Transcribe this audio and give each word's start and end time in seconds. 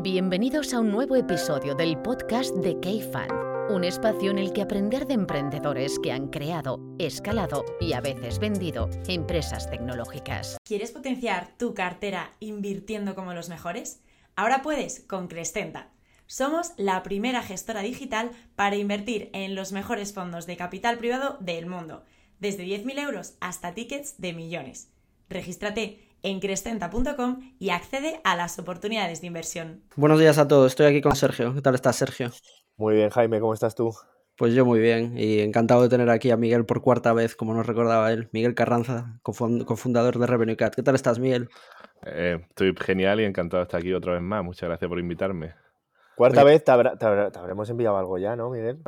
Bienvenidos 0.00 0.74
a 0.74 0.80
un 0.80 0.92
nuevo 0.92 1.16
episodio 1.16 1.74
del 1.74 2.00
podcast 2.00 2.54
de 2.54 2.78
K-Fan, 2.78 3.30
un 3.70 3.82
espacio 3.82 4.30
en 4.30 4.38
el 4.38 4.52
que 4.52 4.62
aprender 4.62 5.08
de 5.08 5.14
emprendedores 5.14 5.98
que 5.98 6.12
han 6.12 6.28
creado, 6.28 6.78
escalado 7.00 7.64
y 7.80 7.94
a 7.94 8.00
veces 8.00 8.38
vendido 8.38 8.88
empresas 9.08 9.68
tecnológicas. 9.68 10.56
¿Quieres 10.62 10.92
potenciar 10.92 11.56
tu 11.58 11.74
cartera 11.74 12.30
invirtiendo 12.38 13.16
como 13.16 13.34
los 13.34 13.48
mejores? 13.48 14.00
Ahora 14.36 14.62
puedes 14.62 15.00
con 15.00 15.26
Crescenta. 15.26 15.90
Somos 16.26 16.74
la 16.76 17.02
primera 17.02 17.42
gestora 17.42 17.82
digital 17.82 18.30
para 18.54 18.76
invertir 18.76 19.30
en 19.32 19.56
los 19.56 19.72
mejores 19.72 20.12
fondos 20.12 20.46
de 20.46 20.56
capital 20.56 20.98
privado 20.98 21.38
del 21.40 21.66
mundo, 21.66 22.04
desde 22.38 22.64
10.000 22.64 23.00
euros 23.00 23.34
hasta 23.40 23.74
tickets 23.74 24.20
de 24.20 24.32
millones. 24.32 24.92
Regístrate 25.28 26.07
en 26.22 26.40
crescenta.com 26.40 27.40
y 27.58 27.70
accede 27.70 28.20
a 28.24 28.36
las 28.36 28.58
oportunidades 28.58 29.20
de 29.20 29.26
inversión. 29.26 29.82
Buenos 29.96 30.18
días 30.18 30.38
a 30.38 30.48
todos, 30.48 30.72
estoy 30.72 30.86
aquí 30.86 31.00
con 31.00 31.16
Sergio. 31.16 31.54
¿Qué 31.54 31.62
tal 31.62 31.74
estás, 31.74 31.96
Sergio? 31.96 32.30
Muy 32.76 32.94
bien, 32.94 33.10
Jaime, 33.10 33.40
¿cómo 33.40 33.54
estás 33.54 33.74
tú? 33.74 33.94
Pues 34.36 34.54
yo 34.54 34.64
muy 34.64 34.78
bien 34.78 35.18
y 35.18 35.40
encantado 35.40 35.82
de 35.82 35.88
tener 35.88 36.08
aquí 36.10 36.30
a 36.30 36.36
Miguel 36.36 36.64
por 36.64 36.80
cuarta 36.80 37.12
vez, 37.12 37.34
como 37.34 37.54
nos 37.54 37.66
recordaba 37.66 38.12
él. 38.12 38.28
Miguel 38.32 38.54
Carranza, 38.54 39.18
cofundador 39.22 40.18
de 40.18 40.26
Revenue 40.28 40.56
Cat. 40.56 40.76
¿Qué 40.76 40.82
tal 40.84 40.94
estás, 40.94 41.18
Miguel? 41.18 41.48
Eh, 42.06 42.38
estoy 42.48 42.72
genial 42.76 43.20
y 43.20 43.24
encantado 43.24 43.60
de 43.60 43.64
estar 43.64 43.80
aquí 43.80 43.92
otra 43.92 44.12
vez 44.12 44.22
más. 44.22 44.44
Muchas 44.44 44.68
gracias 44.68 44.88
por 44.88 45.00
invitarme. 45.00 45.54
Cuarta 46.14 46.44
vez 46.44 46.62
te, 46.62 46.70
habremos 46.70 47.68
enviado 47.70 47.98
algo 47.98 48.18
ya, 48.18 48.36
¿no, 48.36 48.50
Miguel? 48.50 48.78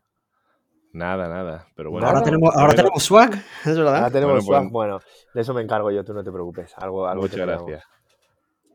Nada, 0.93 1.29
nada. 1.29 1.67
Pero 1.77 1.91
bueno. 1.91 2.07
Ahora 2.07 2.23
tenemos, 2.23 2.55
ahora 2.55 2.75
tenemos 2.75 3.03
swag, 3.03 3.35
es 3.35 3.77
verdad. 3.77 3.97
Ahora 3.97 4.11
tenemos 4.11 4.45
swag. 4.45 4.63
Pues 4.63 4.73
bueno, 4.73 5.01
de 5.35 5.41
eso 5.41 5.55
me 5.55 5.63
encargo 5.63 5.91
yo, 5.91 6.05
tú 6.05 6.13
no 6.13 6.25
te 6.25 6.33
preocupes. 6.33 6.73
Algo, 6.77 7.07
algo 7.07 7.23
Muchas 7.23 7.41
gracias. 7.41 7.85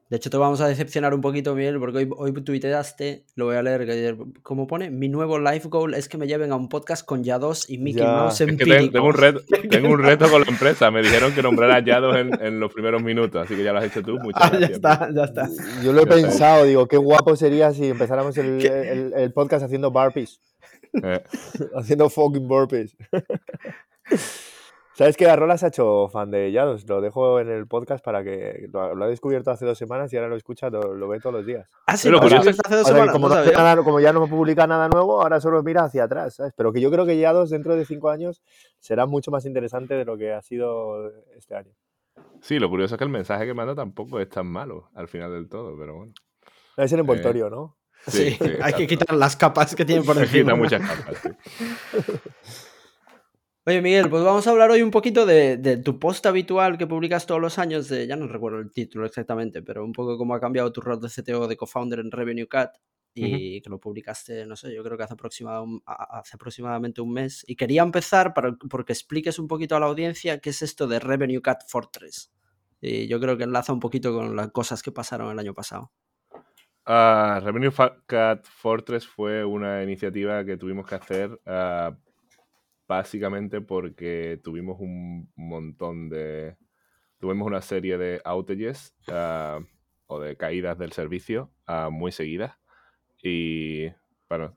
De 0.07 0.17
hecho, 0.17 0.29
te 0.29 0.37
vamos 0.37 0.61
a 0.61 0.67
decepcionar 0.67 1.15
un 1.15 1.21
poquito, 1.21 1.55
Miguel, 1.55 1.79
porque 1.79 1.97
hoy, 1.97 2.09
hoy 2.15 2.31
tuiteaste, 2.31 3.25
lo 3.35 3.45
voy 3.45 3.55
a 3.55 3.63
leer, 3.63 4.15
como 4.43 4.67
pone, 4.67 4.91
mi 4.91 5.09
nuevo 5.09 5.39
life 5.39 5.67
goal 5.67 5.95
es 5.95 6.07
que 6.07 6.19
me 6.19 6.27
lleven 6.27 6.51
a 6.51 6.55
un 6.55 6.69
podcast 6.69 7.03
con 7.03 7.23
Yados 7.23 7.67
y 7.71 7.79
Mickey 7.79 8.03
Mouse 8.03 8.41
es 8.41 8.55
que 8.55 8.65
tengo, 8.65 9.07
un 9.07 9.13
reto, 9.13 9.41
tengo 9.71 9.89
un 9.89 10.03
reto 10.03 10.29
con 10.29 10.41
la 10.43 10.47
empresa. 10.47 10.91
Me 10.91 11.01
dijeron 11.01 11.33
que 11.33 11.41
nombrara 11.41 11.83
Yados 11.83 12.17
en, 12.17 12.39
en, 12.39 12.59
los 12.59 12.71
primeros 12.71 13.01
minutos, 13.01 13.43
así 13.43 13.55
que 13.55 13.63
ya 13.63 13.73
lo 13.73 13.79
has 13.79 13.85
hecho 13.85 14.03
tú. 14.03 14.19
Muchas 14.19 14.43
ah, 14.43 14.49
gracias. 14.49 14.69
Ya 14.69 14.75
está, 14.75 15.09
ya 15.11 15.23
está. 15.23 15.49
Yo 15.83 15.91
lo 15.91 16.03
he 16.03 16.05
pensado, 16.05 16.65
digo, 16.65 16.87
qué 16.87 16.97
guapo 16.97 17.35
sería 17.35 17.71
si 17.71 17.87
empezáramos 17.87 18.37
el, 18.37 18.63
el, 18.63 19.13
el 19.15 19.33
podcast 19.33 19.65
haciendo 19.65 19.89
barpees. 19.89 20.39
Eh. 21.03 21.23
haciendo 21.75 22.09
fucking 22.09 22.47
burpees. 22.47 22.95
¿Sabes 24.95 25.17
que 25.17 25.27
Arrola 25.27 25.57
se 25.57 25.65
ha 25.65 25.67
hecho 25.67 26.07
fan 26.07 26.31
de 26.31 26.53
Yados? 26.53 26.87
Lo 26.87 27.01
dejo 27.01 27.41
en 27.41 27.49
el 27.49 27.67
podcast 27.67 28.03
para 28.03 28.23
que 28.23 28.69
lo, 28.71 29.03
ha 29.03 29.07
descubierto 29.07 29.51
hace 29.51 29.65
dos 29.65 29.77
semanas 29.77 30.13
y 30.13 30.15
ahora 30.15 30.29
lo 30.29 30.37
escucha, 30.37 30.69
lo, 30.69 31.07
ve 31.09 31.19
todos 31.19 31.35
los 31.35 31.45
días. 31.45 31.69
Ah, 31.85 31.97
sí, 31.97 32.07
lo 32.07 32.21
hace 32.21 32.53
dos 32.53 32.87
semanas. 32.87 33.11
Como, 33.83 33.99
ya 33.99 34.13
no 34.13 34.25
publica 34.27 34.65
nada 34.67 34.87
nuevo, 34.87 35.21
ahora 35.21 35.41
solo 35.41 35.61
mira 35.63 35.83
hacia 35.83 36.05
atrás, 36.05 36.35
¿sabes? 36.35 36.53
Pero 36.55 36.71
que 36.71 36.79
yo 36.79 36.89
creo 36.91 37.05
que 37.05 37.17
Yados 37.17 37.49
dentro 37.49 37.75
de 37.75 37.83
cinco 37.83 38.09
años 38.09 38.41
será 38.79 39.05
mucho 39.05 39.31
más 39.31 39.45
interesante 39.45 39.95
de 39.95 40.05
lo 40.05 40.15
que 40.15 40.31
ha 40.31 40.41
sido 40.41 41.11
este 41.35 41.55
año. 41.55 41.73
Sí, 42.39 42.57
lo 42.57 42.69
curioso 42.69 42.95
es 42.95 42.97
que 42.97 43.03
el 43.03 43.09
mensaje 43.09 43.45
que 43.45 43.53
manda 43.53 43.75
tampoco 43.75 44.21
es 44.21 44.29
tan 44.29 44.47
malo 44.47 44.89
al 44.93 45.09
final 45.09 45.29
del 45.33 45.49
todo, 45.49 45.77
pero 45.77 45.97
bueno. 45.97 46.13
Es 46.77 46.93
el 46.93 47.01
envoltorio, 47.01 47.49
¿no? 47.49 47.75
Sí, 48.07 48.37
hay 48.61 48.73
que 48.73 48.87
quitar 48.87 49.15
las 49.15 49.35
capas 49.35 49.75
que 49.75 49.85
tiene 49.85 50.03
por 50.03 50.17
encima. 50.17 50.55
muchas 50.55 50.81
capas, 50.81 51.21
Oye, 53.67 53.81
Miguel, 53.81 54.11
pues 54.11 54.23
vamos 54.23 54.45
a 54.45 54.51
hablar 54.51 54.69
hoy 54.69 54.83
un 54.83 54.91
poquito 54.91 55.25
de, 55.25 55.81
tu 55.83 55.97
post 55.97 56.23
habitual 56.27 56.77
que 56.77 56.85
publicas 56.85 57.25
todos 57.25 57.41
los 57.41 57.57
años, 57.57 57.89
de, 57.89 58.05
ya 58.05 58.15
no 58.15 58.27
recuerdo 58.27 58.59
el 58.59 58.71
título 58.71 59.07
exactamente, 59.07 59.63
pero 59.63 59.83
un 59.83 59.91
poco 59.91 60.19
cómo 60.19 60.35
ha 60.35 60.39
cambiado 60.39 60.71
tu 60.71 60.81
rol 60.81 61.01
de 61.01 61.09
CTO 61.09 61.47
de 61.47 61.57
co-founder 61.57 61.99
en 61.99 62.11
Revenue 62.11 62.47
Cat 62.47 62.77
y 63.15 63.61
que 63.61 63.69
lo 63.69 63.79
publicaste, 63.79 64.45
no 64.45 64.55
sé, 64.57 64.75
yo 64.75 64.83
creo 64.83 64.97
que 64.97 65.03
hace, 65.03 65.15
hace 65.85 66.35
aproximadamente 66.35 67.01
un 67.01 67.13
mes. 67.13 67.45
Y 67.47 67.55
quería 67.55 67.81
empezar 67.81 68.33
para, 68.33 68.55
porque 68.69 68.91
expliques 68.91 69.39
un 69.39 69.47
poquito 69.47 69.75
a 69.75 69.79
la 69.79 69.85
audiencia 69.85 70.39
qué 70.39 70.49
es 70.49 70.61
esto 70.61 70.85
de 70.85 70.99
Revenue 70.99 71.41
Cat 71.41 71.63
Fortress. 71.67 72.31
Y 72.81 73.07
yo 73.07 73.19
creo 73.19 73.37
que 73.37 73.45
enlaza 73.45 73.71
un 73.71 73.79
poquito 73.79 74.13
con 74.13 74.35
las 74.35 74.51
cosas 74.51 74.83
que 74.83 74.91
pasaron 74.91 75.31
el 75.31 75.39
año 75.39 75.53
pasado. 75.53 75.91
Uh, 76.87 77.39
Revenue 77.39 77.71
Cat 78.05 78.45
Fortress 78.45 79.07
fue 79.07 79.43
una 79.43 79.81
iniciativa 79.81 80.45
que 80.45 80.55
tuvimos 80.55 80.85
que 80.85 80.93
hacer 80.93 81.31
uh, 81.31 81.95
básicamente 82.87 83.59
porque 83.59 84.39
tuvimos 84.43 84.79
un 84.79 85.31
montón 85.35 86.09
de... 86.09 86.55
Tuvimos 87.19 87.47
una 87.47 87.61
serie 87.61 87.97
de 87.97 88.21
outages 88.23 88.93
uh, 89.07 89.65
o 90.05 90.19
de 90.19 90.37
caídas 90.37 90.77
del 90.77 90.91
servicio 90.91 91.51
muy 91.89 92.11
seguidas. 92.11 92.55
Y, 93.23 93.87
bueno, 94.29 94.55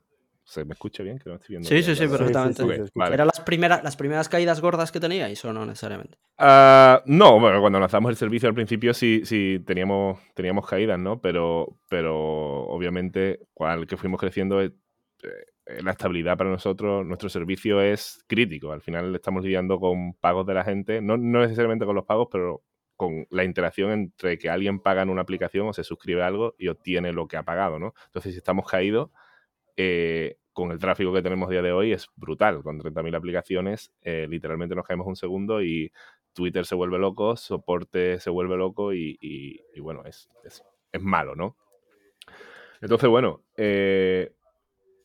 ¿Se 0.49 0.65
me 0.65 0.73
escucha 0.73 1.03
bien? 1.03 1.19
Que 1.19 1.29
no 1.29 1.35
estoy 1.35 1.49
viendo 1.49 1.69
sí, 1.69 1.83
sí, 1.83 1.95
sí, 1.95 2.07
perfectamente. 2.07 2.63
¿Eran 2.95 3.27
las 3.27 3.39
primeras, 3.39 3.83
las 3.83 3.95
primeras 3.95 4.27
caídas 4.27 4.59
gordas 4.61 4.91
que 4.91 4.99
teníais 4.99 5.45
o 5.45 5.53
no 5.53 5.63
necesariamente? 5.63 6.17
Uh, 6.39 7.03
no, 7.05 7.39
bueno, 7.39 7.61
cuando 7.61 7.79
lanzamos 7.79 8.09
el 8.09 8.15
servicio 8.15 8.49
al 8.49 8.55
principio 8.55 8.95
sí, 8.95 9.21
sí 9.25 9.63
teníamos, 9.63 10.19
teníamos 10.33 10.65
caídas, 10.65 10.97
¿no? 10.97 11.21
Pero, 11.21 11.77
pero 11.87 12.63
obviamente, 12.63 13.41
cual 13.53 13.85
que 13.85 13.95
fuimos 13.95 14.19
creciendo, 14.19 14.59
eh, 14.59 14.73
eh, 15.21 15.83
la 15.83 15.91
estabilidad 15.91 16.35
para 16.35 16.49
nosotros, 16.49 17.05
nuestro 17.05 17.29
servicio 17.29 17.79
es 17.79 18.23
crítico. 18.25 18.71
Al 18.71 18.81
final 18.81 19.13
estamos 19.13 19.43
lidiando 19.43 19.79
con 19.79 20.15
pagos 20.15 20.47
de 20.47 20.55
la 20.55 20.63
gente, 20.63 20.99
no, 20.99 21.15
no 21.15 21.41
necesariamente 21.41 21.85
con 21.85 21.95
los 21.95 22.05
pagos, 22.05 22.27
pero 22.31 22.63
con 22.95 23.27
la 23.29 23.43
interacción 23.43 23.91
entre 23.91 24.39
que 24.39 24.49
alguien 24.49 24.79
paga 24.79 25.03
en 25.03 25.11
una 25.11 25.21
aplicación 25.21 25.67
o 25.67 25.73
se 25.73 25.83
suscribe 25.83 26.23
a 26.23 26.27
algo 26.27 26.55
y 26.57 26.69
obtiene 26.69 27.13
lo 27.13 27.27
que 27.27 27.37
ha 27.37 27.43
pagado, 27.43 27.77
¿no? 27.77 27.93
Entonces, 28.07 28.33
si 28.33 28.39
estamos 28.39 28.67
caídos, 28.67 29.11
eh, 29.81 30.35
con 30.51 30.73
el 30.73 30.77
tráfico 30.77 31.13
que 31.13 31.21
tenemos 31.21 31.49
día 31.49 31.61
de 31.61 31.71
hoy 31.71 31.93
es 31.93 32.09
brutal. 32.17 32.61
Con 32.63 32.81
30.000 32.81 33.15
aplicaciones, 33.15 33.93
eh, 34.01 34.27
literalmente 34.29 34.75
nos 34.75 34.85
caemos 34.85 35.07
un 35.07 35.15
segundo 35.15 35.61
y 35.63 35.93
Twitter 36.33 36.65
se 36.65 36.75
vuelve 36.75 36.99
loco, 36.99 37.37
soporte 37.37 38.19
se 38.19 38.29
vuelve 38.29 38.57
loco 38.57 38.93
y, 38.93 39.17
bueno, 39.81 40.03
es, 40.03 40.27
es, 40.43 40.61
malo, 41.01 41.33
¿no? 41.33 41.55
Entonces, 42.81 43.09
bueno, 43.09 43.45
eh, 43.55 44.33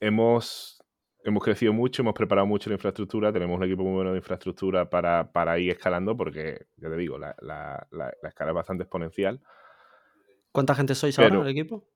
hemos, 0.01 0.83
hemos 1.23 1.45
crecido 1.45 1.73
mucho, 1.73 2.03
hemos 2.03 2.15
preparado 2.15 2.49
mucho 2.49 2.69
la 2.69 2.75
infraestructura, 2.75 3.33
tenemos 3.33 3.57
un 3.57 3.63
equipo 3.63 3.85
muy 3.85 3.95
bueno 3.95 4.11
de 4.11 4.19
infraestructura 4.19 4.91
para, 4.91 5.31
para 5.31 5.57
ir 5.61 5.71
escalando 5.71 6.17
porque, 6.17 6.67
ya 6.79 6.89
te 6.89 6.97
digo, 6.97 7.17
la, 7.17 7.37
la, 7.41 8.13
escala 8.25 8.51
es 8.51 8.57
bastante 8.57 8.83
exponencial. 8.83 9.41
¿Cuánta 10.51 10.75
gente 10.75 10.97
sois 10.97 11.17
ahora 11.17 11.37
en 11.37 11.43
el 11.43 11.49
equipo? 11.49 11.94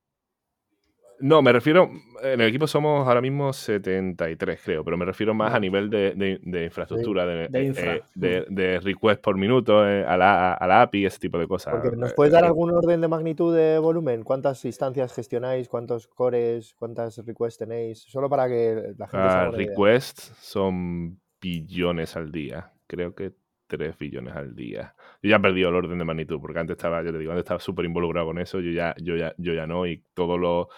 No, 1.20 1.42
me 1.42 1.52
refiero, 1.52 1.90
en 2.22 2.40
el 2.40 2.48
equipo 2.48 2.66
somos 2.66 3.06
ahora 3.06 3.20
mismo 3.20 3.52
73, 3.52 4.60
creo, 4.62 4.84
pero 4.84 4.96
me 4.96 5.04
refiero 5.04 5.34
más 5.34 5.52
a 5.52 5.60
nivel 5.60 5.90
de, 5.90 6.40
infraestructura, 6.64 7.26
de, 7.26 8.46
de, 8.48 8.80
request 8.80 9.20
por 9.20 9.36
minuto 9.36 9.88
eh, 9.88 10.04
a, 10.06 10.16
la, 10.16 10.54
a, 10.54 10.66
la, 10.66 10.82
API, 10.82 11.06
ese 11.06 11.18
tipo 11.18 11.38
de 11.38 11.48
cosas. 11.48 11.74
Porque 11.74 11.96
¿Nos 11.96 12.12
puedes 12.14 12.32
dar 12.32 12.44
algún 12.44 12.70
orden 12.70 13.00
de 13.00 13.08
magnitud 13.08 13.54
de 13.54 13.78
volumen? 13.78 14.22
¿Cuántas 14.22 14.64
instancias 14.64 15.12
gestionáis? 15.12 15.68
¿Cuántos 15.68 16.06
cores? 16.06 16.74
¿Cuántas 16.78 17.18
requests 17.24 17.58
tenéis? 17.58 18.00
Solo 18.02 18.28
para 18.28 18.48
que 18.48 18.94
la 18.96 19.08
gente 19.08 19.48
uh, 19.48 19.52
Requests 19.52 20.32
son 20.40 21.20
billones 21.40 22.16
al 22.16 22.30
día. 22.30 22.72
Creo 22.86 23.14
que 23.14 23.32
3 23.68 23.96
billones 23.98 24.34
al 24.34 24.54
día. 24.54 24.94
Yo 25.22 25.30
ya 25.30 25.36
he 25.36 25.40
perdido 25.40 25.68
el 25.68 25.76
orden 25.76 25.98
de 25.98 26.04
magnitud, 26.04 26.40
porque 26.40 26.58
antes 26.58 26.76
estaba, 26.76 27.02
yo 27.02 27.12
te 27.12 27.18
digo, 27.18 27.32
antes 27.32 27.44
estaba 27.44 27.60
súper 27.60 27.84
involucrado 27.84 28.26
con 28.26 28.38
eso, 28.38 28.60
yo 28.60 28.72
ya, 28.72 28.94
yo 29.00 29.16
ya, 29.16 29.34
yo 29.36 29.52
ya 29.52 29.66
no, 29.66 29.86
y 29.86 30.02
todos 30.14 30.40
los 30.40 30.68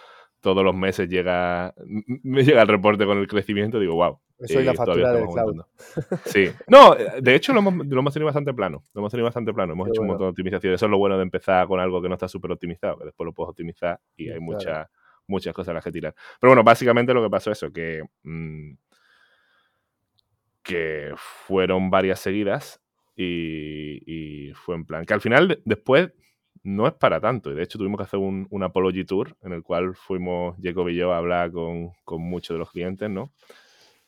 todos 0.41 0.63
los 0.63 0.75
meses 0.75 1.07
llega, 1.07 1.73
me 2.23 2.43
llega 2.43 2.61
el 2.61 2.67
reporte 2.67 3.05
con 3.05 3.17
el 3.17 3.27
crecimiento, 3.27 3.79
digo, 3.79 3.95
wow. 3.95 4.19
Eso 4.39 4.59
es 4.59 4.65
la 4.65 4.73
factura 4.73 5.13
del 5.13 5.27
cloud. 5.27 5.61
Sí. 6.25 6.49
No, 6.65 6.95
de 6.95 7.35
hecho 7.35 7.53
lo 7.53 7.59
hemos, 7.59 7.85
lo 7.85 7.99
hemos, 7.99 8.11
tenido 8.11 8.25
bastante 8.25 8.51
plano. 8.55 8.81
Lo 8.91 9.01
hemos 9.01 9.11
tenido 9.11 9.25
bastante 9.25 9.53
plano. 9.53 9.73
Hemos 9.73 9.89
hecho 9.89 10.01
un 10.01 10.07
montón 10.07 10.25
de 10.25 10.29
optimizaciones. 10.31 10.79
Eso 10.79 10.87
es 10.87 10.89
lo 10.89 10.97
bueno 10.97 11.15
de 11.15 11.21
empezar 11.21 11.67
con 11.67 11.79
algo 11.79 12.01
que 12.01 12.09
no 12.09 12.15
está 12.15 12.27
súper 12.27 12.51
optimizado, 12.51 12.97
que 12.97 13.05
después 13.05 13.23
lo 13.23 13.33
puedes 13.33 13.51
optimizar 13.51 13.99
y 14.17 14.31
hay 14.31 14.39
muchas 14.39 14.87
muchas 15.27 15.53
cosas 15.53 15.69
a 15.69 15.73
las 15.75 15.83
que 15.83 15.91
tirar. 15.91 16.15
Pero 16.39 16.51
bueno, 16.51 16.63
básicamente 16.63 17.13
lo 17.13 17.23
que 17.23 17.29
pasó 17.29 17.51
es 17.51 17.57
eso, 17.57 17.71
que, 17.71 18.03
mm, 18.23 18.73
que 20.63 21.13
fueron 21.15 21.89
varias 21.89 22.19
seguidas 22.19 22.81
y, 23.15 24.01
y, 24.05 24.53
fue 24.53 24.75
en 24.75 24.85
plan 24.85 25.05
que 25.05 25.13
al 25.13 25.21
final 25.21 25.61
después 25.65 26.11
no 26.63 26.87
es 26.87 26.93
para 26.93 27.19
tanto. 27.19 27.51
Y 27.51 27.55
de 27.55 27.63
hecho 27.63 27.77
tuvimos 27.77 27.97
que 27.97 28.03
hacer 28.03 28.19
un, 28.19 28.47
un 28.49 28.63
Apology 28.63 29.05
Tour 29.05 29.35
en 29.41 29.53
el 29.53 29.63
cual 29.63 29.95
fuimos 29.95 30.55
Jacob 30.61 30.89
y 30.89 30.95
yo 30.95 31.13
a 31.13 31.17
hablar 31.17 31.51
con, 31.51 31.91
con, 32.03 32.21
muchos 32.21 32.55
de 32.55 32.59
los 32.59 32.71
clientes, 32.71 33.09
¿no? 33.09 33.31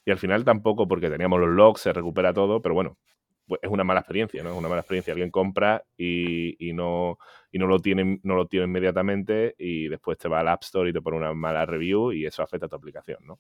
Y 0.06 0.12
al 0.12 0.18
final 0.18 0.44
tampoco, 0.44 0.88
porque 0.88 1.10
teníamos 1.10 1.40
los 1.40 1.50
logs, 1.50 1.82
se 1.82 1.94
recupera 1.94 2.34
todo, 2.34 2.62
pero 2.62 2.76
bueno, 2.76 2.98
pues 3.48 3.60
es 3.64 3.70
una 3.70 3.84
mala 3.84 4.02
experiencia, 4.02 4.44
¿no? 4.44 4.52
Es 4.52 4.58
una 4.58 4.70
mala 4.70 4.82
experiencia. 4.82 5.14
Alguien 5.14 5.32
compra 5.32 5.84
y, 5.98 6.70
y, 6.70 6.74
no, 6.74 7.18
y 7.52 7.60
no, 7.60 7.68
lo 7.68 7.80
tiene, 7.80 8.20
no 8.24 8.36
lo 8.36 8.48
tiene 8.48 8.66
inmediatamente 8.66 9.56
y 9.58 9.88
después 9.88 10.18
te 10.18 10.30
va 10.30 10.40
al 10.42 10.48
App 10.48 10.64
Store 10.64 10.90
y 10.90 10.94
te 10.94 11.02
pone 11.02 11.18
una 11.18 11.34
mala 11.34 11.66
review 11.66 12.12
y 12.12 12.26
eso 12.26 12.44
afecta 12.44 12.68
a 12.68 12.70
tu 12.70 12.76
aplicación, 12.76 13.20
¿no? 13.26 13.40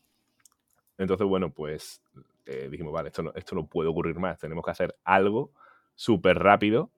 Entonces, 0.98 1.28
bueno, 1.28 1.52
pues 1.52 2.02
eh, 2.46 2.68
dijimos, 2.70 2.94
vale, 2.94 3.10
esto 3.10 3.24
no, 3.24 3.32
esto 3.36 3.56
no 3.56 3.68
puede 3.68 3.90
ocurrir 3.90 4.20
más. 4.20 4.40
Tenemos 4.40 4.64
que 4.64 4.72
hacer 4.72 4.96
algo 5.04 5.52
súper 5.96 6.40
rápido 6.40 6.92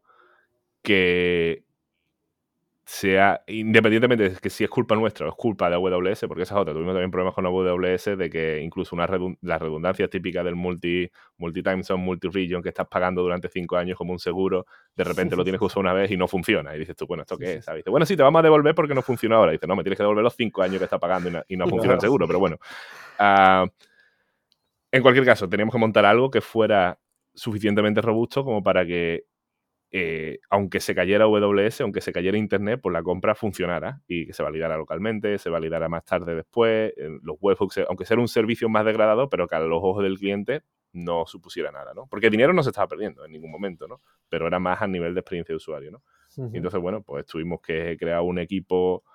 que, 0.82 1.64
sea, 2.88 3.42
independientemente 3.48 4.30
de 4.30 4.36
que 4.36 4.50
si 4.52 4.64
es 4.64 4.70
culpa 4.70 4.96
nuestra 4.96 5.26
o 5.26 5.30
es 5.30 5.36
culpa 5.36 5.70
de 5.70 5.76
AWS, 5.76 6.26
porque 6.28 6.44
esa 6.44 6.54
es 6.54 6.62
otra, 6.62 6.72
tuvimos 6.72 6.94
también 6.94 7.10
problemas 7.10 7.34
con 7.34 7.46
AWS 7.48 8.18
de 8.18 8.30
que 8.30 8.62
incluso 8.62 8.96
una 8.96 9.08
las 9.42 9.60
redundancias 9.60 10.08
típicas 10.10 10.46
del 10.46 10.56
multi, 10.56 11.10
multi-time 11.38 11.84
zone, 11.84 12.04
multi-region 12.04 12.62
que 12.62 12.70
estás 12.70 12.88
pagando 12.88 13.24
durante 13.24 13.50
cinco 13.50 13.78
años 13.78 13.98
como 13.98 14.14
un 14.14 14.20
seguro, 14.20 14.68
de 14.96 15.04
repente 15.04 15.36
lo 15.36 15.44
tienes 15.44 15.58
que 15.58 15.66
usar 15.66 15.80
una 15.80 15.94
vez 15.94 16.12
y 16.12 16.18
no 16.18 16.28
funciona. 16.28 16.76
Y 16.76 16.80
dices 16.80 16.96
tú, 16.96 17.08
bueno, 17.08 17.24
¿esto 17.24 17.40
qué 17.40 17.56
es? 17.56 17.66
Dice, 17.66 17.90
bueno, 17.90 18.06
sí, 18.06 18.16
te 18.16 18.22
vamos 18.22 18.40
a 18.40 18.44
devolver 18.44 18.76
porque 18.76 18.94
no 18.94 19.02
funciona 19.02 19.38
ahora. 19.38 19.52
Y 19.52 19.56
dices, 19.56 19.68
no, 19.68 19.76
me 19.76 19.84
tienes 19.84 19.98
que 19.98 20.04
devolver 20.04 20.24
los 20.24 20.36
cinco 20.36 20.62
años 20.62 20.78
que 20.78 20.84
estás 20.84 21.00
pagando 21.00 21.44
y 21.48 21.58
no, 21.58 21.68
funciona 21.68 21.96
el 21.96 22.02
seguro, 22.02 22.28
pero 22.28 22.38
bueno. 22.38 22.58
Uh, 23.20 23.68
en 24.92 25.02
cualquier 25.02 25.26
caso, 25.26 25.50
teníamos 25.50 25.74
que 25.74 25.80
montar 25.80 26.06
algo 26.06 26.30
que 26.30 26.42
fuera 26.42 27.00
suficientemente 27.34 28.00
robusto 28.02 28.46
como 28.46 28.62
para 28.62 28.86
que, 28.86 29.26
eh, 29.98 30.40
aunque 30.50 30.82
se 30.82 30.94
cayera 30.94 31.24
AWS, 31.24 31.80
aunque 31.80 32.02
se 32.02 32.12
cayera 32.12 32.38
Internet, 32.38 32.82
pues 32.84 32.92
la 32.92 33.02
compra 33.02 33.34
funcionara 33.34 34.02
y 34.10 34.26
que 34.26 34.34
se 34.34 34.44
validara 34.44 34.76
localmente, 34.76 35.38
se 35.38 35.50
validara 35.50 35.88
más 35.88 36.04
tarde 36.04 36.36
después, 36.36 36.92
los 37.24 37.38
webhooks, 37.40 37.78
aunque 37.88 38.04
sea 38.04 38.20
un 38.20 38.28
servicio 38.28 38.68
más 38.68 38.84
degradado, 38.84 39.30
pero 39.30 39.48
que 39.48 39.56
a 39.56 39.62
los 39.62 39.82
ojos 39.82 40.04
del 40.04 40.18
cliente 40.18 40.64
no 40.92 41.26
supusiera 41.26 41.72
nada, 41.72 41.94
¿no? 41.94 42.08
Porque 42.08 42.30
dinero 42.30 42.52
no 42.52 42.62
se 42.62 42.72
estaba 42.72 42.90
perdiendo 42.90 43.24
en 43.24 43.32
ningún 43.32 43.50
momento, 43.50 43.88
¿no? 43.88 44.02
Pero 44.28 44.48
era 44.48 44.60
más 44.60 44.82
a 44.82 44.88
nivel 44.88 45.14
de 45.14 45.22
experiencia 45.22 45.54
de 45.54 45.58
usuario, 45.58 45.92
¿no? 45.92 46.04
Y 46.52 46.58
entonces, 46.58 46.82
bueno, 46.82 47.02
pues 47.02 47.26
tuvimos 47.26 47.62
que 47.62 47.96
crear 47.98 48.20
un 48.20 48.38
equipo 48.38 49.06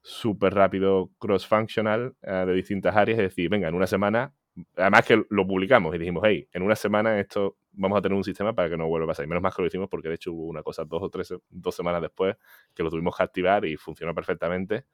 súper 0.00 0.54
rápido, 0.54 1.10
cross-functional, 1.18 2.14
eh, 2.22 2.44
de 2.46 2.54
distintas 2.54 2.94
áreas, 2.94 3.18
es 3.18 3.24
decir, 3.30 3.48
venga, 3.48 3.66
en 3.66 3.74
una 3.74 3.88
semana 3.88 4.32
además 4.76 5.06
que 5.06 5.22
lo 5.28 5.46
publicamos 5.46 5.94
y 5.94 5.98
dijimos, 5.98 6.22
hey, 6.26 6.48
en 6.52 6.62
una 6.62 6.76
semana 6.76 7.18
esto 7.20 7.56
vamos 7.72 7.98
a 7.98 8.02
tener 8.02 8.16
un 8.16 8.24
sistema 8.24 8.54
para 8.54 8.68
que 8.68 8.76
no 8.76 8.88
vuelva 8.88 9.04
a 9.06 9.08
pasar. 9.08 9.24
Y 9.24 9.28
menos 9.28 9.42
mal 9.42 9.52
que 9.54 9.62
lo 9.62 9.68
hicimos 9.68 9.88
porque 9.88 10.08
de 10.08 10.14
hecho 10.14 10.32
hubo 10.32 10.46
una 10.46 10.62
cosa 10.62 10.84
dos 10.84 11.02
o 11.02 11.10
tres 11.10 11.32
dos 11.48 11.74
semanas 11.74 12.02
después 12.02 12.36
que 12.74 12.82
lo 12.82 12.90
tuvimos 12.90 13.16
que 13.16 13.22
activar 13.22 13.64
y 13.64 13.76
funcionó 13.76 14.14
perfectamente. 14.14 14.86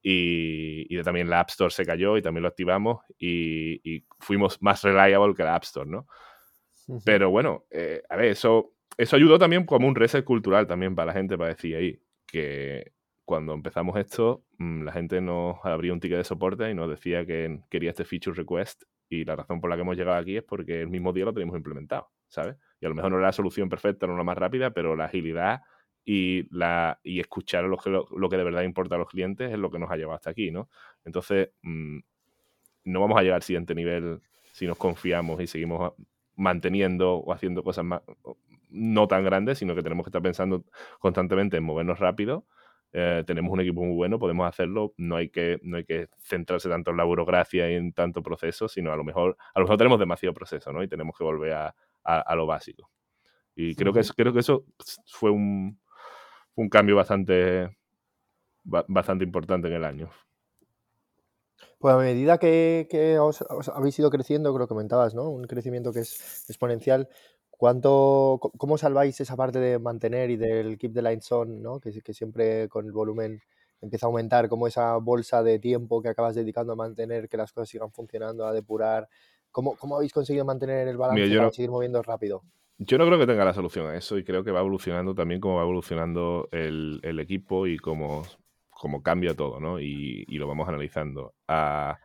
Y, 0.00 0.86
y 0.88 1.02
también 1.02 1.28
la 1.28 1.40
App 1.40 1.50
Store 1.50 1.70
se 1.70 1.84
cayó 1.84 2.16
y 2.16 2.22
también 2.22 2.42
lo 2.42 2.48
activamos 2.48 3.00
y, 3.18 4.04
fuimos 4.20 4.62
más 4.62 4.82
reliable 4.82 5.34
que 5.34 5.42
la 5.42 5.56
App 5.56 5.64
Store, 5.64 5.90
¿no? 5.90 6.06
Pero 7.04 7.30
bueno, 7.30 7.66
eh, 7.70 8.02
a 8.08 8.16
ver, 8.16 8.26
eso, 8.26 8.74
eso 8.96 9.16
ayudó 9.16 9.38
también 9.38 9.66
como 9.66 9.88
un 9.88 9.94
reset 9.94 10.24
cultural 10.24 10.66
también 10.66 10.94
para 10.94 11.06
la 11.06 11.12
gente, 11.12 11.36
para 11.36 11.50
decir 11.50 11.76
ahí 11.76 12.00
que 12.26 12.92
cuando 13.28 13.52
empezamos 13.52 13.98
esto, 13.98 14.44
mm, 14.58 14.84
la 14.84 14.92
gente 14.92 15.20
nos 15.20 15.58
abría 15.62 15.92
un 15.92 16.00
ticket 16.00 16.18
de 16.18 16.24
soporte 16.24 16.70
y 16.70 16.74
nos 16.74 16.88
decía 16.88 17.26
que 17.26 17.60
quería 17.68 17.90
este 17.90 18.04
feature 18.04 18.34
request 18.34 18.84
y 19.08 19.24
la 19.24 19.36
razón 19.36 19.60
por 19.60 19.70
la 19.70 19.76
que 19.76 19.82
hemos 19.82 19.96
llegado 19.96 20.18
aquí 20.18 20.36
es 20.36 20.42
porque 20.42 20.80
el 20.80 20.88
mismo 20.88 21.12
día 21.12 21.24
lo 21.24 21.32
teníamos 21.32 21.56
implementado, 21.56 22.10
¿sabes? 22.28 22.56
Y 22.80 22.86
a 22.86 22.88
lo 22.88 22.94
mejor 22.94 23.10
no 23.10 23.18
era 23.18 23.28
la 23.28 23.32
solución 23.32 23.68
perfecta, 23.68 24.06
no 24.06 24.16
la 24.16 24.24
más 24.24 24.38
rápida, 24.38 24.70
pero 24.70 24.94
la 24.96 25.06
agilidad 25.06 25.62
y, 26.04 26.46
la, 26.54 27.00
y 27.02 27.20
escuchar 27.20 27.64
lo 27.64 27.76
que, 27.78 27.90
lo, 27.90 28.28
que 28.28 28.36
de 28.36 28.44
verdad 28.44 28.62
importa 28.62 28.94
a 28.94 28.98
los 28.98 29.08
clientes 29.08 29.50
es 29.50 29.58
lo 29.58 29.70
que 29.70 29.78
nos 29.78 29.90
ha 29.90 29.96
llevado 29.96 30.16
hasta 30.16 30.30
aquí, 30.30 30.50
¿no? 30.50 30.68
Entonces, 31.04 31.50
mm, 31.62 31.98
no 32.84 33.00
vamos 33.00 33.18
a 33.18 33.22
llegar 33.22 33.36
al 33.36 33.42
siguiente 33.42 33.74
nivel 33.74 34.20
si 34.52 34.66
nos 34.66 34.78
confiamos 34.78 35.40
y 35.40 35.46
seguimos 35.46 35.92
manteniendo 36.36 37.14
o 37.16 37.32
haciendo 37.32 37.62
cosas 37.62 37.84
más, 37.84 38.02
no 38.70 39.08
tan 39.08 39.24
grandes, 39.24 39.58
sino 39.58 39.74
que 39.74 39.82
tenemos 39.82 40.04
que 40.04 40.10
estar 40.10 40.22
pensando 40.22 40.64
constantemente 40.98 41.56
en 41.56 41.64
movernos 41.64 41.98
rápido 41.98 42.46
eh, 42.92 43.22
tenemos 43.26 43.52
un 43.52 43.60
equipo 43.60 43.82
muy 43.82 43.94
bueno, 43.94 44.18
podemos 44.18 44.48
hacerlo, 44.48 44.94
no 44.96 45.16
hay, 45.16 45.28
que, 45.28 45.58
no 45.62 45.76
hay 45.76 45.84
que 45.84 46.08
centrarse 46.20 46.68
tanto 46.68 46.90
en 46.90 46.96
la 46.96 47.04
burocracia 47.04 47.70
y 47.70 47.74
en 47.74 47.92
tanto 47.92 48.22
proceso, 48.22 48.68
sino 48.68 48.92
a 48.92 48.96
lo 48.96 49.04
mejor, 49.04 49.36
a 49.54 49.60
lo 49.60 49.64
mejor 49.64 49.76
tenemos 49.76 49.98
demasiado 49.98 50.34
proceso, 50.34 50.72
¿no? 50.72 50.82
Y 50.82 50.88
tenemos 50.88 51.16
que 51.16 51.24
volver 51.24 51.52
a, 51.52 51.74
a, 52.04 52.34
lo 52.34 52.46
básico. 52.46 52.90
Y 53.54 53.74
creo, 53.74 53.92
que 53.92 54.00
eso, 54.00 54.14
creo 54.16 54.32
que 54.32 54.40
eso 54.40 54.64
fue 55.06 55.30
un, 55.30 55.78
un 56.54 56.68
cambio 56.68 56.96
bastante, 56.96 57.76
bastante 58.64 59.24
importante 59.24 59.68
en 59.68 59.74
el 59.74 59.84
año. 59.84 60.10
Pues 61.78 61.94
a 61.94 61.98
medida 61.98 62.38
que, 62.38 62.88
que 62.90 63.18
os, 63.18 63.44
habéis 63.72 63.98
ido 63.98 64.10
creciendo, 64.10 64.52
creo 64.54 64.66
que 64.66 64.74
comentabas, 64.74 65.14
¿no? 65.14 65.28
Un 65.28 65.44
crecimiento 65.44 65.92
que 65.92 66.00
es 66.00 66.48
exponencial. 66.48 67.08
¿Cuánto, 67.58 68.38
¿Cómo 68.56 68.78
salváis 68.78 69.20
esa 69.20 69.34
parte 69.34 69.58
de 69.58 69.80
mantener 69.80 70.30
y 70.30 70.36
del 70.36 70.78
keep 70.78 70.94
the 70.94 71.02
lights 71.02 71.32
on, 71.32 71.60
¿no? 71.60 71.80
que, 71.80 71.90
que 72.02 72.14
siempre 72.14 72.68
con 72.68 72.86
el 72.86 72.92
volumen 72.92 73.42
empieza 73.80 74.06
a 74.06 74.08
aumentar, 74.08 74.48
como 74.48 74.68
esa 74.68 74.96
bolsa 74.98 75.42
de 75.42 75.58
tiempo 75.58 76.00
que 76.00 76.08
acabas 76.08 76.36
dedicando 76.36 76.74
a 76.74 76.76
mantener, 76.76 77.28
que 77.28 77.36
las 77.36 77.52
cosas 77.52 77.68
sigan 77.68 77.90
funcionando, 77.90 78.46
a 78.46 78.52
depurar? 78.52 79.08
¿Cómo, 79.50 79.76
cómo 79.76 79.96
habéis 79.96 80.12
conseguido 80.12 80.44
mantener 80.44 80.86
el 80.86 80.96
balance 80.96 81.36
para 81.36 81.50
seguir 81.50 81.72
moviendo 81.72 82.00
rápido? 82.00 82.44
Yo 82.78 82.96
no 82.96 83.06
creo 83.06 83.18
que 83.18 83.26
tenga 83.26 83.44
la 83.44 83.54
solución 83.54 83.86
a 83.86 83.96
eso 83.96 84.16
y 84.18 84.22
creo 84.22 84.44
que 84.44 84.52
va 84.52 84.60
evolucionando 84.60 85.12
también 85.16 85.40
como 85.40 85.56
va 85.56 85.62
evolucionando 85.62 86.48
el, 86.52 87.00
el 87.02 87.18
equipo 87.18 87.66
y 87.66 87.76
cómo, 87.76 88.22
cómo, 88.70 89.02
cambia 89.02 89.34
todo, 89.34 89.58
¿no? 89.58 89.80
Y, 89.80 90.24
y 90.28 90.38
lo 90.38 90.46
vamos 90.46 90.68
analizando. 90.68 91.34
al 91.48 91.96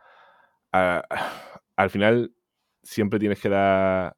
final, 1.90 2.34
siempre 2.82 3.20
tienes 3.20 3.40
que 3.40 3.50
dar... 3.50 4.16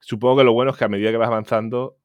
Supongo 0.00 0.38
que 0.38 0.44
lo 0.44 0.52
bueno 0.52 0.70
es 0.70 0.76
que 0.76 0.84
a 0.84 0.88
medida 0.88 1.10
que 1.10 1.16
vas 1.16 1.28
avanzando 1.28 1.96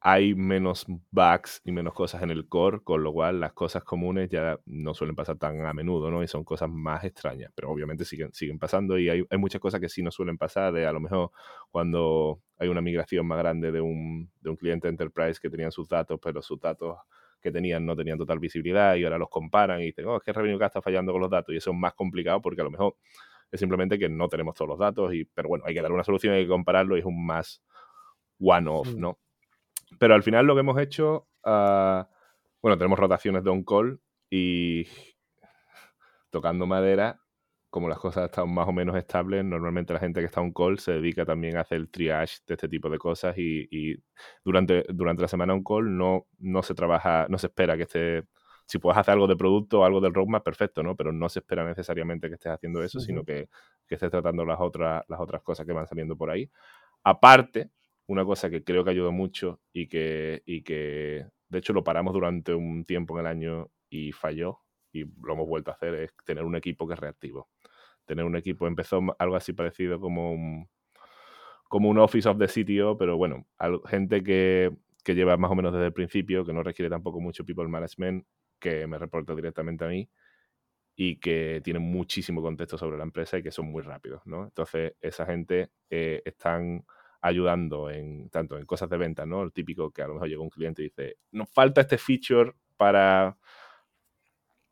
hay 0.00 0.34
menos 0.36 0.86
bugs 1.10 1.62
y 1.64 1.72
menos 1.72 1.92
cosas 1.94 2.22
en 2.22 2.30
el 2.30 2.48
core, 2.48 2.80
con 2.84 3.02
lo 3.02 3.12
cual 3.12 3.40
las 3.40 3.52
cosas 3.54 3.82
comunes 3.84 4.30
ya 4.30 4.60
no 4.66 4.94
suelen 4.94 5.16
pasar 5.16 5.36
tan 5.38 5.64
a 5.66 5.72
menudo, 5.74 6.10
¿no? 6.10 6.22
Y 6.22 6.28
son 6.28 6.44
cosas 6.44 6.68
más 6.70 7.02
extrañas, 7.04 7.50
pero 7.54 7.70
obviamente 7.70 8.04
siguen, 8.04 8.32
siguen 8.32 8.58
pasando 8.58 8.98
y 8.98 9.08
hay, 9.08 9.24
hay 9.28 9.38
muchas 9.38 9.60
cosas 9.60 9.80
que 9.80 9.88
sí 9.88 10.02
no 10.02 10.10
suelen 10.12 10.38
pasar, 10.38 10.72
de 10.72 10.86
a 10.86 10.92
lo 10.92 11.00
mejor 11.00 11.30
cuando 11.70 12.40
hay 12.58 12.68
una 12.68 12.82
migración 12.82 13.26
más 13.26 13.38
grande 13.38 13.72
de 13.72 13.80
un, 13.80 14.30
de 14.40 14.50
un 14.50 14.56
cliente 14.56 14.88
enterprise 14.88 15.40
que 15.40 15.50
tenían 15.50 15.72
sus 15.72 15.88
datos, 15.88 16.20
pero 16.22 16.40
sus 16.42 16.60
datos 16.60 16.98
que 17.40 17.50
tenían 17.50 17.84
no 17.84 17.96
tenían 17.96 18.18
total 18.18 18.38
visibilidad 18.38 18.94
y 18.96 19.04
ahora 19.04 19.18
los 19.18 19.28
comparan 19.28 19.80
y 19.80 19.86
dicen, 19.86 20.06
oh, 20.06 20.16
es 20.18 20.22
que 20.22 20.32
Revenue 20.32 20.64
está 20.64 20.82
fallando 20.82 21.12
con 21.12 21.20
los 21.20 21.30
datos 21.30 21.54
y 21.54 21.58
eso 21.58 21.70
es 21.70 21.76
más 21.76 21.94
complicado 21.94 22.40
porque 22.40 22.60
a 22.60 22.64
lo 22.64 22.70
mejor 22.70 22.96
es 23.50 23.60
simplemente 23.60 23.98
que 23.98 24.08
no 24.08 24.28
tenemos 24.28 24.54
todos 24.54 24.68
los 24.68 24.78
datos, 24.78 25.14
y, 25.14 25.24
pero 25.24 25.48
bueno, 25.48 25.64
hay 25.66 25.74
que 25.74 25.82
dar 25.82 25.92
una 25.92 26.04
solución, 26.04 26.34
hay 26.34 26.44
que 26.44 26.48
compararlo 26.48 26.96
y 26.96 27.00
es 27.00 27.06
un 27.06 27.24
más 27.24 27.62
one-off. 28.40 28.94
¿no? 28.94 29.18
Pero 29.98 30.14
al 30.14 30.22
final 30.22 30.46
lo 30.46 30.54
que 30.54 30.60
hemos 30.60 30.78
hecho, 30.78 31.28
ah, 31.44 32.08
bueno, 32.62 32.76
tenemos 32.76 32.98
rotaciones 32.98 33.44
de 33.44 33.50
on-call 33.50 34.00
y 34.30 34.86
tocando 36.30 36.66
madera, 36.66 37.20
como 37.70 37.88
las 37.88 37.98
cosas 37.98 38.24
están 38.24 38.52
más 38.52 38.66
o 38.66 38.72
menos 38.72 38.96
estables, 38.96 39.44
normalmente 39.44 39.92
la 39.92 39.98
gente 39.98 40.20
que 40.20 40.26
está 40.26 40.40
on 40.40 40.52
call 40.52 40.78
se 40.78 40.92
dedica 40.92 41.26
también 41.26 41.58
a 41.58 41.60
hacer 41.60 41.76
el 41.76 41.90
triage 41.90 42.38
de 42.46 42.54
este 42.54 42.68
tipo 42.68 42.88
de 42.88 42.98
cosas 42.98 43.36
y, 43.36 44.02
durante, 44.42 44.84
durante 44.88 45.22
la 45.22 45.28
semana 45.28 45.52
on 45.52 45.62
call 45.62 45.94
no, 45.94 46.26
no 46.38 46.62
se 46.62 46.74
trabaja, 46.74 47.26
no 47.28 47.36
se 47.36 47.48
espera 47.48 47.76
que 47.76 47.82
esté 47.82 48.24
si 48.66 48.78
puedes 48.78 48.98
hacer 48.98 49.12
algo 49.12 49.28
de 49.28 49.36
producto 49.36 49.80
o 49.80 49.84
algo 49.84 50.00
del 50.00 50.12
roadmap, 50.12 50.44
perfecto, 50.44 50.82
¿no? 50.82 50.96
Pero 50.96 51.12
no 51.12 51.28
se 51.28 51.38
espera 51.38 51.64
necesariamente 51.64 52.28
que 52.28 52.34
estés 52.34 52.52
haciendo 52.52 52.82
eso, 52.82 52.98
sino 52.98 53.24
que, 53.24 53.48
estés 53.88 54.10
tratando 54.10 54.44
las 54.44 54.58
otras, 54.60 55.04
las 55.08 55.20
otras 55.20 55.42
cosas 55.42 55.64
que 55.64 55.72
van 55.72 55.86
saliendo 55.86 56.16
por 56.16 56.30
ahí. 56.30 56.50
Aparte, 57.04 57.70
una 58.08 58.24
cosa 58.24 58.50
que 58.50 58.64
creo 58.64 58.82
que 58.84 58.90
ayudó 58.90 59.12
mucho 59.12 59.60
y 59.72 59.88
que, 59.88 60.42
y 60.44 60.62
que 60.62 61.26
de 61.48 61.58
hecho 61.58 61.72
lo 61.72 61.84
paramos 61.84 62.12
durante 62.12 62.54
un 62.54 62.84
tiempo 62.84 63.14
en 63.14 63.20
el 63.20 63.26
año 63.30 63.70
y 63.88 64.10
falló 64.10 64.58
y 64.92 65.04
lo 65.04 65.34
hemos 65.34 65.46
vuelto 65.46 65.70
a 65.70 65.74
hacer, 65.74 65.94
es 65.94 66.10
tener 66.24 66.44
un 66.44 66.56
equipo 66.56 66.88
que 66.88 66.94
es 66.94 67.00
reactivo. 67.00 67.48
Tener 68.04 68.24
un 68.24 68.36
equipo, 68.36 68.66
empezó 68.66 69.00
algo 69.18 69.36
así 69.36 69.52
parecido 69.52 70.00
como 70.00 70.32
un, 70.32 70.68
como 71.68 71.88
un 71.88 71.98
Office 71.98 72.28
of 72.28 72.38
the 72.38 72.48
CTO, 72.48 72.98
pero 72.98 73.16
bueno, 73.16 73.46
gente 73.88 74.24
que, 74.24 74.72
que 75.04 75.14
lleva 75.14 75.36
más 75.36 75.52
o 75.52 75.54
menos 75.54 75.72
desde 75.72 75.86
el 75.86 75.92
principio, 75.92 76.44
que 76.44 76.52
no 76.52 76.64
requiere 76.64 76.90
tampoco 76.90 77.20
mucho 77.20 77.44
people 77.44 77.68
management 77.68 78.26
que 78.58 78.86
me 78.86 78.98
reporta 78.98 79.34
directamente 79.34 79.84
a 79.84 79.88
mí 79.88 80.08
y 80.96 81.16
que 81.16 81.60
tienen 81.62 81.82
muchísimo 81.82 82.40
contexto 82.40 82.78
sobre 82.78 82.96
la 82.96 83.04
empresa 83.04 83.36
y 83.36 83.42
que 83.42 83.50
son 83.50 83.66
muy 83.66 83.82
rápidos, 83.82 84.22
¿no? 84.26 84.44
Entonces, 84.44 84.94
esa 85.00 85.26
gente 85.26 85.70
eh, 85.90 86.22
están 86.24 86.84
ayudando 87.20 87.90
en 87.90 88.30
tanto 88.30 88.56
en 88.56 88.64
cosas 88.64 88.88
de 88.88 88.96
venta, 88.96 89.26
¿no? 89.26 89.42
El 89.42 89.52
típico 89.52 89.90
que 89.90 90.02
a 90.02 90.06
lo 90.06 90.14
mejor 90.14 90.28
llega 90.28 90.40
un 90.40 90.48
cliente 90.48 90.82
y 90.82 90.86
dice, 90.86 91.16
nos 91.32 91.50
falta 91.50 91.82
este 91.82 91.98
feature 91.98 92.52
para 92.76 93.36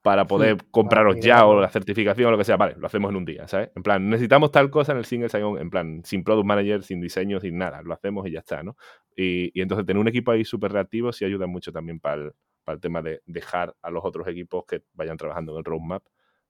para 0.02 0.26
poder 0.26 0.58
compraros 0.70 1.16
ya 1.18 1.46
o 1.46 1.58
la 1.58 1.70
certificación 1.70 2.28
o 2.28 2.30
lo 2.32 2.36
que 2.36 2.44
sea, 2.44 2.58
vale, 2.58 2.74
lo 2.76 2.86
hacemos 2.86 3.10
en 3.10 3.16
un 3.16 3.24
día, 3.24 3.48
¿sabes? 3.48 3.70
En 3.74 3.82
plan, 3.82 4.06
necesitamos 4.10 4.52
tal 4.52 4.68
cosa 4.68 4.92
en 4.92 4.98
el 4.98 5.06
single 5.06 5.30
sign 5.30 5.56
en 5.58 5.70
plan, 5.70 6.02
sin 6.04 6.22
product 6.22 6.46
manager, 6.46 6.82
sin 6.82 7.00
diseño, 7.00 7.40
sin 7.40 7.56
nada, 7.56 7.80
lo 7.80 7.94
hacemos 7.94 8.26
y 8.26 8.32
ya 8.32 8.40
está, 8.40 8.62
¿no? 8.62 8.76
Y, 9.16 9.50
y 9.58 9.62
entonces 9.62 9.86
tener 9.86 9.98
un 9.98 10.08
equipo 10.08 10.30
ahí 10.30 10.44
súper 10.44 10.72
reactivo 10.72 11.10
sí 11.10 11.24
ayuda 11.24 11.46
mucho 11.46 11.72
también 11.72 12.00
para 12.00 12.16
el, 12.16 12.32
para 12.64 12.74
el 12.74 12.80
tema 12.80 13.02
de 13.02 13.22
dejar 13.26 13.76
a 13.82 13.90
los 13.90 14.04
otros 14.04 14.26
equipos 14.26 14.64
que 14.66 14.82
vayan 14.94 15.16
trabajando 15.16 15.52
en 15.52 15.58
el 15.58 15.64
roadmap 15.64 16.02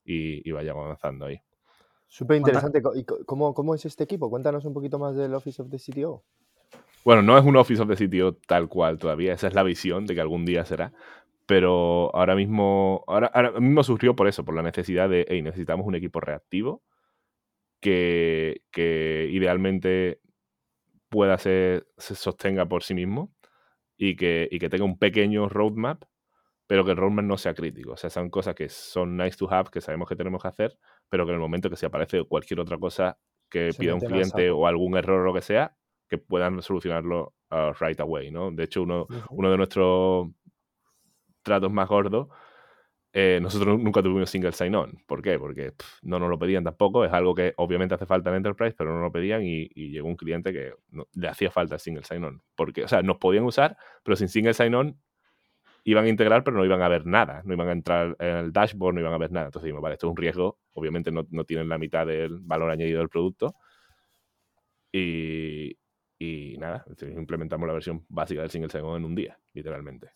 y, 0.04 0.50
vayan 0.52 0.76
avanzando 0.76 1.26
ahí. 1.26 1.40
Súper 2.06 2.36
interesante. 2.36 2.82
¿Y 2.94 3.04
cómo, 3.04 3.54
cómo, 3.54 3.74
es 3.74 3.84
este 3.84 4.04
equipo? 4.04 4.30
Cuéntanos 4.30 4.64
un 4.64 4.74
poquito 4.74 4.98
más 4.98 5.16
del 5.16 5.34
Office 5.34 5.60
of 5.60 5.70
the 5.70 5.78
CTO. 5.78 6.22
Bueno, 7.04 7.22
no 7.22 7.36
es 7.36 7.44
un 7.44 7.56
Office 7.56 7.82
of 7.82 7.88
the 7.88 8.08
CTO 8.08 8.34
tal 8.46 8.68
cual 8.68 8.98
todavía, 8.98 9.34
esa 9.34 9.48
es 9.48 9.54
la 9.54 9.62
visión 9.62 10.06
de 10.06 10.14
que 10.14 10.20
algún 10.20 10.46
día 10.46 10.64
será, 10.64 10.92
pero 11.44 12.14
ahora 12.16 12.34
mismo, 12.34 13.04
ahora, 13.06 13.52
mismo 13.60 13.82
surgió 13.82 14.16
por 14.16 14.28
eso, 14.28 14.44
por 14.44 14.54
la 14.54 14.62
necesidad 14.62 15.10
de, 15.10 15.26
hey, 15.28 15.42
necesitamos 15.42 15.86
un 15.86 15.96
equipo 15.96 16.20
reactivo 16.20 16.82
que, 17.80 18.62
que 18.70 19.28
idealmente 19.30 20.20
pueda 21.10 21.36
ser, 21.36 21.86
se 21.98 22.14
sostenga 22.14 22.66
por 22.66 22.82
sí 22.82 22.94
mismo 22.94 23.33
y 23.96 24.16
que, 24.16 24.48
y 24.50 24.58
que 24.58 24.68
tenga 24.68 24.84
un 24.84 24.98
pequeño 24.98 25.48
roadmap 25.48 26.04
pero 26.66 26.84
que 26.84 26.92
el 26.92 26.96
roadmap 26.96 27.24
no 27.24 27.36
sea 27.36 27.54
crítico. 27.54 27.92
O 27.92 27.96
sea, 27.96 28.10
son 28.10 28.30
cosas 28.30 28.54
que 28.54 28.68
son 28.68 29.16
nice 29.16 29.36
to 29.36 29.52
have, 29.52 29.70
que 29.70 29.80
sabemos 29.80 30.08
que 30.08 30.16
tenemos 30.16 30.42
que 30.42 30.48
hacer, 30.48 30.78
pero 31.08 31.26
que 31.26 31.30
en 31.30 31.36
el 31.36 31.40
momento 31.40 31.68
que 31.68 31.76
se 31.76 31.86
aparece 31.86 32.24
cualquier 32.24 32.60
otra 32.60 32.78
cosa 32.78 33.18
que 33.50 33.70
pida 33.78 33.94
un 33.94 34.00
cliente 34.00 34.50
o 34.50 34.66
algún 34.66 34.96
error 34.96 35.20
o 35.20 35.24
lo 35.24 35.34
que 35.34 35.42
sea, 35.42 35.76
que 36.08 36.18
puedan 36.18 36.60
solucionarlo 36.62 37.34
uh, 37.50 37.72
right 37.78 38.00
away, 38.00 38.30
¿no? 38.30 38.50
De 38.50 38.64
hecho, 38.64 38.82
uno, 38.82 39.06
uno 39.30 39.50
de 39.50 39.56
nuestros 39.56 40.28
tratos 41.42 41.70
más 41.70 41.88
gordos 41.88 42.28
eh, 43.16 43.38
nosotros 43.40 43.78
nunca 43.78 44.02
tuvimos 44.02 44.28
single 44.28 44.50
sign-on. 44.50 44.98
¿Por 45.06 45.22
qué? 45.22 45.38
Porque 45.38 45.72
no 46.02 46.18
nos 46.18 46.28
lo 46.28 46.36
pedían 46.36 46.64
tampoco. 46.64 47.04
Es 47.04 47.12
algo 47.12 47.32
que 47.32 47.54
obviamente 47.58 47.94
hace 47.94 48.06
falta 48.06 48.30
en 48.30 48.36
Enterprise, 48.36 48.74
pero 48.76 48.92
no 48.92 49.00
lo 49.00 49.12
pedían 49.12 49.44
y, 49.44 49.68
llegó 49.68 50.08
un 50.08 50.16
cliente 50.16 50.52
que 50.52 50.72
le 51.14 51.28
hacía 51.28 51.52
falta 51.52 51.78
single 51.78 52.02
sign-on. 52.02 52.42
Porque, 52.56 52.82
o 52.82 52.88
sea, 52.88 53.02
nos 53.02 53.18
podían 53.18 53.44
usar, 53.44 53.76
pero 54.02 54.16
sin 54.16 54.28
single 54.28 54.52
sign-on 54.52 55.00
iban 55.84 56.06
a 56.06 56.08
integrar, 56.08 56.42
pero 56.42 56.56
no 56.56 56.64
iban 56.64 56.82
a 56.82 56.88
ver 56.88 57.06
nada. 57.06 57.42
No 57.44 57.54
iban 57.54 57.68
a 57.68 57.72
entrar 57.72 58.16
en 58.18 58.36
el 58.36 58.52
dashboard, 58.52 58.94
no 58.94 59.00
iban 59.00 59.12
a 59.12 59.18
ver 59.18 59.30
nada. 59.30 59.46
Entonces 59.46 59.66
dijimos, 59.66 59.82
vale, 59.82 59.94
esto 59.94 60.08
es 60.08 60.10
un 60.10 60.16
riesgo. 60.16 60.58
Obviamente 60.72 61.12
no, 61.12 61.24
no 61.30 61.44
tienen 61.44 61.68
la 61.68 61.78
mitad 61.78 62.04
del 62.04 62.40
valor 62.40 62.72
añadido 62.72 62.98
del 62.98 63.08
producto. 63.08 63.54
Y, 64.90 65.76
y 66.24 66.56
nada, 66.58 66.84
implementamos 67.16 67.66
la 67.66 67.74
versión 67.74 68.04
básica 68.08 68.40
del 68.40 68.50
single 68.50 68.70
sign-on 68.70 68.96
en 68.96 69.04
un 69.04 69.14
día, 69.14 69.38
literalmente. 69.52 70.10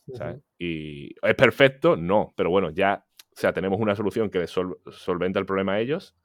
Y 0.59 1.15
es 1.23 1.35
perfecto, 1.35 1.97
no, 1.97 2.33
pero 2.37 2.51
bueno, 2.51 2.71
ya, 2.71 3.05
o 3.21 3.41
sea, 3.41 3.53
tenemos 3.53 3.79
una 3.81 3.95
solución 3.95 4.31
que 4.31 4.47
solventa 4.47 5.39
el 5.39 5.47
problema 5.47 5.75
a 5.75 5.81
ellos 5.81 6.17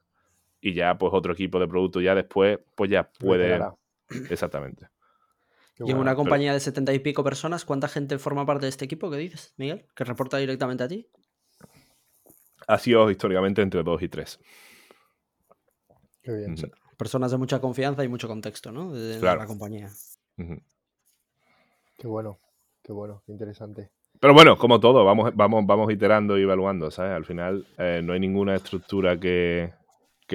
y 0.61 0.73
ya 0.73 0.97
pues 0.97 1.11
otro 1.13 1.33
equipo 1.33 1.59
de 1.59 1.67
producto 1.67 1.99
ya 2.01 2.15
después 2.15 2.59
pues 2.75 2.89
ya 2.89 3.09
puede... 3.11 3.59
Exactamente. 4.29 4.89
y 5.79 5.91
en 5.91 5.97
una 5.97 6.15
compañía 6.15 6.53
de 6.53 6.59
setenta 6.59 6.93
y 6.93 6.99
pico 6.99 7.23
personas, 7.23 7.65
¿cuánta 7.65 7.87
gente 7.87 8.19
forma 8.19 8.45
parte 8.45 8.65
de 8.65 8.69
este 8.69 8.85
equipo? 8.85 9.09
¿Qué 9.09 9.17
dices, 9.17 9.53
Miguel? 9.57 9.85
¿Que 9.95 10.03
reporta 10.03 10.37
directamente 10.37 10.83
a 10.83 10.87
ti? 10.87 11.09
Ha 12.67 12.77
sido 12.77 13.09
históricamente 13.09 13.61
entre 13.61 13.83
dos 13.83 14.01
y 14.01 14.07
tres. 14.07 14.39
Qué 16.21 16.31
bien 16.31 16.55
personas 17.03 17.31
de 17.31 17.37
mucha 17.37 17.59
confianza 17.59 18.01
y 18.05 18.07
mucho 18.07 18.29
contexto, 18.29 18.71
¿no? 18.71 18.93
De, 18.93 19.19
la 19.19 19.45
compañía. 19.45 19.89
Qué 21.97 22.07
bueno, 22.07 22.39
qué 22.81 22.93
bueno, 22.93 23.21
qué 23.25 23.33
interesante. 23.33 23.91
Pero 24.21 24.33
bueno, 24.33 24.57
como 24.57 24.79
todo, 24.79 25.03
vamos, 25.03 25.35
vamos, 25.35 25.65
vamos 25.65 25.91
iterando 25.91 26.37
y 26.37 26.43
evaluando, 26.43 26.89
¿sabes? 26.91 27.11
Al 27.11 27.25
final 27.25 27.67
eh, 27.77 27.99
no 28.01 28.13
hay 28.13 28.21
ninguna 28.21 28.55
estructura 28.55 29.19
que, 29.19 29.73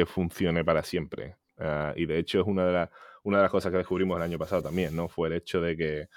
funcione 0.05 0.63
para 0.63 0.83
siempre. 0.83 1.37
Ah, 1.57 1.95
y 1.97 2.05
de 2.05 2.19
hecho 2.19 2.41
es 2.43 2.47
una 2.47 2.67
de, 2.67 2.89
una 3.23 3.39
de 3.39 3.43
las 3.45 3.51
cosas 3.51 3.73
que 3.73 3.79
descubrimos 3.79 4.19
el 4.19 4.23
año 4.23 4.39
pasado 4.39 4.63
también, 4.63 4.95
¿no? 4.95 5.09
Fue 5.09 5.29
el 5.29 5.35
hecho 5.35 5.63
de 5.63 5.75
que 5.75 6.09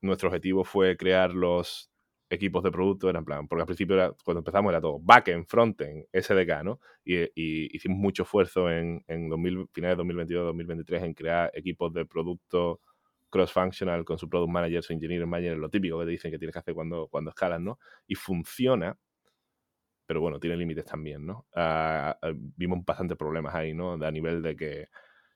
nuestro 0.00 0.28
objetivo 0.28 0.64
fue 0.64 0.96
crear 0.96 1.32
los 1.32 1.91
equipos 2.32 2.62
de 2.62 2.70
producto 2.72 3.10
eran 3.10 3.26
plan, 3.26 3.46
porque 3.46 3.60
al 3.60 3.66
principio 3.66 3.94
era, 3.94 4.14
cuando 4.24 4.38
empezamos 4.38 4.70
era 4.70 4.80
todo 4.80 4.98
backend, 5.00 5.46
frontend, 5.46 6.06
SDK, 6.12 6.64
¿no? 6.64 6.80
Y, 7.04 7.28
hicimos 7.76 7.98
mucho 7.98 8.22
esfuerzo 8.22 8.70
en, 8.70 9.04
en 9.06 9.28
2000, 9.28 9.68
finales 9.70 9.96
de 9.96 9.98
2022, 9.98 10.44
2023 10.46 11.02
en 11.02 11.14
crear 11.14 11.50
equipos 11.54 11.92
de 11.92 12.06
producto 12.06 12.80
cross-functional 13.28 14.04
con 14.06 14.18
su 14.18 14.30
product 14.30 14.50
manager, 14.50 14.82
su 14.82 14.94
engineering 14.94 15.28
manager, 15.28 15.58
lo 15.58 15.68
típico 15.68 15.98
que 15.98 16.06
te 16.06 16.10
dicen 16.12 16.30
que 16.30 16.38
tienes 16.38 16.54
que 16.54 16.60
hacer 16.60 16.74
cuando, 16.74 17.08
cuando 17.08 17.30
escalas, 17.30 17.60
¿no? 17.60 17.78
Y 18.06 18.14
funciona, 18.14 18.96
pero 20.06 20.22
bueno, 20.22 20.40
tiene 20.40 20.56
límites 20.56 20.86
también, 20.86 21.26
¿no? 21.26 21.46
Ah, 21.54 22.16
vimos 22.56 22.82
bastantes 22.84 23.18
problemas 23.18 23.54
ahí, 23.54 23.74
¿no? 23.74 23.92
A 23.92 24.10
nivel 24.10 24.40
de 24.40 24.56
que, 24.56 24.88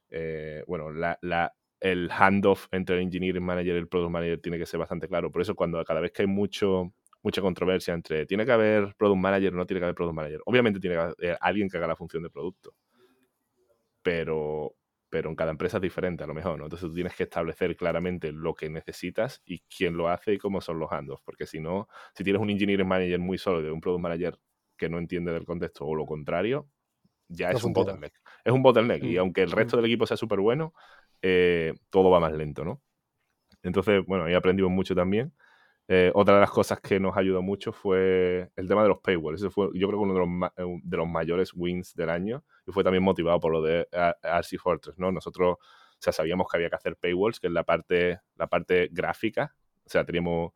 eh, 0.09 0.65
bueno, 0.67 0.91
la 0.91 1.55
el 1.81 2.11
handoff 2.11 2.67
entre 2.73 2.97
el 2.97 3.03
engineering 3.03 3.45
manager 3.45 3.75
y 3.75 3.79
el 3.79 3.89
product 3.89 4.11
manager 4.11 4.41
tiene 4.41 4.59
que 4.59 4.67
ser 4.67 4.79
bastante 4.81 5.09
claro. 5.09 5.31
Por 5.31 5.43
eso 5.43 5.55
cuando 5.55 5.85
cada 5.85 6.01
vez 6.01 6.13
que 6.13 6.23
hay 6.23 6.29
mucho, 6.29 6.93
mucha 7.23 7.43
controversia 7.43 7.95
entre 7.95 8.27
tiene 8.27 8.45
que 8.47 8.53
haber 8.53 8.95
product 8.97 9.21
manager 9.21 9.55
o 9.55 9.57
no 9.57 9.67
tiene 9.67 9.81
que 9.81 9.85
haber 9.85 9.95
product 9.95 10.17
manager, 10.17 10.41
obviamente 10.47 10.81
tiene 10.81 10.97
que 10.97 11.03
haber 11.03 11.15
eh, 11.21 11.37
alguien 11.41 11.69
que 11.69 11.77
haga 11.79 11.89
la 11.89 11.97
función 11.97 12.23
de 12.23 12.31
producto. 12.31 12.75
Pero, 14.03 14.75
pero 15.11 15.31
en 15.31 15.37
cada 15.37 15.51
empresa 15.51 15.79
es 15.79 15.83
diferente 15.83 16.23
a 16.25 16.27
lo 16.27 16.35
mejor, 16.35 16.59
¿no? 16.59 16.65
Entonces 16.65 16.89
tú 16.89 16.95
tienes 16.95 17.15
que 17.15 17.25
establecer 17.25 17.77
claramente 17.77 18.33
lo 18.33 18.55
que 18.55 18.71
necesitas 18.71 19.43
y 19.45 19.61
quién 19.63 19.97
lo 19.97 20.09
hace 20.09 20.35
y 20.35 20.39
cómo 20.39 20.61
son 20.61 20.79
los 20.79 20.91
handoffs. 20.93 21.23
Porque 21.25 21.47
si 21.47 21.61
no, 21.61 21.89
si 22.15 22.23
tienes 22.25 22.41
un 22.41 22.51
engineering 22.51 22.87
manager 22.87 23.19
muy 23.19 23.39
sólido 23.39 23.69
y 23.69 23.73
un 23.73 23.81
product 23.81 24.03
manager 24.03 24.39
que 24.77 24.89
no 24.89 24.99
entiende 24.99 25.33
del 25.33 25.45
contexto 25.45 25.85
o 25.87 25.95
lo 25.95 26.07
contrario, 26.07 26.69
ya 27.29 27.51
es 27.51 27.65
un 27.65 27.73
bottleneck. 27.73 28.15
Es 28.45 28.53
un 28.53 28.63
bottleneck. 28.63 29.03
Y 29.03 29.17
mm, 29.17 29.19
aunque 29.19 29.43
el 29.43 29.51
resto 29.51 29.77
mm. 29.77 29.79
del 29.79 29.91
equipo 29.91 30.07
sea 30.07 30.17
súper 30.17 30.41
bueno, 30.41 30.75
eh, 31.23 31.75
todo 31.91 32.11
va 32.11 32.21
más 32.21 32.33
lento, 32.33 32.65
¿no? 32.65 32.81
Entonces, 33.63 34.05
bueno, 34.07 34.25
ahí 34.25 34.35
aprendimos 34.35 34.71
mucho 34.71 34.95
también. 34.95 35.33
Eh, 35.89 36.11
otra 36.15 36.35
de 36.35 36.41
las 36.41 36.51
cosas 36.51 36.81
que 36.81 36.99
nos 36.99 37.17
ayudó 37.17 37.43
mucho 37.43 37.73
fue 37.73 38.51
el 38.57 38.69
tema 38.69 38.83
de 38.83 38.89
los 38.89 38.99
paywalls. 38.99 39.41
Ese 39.41 39.51
fue, 39.51 39.69
yo 39.75 39.87
creo 39.89 40.01
que 40.01 40.05
uno 40.05 40.15
de 40.15 40.21
los, 40.21 40.51
eh, 40.57 40.81
de 40.83 40.97
los 40.97 41.09
mayores 41.09 41.53
wins 41.55 41.95
del 41.95 42.11
año 42.11 42.45
y 42.67 42.73
fue 42.73 42.83
también 42.83 43.05
motivado 43.05 43.39
por 43.39 43.53
lo 43.53 43.63
de 43.63 43.87
RC 44.23 44.59
Fortress, 44.59 44.99
¿no? 44.99 45.13
Nosotros, 45.13 45.57
o 45.59 45.99
sea, 45.99 46.13
sabíamos 46.13 46.49
que 46.51 46.57
había 46.57 46.71
que 46.71 46.77
hacer 46.77 46.97
paywalls, 46.97 47.39
que 47.39 47.47
es 47.47 47.53
la 47.53 47.63
parte, 47.63 48.21
la 48.37 48.49
parte 48.49 48.89
gráfica. 48.91 49.55
O 49.85 49.89
sea, 49.89 50.05
teníamos, 50.05 50.53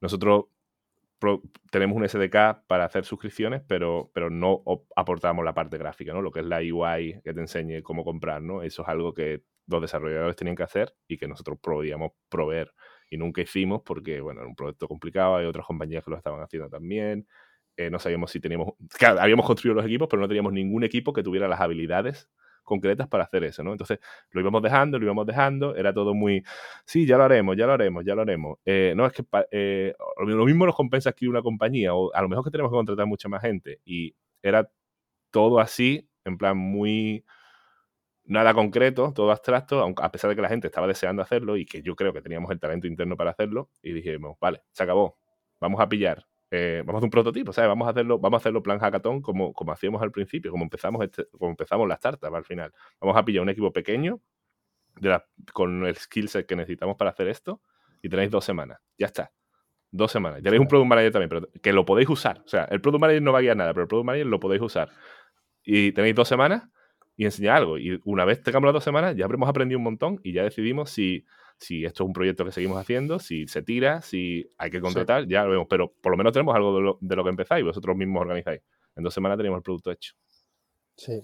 nosotros 0.00 0.46
tenemos 1.70 1.96
un 1.96 2.08
SDK 2.08 2.66
para 2.66 2.84
hacer 2.84 3.04
suscripciones, 3.04 3.62
pero, 3.66 4.10
pero 4.14 4.30
no 4.30 4.62
aportamos 4.96 5.44
la 5.44 5.54
parte 5.54 5.78
gráfica, 5.78 6.12
¿no? 6.12 6.22
Lo 6.22 6.30
que 6.30 6.40
es 6.40 6.46
la 6.46 6.58
UI 6.58 7.20
que 7.22 7.34
te 7.34 7.40
enseñe 7.40 7.82
cómo 7.82 8.04
comprar, 8.04 8.42
¿no? 8.42 8.62
Eso 8.62 8.82
es 8.82 8.88
algo 8.88 9.14
que 9.14 9.42
los 9.66 9.80
desarrolladores 9.80 10.36
tenían 10.36 10.56
que 10.56 10.62
hacer 10.62 10.94
y 11.08 11.16
que 11.18 11.28
nosotros 11.28 11.58
podíamos 11.60 12.12
proveer. 12.28 12.72
Y 13.10 13.16
nunca 13.16 13.42
hicimos 13.42 13.82
porque, 13.84 14.20
bueno, 14.20 14.40
era 14.40 14.48
un 14.48 14.56
proyecto 14.56 14.88
complicado, 14.88 15.36
hay 15.36 15.46
otras 15.46 15.66
compañías 15.66 16.04
que 16.04 16.10
lo 16.10 16.16
estaban 16.16 16.40
haciendo 16.40 16.68
también. 16.68 17.26
Eh, 17.76 17.90
no 17.90 17.98
sabíamos 17.98 18.30
si 18.30 18.40
teníamos... 18.40 18.74
Claro, 18.98 19.20
habíamos 19.20 19.46
construido 19.46 19.74
los 19.74 19.84
equipos, 19.84 20.08
pero 20.08 20.20
no 20.20 20.28
teníamos 20.28 20.52
ningún 20.52 20.84
equipo 20.84 21.12
que 21.12 21.22
tuviera 21.22 21.48
las 21.48 21.60
habilidades 21.60 22.30
concretas 22.64 23.08
para 23.08 23.24
hacer 23.24 23.44
eso, 23.44 23.62
¿no? 23.62 23.72
Entonces 23.72 23.98
lo 24.30 24.40
íbamos 24.40 24.62
dejando, 24.62 24.98
lo 24.98 25.04
íbamos 25.04 25.26
dejando, 25.26 25.76
era 25.76 25.92
todo 25.94 26.14
muy, 26.14 26.42
sí, 26.84 27.06
ya 27.06 27.16
lo 27.18 27.24
haremos, 27.24 27.56
ya 27.56 27.66
lo 27.66 27.74
haremos, 27.74 28.04
ya 28.04 28.14
lo 28.14 28.22
haremos. 28.22 28.58
Eh, 28.64 28.94
no, 28.96 29.06
es 29.06 29.12
que 29.12 29.24
eh, 29.50 29.94
lo 30.18 30.44
mismo 30.44 30.66
nos 30.66 30.74
compensa 30.74 31.10
escribir 31.10 31.30
una 31.30 31.42
compañía, 31.42 31.94
o 31.94 32.12
a 32.14 32.22
lo 32.22 32.28
mejor 32.28 32.44
que 32.44 32.50
tenemos 32.50 32.70
que 32.72 32.76
contratar 32.76 33.06
mucha 33.06 33.28
más 33.28 33.42
gente, 33.42 33.80
y 33.84 34.14
era 34.42 34.68
todo 35.30 35.60
así, 35.60 36.08
en 36.24 36.38
plan 36.38 36.56
muy 36.56 37.24
nada 38.24 38.54
concreto, 38.54 39.12
todo 39.14 39.30
abstracto, 39.30 39.80
aunque 39.80 40.02
a 40.02 40.10
pesar 40.10 40.30
de 40.30 40.36
que 40.36 40.42
la 40.42 40.48
gente 40.48 40.68
estaba 40.68 40.86
deseando 40.86 41.22
hacerlo 41.22 41.56
y 41.56 41.66
que 41.66 41.82
yo 41.82 41.94
creo 41.94 42.12
que 42.12 42.22
teníamos 42.22 42.50
el 42.50 42.60
talento 42.60 42.86
interno 42.86 43.16
para 43.16 43.30
hacerlo, 43.32 43.70
y 43.82 43.92
dijimos, 43.92 44.36
vale, 44.40 44.62
se 44.72 44.82
acabó, 44.82 45.18
vamos 45.60 45.80
a 45.80 45.88
pillar, 45.88 46.26
eh, 46.56 46.82
vamos 46.86 46.94
a 46.94 46.98
hacer 46.98 47.06
un 47.06 47.10
prototipo, 47.10 47.52
¿sabes? 47.52 47.68
Vamos 47.68 47.88
a 47.88 47.90
hacerlo, 47.90 48.20
vamos 48.20 48.38
a 48.38 48.40
hacerlo 48.40 48.62
plan 48.62 48.78
hackathon 48.78 49.20
como, 49.20 49.52
como 49.52 49.72
hacíamos 49.72 50.00
al 50.02 50.12
principio, 50.12 50.52
como 50.52 50.62
empezamos, 50.62 51.02
este, 51.02 51.26
como 51.30 51.50
empezamos 51.50 51.88
las 51.88 51.98
startups 51.98 52.32
al 52.32 52.44
final. 52.44 52.72
Vamos 53.00 53.16
a 53.16 53.24
pillar 53.24 53.42
un 53.42 53.48
equipo 53.48 53.72
pequeño 53.72 54.20
de 55.00 55.20
con 55.52 55.84
el 55.84 55.96
skill 55.96 56.28
set 56.28 56.46
que 56.46 56.54
necesitamos 56.54 56.96
para 56.96 57.10
hacer 57.10 57.26
esto 57.26 57.60
y 58.02 58.08
tenéis 58.08 58.30
dos 58.30 58.44
semanas, 58.44 58.78
ya 58.96 59.06
está. 59.06 59.32
Dos 59.90 60.12
semanas. 60.12 60.42
Tenéis 60.42 60.60
un 60.60 60.68
product 60.68 60.88
manager 60.88 61.12
también, 61.12 61.28
pero 61.28 61.48
que 61.60 61.72
lo 61.72 61.84
podéis 61.84 62.08
usar. 62.08 62.42
O 62.44 62.48
sea, 62.48 62.64
el 62.64 62.80
product 62.80 63.00
manager 63.00 63.22
no 63.22 63.32
va 63.32 63.38
a 63.38 63.42
guiar 63.42 63.56
nada, 63.56 63.72
pero 63.72 63.82
el 63.82 63.88
product 63.88 64.06
manager 64.06 64.26
lo 64.26 64.38
podéis 64.38 64.62
usar. 64.62 64.90
Y 65.64 65.90
tenéis 65.90 66.14
dos 66.14 66.28
semanas 66.28 66.68
y 67.16 67.24
enseñar 67.24 67.56
algo. 67.56 67.78
Y 67.78 68.00
una 68.04 68.24
vez 68.24 68.42
tengamos 68.42 68.66
las 68.66 68.74
dos 68.74 68.84
semanas, 68.84 69.16
ya 69.16 69.24
habremos 69.24 69.48
aprendido 69.48 69.78
un 69.78 69.84
montón 69.84 70.20
y 70.22 70.32
ya 70.32 70.44
decidimos 70.44 70.90
si, 70.90 71.24
si 71.58 71.84
esto 71.84 72.04
es 72.04 72.06
un 72.06 72.12
proyecto 72.12 72.44
que 72.44 72.52
seguimos 72.52 72.78
haciendo, 72.78 73.18
si 73.18 73.46
se 73.46 73.62
tira, 73.62 74.02
si 74.02 74.48
hay 74.58 74.70
que 74.70 74.80
contratar, 74.80 75.26
ya 75.26 75.44
lo 75.44 75.50
vemos. 75.50 75.66
Pero 75.68 75.92
por 76.00 76.12
lo 76.12 76.16
menos 76.16 76.32
tenemos 76.32 76.54
algo 76.54 76.98
de 77.00 77.16
lo, 77.16 77.24
que 77.24 77.30
empezáis 77.30 77.62
y 77.62 77.64
vosotros 77.64 77.96
mismos 77.96 78.22
organizáis. 78.22 78.60
En 78.96 79.02
dos 79.02 79.14
semanas 79.14 79.36
tenemos 79.36 79.58
el 79.58 79.62
producto 79.62 79.90
hecho. 79.90 80.14
Sí. 80.96 81.22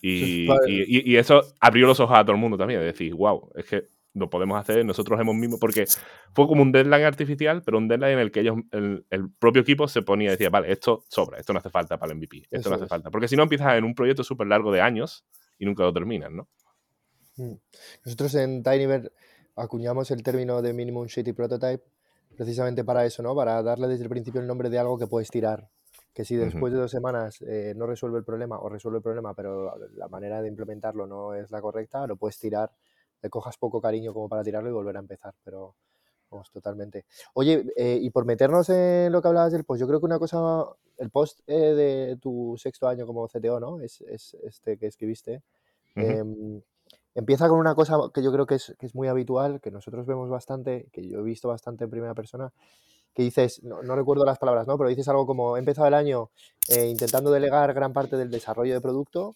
Y, 0.00 0.46
y, 0.68 1.16
eso 1.16 1.42
abrió 1.58 1.86
los 1.86 1.98
ojos 1.98 2.16
a 2.16 2.22
todo 2.22 2.32
el 2.32 2.40
mundo 2.40 2.56
también, 2.56 2.78
de 2.80 2.86
decir, 2.86 3.12
wow, 3.14 3.50
es 3.56 3.64
que 3.64 3.88
lo 4.16 4.30
podemos 4.30 4.58
hacer 4.58 4.84
nosotros 4.84 5.20
hemos 5.20 5.34
mismo, 5.34 5.58
porque 5.58 5.84
fue 6.32 6.46
como 6.46 6.62
un 6.62 6.72
deadline 6.72 7.04
artificial, 7.04 7.62
pero 7.62 7.78
un 7.78 7.86
deadline 7.86 8.12
en 8.12 8.18
el 8.20 8.30
que 8.30 8.40
ellos, 8.40 8.56
el, 8.70 9.30
propio 9.38 9.62
equipo 9.62 9.88
se 9.88 10.02
ponía 10.02 10.28
y 10.28 10.30
decía, 10.32 10.48
vale, 10.48 10.72
esto 10.72 11.04
sobra, 11.08 11.38
esto 11.38 11.52
no 11.52 11.58
hace 11.58 11.70
falta 11.70 11.98
para 11.98 12.12
el 12.12 12.18
MVP, 12.18 12.44
esto 12.50 12.70
no 12.70 12.76
hace 12.76 12.86
falta. 12.86 13.10
Porque 13.10 13.28
si 13.28 13.36
no 13.36 13.42
empiezas 13.42 13.76
en 13.76 13.84
un 13.84 13.94
proyecto 13.94 14.24
súper 14.24 14.46
largo 14.46 14.72
de 14.72 14.80
años 14.80 15.26
y 15.58 15.66
nunca 15.66 15.82
lo 15.82 15.92
terminas, 15.92 16.30
¿no? 16.30 16.48
Mm. 17.36 17.54
Nosotros 18.04 18.34
en 18.36 18.62
Tinyver 18.62 19.12
acuñamos 19.56 20.10
el 20.10 20.22
término 20.22 20.62
de 20.62 20.72
Minimum 20.72 21.06
Shitty 21.06 21.32
Prototype 21.32 21.82
precisamente 22.36 22.84
para 22.84 23.04
eso, 23.04 23.22
¿no? 23.22 23.34
Para 23.34 23.62
darle 23.62 23.88
desde 23.88 24.04
el 24.04 24.10
principio 24.10 24.40
el 24.40 24.46
nombre 24.46 24.70
de 24.70 24.78
algo 24.78 24.98
que 24.98 25.06
puedes 25.06 25.28
tirar. 25.30 25.68
Que 26.12 26.24
si 26.24 26.36
después 26.36 26.72
de 26.72 26.78
dos 26.78 26.90
semanas 26.90 27.42
eh, 27.42 27.74
no 27.76 27.86
resuelve 27.86 28.18
el 28.18 28.24
problema 28.24 28.58
o 28.58 28.68
resuelve 28.68 28.98
el 28.98 29.02
problema, 29.02 29.34
pero 29.34 29.74
la 29.96 30.08
manera 30.08 30.40
de 30.40 30.48
implementarlo 30.48 31.06
no 31.06 31.34
es 31.34 31.50
la 31.50 31.60
correcta, 31.60 32.06
lo 32.06 32.16
puedes 32.16 32.38
tirar 32.38 32.70
le 33.22 33.30
cojas 33.30 33.56
poco 33.56 33.80
cariño 33.80 34.12
como 34.12 34.28
para 34.28 34.42
tirarlo 34.42 34.68
y 34.68 34.72
volver 34.72 34.96
a 34.96 35.00
empezar, 35.00 35.34
pero 35.44 35.74
vamos, 36.30 36.50
totalmente. 36.50 37.06
Oye, 37.34 37.66
eh, 37.76 37.98
y 38.00 38.10
por 38.10 38.24
meternos 38.24 38.68
en 38.68 39.12
lo 39.12 39.22
que 39.22 39.28
hablabas 39.28 39.52
del 39.52 39.64
post, 39.64 39.80
yo 39.80 39.86
creo 39.86 40.00
que 40.00 40.06
una 40.06 40.18
cosa, 40.18 40.64
el 40.98 41.10
post 41.10 41.40
eh, 41.46 41.74
de 41.74 42.16
tu 42.20 42.56
sexto 42.58 42.88
año 42.88 43.06
como 43.06 43.28
CTO, 43.28 43.60
¿no? 43.60 43.80
Es, 43.80 44.02
este 44.42 44.76
que 44.78 44.86
escribiste. 44.86 45.42
Empieza 47.16 47.48
con 47.48 47.58
una 47.58 47.74
cosa 47.74 47.96
que 48.12 48.22
yo 48.22 48.30
creo 48.30 48.46
que 48.46 48.56
es, 48.56 48.76
que 48.78 48.86
es, 48.86 48.94
muy 48.94 49.08
habitual, 49.08 49.60
que 49.60 49.70
nosotros 49.70 50.06
vemos 50.06 50.28
bastante, 50.28 50.88
que 50.92 51.08
yo 51.08 51.20
he 51.20 51.22
visto 51.22 51.48
bastante 51.48 51.84
en 51.84 51.90
primera 51.90 52.14
persona, 52.14 52.52
que 53.14 53.22
dices, 53.22 53.62
no, 53.64 53.82
no, 53.82 53.96
recuerdo 53.96 54.26
las 54.26 54.38
palabras, 54.38 54.66
¿no? 54.66 54.76
Pero 54.76 54.90
dices 54.90 55.08
algo 55.08 55.26
como, 55.26 55.56
he 55.56 55.58
empezado 55.58 55.88
el 55.88 55.94
año 55.94 56.30
eh, 56.68 56.86
intentando 56.86 57.30
delegar 57.30 57.72
gran 57.72 57.94
parte 57.94 58.18
del 58.18 58.30
desarrollo 58.30 58.74
de 58.74 58.82
producto 58.82 59.32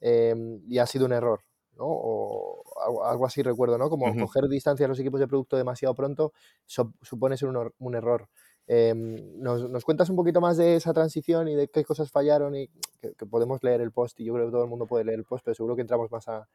em, 0.00 0.60
y 0.68 0.78
ha 0.78 0.86
sido 0.86 1.06
un 1.06 1.12
error, 1.12 1.40
¿no? 1.76 1.86
O 1.86 2.62
algo, 3.04 3.26
así 3.26 3.42
recuerdo, 3.42 3.78
¿no? 3.78 3.90
Como 3.90 4.06
coger 4.16 4.46
distancia 4.46 4.86
a 4.86 4.88
los 4.88 5.00
equipos 5.00 5.18
de 5.18 5.26
producto 5.26 5.56
demasiado 5.56 5.94
pronto 5.96 6.32
supone 6.66 7.36
ser 7.36 7.48
un, 7.48 7.72
un 7.76 7.94
error. 7.96 8.28
Em, 8.68 9.40
¿nos, 9.42 9.68
¿nos, 9.68 9.84
cuentas 9.84 10.08
un 10.08 10.16
poquito 10.16 10.40
más 10.40 10.56
de 10.56 10.76
esa 10.76 10.94
transición 10.94 11.48
y 11.48 11.54
de 11.54 11.68
qué 11.68 11.84
cosas 11.84 12.10
fallaron 12.10 12.54
y 12.54 12.68
que, 13.00 13.26
podemos 13.26 13.62
leer 13.64 13.80
el 13.80 13.90
post 13.90 14.18
y 14.20 14.24
yo 14.24 14.32
creo 14.34 14.46
que 14.46 14.52
todo 14.52 14.62
el 14.62 14.70
mundo 14.70 14.86
puede 14.86 15.04
leer 15.04 15.18
el 15.18 15.24
post, 15.24 15.44
pero 15.44 15.54
seguro 15.54 15.74
que 15.74 15.82
entramos 15.82 16.10
más 16.10 16.28
a, 16.28 16.48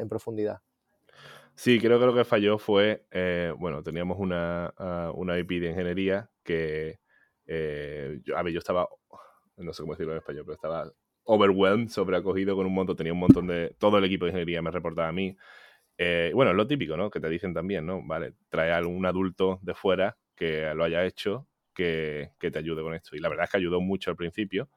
en 0.00 0.08
profundidad. 0.08 0.60
Sí, 1.54 1.80
creo 1.80 1.98
que 1.98 2.06
lo 2.06 2.14
que 2.14 2.24
falló 2.24 2.58
fue, 2.58 3.06
eh, 3.10 3.52
bueno, 3.58 3.82
teníamos 3.82 4.18
una, 4.18 4.74
una, 5.14 5.38
IP 5.38 5.60
de 5.60 5.70
ingeniería 5.70 6.30
que, 6.42 7.00
eh, 7.46 8.20
yo, 8.22 8.36
a 8.36 8.42
ver, 8.42 8.52
yo 8.52 8.58
estaba, 8.58 8.86
no 9.56 9.72
sé 9.72 9.82
cómo 9.82 9.94
decirlo 9.94 10.12
en 10.12 10.18
español, 10.18 10.44
pero 10.44 10.54
estaba 10.54 10.92
overwhelmed, 11.24 11.88
sobreacogido 11.88 12.56
con 12.56 12.66
un 12.66 12.74
montón, 12.74 12.96
tenía 12.96 13.12
un 13.12 13.20
montón 13.20 13.46
de, 13.46 13.74
todo 13.78 13.98
el 13.98 14.04
equipo 14.04 14.26
de 14.26 14.32
ingeniería 14.32 14.62
me 14.62 14.70
reportaba 14.70 15.08
a 15.08 15.12
mí. 15.12 15.36
Eh, 15.98 16.30
bueno, 16.34 16.52
lo 16.52 16.66
típico, 16.66 16.96
¿no? 16.96 17.10
Que 17.10 17.20
te 17.20 17.28
dicen 17.28 17.54
también, 17.54 17.86
¿no? 17.86 18.02
Vale, 18.06 18.34
trae 18.48 18.72
a 18.72 18.86
un 18.86 19.06
adulto 19.06 19.58
de 19.62 19.74
fuera 19.74 20.16
que 20.36 20.72
lo 20.74 20.84
haya 20.84 21.04
hecho 21.04 21.48
que, 21.76 22.32
te 22.38 22.58
ayude 22.58 22.82
con 22.82 22.94
esto. 22.94 23.16
Y 23.16 23.20
la 23.20 23.28
verdad 23.28 23.44
es 23.44 23.50
que 23.50 23.58
ayudó 23.58 23.80
mucho 23.80 24.10
al 24.10 24.16
principio, 24.16 24.68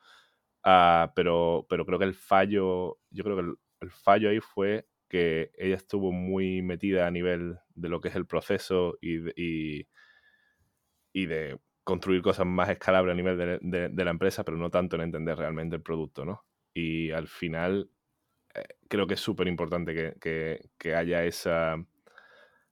ah, 0.63 1.11
pero, 1.15 1.65
pero 1.69 1.85
creo 1.85 1.99
que 1.99 2.05
el 2.05 2.15
fallo, 2.15 2.99
yo 3.09 3.23
creo 3.23 3.35
que 3.37 3.43
el, 3.81 3.91
fallo 3.91 4.29
ahí 4.29 4.39
fue 4.41 4.87
que 5.09 5.51
ella 5.57 5.75
estuvo 5.75 6.11
muy 6.11 6.61
metida 6.61 7.07
a 7.07 7.11
nivel 7.11 7.57
de 7.75 7.89
lo 7.89 7.99
que 7.99 8.09
es 8.09 8.15
el 8.15 8.27
proceso 8.27 8.97
y, 9.01 9.83
y, 11.11 11.25
de 11.25 11.59
construir 11.83 12.21
cosas 12.21 12.45
más 12.45 12.69
escalables 12.69 13.13
a 13.13 13.15
nivel 13.15 13.59
de, 13.61 14.05
la 14.05 14.11
empresa, 14.11 14.43
pero 14.45 14.57
no 14.57 14.69
tanto 14.69 14.95
en 14.95 15.01
entender 15.01 15.37
realmente 15.37 15.75
el 15.75 15.81
producto, 15.81 16.23
¿no? 16.23 16.45
Y 16.73 17.11
al 17.11 17.27
final 17.27 17.89
eh, 18.53 18.63
creo 18.87 19.07
que 19.07 19.15
es 19.15 19.19
súper 19.19 19.47
importante 19.47 20.15
que, 20.19 20.95
haya 20.95 21.25
esa, 21.25 21.75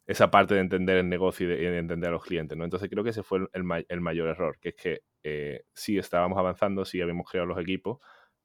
esa 0.06 0.32
parte 0.32 0.54
de 0.54 0.62
entender 0.62 0.98
el 0.98 1.10
negocio 1.10 1.46
y 1.48 1.50
de, 1.50 1.78
entender 1.78 2.10
a 2.10 2.14
los 2.14 2.24
clientes, 2.24 2.58
¿no? 2.58 2.64
Entonces 2.64 2.90
creo 2.90 3.04
que 3.04 3.10
ese 3.10 3.24
fue 3.24 3.40
el, 3.40 3.86
el 3.90 4.02
mayor 4.02 4.30
error, 4.30 4.60
que 4.62 4.70
es 4.70 4.76
que 4.76 5.02
eh, 5.24 5.64
sí 5.74 5.98
estábamos 5.98 6.38
avanzando, 6.38 6.86
sí 6.86 7.02
habíamos 7.02 7.30
creado 7.30 7.48
los 7.48 7.60
equipos, 7.60 8.00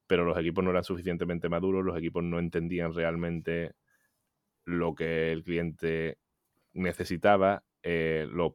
pero 0.06 0.24
los 0.24 0.38
equipos 0.38 0.64
no 0.64 0.70
eran 0.70 0.84
suficientemente 0.84 1.48
maduros, 1.48 1.84
los 1.84 1.96
equipos 1.96 2.22
no 2.22 2.38
entendían 2.38 2.94
realmente 2.94 3.72
lo 4.64 4.94
que 4.94 5.32
el 5.32 5.42
cliente 5.44 6.18
necesitaba, 6.72 7.64
eh, 7.82 8.26
los 8.30 8.54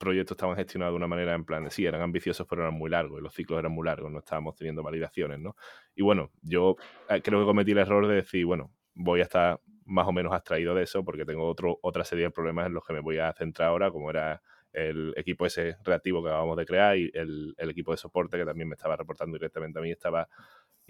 proyectos 0.00 0.34
estaban 0.34 0.56
gestionados 0.56 0.94
de 0.94 0.96
una 0.96 1.06
manera 1.06 1.34
en 1.34 1.44
plan, 1.44 1.70
sí, 1.70 1.84
eran 1.84 2.00
ambiciosos, 2.00 2.46
pero 2.48 2.62
eran 2.62 2.72
muy 2.72 2.88
largos, 2.88 3.20
y 3.20 3.22
los 3.22 3.34
ciclos 3.34 3.58
eran 3.58 3.72
muy 3.72 3.84
largos, 3.84 4.10
no 4.10 4.20
estábamos 4.20 4.56
teniendo 4.56 4.82
validaciones, 4.82 5.38
¿no? 5.38 5.56
Y 5.94 6.02
bueno, 6.02 6.30
yo 6.40 6.76
eh, 7.10 7.20
creo 7.22 7.40
que 7.40 7.44
cometí 7.44 7.72
el 7.72 7.78
error 7.78 8.08
de 8.08 8.14
decir, 8.14 8.46
bueno, 8.46 8.72
voy 8.94 9.20
a 9.20 9.24
estar 9.24 9.60
más 9.84 10.08
o 10.08 10.12
menos 10.12 10.32
abstraído 10.32 10.74
de 10.74 10.84
eso 10.84 11.04
porque 11.04 11.26
tengo 11.26 11.46
otro, 11.46 11.78
otra 11.82 12.02
serie 12.04 12.24
de 12.24 12.30
problemas 12.30 12.66
en 12.66 12.72
los 12.72 12.82
que 12.82 12.94
me 12.94 13.00
voy 13.00 13.18
a 13.18 13.30
centrar 13.34 13.68
ahora, 13.68 13.90
como 13.90 14.08
era 14.08 14.40
el 14.72 15.12
equipo 15.18 15.44
ese 15.44 15.76
reactivo 15.84 16.22
que 16.22 16.30
acabamos 16.30 16.56
de 16.56 16.64
crear 16.64 16.96
y 16.96 17.10
el, 17.12 17.54
equipo 17.58 17.90
de 17.90 17.98
soporte 17.98 18.38
que 18.38 18.46
también 18.46 18.68
me 18.68 18.76
estaba 18.76 18.96
reportando 18.96 19.36
directamente 19.36 19.80
a 19.80 19.82
mí, 19.82 19.90
estaba 19.90 20.28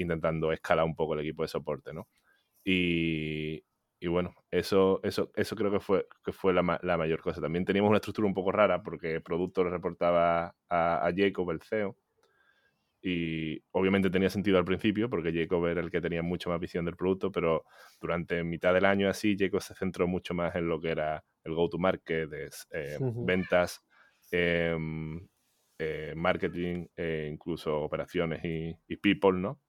intentando 0.03 0.53
escalar 0.53 0.85
un 0.85 0.95
poco 0.95 1.15
el 1.15 1.21
equipo 1.21 1.43
de 1.43 1.49
soporte, 1.49 1.93
¿no? 1.93 2.09
Y, 2.65 3.63
bueno, 4.09 4.35
eso, 4.51 5.01
eso, 5.03 5.31
eso 5.35 5.57
creo 5.57 5.71
que 5.71 5.81
fue, 5.81 6.07
que 6.25 6.33
fue 6.33 6.53
la, 6.55 6.63
mayor 6.63 7.21
cosa. 7.23 7.41
También 7.41 7.65
teníamos 7.65 7.91
una 7.91 7.99
estructura 7.99 8.27
un 8.29 8.35
poco 8.35 8.53
rara 8.53 8.83
porque 8.83 9.15
el 9.15 9.23
producto 9.23 9.65
le 9.65 9.71
reportaba 9.71 10.55
a, 10.69 11.07
a 11.07 11.13
Jacob, 11.15 11.51
el 11.51 11.61
CEO, 11.63 11.97
y 13.03 13.63
obviamente 13.71 14.11
tenía 14.11 14.29
sentido 14.29 14.59
al 14.59 14.65
principio 14.65 15.09
porque 15.09 15.33
Jacob 15.33 15.67
era 15.67 15.81
el 15.81 15.91
que 15.91 16.01
tenía 16.01 16.23
mucho 16.23 16.51
más 16.51 16.61
visión 16.61 16.85
del 16.85 16.97
producto, 16.97 17.33
pero 17.33 17.65
durante 18.01 18.45
mitad 18.45 18.75
del 18.75 18.85
año 18.85 19.09
así 19.09 19.37
Jacob 19.39 19.63
se 19.63 19.75
centró 19.75 20.07
mucho 20.07 20.35
más 20.35 20.55
en 20.55 20.69
lo 20.69 20.81
que 20.81 20.91
era 20.91 21.25
el 21.45 21.55
go-to-market, 21.55 22.31
eh, 22.71 22.99
ventas, 23.01 23.83
em, 24.31 25.27
eh, 25.79 26.13
marketing, 26.15 26.87
e 26.95 27.29
incluso 27.33 27.81
operaciones 27.81 28.45
y, 28.45 28.77
y, 28.87 28.97
people, 28.97 29.33
¿no? 29.33 29.61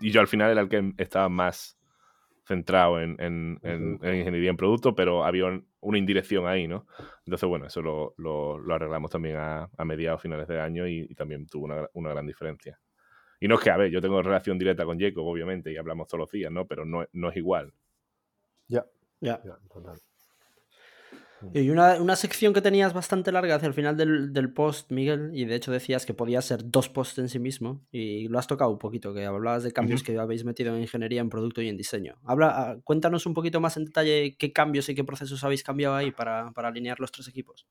Y 0.00 0.10
yo 0.10 0.20
al 0.20 0.28
final 0.28 0.50
era 0.50 0.60
el 0.60 0.68
que 0.68 0.92
estaba 0.98 1.28
más 1.28 1.78
centrado 2.48 2.98
en, 3.00 3.16
en, 3.20 3.60
ingeniería 4.02 4.50
en 4.50 4.56
producto, 4.56 4.94
pero 4.94 5.24
había 5.24 5.62
una 5.80 5.98
indirección 5.98 6.46
ahí, 6.46 6.66
¿no? 6.66 6.86
Entonces, 7.26 7.46
bueno, 7.46 7.66
eso 7.66 7.82
lo, 7.82 8.14
lo, 8.16 8.74
arreglamos 8.74 9.10
también 9.10 9.36
a, 9.36 9.68
a, 9.76 9.84
mediados, 9.84 10.22
finales 10.22 10.48
de 10.48 10.58
año 10.58 10.88
y, 10.88 11.14
también 11.14 11.46
tuvo 11.46 11.66
una, 11.66 11.86
una, 11.92 12.10
gran 12.10 12.26
diferencia. 12.26 12.80
Y 13.38 13.48
no 13.48 13.56
es 13.56 13.60
que, 13.60 13.70
a 13.70 13.76
ver, 13.76 13.90
yo 13.90 14.00
tengo 14.00 14.22
relación 14.22 14.58
directa 14.58 14.86
con 14.86 14.98
Jacob, 14.98 15.26
obviamente, 15.26 15.70
y 15.70 15.76
hablamos 15.76 16.08
todos 16.08 16.20
los 16.20 16.30
días, 16.30 16.50
¿no? 16.50 16.66
Pero 16.66 16.86
no, 16.86 17.06
no 17.12 17.28
es 17.28 17.36
igual. 17.36 17.72
Ya, 18.66 18.86
ya, 19.20 19.40
total. 19.70 19.98
Y 21.54 21.70
una, 21.70 22.00
una, 22.00 22.16
sección 22.16 22.52
que 22.52 22.60
tenías 22.60 22.92
bastante 22.92 23.30
larga 23.32 23.54
hacia 23.56 23.68
el 23.68 23.74
final 23.74 23.96
del, 23.96 24.32
del, 24.32 24.52
post, 24.52 24.90
Miguel, 24.90 25.30
y 25.34 25.44
de 25.44 25.54
hecho 25.54 25.70
decías 25.70 26.04
que 26.04 26.14
podía 26.14 26.42
ser 26.42 26.60
dos 26.64 26.88
posts 26.88 27.18
en 27.18 27.28
sí 27.28 27.38
mismo, 27.38 27.86
y 27.90 28.28
lo 28.28 28.38
has 28.38 28.46
tocado 28.46 28.70
un 28.70 28.78
poquito, 28.78 29.14
que 29.14 29.24
hablabas 29.24 29.62
de 29.62 29.72
cambios 29.72 30.02
que 30.02 30.18
habéis 30.18 30.44
metido 30.44 30.74
en 30.74 30.82
ingeniería, 30.82 31.20
en 31.20 31.30
producto 31.30 31.62
y 31.62 31.68
en 31.68 31.76
diseño. 31.76 32.16
Habla, 32.24 32.48
ah, 32.48 32.76
cuéntanos 32.82 33.26
un 33.26 33.34
poquito 33.34 33.60
más 33.60 33.76
en 33.76 33.84
detalle 33.84 34.36
qué 34.36 34.52
cambios 34.52 34.88
y 34.88 34.94
qué 34.94 35.04
procesos 35.04 35.42
habéis 35.44 35.62
cambiado 35.62 35.94
ahí 35.94 36.10
para, 36.10 36.50
para 36.52 36.68
alinear 36.68 36.98
los 37.00 37.12
tres 37.12 37.28
equipos. 37.28 37.66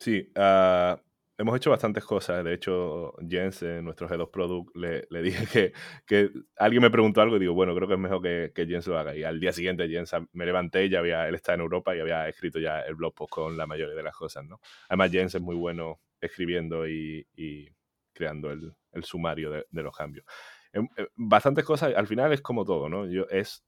Sí, 0.00 0.28
uh, 0.36 0.96
hemos 1.42 1.56
hecho 1.56 1.70
bastantes 1.70 2.04
cosas. 2.04 2.44
De 2.44 2.54
hecho, 2.54 3.14
Jens, 3.28 3.62
eh, 3.62 3.82
nuestro 3.82 4.08
Head 4.08 4.20
of 4.20 4.30
Product, 4.30 4.74
le, 4.76 5.06
dije 5.22 5.72
que, 6.06 6.30
alguien 6.56 6.82
me 6.82 6.90
preguntó 6.90 7.20
algo 7.20 7.36
y 7.36 7.40
digo, 7.40 7.54
bueno, 7.54 7.74
creo 7.74 7.88
que 7.88 7.94
es 7.94 8.00
mejor 8.00 8.22
que, 8.22 8.52
que, 8.54 8.66
Jens 8.66 8.86
lo 8.86 8.98
haga. 8.98 9.14
Y 9.16 9.24
al 9.24 9.40
día 9.40 9.52
siguiente, 9.52 9.88
Jens 9.88 10.12
me 10.32 10.46
levanté, 10.46 10.88
ya 10.88 11.00
había, 11.00 11.28
él 11.28 11.34
está 11.34 11.54
en 11.54 11.60
Europa 11.60 11.94
y 11.94 12.00
había 12.00 12.28
escrito 12.28 12.58
ya 12.58 12.80
el 12.80 12.94
blog 12.94 13.14
post 13.14 13.32
con 13.32 13.56
la 13.56 13.66
mayoría 13.66 13.94
de 13.94 14.02
las 14.02 14.14
cosas, 14.14 14.44
¿no? 14.44 14.60
Además, 14.88 15.10
Jens 15.10 15.34
es 15.34 15.42
muy 15.42 15.56
bueno 15.56 16.00
escribiendo 16.20 16.88
y, 16.88 17.26
y 17.34 17.68
creando 18.12 18.50
el, 18.52 18.74
sumario 19.02 19.50
de, 19.50 19.82
los 19.82 19.96
cambios. 19.96 20.24
Em, 20.72 20.88
eh, 20.96 21.08
bastantes 21.16 21.64
cosas, 21.64 21.94
al 21.94 22.06
final 22.06 22.32
es 22.32 22.40
como 22.40 22.64
todo, 22.64 22.88
¿no? 22.88 23.04
Es 23.30 23.64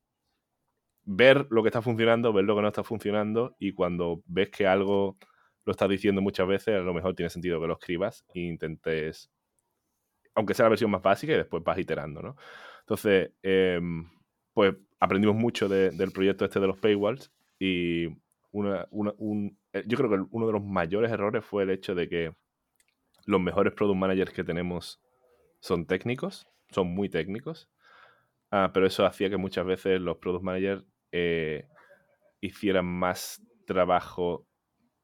ver 1.02 1.46
lo 1.50 1.62
que 1.62 1.68
está 1.68 1.82
funcionando, 1.82 2.32
ver 2.32 2.44
lo 2.44 2.54
que 2.56 2.62
no 2.62 2.68
está 2.68 2.84
funcionando 2.84 3.56
y 3.58 3.72
cuando 3.72 4.22
ves 4.26 4.50
que 4.50 4.66
algo 4.66 5.18
lo 5.64 5.72
estás 5.72 5.88
diciendo 5.88 6.20
muchas 6.20 6.46
veces, 6.46 6.76
a 6.76 6.80
lo 6.80 6.94
mejor 6.94 7.14
tiene 7.14 7.30
sentido 7.30 7.60
que 7.60 7.66
lo 7.66 7.74
escribas 7.74 8.24
e 8.34 8.40
intentes, 8.40 9.30
aunque 10.34 10.54
sea 10.54 10.64
la 10.64 10.70
versión 10.70 10.90
más 10.90 11.02
básica, 11.02 11.32
y 11.32 11.36
después 11.36 11.62
vas 11.64 11.78
iterando, 11.78 12.22
¿no? 12.22 12.36
Entonces, 12.80 13.32
em, 13.42 14.08
pues 14.52 14.74
aprendimos 15.00 15.36
mucho 15.36 15.68
del 15.68 16.12
proyecto 16.12 16.44
este 16.44 16.60
de 16.60 16.66
los 16.66 16.78
paywalls 16.78 17.30
y 17.58 18.08
una, 18.52 18.86
un, 18.90 19.58
eh, 19.72 19.84
yo 19.86 19.96
creo 19.98 20.10
que 20.10 20.26
uno 20.30 20.46
de 20.46 20.52
los 20.52 20.64
mayores 20.64 21.10
errores 21.10 21.44
fue 21.44 21.64
el 21.64 21.70
hecho 21.70 21.94
de 21.94 22.08
que 22.08 22.32
los 23.26 23.40
mejores 23.40 23.72
product 23.72 23.98
managers 23.98 24.32
que 24.32 24.44
tenemos 24.44 25.00
son 25.60 25.86
técnicos, 25.86 26.46
son 26.70 26.88
muy 26.88 27.08
técnicos, 27.08 27.68
ah, 28.50 28.70
pero 28.72 28.86
eso 28.86 29.06
hacía 29.06 29.30
que 29.30 29.36
muchas 29.36 29.66
veces 29.66 30.00
los 30.00 30.18
product 30.18 30.44
managers 30.44 30.84
eh, 31.10 31.66
hicieran 32.40 32.86
más 32.86 33.42
trabajo 33.66 34.46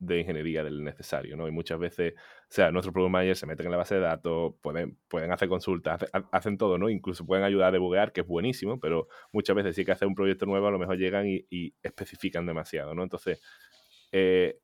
de 0.00 0.20
ingeniería 0.20 0.64
del 0.64 0.82
necesario, 0.82 1.36
¿no? 1.36 1.46
Y 1.46 1.50
muchas 1.52 1.78
veces, 1.78 2.14
o 2.16 2.46
sea, 2.48 2.72
nuestros 2.72 2.92
product 2.92 3.12
managers 3.12 3.38
se 3.38 3.46
meten 3.46 3.66
en 3.66 3.72
la 3.72 3.78
base 3.78 3.94
de 3.96 4.00
datos, 4.00 4.54
pueden, 4.62 4.98
pueden 5.08 5.30
hacer 5.30 5.48
consultas, 5.48 6.06
hacen 6.32 6.56
todo, 6.56 6.78
¿no? 6.78 6.88
Incluso 6.88 7.26
pueden 7.26 7.44
ayudar 7.44 7.68
a 7.68 7.72
debuguear, 7.72 8.12
que 8.12 8.22
es 8.22 8.26
buenísimo, 8.26 8.80
pero 8.80 9.08
muchas 9.30 9.54
veces 9.54 9.76
sí 9.76 9.84
que 9.84 9.92
hacer 9.92 10.08
un 10.08 10.14
proyecto 10.14 10.46
nuevo, 10.46 10.66
a 10.66 10.70
lo 10.70 10.78
mejor 10.78 10.96
llegan 10.96 11.26
y, 11.28 11.74
especifican 11.82 12.46
demasiado, 12.46 12.94
¿no? 12.94 13.02
Entonces, 13.02 13.40
eh, 14.10 14.58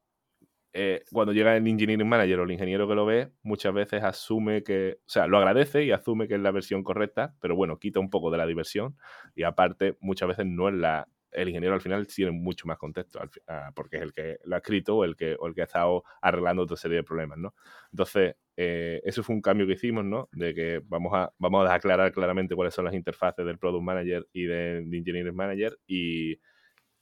eh, 0.72 1.05
cuando 1.12 1.33
llega 1.33 1.55
el 1.55 1.66
engineering 1.66 2.09
manager 2.09 2.40
o 2.40 2.44
el 2.44 2.53
ingeniero 2.53 2.88
que 2.88 2.94
lo 2.94 3.05
ve, 3.05 3.31
muchas 3.42 3.75
veces 3.75 4.03
asume 4.03 4.62
que, 4.62 4.99
o 5.01 5.09
sea, 5.09 5.27
lo 5.27 5.37
agradece 5.37 5.85
y 5.85 5.90
asume 5.90 6.29
que 6.29 6.35
es 6.35 6.40
la 6.40 6.51
versión 6.51 6.83
correcta, 6.83 7.35
pero 7.40 7.57
bueno, 7.57 7.79
quita 7.79 8.01
un 8.01 8.09
poco 8.09 8.31
de 8.31 8.38
la 8.38 8.46
diversión 8.46 8.96
y 9.35 9.42
aparte 9.42 9.96
muchas 10.01 10.29
veces 10.29 10.46
no 10.46 10.68
es 10.68 10.75
la, 10.75 11.09
el 11.37 11.49
ingeniero 11.49 11.75
al 11.75 11.81
final 11.81 12.07
tiene 12.07 12.33
mucho 12.33 12.66
más 12.66 12.79
contexto, 12.79 13.20
ah, 13.46 13.70
porque 13.75 13.96
es 13.96 14.03
el 14.03 14.12
que 14.12 14.38
lo 14.44 14.57
ha 14.57 14.59
escrito 14.59 14.96
o 14.96 15.05
el 15.05 15.14
que, 15.16 15.37
o 15.38 15.46
el 15.46 15.55
que 15.55 15.61
ha 15.61 15.64
estado 15.64 16.03
arreglando 16.22 16.62
otra 16.62 16.77
serie 16.77 16.96
de 16.96 17.03
problemas, 17.05 17.38
¿no? 17.38 17.55
Entonces, 17.92 18.37
eh, 18.57 19.03
eso 19.05 19.22
fue 19.22 19.35
un 19.35 19.42
cambio 19.42 19.66
que 19.66 19.75
hicimos, 19.75 20.05
¿no? 20.05 20.29
De 20.33 20.55
que 20.55 20.81
vamos 20.87 21.12
a, 21.14 21.31
vamos 21.38 21.68
a 21.68 21.75
aclarar 21.75 22.11
claramente 22.11 22.55
cuáles 22.55 22.75
son 22.75 22.87
las 22.87 22.94
interfaces 22.94 23.44
del 23.44 23.59
Product 23.59 23.85
Manager 23.85 24.27
y 24.33 24.44
del 24.44 24.92
Engineering 24.92 25.37
Manager 25.37 25.79
y, 25.87 26.40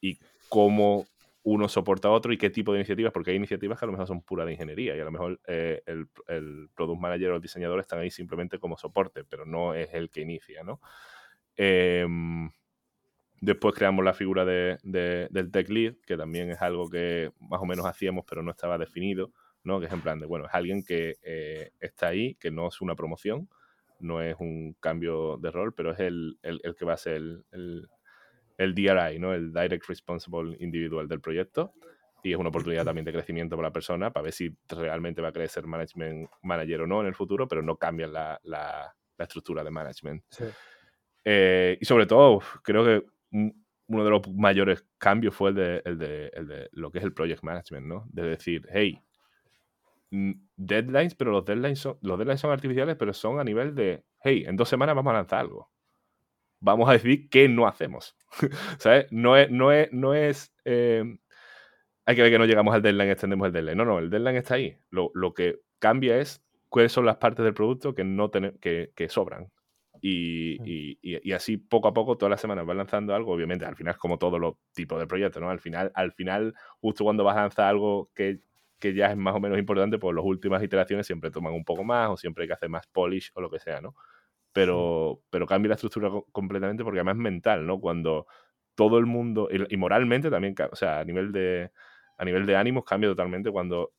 y 0.01 0.19
cómo 0.49 1.07
uno 1.45 1.69
soporta 1.69 2.09
a 2.09 2.11
otro 2.11 2.33
y 2.33 2.39
qué 2.39 2.51
tipo 2.51 2.73
de 2.73 2.81
iniciativas, 2.81 3.13
porque 3.13 3.31
hay 3.31 3.37
iniciativas 3.37 3.79
que 3.79 3.85
a 3.85 3.87
lo 3.87 3.93
mejor 3.93 4.09
son 4.09 4.23
pura 4.23 4.45
de 4.45 4.53
ingeniería 4.53 4.97
y 4.97 5.01
a 5.01 5.05
lo 5.05 5.13
mejor 5.13 5.41
eh, 5.47 5.83
el, 5.87 6.09
el, 6.27 6.71
Product 6.75 7.01
Manager 7.01 7.31
o 7.31 7.37
el 7.37 7.43
diseñador 7.43 7.79
están 7.81 8.01
ahí 8.01 8.11
simplemente 8.11 8.59
como 8.59 8.77
soporte, 8.77 9.25
pero 9.25 9.47
no 9.47 9.75
es 9.75 9.91
el 9.93 10.11
que 10.11 10.23
inicia, 10.23 10.65
¿no? 10.65 10.81
Eh, 11.57 12.05
Después 13.41 13.75
creamos 13.75 14.05
la 14.05 14.15
figura 14.15 14.45
de, 14.45 14.79
del 14.83 15.51
tech 15.51 15.69
lead, 15.69 15.95
que 16.07 16.17
también 16.17 16.51
es 16.51 16.63
algo 16.63 16.89
que 16.89 17.31
más 17.41 17.61
o 17.61 17.67
menos 17.67 17.85
hacíamos, 17.85 18.25
pero 18.29 18.43
no 18.43 18.51
estaba 18.51 18.79
definido. 18.79 19.33
¿no? 19.65 19.81
Que 19.81 19.87
es 19.87 19.93
en 19.93 20.03
plan 20.03 20.21
de, 20.21 20.27
bueno, 20.27 20.47
es 20.47 20.55
alguien 20.55 20.85
que 20.85 21.17
eh, 21.23 21.73
está 21.81 22.09
ahí, 22.09 22.35
que 22.37 22.51
no 22.51 22.69
es 22.69 22.81
una 22.81 22.95
promoción, 22.95 23.49
no 23.99 24.21
es 24.21 24.37
un 24.39 24.77
cambio 24.79 25.39
de 25.39 25.51
rol, 25.51 25.75
pero 25.75 25.93
es 25.93 26.01
el, 26.01 26.39
el, 26.43 26.61
que 26.77 26.85
va 26.85 26.93
a 26.93 26.99
ser 26.99 27.17
el, 27.17 27.89
el, 28.59 28.75
DRI, 28.75 29.19
¿no? 29.19 29.33
El 29.33 29.53
Direct 29.53 29.87
Responsible 29.89 30.57
Individual 30.61 31.09
del 31.09 31.21
proyecto. 31.21 31.73
Y 32.23 32.33
es 32.33 32.39
una 32.39 32.49
oportunidad 32.49 32.85
también 32.85 33.05
de 33.05 33.13
crecimiento 33.13 33.57
para 33.57 33.69
la 33.69 33.73
persona, 33.73 34.11
para 34.11 34.25
ver 34.25 34.33
si 34.33 34.55
realmente 34.69 35.21
va 35.21 35.29
a 35.29 35.33
querer 35.33 35.49
ser 35.49 35.67
management 35.67 36.31
manager 36.43 36.83
o 36.83 36.87
no 36.87 37.01
en 37.03 37.07
el 37.07 37.15
futuro, 37.15 37.47
pero 37.47 37.63
no 37.63 37.77
cambia 37.77 38.07
la, 38.07 38.41
la, 38.45 38.95
estructura 39.19 39.63
de 39.63 39.71
management. 39.71 40.25
Eh, 41.23 41.77
y 41.81 41.85
sobre 41.85 42.07
todo, 42.07 42.41
creo 42.63 42.85
que 42.85 43.07
uno 43.87 44.05
de 44.05 44.11
los 44.11 44.29
mayores 44.33 44.87
cambios 44.99 45.35
fue 45.35 45.51
el 45.51 45.57
de, 45.57 45.83
el 45.85 45.99
de, 45.99 46.31
el 46.35 46.49
de 46.49 46.69
lo 46.73 46.91
que 46.91 46.99
es 46.99 47.05
el 47.05 47.13
project 47.13 47.43
management, 47.43 47.87
¿no? 47.87 48.05
De 48.09 48.23
decir, 48.23 48.67
hey, 48.73 49.03
mm, 50.11 50.33
deadlines, 50.57 51.15
pero 51.15 51.33
los 51.33 51.45
deadlines 51.45 51.81
son, 51.81 51.99
los 52.03 52.19
deadlines 52.19 52.41
son 52.41 52.51
artificiales, 52.53 52.97
pero 52.97 53.13
son 53.13 53.41
a 53.41 53.45
nivel 53.45 53.75
de, 53.75 54.05
hey, 54.23 54.45
en 54.47 54.57
dos 54.57 54.69
semanas 54.69 54.95
vamos 54.97 55.11
a 55.13 55.17
lanzar 55.17 55.41
algo. 55.41 55.71
Vamos 56.61 56.89
a 56.89 56.93
decidir 56.95 57.29
qué 57.29 57.49
no 57.49 57.67
hacemos. 57.67 58.17
¿Sabes? 58.79 59.07
No 59.11 59.37
es, 59.37 59.51
no 59.51 59.71
es, 59.73 59.93
no 59.93 60.15
es 60.15 60.55
eh, 60.65 61.05
hay 62.07 62.17
que 62.17 62.23
ver 62.23 62.31
que 62.31 62.39
no 62.39 62.47
llegamos 62.47 62.75
al 62.75 62.83
deadline, 62.83 63.11
extendemos 63.11 63.47
el 63.47 63.53
deadline. 63.53 63.77
No, 63.77 63.85
no, 63.85 63.99
el 63.99 64.11
deadline 64.11 64.37
está 64.37 64.55
ahí. 64.55 64.77
Lo, 64.91 65.35
que 65.35 65.61
cambia 65.79 66.19
es 66.19 66.43
cuáles 66.69 66.93
son 66.93 67.07
las 67.07 67.17
partes 67.17 67.45
del 67.45 67.55
producto 67.55 67.95
que 67.95 68.05
no 68.05 68.31
que, 68.31 68.93
que 68.95 69.09
sobran. 69.09 69.51
Y, 70.07 70.61
y, 70.67 70.99
y, 71.01 71.33
así 71.33 71.57
poco 71.57 71.89
a 71.89 71.95
poco 71.95 72.19
todas 72.19 72.29
las 72.29 72.41
semanas 72.41 72.67
vas 72.67 72.77
lanzando 72.77 73.15
algo, 73.15 73.33
obviamente 73.33 73.65
al 73.65 73.75
final 73.75 73.93
es 73.95 73.99
como 73.99 74.19
todos 74.19 74.39
los 74.39 74.57
tipos 74.75 75.01
de 75.01 75.07
proyectos, 75.07 75.41
¿no? 75.41 75.49
Al 75.49 75.61
final, 75.61 75.93
al 75.95 76.13
final, 76.13 76.55
justo 76.83 77.05
cuando 77.05 77.25
vas 77.25 77.39
a 77.39 77.41
lanzar 77.41 77.69
algo 77.69 78.11
que 78.15 78.41
que 78.79 78.93
ya 78.93 79.11
es 79.11 79.17
más 79.17 79.35
o 79.35 79.41
menos 79.41 79.59
importante, 79.59 79.99
pues 79.99 80.15
las 80.15 80.25
últimas 80.25 80.63
iteraciones 80.63 81.07
siempre 81.07 81.31
toman 81.31 81.55
un 81.55 81.65
poco 81.65 81.85
más 81.85 82.11
o 82.11 82.17
siempre 82.19 82.43
hay 82.43 82.49
que 82.49 82.53
hacer 82.53 82.69
más 82.69 82.87
polish 82.87 83.31
o 83.33 83.41
lo 83.41 83.51
que 83.51 83.59
sea, 83.59 83.81
¿no? 83.81 83.95
Pero, 84.53 85.23
pero 85.31 85.47
cambia 85.47 85.71
la 85.71 85.77
estructura 85.77 86.11
completamente 86.33 86.85
porque 86.85 86.99
además 86.99 87.15
es 87.15 87.23
mental, 87.23 87.67
¿no? 87.67 87.81
Cuando 87.81 88.27
todo 88.75 88.99
el 88.99 89.07
mundo, 89.07 89.49
y, 89.51 89.77
moralmente 89.79 90.29
también, 90.29 90.55
o 90.71 90.77
sea, 90.77 90.99
a 91.01 91.05
nivel 91.05 91.33
de, 91.33 91.71
a 92.19 92.25
nivel 92.27 92.45
de 92.45 92.57
ánimos 92.57 92.85
cambia 92.85 93.09
totalmente 93.09 93.51
cuando 93.51 93.93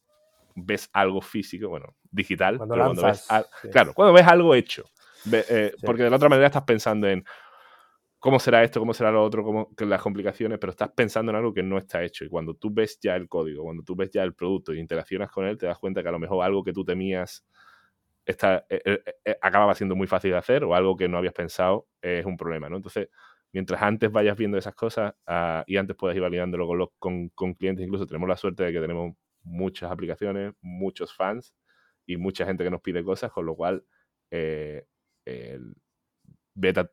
ves 0.54 0.88
algo 0.94 1.20
físico, 1.20 1.68
bueno, 1.68 1.96
digital, 2.12 2.58
cuando, 2.58 2.76
pero 2.76 2.86
cuando 2.86 3.06
ves, 3.08 3.28
claro, 3.72 3.94
cuando 3.96 4.14
ves 4.14 4.28
algo 4.28 4.54
hecho, 4.54 4.86
eh, 5.32 5.74
porque 5.84 6.04
de 6.04 6.10
la 6.10 6.16
otra 6.18 6.30
manera 6.30 6.48
estás 6.48 6.64
pensando 6.64 7.08
en, 7.08 7.24
cómo 8.26 8.40
será 8.40 8.64
esto, 8.64 8.80
cómo 8.80 8.92
será 8.92 9.12
lo 9.12 9.24
otro, 9.24 9.44
cómo, 9.44 9.70
las 9.78 10.02
complicaciones, 10.02 10.58
pero 10.58 10.72
estás 10.72 10.90
pensando 10.90 11.32
en 11.32 11.36
algo 11.36 11.54
que 11.54 11.62
no 11.62 11.78
está 11.78 12.04
hecho. 12.04 12.26
Y 12.26 12.28
cuando 12.28 12.56
tú 12.56 12.74
ves 12.74 12.98
ya 13.00 13.16
el 13.16 13.30
código, 13.30 13.64
cuando 13.64 13.84
tú 13.84 13.96
ves 13.96 14.10
ya 14.10 14.24
el 14.24 14.34
producto 14.34 14.74
y 14.74 14.80
interaccionas 14.80 15.30
con 15.30 15.46
él, 15.46 15.60
te 15.60 15.68
das 15.68 15.78
cuenta 15.78 16.02
que 16.02 16.10
a 16.10 16.12
lo 16.12 16.18
mejor 16.18 16.44
algo 16.44 16.64
que 16.64 16.74
tú 16.74 16.84
temías 16.84 17.46
está, 18.26 18.66
eh, 18.68 19.00
eh, 19.24 19.38
acababa 19.40 19.76
siendo 19.76 19.96
muy 19.96 20.08
fácil 20.08 20.32
de 20.32 20.38
hacer 20.38 20.64
o 20.64 20.74
algo 20.74 20.98
que 20.98 21.08
no 21.08 21.20
habías 21.20 21.36
pensado 21.36 21.88
es 22.02 22.26
un 22.26 22.36
problema, 22.36 22.68
¿no? 22.68 22.78
Entonces, 22.78 23.10
mientras 23.54 23.80
antes 23.84 24.12
vayas 24.12 24.36
viendo 24.36 24.58
esas 24.58 24.74
cosas 24.74 25.14
ah, 25.28 25.64
y 25.68 25.78
antes 25.78 25.96
puedas 25.96 26.16
ir 26.16 26.24
validándolo 26.24 26.66
con, 26.66 26.80
los, 26.80 26.90
con, 26.98 27.30
con 27.30 27.54
clientes, 27.54 27.86
incluso 27.86 28.08
tenemos 28.08 28.28
la 28.28 28.38
suerte 28.38 28.64
de 28.64 28.74
que 28.74 28.82
tenemos 28.82 29.16
muchas 29.44 29.92
aplicaciones, 29.92 30.52
muchos 30.62 31.14
fans 31.14 31.54
y 32.08 32.18
mucha 32.18 32.44
gente 32.44 32.64
que 32.64 32.72
nos 32.72 32.82
pide 32.82 33.04
cosas, 33.04 33.32
con 33.32 33.46
lo 33.46 33.56
cual 33.56 33.86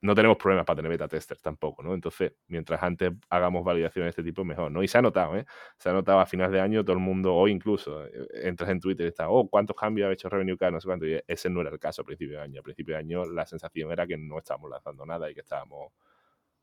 no 0.00 0.14
tenemos 0.14 0.36
problemas 0.38 0.66
para 0.66 0.76
tener 0.76 0.90
beta 0.90 1.06
testers 1.06 1.40
tampoco, 1.40 1.82
¿no? 1.82 1.94
Entonces, 1.94 2.32
mientras 2.48 2.82
antes 2.82 3.12
hagamos 3.30 3.64
validaciones 3.64 4.06
de 4.06 4.10
este 4.10 4.22
tipo, 4.24 4.44
mejor, 4.44 4.72
¿no? 4.72 4.82
Y 4.82 4.88
se 4.88 4.98
ha 4.98 5.02
notado, 5.02 5.36
¿eh? 5.36 5.46
Se 5.78 5.88
ha 5.88 5.92
notado 5.92 6.18
a 6.18 6.26
finales 6.26 6.52
de 6.52 6.60
año 6.60 6.84
todo 6.84 6.94
el 6.94 7.02
mundo, 7.02 7.34
o 7.34 7.46
incluso, 7.46 8.04
eh, 8.06 8.10
entras 8.42 8.70
en 8.70 8.80
Twitter 8.80 9.06
y 9.06 9.08
está, 9.10 9.28
oh, 9.28 9.48
¿cuántos 9.48 9.76
cambios 9.76 10.08
ha 10.08 10.12
hecho 10.12 10.28
Revenue 10.28 10.56
Card? 10.56 10.72
No 10.72 10.80
sé 10.80 10.86
cuánto. 10.86 11.06
Y 11.06 11.20
ese 11.26 11.48
no 11.48 11.60
era 11.60 11.70
el 11.70 11.78
caso 11.78 12.02
a 12.02 12.04
principio 12.04 12.38
de 12.38 12.42
año. 12.42 12.60
A 12.60 12.62
principio 12.62 12.94
de 12.94 13.00
año 13.00 13.24
la 13.24 13.46
sensación 13.46 13.92
era 13.92 14.06
que 14.06 14.16
no 14.16 14.38
estábamos 14.38 14.70
lanzando 14.70 15.06
nada 15.06 15.30
y 15.30 15.34
que 15.34 15.40
estábamos, 15.40 15.92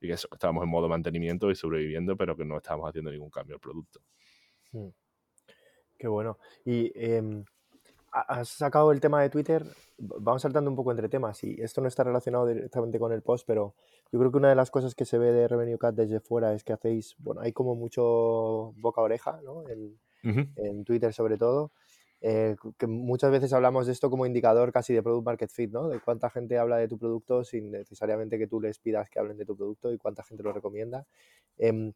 y 0.01 0.07
que 0.07 0.13
estábamos 0.13 0.63
en 0.63 0.69
modo 0.69 0.89
mantenimiento 0.89 1.49
y 1.51 1.55
sobreviviendo, 1.55 2.17
pero 2.17 2.35
que 2.35 2.43
no 2.43 2.57
estábamos 2.57 2.89
haciendo 2.89 3.11
ningún 3.11 3.29
cambio 3.29 3.55
al 3.55 3.61
producto. 3.61 4.01
Hmm. 4.73 4.89
Qué 5.97 6.07
bueno. 6.07 6.37
Y 6.65 6.91
em, 6.95 7.45
has 8.11 8.49
sacado 8.49 8.91
el 8.91 8.99
tema 8.99 9.21
de 9.21 9.29
Twitter, 9.29 9.65
vamos 9.97 10.41
saltando 10.41 10.69
un 10.69 10.75
poco 10.75 10.91
entre 10.91 11.09
temas 11.09 11.43
y 11.43 11.61
esto 11.61 11.81
no 11.81 11.87
está 11.87 12.03
relacionado 12.03 12.47
directamente 12.47 12.99
con 12.99 13.11
el 13.11 13.21
post, 13.21 13.45
pero 13.45 13.75
yo 14.11 14.19
creo 14.19 14.31
que 14.31 14.37
una 14.37 14.49
de 14.49 14.55
las 14.55 14.71
cosas 14.71 14.95
que 14.95 15.05
se 15.05 15.17
ve 15.17 15.31
de 15.31 15.47
Revenue 15.47 15.77
Cat 15.77 15.95
desde 15.95 16.19
fuera 16.19 16.53
es 16.53 16.63
que 16.63 16.73
hacéis, 16.73 17.15
bueno, 17.19 17.41
hay 17.41 17.53
como 17.53 17.75
mucho 17.75 18.73
boca 18.77 19.01
oreja, 19.01 19.41
¿no? 19.43 19.67
En, 19.69 19.99
en 20.23 20.83
Twitter 20.83 21.13
sobre 21.13 21.37
todo, 21.37 21.71
eh, 22.21 22.57
que 22.77 22.87
muchas 22.87 23.31
veces 23.31 23.53
hablamos 23.53 23.85
de 23.87 23.93
esto 23.93 24.09
como 24.09 24.25
indicador 24.25 24.73
casi 24.73 24.93
de 24.93 25.01
product 25.01 25.25
market 25.25 25.49
fit, 25.49 25.71
¿no? 25.71 25.87
De 25.87 26.01
cuánta 26.01 26.29
gente 26.29 26.57
habla 26.57 26.77
de 26.77 26.87
tu 26.89 26.97
producto 26.97 27.45
sin 27.45 27.71
necesariamente 27.71 28.37
que 28.37 28.47
tú 28.47 28.59
les 28.59 28.77
pidas 28.79 29.09
que 29.09 29.19
hablen 29.19 29.37
de 29.37 29.45
tu 29.45 29.55
producto 29.55 29.93
y 29.93 29.97
cuánta 29.97 30.23
gente 30.23 30.43
lo 30.43 30.51
recomienda. 30.51 31.05
Em, 31.57 31.93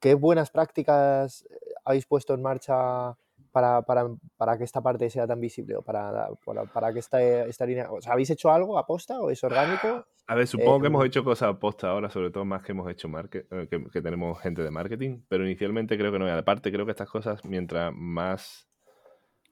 ¿Qué 0.00 0.14
buenas 0.14 0.50
prácticas 0.50 1.46
eh, 1.50 1.58
habéis 1.84 2.06
puesto 2.06 2.34
en 2.34 2.42
marcha? 2.42 3.16
Para, 3.56 3.80
para, 3.80 4.06
para, 4.36 4.58
que 4.58 4.64
esta 4.64 4.82
parte 4.82 5.08
sea 5.08 5.26
tan 5.26 5.40
visible 5.40 5.76
o 5.76 5.80
para, 5.80 6.28
para, 6.74 6.92
que 6.92 6.98
esta, 6.98 7.22
esta 7.22 7.64
línea... 7.64 7.90
O 7.90 8.02
sea, 8.02 8.12
¿Habéis 8.12 8.28
hecho 8.28 8.50
algo 8.50 8.78
aposta 8.78 9.18
o 9.18 9.30
es 9.30 9.42
orgánico? 9.42 10.04
A 10.26 10.34
ver, 10.34 10.46
supongo 10.46 10.82
que 10.82 10.88
hemos 10.88 11.00
em, 11.00 11.06
hecho 11.06 11.24
cosas 11.24 11.48
aposta 11.48 11.88
ahora, 11.88 12.10
sobre 12.10 12.30
todo 12.30 12.44
más 12.44 12.62
que 12.62 12.72
hemos 12.72 12.90
hecho 12.90 13.08
market, 13.08 13.50
eh, 13.50 13.66
que, 13.66 14.02
tenemos 14.02 14.38
gente 14.42 14.62
de 14.62 14.70
marketing, 14.70 15.22
pero 15.26 15.46
inicialmente 15.46 15.96
creo 15.96 16.12
que 16.12 16.18
no. 16.18 16.28
Y 16.28 16.30
aparte, 16.30 16.70
creo 16.70 16.84
que 16.84 16.90
estas 16.90 17.08
cosas, 17.08 17.42
mientras 17.46 17.94
más 17.94 18.68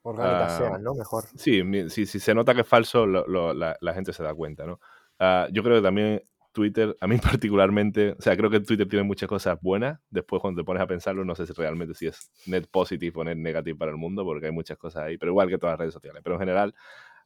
orgánicas 0.03 0.53
ah, 0.53 0.59
sean, 0.59 0.83
¿no? 0.83 0.93
Mejor. 0.93 1.25
Sí, 1.37 1.63
si, 1.89 2.05
si, 2.05 2.21
se 2.21 2.35
nota 2.35 2.53
que 2.55 2.61
es 2.61 2.69
falso, 2.69 3.07
la, 3.07 3.75
la, 3.81 3.95
gente 3.95 4.13
se 4.13 4.23
da 4.23 4.35
cuenta, 4.35 4.67
¿no? 4.67 4.81
Uh, 5.19 5.51
yo 5.51 5.63
creo 5.63 5.77
que 5.77 5.83
también 5.83 6.23
Twitter, 6.55 6.97
a 7.01 7.07
mí 7.07 7.19
particularmente, 7.43 8.13
o 8.19 8.23
sea, 8.23 8.35
creo 8.37 8.49
que 8.49 8.61
Twitter 8.61 8.89
tiene 8.89 9.03
muchas 9.03 9.29
cosas 9.29 9.59
buenas. 9.61 10.01
Después, 10.09 10.41
cuando 10.41 10.63
te 10.63 10.65
pones 10.65 10.83
a 10.83 10.87
pensarlo, 10.87 11.25
no 11.25 11.35
sé 11.35 11.47
si 11.47 11.53
realmente 11.53 11.95
si 11.95 12.07
es 12.07 12.31
net 12.47 12.67
positive 12.71 13.13
o 13.17 13.25
net 13.25 13.37
negative 13.37 13.77
para 13.77 13.91
el 13.91 13.99
mundo, 13.99 14.25
porque 14.25 14.47
hay 14.47 14.53
muchas 14.53 14.79
cosas 14.79 15.03
ahí, 15.03 15.19
pero 15.19 15.33
igual 15.33 15.49
que 15.51 15.59
todas 15.59 15.75
las 15.75 15.81
redes 15.81 15.95
sociales. 15.95 16.23
Pero 16.25 16.37
en 16.37 16.41
general, 16.41 16.75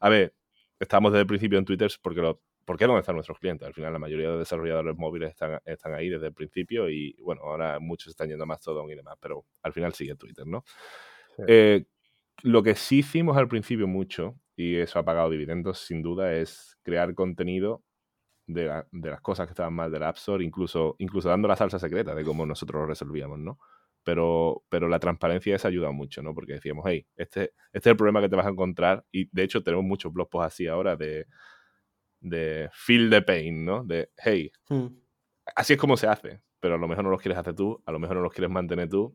a 0.00 0.08
ver, 0.08 0.34
estamos 0.80 1.12
desde 1.12 1.20
el 1.20 1.26
principio 1.26 1.58
en 1.58 1.64
Twitter 1.64 1.90
porque, 2.02 2.20
lo, 2.20 2.40
porque 2.64 2.84
es 2.84 2.88
donde 2.88 3.00
están 3.00 3.14
nuestros 3.14 3.38
clientes. 3.38 3.68
Al 3.68 3.74
final, 3.74 3.92
la 3.92 3.98
mayoría 3.98 4.30
de 4.30 4.38
desarrolladores 4.38 4.96
móviles 4.96 5.30
están, 5.30 5.60
están 5.64 5.94
ahí 5.94 6.08
desde 6.08 6.26
el 6.26 6.34
principio 6.34 6.88
y, 6.90 7.14
bueno, 7.22 7.42
ahora 7.42 7.78
muchos 7.78 8.08
están 8.08 8.28
yendo 8.28 8.44
a 8.44 8.46
Mastodon 8.46 8.90
y 8.90 8.96
demás, 8.96 9.16
pero 9.20 9.44
al 9.62 9.72
final 9.72 9.92
sigue 9.92 10.16
Twitter, 10.16 10.46
¿no? 10.46 10.64
Eh, 11.46 11.84
lo 12.42 12.62
que 12.62 12.74
sí 12.74 12.98
hicimos 12.98 13.36
al 13.36 13.48
principio 13.48 13.86
mucho, 13.86 14.36
y 14.56 14.76
eso 14.76 14.98
ha 14.98 15.04
pagado 15.04 15.30
dividendos 15.30 15.80
sin 15.80 16.02
duda, 16.02 16.34
es 16.34 16.78
crear 16.82 17.14
contenido 17.14 17.84
de, 18.48 18.84
las 18.92 19.20
cosas 19.20 19.46
que 19.46 19.52
estaban 19.52 19.74
mal 19.74 19.92
del 19.92 20.02
App 20.02 20.16
Store, 20.16 20.42
incluso, 20.42 20.96
incluso 20.98 21.28
dando 21.28 21.46
la 21.46 21.56
salsa 21.56 21.78
secreta 21.78 22.14
de 22.14 22.24
cómo 22.24 22.46
nosotros 22.46 22.80
lo 22.80 22.86
resolvíamos, 22.86 23.38
¿no? 23.38 23.58
Pero, 24.02 24.64
pero 24.70 24.88
la 24.88 24.98
transparencia 24.98 25.54
esa 25.54 25.68
ayuda 25.68 25.90
mucho, 25.90 26.22
¿no? 26.22 26.34
Porque 26.34 26.54
decíamos, 26.54 26.84
hey, 26.88 27.06
este, 27.16 27.52
este 27.72 27.90
es 27.90 27.92
el 27.92 27.96
problema 27.96 28.22
que 28.22 28.28
te 28.30 28.36
vas 28.36 28.46
a 28.46 28.50
encontrar. 28.50 29.04
Y 29.12 29.28
de 29.30 29.42
hecho 29.42 29.62
tenemos 29.62 29.84
muchos 29.84 30.12
blog 30.12 30.30
posts 30.30 30.54
así 30.54 30.66
ahora 30.66 30.96
de, 30.96 31.26
de 32.20 32.70
feel 32.72 33.10
the 33.10 33.20
pain, 33.20 33.64
¿no? 33.66 33.84
De, 33.84 34.10
hey, 34.16 34.50
hmm. 34.70 34.86
así 35.54 35.74
es 35.74 35.78
como 35.78 35.98
se 35.98 36.06
hace, 36.06 36.40
pero 36.58 36.76
a 36.76 36.78
lo 36.78 36.88
mejor 36.88 37.04
no 37.04 37.10
los 37.10 37.20
quieres 37.20 37.38
hacer 37.38 37.54
tú, 37.54 37.82
a 37.84 37.92
lo 37.92 37.98
mejor 37.98 38.16
no 38.16 38.22
los 38.22 38.32
quieres 38.32 38.50
mantener 38.50 38.88
tú. 38.88 39.14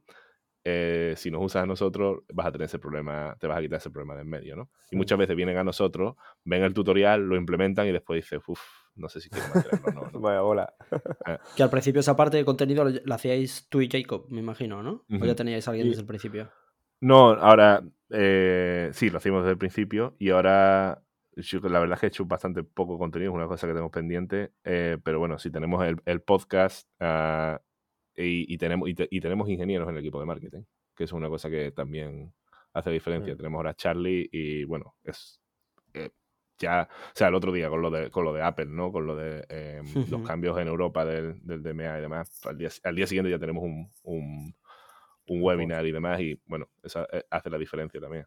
Eh, 0.65 1.13
si 1.17 1.29
nos 1.29 1.43
usas 1.43 1.63
a 1.63 1.65
nosotros, 1.65 2.23
vas 2.33 2.47
a 2.47 2.51
tener 2.51 2.65
ese 2.65 2.79
problema, 2.79 3.35
te 3.39 3.47
vas 3.47 3.57
a 3.57 3.61
quitar 3.61 3.77
ese 3.77 3.89
problema 3.89 4.15
de 4.15 4.21
en 4.21 4.29
medio, 4.29 4.55
¿no? 4.55 4.69
Y 4.91 4.95
muchas 4.95 5.17
veces 5.17 5.35
vienen 5.35 5.57
a 5.57 5.63
nosotros, 5.63 6.15
ven 6.45 6.63
el 6.63 6.73
tutorial, 6.73 7.21
lo 7.21 7.35
implementan 7.35 7.85
y 7.87 7.91
después 7.91 8.23
dices, 8.23 8.41
uff, 8.47 8.61
no 8.95 9.09
sé 9.09 9.19
si 9.19 9.29
quiero 9.29 9.45
mantenerlo 9.53 9.91
no. 10.13 10.19
Vaya, 10.21 10.43
hola. 10.43 10.73
Eh. 11.27 11.37
Que 11.57 11.63
al 11.63 11.69
principio 11.69 11.99
esa 11.99 12.15
parte 12.15 12.37
de 12.37 12.45
contenido 12.45 12.85
lo, 12.85 13.13
hacíais 13.13 13.67
tú 13.67 13.81
y 13.81 13.89
Jacob, 13.89 14.27
me 14.29 14.39
imagino, 14.39 14.81
¿no? 14.81 15.03
¿O 15.09 15.25
ya 15.25 15.35
teníais 15.35 15.67
a 15.67 15.71
alguien 15.71 15.89
desde 15.89 16.01
el 16.01 16.07
principio? 16.07 16.49
No, 17.01 17.31
ahora 17.31 17.83
eh, 18.09 18.89
sí, 18.93 19.09
lo 19.09 19.17
hacíamos 19.17 19.41
desde 19.41 19.51
el 19.51 19.57
principio 19.57 20.15
y 20.17 20.29
ahora 20.29 21.03
la 21.35 21.79
verdad 21.79 21.95
es 21.95 21.99
que 21.99 22.05
he 22.05 22.09
hecho 22.09 22.25
bastante 22.25 22.63
poco 22.63 22.97
contenido, 22.97 23.31
es 23.31 23.35
una 23.35 23.47
cosa 23.47 23.67
que 23.67 23.73
tengo 23.73 23.89
pendiente, 23.89 24.51
pero 24.61 25.19
bueno, 25.19 25.39
si 25.39 25.49
tenemos 25.49 25.83
el, 26.05 26.21
podcast, 26.21 26.87
uh, 27.01 27.57
y, 28.15 28.57
tenemos, 28.57 28.89
y, 28.89 29.19
tenemos 29.19 29.49
ingenieros 29.49 29.87
en 29.87 29.95
el 29.95 30.01
equipo 30.01 30.19
de 30.19 30.25
marketing, 30.25 30.63
que 30.95 31.05
es 31.05 31.11
una 31.11 31.29
cosa 31.29 31.49
que 31.49 31.71
también 31.71 32.33
hace 32.73 32.91
diferencia. 32.91 33.35
Tenemos 33.35 33.57
ahora 33.59 33.73
Charlie 33.73 34.29
y 34.31 34.63
bueno, 34.65 34.95
es 35.03 35.39
eh, 35.93 36.09
ya, 36.57 36.87
o 36.89 37.11
sea, 37.15 37.27
el 37.29 37.35
otro 37.35 37.51
día 37.51 37.69
con 37.69 37.81
lo 37.81 37.89
de, 37.89 38.09
con 38.09 38.25
lo 38.25 38.33
de 38.33 38.41
Apple, 38.41 38.67
¿no? 38.67 38.91
Con 38.91 39.07
lo 39.07 39.15
de 39.15 39.45
em, 39.49 39.85
los 40.09 40.21
cambios 40.21 40.57
en 40.59 40.67
Europa 40.67 41.05
del, 41.05 41.39
del 41.45 41.63
DMA 41.63 41.97
y 41.97 42.01
demás. 42.01 42.45
Al 42.45 42.57
día, 42.57 42.69
al 42.83 42.95
día 42.95 43.07
siguiente 43.07 43.31
ya 43.31 43.39
tenemos 43.39 43.63
un, 43.63 43.91
un, 44.03 44.55
un 45.27 45.41
webinar 45.41 45.85
y 45.85 45.91
demás 45.91 46.19
y 46.21 46.39
bueno, 46.45 46.69
eso 46.81 47.07
eh, 47.11 47.23
hace 47.29 47.49
la 47.49 47.57
diferencia 47.57 47.99
también. 47.99 48.25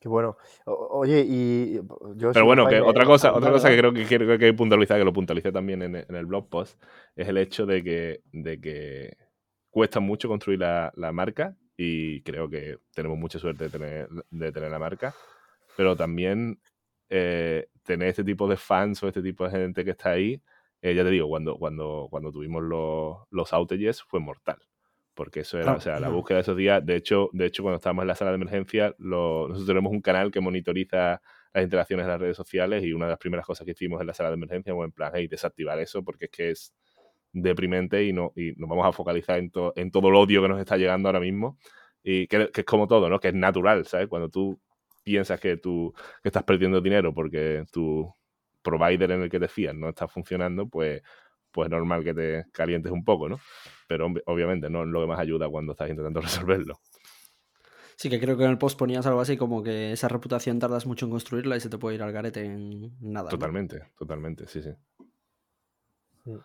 Qué 0.00 0.08
bueno. 0.08 0.36
oye, 0.64 1.24
y 1.26 1.74
yo 2.14 2.32
Pero 2.32 2.44
bueno, 2.44 2.68
que 2.68 2.80
otra 2.80 3.04
cosa, 3.04 3.32
otra 3.34 3.50
cosa 3.50 3.68
que 3.68 3.78
creo 3.78 3.92
que 3.92 4.04
quiero 4.04 4.38
que 4.38 4.52
puntualizar, 4.54 4.96
que 4.96 5.04
lo 5.04 5.12
puntualicé 5.12 5.50
también 5.50 5.82
en, 5.82 5.96
el 5.96 6.26
blog 6.26 6.48
post, 6.48 6.80
es 7.16 7.26
el 7.26 7.36
hecho 7.36 7.66
de 7.66 7.82
que, 7.82 8.20
de 8.30 8.60
que 8.60 9.16
cuesta 9.70 9.98
mucho 9.98 10.28
construir 10.28 10.60
la, 10.60 10.92
marca 11.12 11.56
y 11.76 12.22
creo 12.22 12.48
que 12.48 12.78
tenemos 12.94 13.18
mucha 13.18 13.40
suerte 13.40 13.64
de 13.64 13.70
tener, 13.70 14.08
de 14.30 14.52
tener 14.52 14.70
la 14.70 14.78
marca, 14.78 15.14
pero 15.76 15.96
también 15.96 16.60
eh, 17.08 17.68
tener 17.82 18.08
este 18.08 18.22
tipo 18.22 18.46
de 18.46 18.56
fans 18.56 19.02
o 19.02 19.08
este 19.08 19.22
tipo 19.22 19.44
de 19.44 19.50
gente 19.50 19.84
que 19.84 19.90
está 19.90 20.10
ahí, 20.10 20.40
eh, 20.80 20.94
ya 20.94 21.02
te 21.02 21.10
digo, 21.10 21.28
cuando, 21.28 21.56
cuando, 21.58 22.06
cuando 22.08 22.30
tuvimos 22.30 22.62
los, 22.62 23.16
los 23.30 23.52
outages 23.52 24.02
fue 24.02 24.20
mortal. 24.20 24.58
Porque 25.18 25.40
eso 25.40 25.58
era, 25.58 25.72
o 25.72 25.80
sea, 25.80 25.98
la 25.98 26.10
búsqueda 26.10 26.36
de 26.36 26.42
esos 26.42 26.56
días, 26.56 26.86
de 26.86 26.94
hecho, 26.94 27.28
de 27.32 27.46
hecho, 27.46 27.64
cuando 27.64 27.78
estábamos 27.78 28.04
en 28.04 28.06
la 28.06 28.14
sala 28.14 28.30
de 28.30 28.36
emergencia, 28.36 28.94
nosotros 28.98 29.66
tenemos 29.66 29.90
un 29.90 30.00
canal 30.00 30.30
que 30.30 30.38
monitoriza 30.38 31.20
las 31.52 31.64
interacciones 31.64 32.04
en 32.04 32.10
las 32.10 32.20
redes 32.20 32.36
sociales 32.36 32.84
y 32.84 32.92
una 32.92 33.06
de 33.06 33.10
las 33.10 33.18
primeras 33.18 33.44
cosas 33.44 33.64
que 33.64 33.72
hicimos 33.72 34.00
en 34.00 34.06
la 34.06 34.14
sala 34.14 34.28
de 34.28 34.36
emergencia 34.36 34.72
fue 34.72 34.84
en 34.84 34.92
plan, 34.92 35.10
hey, 35.12 35.26
desactivar 35.26 35.76
eso 35.80 36.04
porque 36.04 36.26
es 36.26 36.30
que 36.30 36.50
es 36.50 36.72
deprimente 37.32 38.04
y, 38.04 38.12
no, 38.12 38.32
y 38.36 38.52
nos 38.58 38.68
vamos 38.68 38.86
a 38.86 38.92
focalizar 38.92 39.40
en, 39.40 39.50
en 39.74 39.90
todo 39.90 40.08
el 40.08 40.14
odio 40.14 40.40
que 40.40 40.48
nos 40.48 40.60
está 40.60 40.76
llegando 40.76 41.08
ahora 41.08 41.18
mismo 41.18 41.58
y 42.00 42.28
que, 42.28 42.48
es 42.54 42.64
como 42.64 42.86
todo, 42.86 43.08
¿no? 43.08 43.18
Que 43.18 43.28
es 43.28 43.34
natural, 43.34 43.86
¿sabes? 43.86 44.06
Cuando 44.06 44.28
tú 44.28 44.60
piensas 45.02 45.40
que 45.40 45.56
tú 45.56 45.92
que 46.22 46.28
estás 46.28 46.44
perdiendo 46.44 46.80
dinero 46.80 47.12
porque 47.12 47.64
tu 47.72 48.08
provider 48.62 49.10
en 49.10 49.22
el 49.22 49.30
que 49.30 49.40
te 49.40 49.48
fías 49.48 49.74
no 49.74 49.88
está 49.88 50.06
funcionando, 50.06 50.68
pues 50.68 51.02
pues 51.58 51.66
es 51.66 51.72
normal 51.72 52.04
que 52.04 52.14
te 52.14 52.46
calientes 52.52 52.92
un 52.92 53.04
poco, 53.04 53.28
¿no? 53.28 53.40
Pero 53.88 54.06
obviamente 54.26 54.70
no 54.70 54.84
es 54.84 54.88
lo 54.90 55.00
que 55.00 55.08
más 55.08 55.18
ayuda 55.18 55.48
cuando 55.48 55.72
estás 55.72 55.90
intentando 55.90 56.20
resolverlo. 56.20 56.78
Sí, 57.96 58.08
que 58.08 58.20
creo 58.20 58.36
que 58.36 58.44
en 58.44 58.50
el 58.50 58.58
post 58.58 58.78
ponías 58.78 59.04
algo 59.06 59.20
así 59.20 59.36
como 59.36 59.60
que 59.60 59.90
esa 59.90 60.06
reputación 60.06 60.60
tardas 60.60 60.86
mucho 60.86 61.06
en 61.06 61.10
construirla 61.10 61.56
y 61.56 61.60
se 61.60 61.68
te 61.68 61.76
puede 61.76 61.96
ir 61.96 62.02
al 62.04 62.12
garete 62.12 62.44
en 62.44 62.96
nada. 63.00 63.28
Totalmente, 63.28 63.90
totalmente, 63.98 64.46
sí, 64.46 64.62
sí. 64.62 64.70
Mm. 66.26 66.36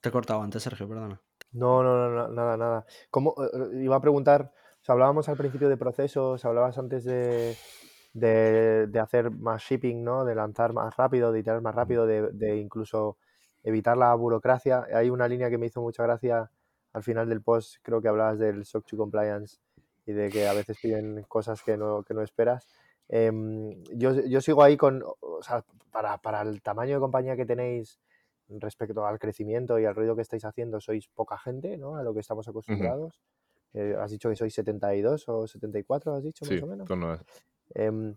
Te 0.00 0.08
he 0.08 0.12
cortado 0.12 0.40
antes, 0.40 0.62
Sergio, 0.62 0.88
perdona. 0.88 1.20
No, 1.52 1.82
no, 1.82 2.08
no, 2.08 2.28
nada, 2.28 2.56
nada. 2.56 2.86
¿Cómo, 3.10 3.34
eh, 3.44 3.50
eh, 3.52 3.82
iba 3.82 3.96
a 3.96 4.00
preguntar, 4.00 4.54
o 4.88 4.92
hablábamos 4.92 5.28
al 5.28 5.36
principio 5.36 5.68
de 5.68 5.76
procesos, 5.76 6.46
hablabas 6.46 6.78
antes 6.78 7.04
de, 7.04 7.58
de, 8.14 9.00
hacer 9.00 9.30
más 9.30 9.62
shipping, 9.64 10.02
¿no? 10.02 10.24
De 10.24 10.34
lanzar 10.34 10.72
más 10.72 10.96
rápido, 10.96 11.30
de 11.30 11.40
iterar 11.40 11.60
más 11.60 11.74
rápido, 11.74 12.06
de, 12.06 12.30
de 12.32 12.56
incluso 12.56 13.18
evitar 13.68 13.96
la 13.96 14.14
burocracia. 14.14 14.86
Hay 14.92 15.10
una 15.10 15.28
línea 15.28 15.50
que 15.50 15.58
me 15.58 15.66
hizo 15.66 15.80
mucha 15.80 16.02
gracia 16.02 16.50
al 16.92 17.02
final 17.02 17.28
del 17.28 17.42
post, 17.42 17.76
creo 17.82 18.00
que 18.00 18.08
hablabas 18.08 18.38
del 18.38 18.64
SOC 18.64 18.90
2 18.90 18.98
Compliance 18.98 19.58
y 20.06 20.12
de 20.12 20.30
que 20.30 20.48
a 20.48 20.54
veces 20.54 20.78
piden 20.80 21.22
cosas 21.28 21.62
que 21.62 21.76
no, 21.76 22.02
que 22.02 22.14
no 22.14 22.22
esperas. 22.22 22.66
Em, 23.08 23.82
yo, 23.94 24.12
yo, 24.26 24.40
sigo 24.40 24.62
ahí 24.62 24.76
con, 24.76 25.02
o 25.02 25.42
sea, 25.42 25.64
para, 25.90 26.18
para, 26.18 26.42
el 26.42 26.62
tamaño 26.62 26.94
de 26.94 27.00
compañía 27.00 27.36
que 27.36 27.46
tenéis 27.46 28.00
respecto 28.48 29.06
al 29.06 29.18
crecimiento 29.18 29.78
y 29.78 29.84
al 29.84 29.94
ruido 29.94 30.16
que 30.16 30.22
estáis 30.22 30.44
haciendo, 30.46 30.80
sois 30.80 31.08
poca 31.08 31.38
gente, 31.38 31.76
¿no? 31.76 31.96
A 31.96 32.02
lo 32.02 32.14
que 32.14 32.20
estamos 32.20 32.48
acostumbrados. 32.48 33.20
Eh, 33.74 33.94
has 33.98 34.10
dicho 34.10 34.30
que 34.30 34.36
sois 34.36 34.54
72 34.54 35.28
o 35.28 35.46
74, 35.46 36.14
has 36.14 36.24
dicho, 36.24 36.46
más 36.46 36.62
o 36.62 36.66
menos. 36.66 36.88
Em, 37.74 38.16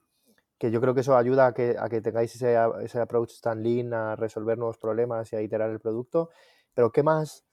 que 0.61 0.69
yo 0.69 0.79
creo 0.79 0.93
que 0.93 1.01
eso 1.01 1.17
ayuda 1.17 1.47
a 1.47 1.53
que, 1.55 1.75
a 1.75 1.89
que 1.89 2.01
tengáis 2.01 2.35
ese, 2.35 2.55
ese, 2.83 2.99
approach 2.99 3.41
tan 3.41 3.63
lean 3.63 3.95
a 3.95 4.15
resolver 4.15 4.59
nuevos 4.59 4.77
problemas 4.77 5.33
y 5.33 5.35
a 5.35 5.41
iterar 5.41 5.71
el 5.71 5.79
producto. 5.79 6.29
Pero 6.75 6.91
¿qué 6.91 7.01
más? 7.01 7.43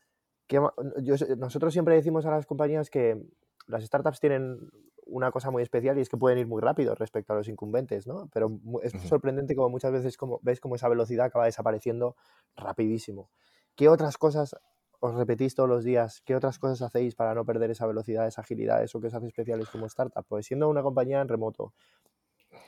Qué 0.47 0.61
Yo, 1.01 1.14
nosotros 1.38 1.73
siempre 1.73 1.94
decimos 1.94 2.27
a 2.27 2.31
las 2.31 2.44
compañías 2.44 2.90
que 2.90 3.18
las 3.66 3.83
startups 3.83 4.21
tienen 4.21 4.59
una 5.07 5.31
cosa 5.31 5.51
muy 5.51 5.62
especial 5.62 5.97
y 5.97 6.03
es 6.03 6.11
que 6.11 6.18
pueden 6.18 6.38
ir 6.38 6.47
muy 6.47 6.61
rápido 6.61 6.94
respecto 6.94 7.33
a 7.33 7.37
los 7.37 7.49
incumbentes, 7.49 8.07
¿no? 8.07 8.29
Pero 8.31 8.61
es 8.83 8.92
sorprendente 9.09 9.57
como 9.57 9.71
muchas 9.71 9.90
veces 9.90 10.18
como, 10.18 10.38
ves 10.42 10.61
como 10.61 10.75
esa 10.75 10.90
velocidad 10.90 11.25
acaba 11.25 11.47
desapareciendo 11.47 12.14
rapidísimo. 12.57 13.31
¿Qué 13.75 13.88
otras 13.88 14.18
cosas 14.18 14.55
os 15.01 15.14
repetís 15.14 15.55
todos 15.55 15.71
los 15.71 15.83
días? 15.83 16.21
¿Qué 16.27 16.37
otras 16.37 16.59
cosas 16.59 16.83
hacéis 16.83 17.14
para 17.14 17.35
no 17.35 17.47
perder 17.47 17.71
esa 17.71 17.87
velocidad, 17.87 18.27
esa 18.27 18.42
agilidad, 18.42 18.83
eso 18.83 19.01
que 19.01 19.07
os 19.07 19.14
hace 19.14 19.29
especiales 19.29 19.71
como 19.71 19.87
startup? 19.87 20.27
Pues 20.29 20.44
siendo 20.44 20.68
una 20.68 20.83
compañía 20.83 21.23
en 21.23 21.29
remoto, 21.29 21.73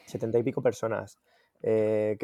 setenta 0.07 0.39
y 0.39 0.43
pico 0.43 0.63
personas, 0.63 1.19
eh, 1.63 2.17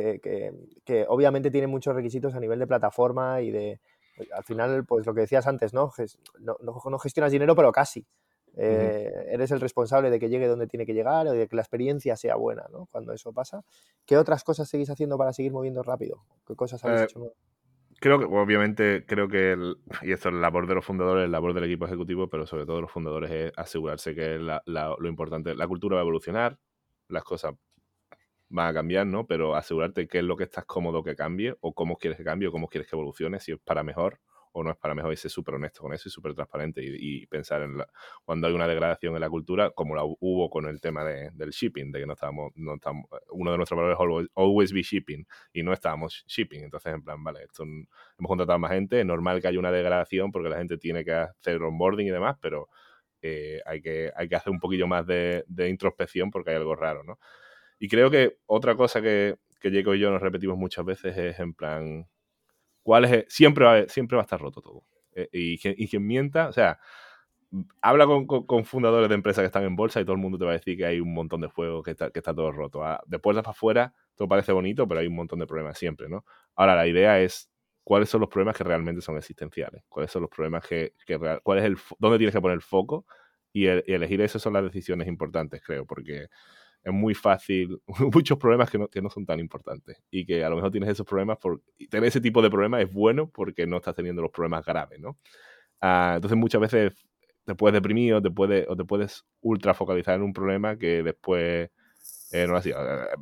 que, 0.85 1.07
obviamente 1.09 1.51
tiene 1.51 1.67
muchos 1.67 1.95
requisitos 1.95 2.35
a 2.35 2.41
nivel 2.41 2.59
de 2.59 2.67
plataforma 2.67 3.41
y 3.43 3.51
de, 3.51 3.81
al 4.33 4.45
final, 4.45 4.85
pues 4.85 5.07
lo 5.07 5.15
que 5.15 5.23
decías 5.23 5.47
antes, 5.47 5.75
¿no? 5.75 5.93
No, 6.41 6.57
no 6.63 6.99
gestionas 6.99 7.33
dinero, 7.33 7.55
pero 7.55 7.73
casi. 7.73 8.07
Eh, 8.59 9.13
eres 9.29 9.51
el 9.51 9.61
responsable 9.61 10.09
de 10.09 10.19
que 10.19 10.31
llegue 10.31 10.47
donde 10.47 10.67
tiene 10.67 10.87
que 10.87 10.95
llegar 10.95 11.27
o 11.27 11.33
de 11.33 11.47
que 11.47 11.57
la 11.57 11.63
experiencia 11.63 12.17
sea 12.17 12.37
buena, 12.37 12.65
¿no? 12.73 12.87
Cuando 12.91 13.13
eso 13.13 13.33
pasa. 13.33 13.63
¿Qué 14.07 14.17
otras 14.17 14.45
cosas 14.45 14.69
seguís 14.69 14.89
haciendo 14.89 15.19
para 15.19 15.35
seguir 15.35 15.53
moviendo 15.53 15.83
rápido? 15.83 16.25
¿Qué 16.47 16.55
cosas 16.55 16.83
habéis 16.85 17.03
eh, 17.03 17.05
hecho 17.05 17.33
Creo 17.99 18.19
que, 18.19 18.25
obviamente, 18.27 19.05
creo 19.07 19.29
que, 19.29 19.57
y 20.03 20.13
esto 20.13 20.29
es 20.29 20.35
la 20.35 20.41
labor 20.41 20.67
de 20.67 20.75
los 20.75 20.85
fundadores, 20.85 21.25
la 21.25 21.33
labor 21.33 21.55
del 21.55 21.65
equipo 21.65 21.87
ejecutivo, 21.87 22.29
pero 22.29 22.47
sobre 22.47 22.67
todo 22.67 22.81
los 22.81 22.91
fundadores 22.91 23.31
es 23.31 23.53
asegurarse 23.57 24.15
que 24.15 24.39
lo 24.39 25.09
importante, 25.09 25.55
la 25.55 25.67
cultura 25.67 25.95
va 25.95 26.01
a 26.01 26.05
evolucionar, 26.05 26.59
las 27.09 27.25
cosas 27.25 27.55
van 28.49 28.69
a 28.69 28.75
cambiar, 28.75 29.07
¿no? 29.07 29.27
Pero 29.27 29.57
asegurarte 29.57 30.09
qué 30.09 30.19
es 30.19 30.25
lo 30.25 30.37
que 30.37 30.45
estás 30.45 30.65
cómodo 30.65 31.03
que 31.03 31.17
cambie, 31.17 31.57
o 31.61 31.75
cómo 31.75 31.97
quieres 31.97 32.17
que 32.17 32.25
cambie, 32.25 32.49
o 32.49 32.53
cómo 32.53 32.69
quieres 32.69 32.89
que 32.89 32.97
evolucione, 32.97 33.41
si 33.41 33.53
es 33.53 33.59
para 33.59 33.83
mejor 33.83 34.21
o 34.59 34.63
no 34.63 34.71
es 34.71 34.77
para 34.79 34.95
mejor 34.95 35.13
y 35.13 35.17
ser 35.17 35.31
súper 35.31 35.57
honesto 35.57 35.83
con 35.83 35.93
eso 35.93 36.09
y 36.09 36.11
súper 36.11 36.33
transparente 36.33 36.81
y, 36.83 37.27
pensar 37.27 37.61
en 37.61 37.77
cuando 38.25 38.47
hay 38.47 38.55
una 38.55 38.67
degradación 38.67 39.15
en 39.15 39.21
la 39.21 39.29
cultura, 39.29 39.71
como 39.71 39.95
la 39.95 40.03
hubo 40.03 40.49
con 40.49 40.67
el 40.67 40.81
tema 40.81 41.05
del 41.05 41.51
shipping, 41.51 41.93
de 41.93 42.01
que 42.01 42.07
no 42.07 42.15
estábamos, 42.15 42.53
no 42.55 42.77
estamos, 42.77 43.05
uno 43.33 43.51
de 43.51 43.59
nuestros 43.59 43.77
valores 43.77 43.99
es 43.99 44.31
always, 44.35 44.73
be 44.73 44.81
shipping 44.81 45.27
y 45.53 45.63
no 45.63 45.75
estábamos 45.75 46.25
shipping. 46.27 46.63
Entonces, 46.65 46.95
en 46.95 47.03
plan, 47.03 47.23
vale, 47.23 47.43
esto, 47.43 47.65
hemos 47.65 48.29
contratado 48.29 48.59
más 48.59 48.71
gente, 48.71 49.01
es 49.01 49.05
normal 49.05 49.43
que 49.43 49.49
haya 49.49 49.59
una 49.59 49.71
degradación 49.71 50.33
porque 50.33 50.49
la 50.49 50.57
gente 50.57 50.79
tiene 50.79 51.05
que 51.05 51.13
hacer 51.13 51.63
onboarding 51.63 52.07
y 52.07 52.11
demás, 52.11 52.39
pero 52.41 52.71
eh, 53.27 53.63
hay, 53.67 53.81
que, 53.81 54.13
hay 54.17 54.29
que 54.29 54.37
hacer 54.37 54.53
un 54.53 54.61
poquillo 54.61 54.87
más 54.87 55.07
de, 55.07 55.45
introspección 55.69 56.31
porque 56.31 56.51
hay 56.51 56.57
algo 56.57 56.75
raro, 56.75 57.03
¿no? 57.05 57.19
Y 57.79 57.89
creo 57.89 58.11
que 58.11 58.39
otra 58.47 58.75
cosa 58.75 59.03
que, 59.03 59.37
que 59.61 59.71
Jacob 59.71 59.95
y 59.95 60.01
yo 60.01 60.11
nos 60.11 60.23
repetimos 60.23 60.57
muchas 60.57 60.85
veces 60.85 61.17
es 61.17 61.39
en 61.41 61.55
plan, 61.55 62.07
siempre, 63.29 63.65
va, 63.65 63.89
siempre 63.89 64.17
va 64.17 64.23
a 64.23 64.25
estar 64.25 64.41
roto 64.41 64.61
todo. 64.61 64.85
Eh, 65.15 65.29
y, 65.33 65.59
quien, 65.59 66.07
mienta, 66.07 66.49
o 66.49 66.53
sea, 66.53 66.79
habla 67.81 68.07
con, 68.07 68.65
fundadores 68.65 69.09
de 69.09 69.15
empresas 69.15 69.43
que 69.43 69.47
están 69.47 69.65
en 69.65 69.77
bolsa 69.77 70.01
y 70.01 70.05
todo 70.05 70.15
el 70.15 70.21
mundo 70.21 70.39
te 70.39 70.45
va 70.45 70.51
a 70.53 70.55
decir 70.55 70.77
que 70.77 70.87
hay 70.87 71.01
un 71.01 71.13
montón 71.15 71.41
de 71.41 71.49
juegos, 71.49 71.85
que 71.85 71.93
está, 71.93 72.11
que 72.11 72.19
está 72.19 72.35
todo 72.35 72.53
roto. 72.53 72.85
Ah, 72.85 73.03
de 73.07 73.19
para 73.19 73.41
afuera, 73.41 73.95
todo 74.15 74.29
parece 74.29 74.53
bonito, 74.53 74.87
pero 74.87 75.01
hay 75.01 75.07
un 75.07 75.17
montón 75.17 75.39
de 75.39 75.47
problemas 75.47 75.79
siempre, 75.79 76.09
¿no? 76.09 76.25
Ahora, 76.55 76.77
la 76.77 76.87
idea 76.87 77.21
es 77.21 77.51
cuáles 77.87 78.09
son 78.09 78.21
los 78.21 78.29
problemas 78.29 78.57
que 78.57 78.65
realmente 78.65 79.01
son 79.01 79.17
existenciales, 79.17 79.85
cuáles 79.89 80.11
son 80.11 80.23
los 80.23 80.29
problemas 80.29 80.67
que, 80.67 80.95
cuál 81.45 81.59
es 81.59 81.65
el, 81.65 81.77
dónde 82.01 82.19
tienes 82.19 82.35
que 82.35 82.41
poner 82.41 82.57
el 82.57 82.61
foco 82.61 83.07
y, 83.53 83.67
y 83.67 83.93
elegir 83.93 84.21
eso 84.23 84.41
son 84.41 84.55
las 84.55 84.65
decisiones 84.65 85.07
importantes, 85.07 85.63
creo, 85.65 85.87
porque 85.87 86.27
es 86.83 86.93
muy 86.93 87.15
fácil, 87.15 87.81
muchos 88.13 88.39
problemas 88.39 88.69
que 88.71 88.79
no, 88.79 88.89
que 88.89 89.01
no, 89.01 89.09
son 89.09 89.25
tan 89.25 89.39
importantes 89.39 90.03
y 90.11 90.27
que 90.27 90.45
a 90.45 90.51
lo 90.51 90.57
mejor 90.57 90.73
tienes 90.73 90.91
esos 90.91 91.07
problemas, 91.07 91.39
por, 91.39 91.63
tener 91.89 92.09
ese 92.09 92.21
tipo 92.21 92.43
de 92.43 92.51
problemas 92.51 92.83
es 92.83 92.93
bueno 92.93 93.31
porque 93.31 93.69
no 93.69 93.77
estás 93.77 93.95
teniendo 93.95 94.21
los 94.21 94.33
problemas 94.33 94.65
graves, 94.65 94.99
¿no? 94.99 95.17
Ah, 95.81 96.15
entonces 96.17 96.37
muchas 96.37 96.61
veces 96.61 97.07
te 97.45 97.55
puedes 97.55 97.75
deprimir 97.75 98.15
o 98.15 98.21
te, 98.21 98.33
puede, 98.33 98.67
o 98.69 98.75
te 98.75 98.85
puedes 98.85 99.25
ultra 99.43 99.75
focalizar 99.75 100.17
en 100.17 100.23
un 100.23 100.33
problema 100.33 100.77
que 100.77 101.05
después 101.05 101.71
eh, 102.33 102.47
no 102.47 102.57
así. 102.57 102.73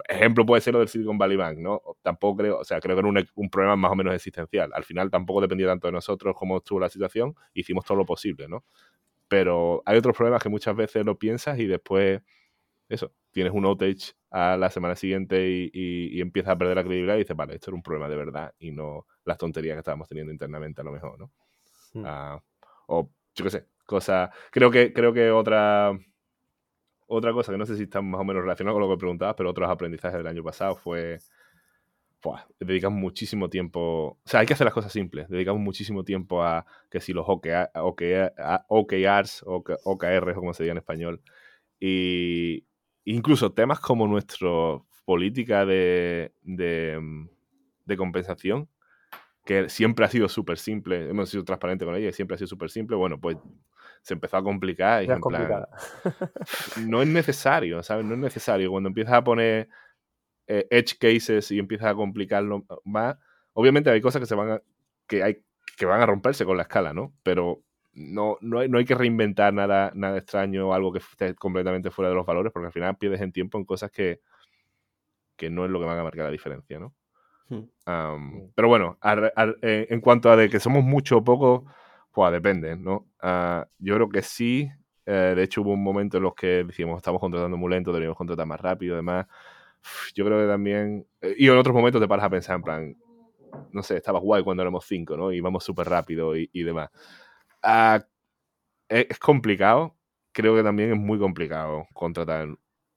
Ejemplo 0.09 0.47
puede 0.47 0.61
ser 0.61 0.73
lo 0.73 0.81
del 0.81 0.89
Silicon 0.89 1.19
Valley 1.19 1.37
Bank, 1.37 1.59
¿no? 1.59 1.83
Tampoco 2.03 2.39
creo, 2.39 2.59
o 2.59 2.65
sea, 2.65 2.81
creo 2.81 2.97
que 2.97 3.01
era 3.01 3.09
un, 3.09 3.27
un, 3.35 3.51
problema 3.51 3.77
más 3.77 3.93
o 3.93 3.95
menos 3.95 4.15
existencial. 4.15 4.71
Al 4.75 4.85
final 4.85 5.11
tampoco 5.11 5.41
dependía 5.41 5.67
tanto 5.67 5.89
de 5.89 5.93
nosotros 5.93 6.35
como 6.37 6.59
estuvo 6.59 6.81
la 6.81 6.89
situación, 6.89 7.35
hicimos 7.53 7.85
todo 7.85 7.99
lo 7.99 8.07
posible, 8.07 8.49
¿no? 8.49 8.65
Pero 9.29 9.83
hay 9.87 9.99
otros 9.99 10.17
problemas 10.17 10.43
que 10.43 10.49
muchas 10.49 10.77
veces 10.77 11.05
lo 11.05 11.19
piensas 11.19 11.59
y 11.59 11.67
después 11.67 12.23
eso, 12.89 13.13
tienes 13.31 13.53
un 13.53 13.65
outage 13.65 14.15
a 14.31 14.57
la 14.57 14.71
semana 14.71 14.97
siguiente 14.97 15.49
y, 15.49 15.71
y, 15.73 16.21
empiezas 16.21 16.53
a 16.53 16.57
perder 16.57 16.77
la 16.77 16.83
credibilidad 16.85 17.15
y 17.17 17.19
dices, 17.19 17.37
vale, 17.37 17.55
esto 17.55 17.71
era 17.71 17.77
un 17.77 17.83
problema 17.83 18.09
de 18.09 18.17
verdad 18.17 18.55
y 18.59 18.73
no 18.73 19.07
las 19.25 19.39
tonterías 19.39 19.75
que 19.75 19.81
estábamos 19.81 20.09
teniendo 20.09 20.33
internamente 20.33 20.81
a 20.81 20.85
lo 20.85 20.93
mejor, 20.93 21.19
¿no? 21.19 21.33
Hmm. 21.95 22.03
Ah, 22.05 22.43
o 22.89 23.11
yo 23.35 23.45
qué 23.45 23.51
sé, 23.51 23.67
cosa. 23.87 24.31
Creo 24.51 24.71
que, 24.71 24.93
creo 24.93 25.13
que 25.13 25.31
otra. 25.31 25.99
Otra 27.17 27.33
cosa 27.33 27.53
que 27.53 27.59
no 27.59 27.65
sé 27.65 27.77
si 27.77 27.85
está 27.85 28.03
más 28.03 28.21
o 28.21 28.25
menos 28.25 28.43
relacionada 28.43 28.75
con 28.75 28.83
lo 28.83 28.91
que 28.91 28.99
preguntabas, 28.99 29.37
pero 29.37 29.51
otros 29.51 29.71
aprendizajes 29.71 30.19
del 30.19 30.27
año 30.27 30.43
pasado 30.43 30.75
fue. 30.75 31.19
dedicamos 32.59 32.99
muchísimo 32.99 33.49
tiempo. 33.49 34.19
O 34.25 34.29
sea, 34.29 34.41
hay 34.41 34.47
que 34.47 34.55
hacer 34.55 34.65
las 34.65 34.75
cosas 34.75 34.93
simples. 34.93 35.29
Dedicamos 35.29 35.63
muchísimo 35.63 36.03
tiempo 36.03 36.43
a 36.43 36.67
que 36.91 37.01
si 37.01 37.13
los 37.13 37.25
OKR, 37.29 37.71
OKRs, 38.69 39.45
OKRs, 39.47 40.35
como 40.35 40.55
se 40.55 40.65
diga 40.65 40.73
en 40.73 40.79
español, 40.79 41.23
y, 41.79 42.67
incluso 43.05 43.53
temas 43.53 43.79
como 43.79 44.09
nuestra 44.09 44.49
política 45.05 45.65
de, 45.67 46.33
mm, 46.43 47.27
de, 47.85 47.97
compensación, 47.97 48.69
que 49.45 49.69
siempre 49.69 50.05
ha 50.07 50.09
sido 50.09 50.29
súper 50.29 50.59
simple, 50.59 51.09
hemos 51.11 51.29
sido 51.31 51.45
transparentes 51.45 51.87
con 51.87 51.95
ella 51.95 52.09
y 52.09 52.13
siempre 52.13 52.35
ha 52.35 52.39
sido 52.39 52.49
súper 52.49 52.71
simple, 52.71 52.97
bueno, 52.97 53.21
pues 53.21 53.37
se 54.05 54.13
empezó 54.13 54.37
a 54.37 54.43
complicar. 54.45 55.03
Y 55.03 55.09
no 56.87 57.01
es 57.01 57.09
necesario, 57.09 57.83
¿sabes? 57.83 58.05
No 58.05 58.13
es 58.13 58.21
necesario. 58.21 58.71
Cuando 58.71 58.89
empiezas 58.89 59.15
a 59.15 59.25
poner 59.25 59.69
eh, 60.47 60.67
edge 60.71 60.99
cases 60.99 61.51
y 61.51 61.59
empiezas 61.59 61.89
a 61.89 61.95
complicarlo 61.95 62.67
más, 62.85 63.17
obviamente 63.55 63.89
hay 63.89 64.03
cosas 64.03 64.21
que 64.21 64.27
se 64.27 64.35
van 64.35 64.51
a, 64.51 64.63
que 65.07 65.23
hay 65.23 65.43
que 65.79 65.87
van 65.87 66.03
a 66.03 66.07
romperse 66.07 66.45
con 66.45 66.59
la 66.59 66.65
escala, 66.65 66.93
¿no? 66.93 67.15
Pero 67.23 67.63
no, 67.95 68.37
no, 68.43 68.59
hay, 68.59 68.69
no 68.69 68.77
hay 68.77 68.85
que 68.85 68.95
reinventar 68.95 69.55
nada, 69.55 69.91
nada 69.95 70.19
extraño 70.19 70.69
o 70.69 70.75
algo 70.75 70.93
que 70.93 70.99
esté 70.99 71.35
completamente 71.35 71.91
fuera 71.91 72.11
de 72.11 72.15
los 72.15 72.27
valores, 72.27 72.53
porque 72.53 72.67
al 72.67 72.73
final 72.73 72.99
pierdes 72.99 73.23
en 73.23 73.33
tiempo 73.33 73.57
en 73.57 73.65
cosas 73.65 73.91
que, 73.91 74.21
que 75.35 75.49
no 75.49 75.65
es 75.65 75.71
lo 75.71 75.81
que 75.81 75.87
van 75.87 75.99
a 75.99 76.05
marcar 76.05 76.27
la 76.27 76.31
diferencia, 76.31 76.79
¿no? 76.79 76.95
Hmm. 77.49 77.69
Hmm. 77.87 78.53
pero 78.55 78.69
bueno, 78.69 78.99
eh, 79.63 79.87
en 79.91 80.01
cuanto 80.01 80.31
a 80.31 80.37
de 80.37 80.49
que 80.49 80.61
somos 80.61 80.85
mucho 80.85 81.19
o 81.19 81.25
poco, 81.25 81.67
pues 82.15 82.33
depende, 82.33 82.77
¿no? 82.77 83.09
Ah, 83.21 83.67
yo 83.79 83.97
creo 83.97 84.09
que 84.09 84.23
sí. 84.23 84.71
Eh, 85.05 85.35
de 85.37 85.43
hecho, 85.43 85.63
hubo 85.63 85.73
un 85.73 85.83
momento 85.83 86.17
en 86.19 86.23
los 86.23 86.35
que 86.35 86.63
decíamos, 86.65 86.99
estamos 86.99 87.21
contratando 87.21 87.57
muy 87.57 87.69
lento, 87.71 87.91
deberíamos 87.91 88.17
contratar 88.17 88.47
más 88.47 88.61
rápido, 88.61 88.95
además. 88.95 89.27
Yo 90.15 90.25
creo 90.25 90.41
que 90.41 90.47
también. 90.47 91.07
Eh, 91.21 91.35
y 91.37 91.49
en 91.49 91.59
otros 91.59 91.75
momentos 91.75 92.01
te 92.01 92.07
paras 92.07 92.27
a 92.27 92.31
pensar, 92.31 92.57
en 92.57 92.63
plan, 92.63 92.97
no 93.73 93.83
sé, 93.83 93.97
estaba 93.97 94.21
guay 94.21 94.45
cuando 94.45 94.63
éramos 94.63 94.85
cinco, 94.87 95.17
¿no? 95.17 95.33
Y 95.33 95.41
vamos 95.41 95.65
súper 95.65 95.89
rápido 95.89 96.37
y, 96.37 96.49
demás. 96.63 96.91
Ah, 97.63 98.07
es, 98.89 99.19
complicado. 99.19 99.97
Creo 100.33 100.55
que 100.55 100.63
también 100.63 100.93
es 100.93 100.99
muy 100.99 101.19
complicado 101.19 101.87
contratar 101.95 102.49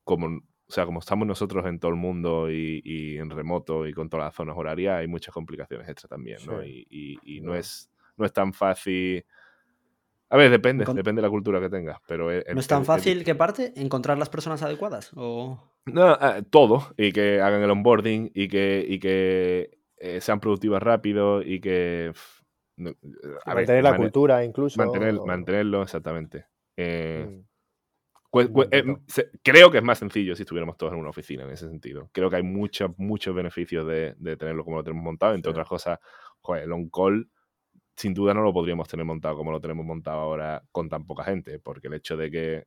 como 0.03 0.27
o 0.69 0.71
sea, 0.71 0.85
como 0.85 0.99
estamos 0.99 1.27
nosotros 1.27 1.65
en 1.65 1.79
todo 1.79 1.91
el 1.91 1.97
mundo 1.97 2.51
y, 2.51 3.17
en 3.17 3.29
remoto 3.29 3.87
y 3.87 3.93
con 3.93 4.09
todas 4.09 4.27
las 4.27 4.35
zonas 4.35 4.57
horarias, 4.57 4.97
hay 4.99 5.07
muchas 5.07 5.33
complicaciones 5.33 5.87
extra 5.87 6.09
también, 6.09 6.39
¿no? 6.45 6.63
Y, 6.63 7.39
no, 7.41 7.55
es, 7.55 7.89
no 8.17 8.25
es 8.25 8.33
tan 8.33 8.53
fácil. 8.53 9.25
A 10.29 10.35
ver, 10.35 10.51
depende, 10.51 10.83
depende 10.83 11.21
de 11.21 11.27
la 11.27 11.29
cultura 11.29 11.59
que 11.61 11.69
tengas, 11.69 11.99
pero... 12.05 12.29
¿No 12.29 12.59
es 12.59 12.67
tan 12.67 12.83
fácil 12.83 13.23
que 13.23 13.33
parte 13.35 13.71
encontrar 13.77 14.17
las 14.17 14.29
personas 14.29 14.61
adecuadas? 14.61 15.11
O... 15.15 15.57
No, 15.85 16.13
eh, 16.13 16.43
todo, 16.49 16.93
y 16.97 17.13
que 17.13 17.39
hagan 17.39 17.63
el 17.63 17.71
onboarding, 17.71 18.31
y 18.33 18.49
que, 18.49 18.85
y 18.85 18.99
que 18.99 19.79
eh, 19.97 20.19
sean 20.19 20.41
productivas 20.41 20.83
rápido, 20.83 21.41
y 21.41 21.61
que... 21.61 22.11
mantener 23.45 23.83
la 23.83 23.95
cultura 23.95 24.43
incluso. 24.43 24.77
Mantener, 24.77 25.13
Mantenerlo, 25.25 25.81
exactamente. 25.83 26.45
Eh, 26.75 27.25
mm. 27.25 27.47
Eh, 28.71 28.83
creo 29.41 29.71
que 29.71 29.77
es 29.77 29.83
más 29.83 29.99
sencillo 29.99 30.35
si 30.35 30.43
estuviéramos 30.43 30.77
todos 30.77 30.93
en 30.93 30.99
una 30.99 31.09
oficina 31.09 31.43
en 31.43 31.51
ese 31.51 31.67
sentido. 31.67 32.09
Creo 32.11 32.29
que 32.29 32.37
hay 32.37 32.43
muchos, 32.43 32.91
muchos 32.97 33.33
beneficios 33.33 33.87
de, 33.87 34.15
tenerlo 34.37 34.63
como 34.63 34.77
lo 34.77 34.83
tenemos 34.83 35.03
montado. 35.03 35.33
Entre 35.33 35.49
otras 35.49 35.67
cosas, 35.67 35.99
joder, 36.41 36.63
el 36.63 36.71
on-call 36.71 37.29
sin 37.97 38.13
duda 38.13 38.33
no 38.33 38.43
lo 38.43 38.53
podríamos 38.53 38.87
tener 38.87 39.05
montado 39.05 39.35
como 39.35 39.51
lo 39.51 39.59
tenemos 39.59 39.83
montado 39.83 40.19
ahora 40.19 40.63
con 40.71 40.87
tan 40.87 41.05
poca 41.05 41.23
gente, 41.23 41.57
porque 41.57 41.87
el 41.87 41.95
hecho 41.95 42.15
de 42.15 42.29
que, 42.29 42.63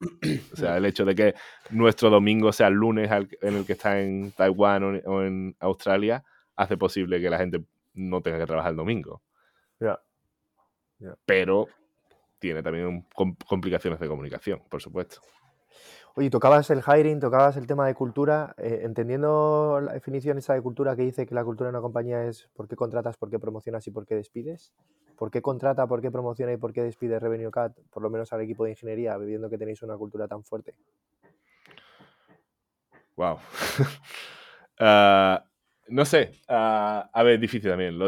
o 0.53 0.57
sea, 0.57 0.77
el 0.77 0.85
hecho 0.85 1.05
de 1.05 1.15
que 1.15 1.35
nuestro 1.71 2.11
domingo 2.11 2.53
sea 2.53 2.67
el 2.67 2.75
lunes 2.75 3.09
en 3.41 3.55
el 3.55 3.65
que 3.65 3.75
está 3.75 4.01
en 4.01 4.33
Taiwán 4.33 5.01
o 5.07 5.23
en 5.23 5.57
Australia, 5.61 6.25
hace 6.57 6.77
posible 6.77 7.21
que 7.21 7.31
la 7.31 7.39
gente 7.39 7.63
no 7.95 8.21
tenga 8.21 8.39
que 8.39 8.47
trabajar 8.47 8.73
el 8.73 8.77
domingo. 8.77 9.23
Pero 11.25 11.69
tiene 12.41 12.63
también 12.63 13.07
complicaciones 13.47 14.01
de 14.01 14.09
comunicación, 14.09 14.61
por 14.69 14.83
supuesto. 14.83 15.21
Oye, 16.15 16.29
tocabas 16.29 16.69
el 16.71 16.83
hiring, 16.83 17.21
tocabas 17.21 17.57
el 17.57 17.67
tema 17.67 17.87
de 17.87 17.95
cultura, 17.95 18.55
eh, 18.59 18.81
entendiendo 18.83 19.81
la 19.81 19.93
definición 19.93 20.39
esa 20.39 20.55
de 20.55 20.63
cultura 20.63 20.97
que 20.97 21.03
dice 21.03 21.25
que 21.25 21.35
la 21.35 21.45
cultura 21.45 21.69
de 21.69 21.77
una 21.77 21.83
compañía 21.83 22.25
es 22.25 22.49
por 22.55 22.67
qué 22.67 22.75
contratas, 22.75 23.17
por 23.17 23.31
qué 23.31 23.39
promocionas 23.39 23.87
y 23.87 23.91
por 23.91 24.07
qué 24.07 24.17
despides. 24.17 24.73
¿Por 25.17 25.31
qué 25.31 25.43
contrata, 25.43 25.87
por 25.87 26.01
qué 26.01 26.11
promociona 26.11 26.53
y 26.53 26.57
por 26.57 26.73
qué 26.73 26.83
despide 26.83 27.21
Revenue 27.21 27.51
Cat, 27.51 27.77
por 27.91 28.03
lo 28.03 28.09
menos 28.09 28.33
al 28.33 28.41
equipo 28.41 28.65
de 28.65 28.71
ingeniería, 28.71 29.19
viendo 29.19 29.51
que 29.51 29.59
tenéis 29.59 29.83
una 29.83 29.97
cultura 29.97 30.27
tan 30.27 30.43
fuerte? 30.43 30.75
Wow. 33.17 33.39
Ah, 34.83 35.45
no 35.89 36.07
sé, 36.07 36.33
ah, 36.49 37.11
a 37.13 37.23
ver, 37.23 37.39
difícil 37.39 37.69
también. 37.69 37.99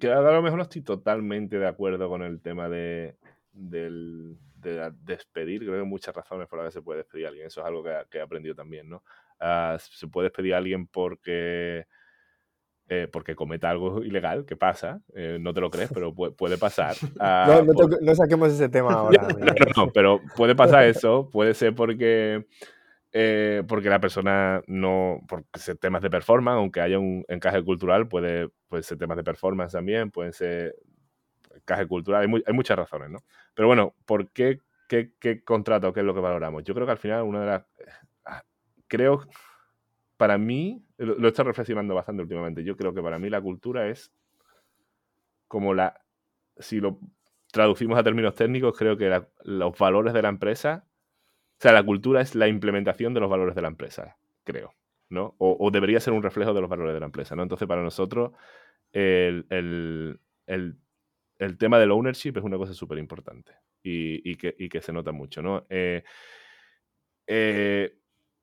Que 0.00 0.10
a 0.10 0.18
lo 0.22 0.40
mejor 0.40 0.56
no 0.56 0.62
estoy 0.62 0.80
totalmente 0.80 1.58
de 1.58 1.66
acuerdo 1.66 2.08
con 2.08 2.22
el 2.22 2.40
tema 2.40 2.70
de, 2.70 3.18
del, 3.52 4.38
de 4.56 4.90
despedir, 5.02 5.60
creo 5.60 5.72
que 5.72 5.80
hay 5.80 5.86
muchas 5.86 6.14
razones 6.14 6.48
por 6.48 6.58
las 6.58 6.68
que 6.68 6.78
se 6.78 6.82
puede 6.82 6.98
despedir 6.98 7.26
a 7.26 7.28
alguien. 7.28 7.46
Eso 7.46 7.60
es 7.60 7.66
algo 7.66 7.82
que, 7.82 8.18
he 8.18 8.20
aprendido 8.20 8.54
también, 8.54 8.88
¿no? 8.88 9.02
Ah, 9.38 9.76
se 9.78 10.08
puede 10.08 10.28
despedir 10.28 10.54
a 10.54 10.58
alguien 10.58 10.86
porque, 10.86 11.86
eh, 12.88 13.08
porque 13.12 13.34
cometa 13.34 13.70
algo 13.70 14.02
ilegal, 14.02 14.46
que 14.46 14.56
pasa, 14.56 15.00
eh, 15.14 15.38
no 15.40 15.52
te 15.52 15.60
lo 15.60 15.70
crees, 15.70 15.90
pero 15.92 16.14
puede, 16.14 16.58
pasar. 16.58 16.96
Ah, 17.20 17.62
no, 18.00 18.14
saquemos 18.14 18.52
ese 18.52 18.68
tema 18.68 18.92
ahora. 18.94 19.28
no, 19.76 19.90
pero 19.92 20.20
puede 20.36 20.54
pasar 20.54 20.84
eso, 20.88 21.28
puede 21.30 21.54
ser 21.54 21.74
porque... 21.74 22.46
Eh, 23.18 23.62
porque 23.66 23.88
la 23.88 23.98
persona 23.98 24.62
no, 24.66 25.22
porque 25.26 25.46
ser 25.58 25.78
temas 25.78 26.02
de 26.02 26.10
performance, 26.10 26.58
aunque 26.58 26.82
haya 26.82 26.98
un 26.98 27.24
encaje 27.28 27.64
cultural, 27.64 28.08
puede, 28.08 28.50
puede 28.68 28.82
ser 28.82 28.98
temas 28.98 29.16
de 29.16 29.24
performance 29.24 29.72
también, 29.72 30.10
pueden 30.10 30.34
ser 30.34 30.74
encaje 31.66 31.86
cultural, 31.86 32.22
hay, 32.22 32.42
hay, 32.46 32.54
muchas 32.54 32.78
razones, 32.78 33.10
¿no? 33.10 33.18
Pero 33.54 33.66
bueno, 33.66 33.94
¿por 34.06 34.30
qué, 34.30 34.60
qué, 34.88 35.42
contrato, 35.44 35.92
qué 35.92 36.00
es 36.00 36.06
lo 36.06 36.14
que 36.14 36.20
valoramos? 36.20 36.62
Yo 36.64 36.74
creo 36.74 36.86
que 36.86 36.92
al 36.92 36.98
final 36.98 37.24
una 37.24 37.40
de 37.40 37.46
las... 37.46 37.66
Ah, 38.24 38.42
creo, 38.86 39.26
para 40.16 40.38
mí, 40.38 40.84
lo, 40.96 41.26
he 41.26 41.28
estado 41.28 41.48
reflexionando 41.48 41.94
bastante 41.94 42.22
últimamente, 42.22 42.62
yo 42.62 42.76
creo 42.76 42.94
que 42.94 43.02
para 43.02 43.18
mí 43.18 43.28
la 43.28 43.40
cultura 43.40 43.88
es 43.88 44.12
como 45.48 45.74
la... 45.74 46.00
Si 46.58 46.80
lo 46.80 47.00
traducimos 47.52 47.98
a 47.98 48.04
términos 48.04 48.34
técnicos, 48.34 48.78
creo 48.78 48.96
que 48.96 49.22
los 49.42 49.78
valores 49.78 50.14
de 50.14 50.22
la 50.22 50.28
empresa, 50.28 50.84
o 51.58 51.60
sea, 51.60 51.72
la 51.72 51.84
cultura 51.84 52.20
es 52.20 52.34
la 52.34 52.48
implementación 52.48 53.12
de 53.12 53.20
los 53.20 53.28
valores 53.28 53.54
de 53.54 53.62
la 53.62 53.68
empresa, 53.68 54.16
creo, 54.44 54.74
¿no? 55.10 55.34
O, 55.38 55.70
debería 55.70 56.00
ser 56.00 56.12
un 56.12 56.22
reflejo 56.22 56.54
de 56.54 56.60
los 56.60 56.70
valores 56.70 56.94
de 56.94 57.00
la 57.00 57.06
empresa, 57.06 57.34
¿no? 57.36 57.42
Entonces, 57.42 57.68
para 57.68 57.82
nosotros, 57.82 58.32
el, 58.92 59.46
el 59.50 60.18
el 61.38 61.58
tema 61.58 61.78
del 61.78 61.90
ownership 61.90 62.34
es 62.36 62.44
una 62.44 62.56
cosa 62.56 62.74
súper 62.74 62.98
importante 62.98 63.52
y, 63.82 64.36
que, 64.36 64.80
se 64.80 64.92
nota 64.92 65.12
mucho, 65.12 65.42
¿no? 65.42 65.66
Eh, 65.68 66.02
eh, 67.26 67.96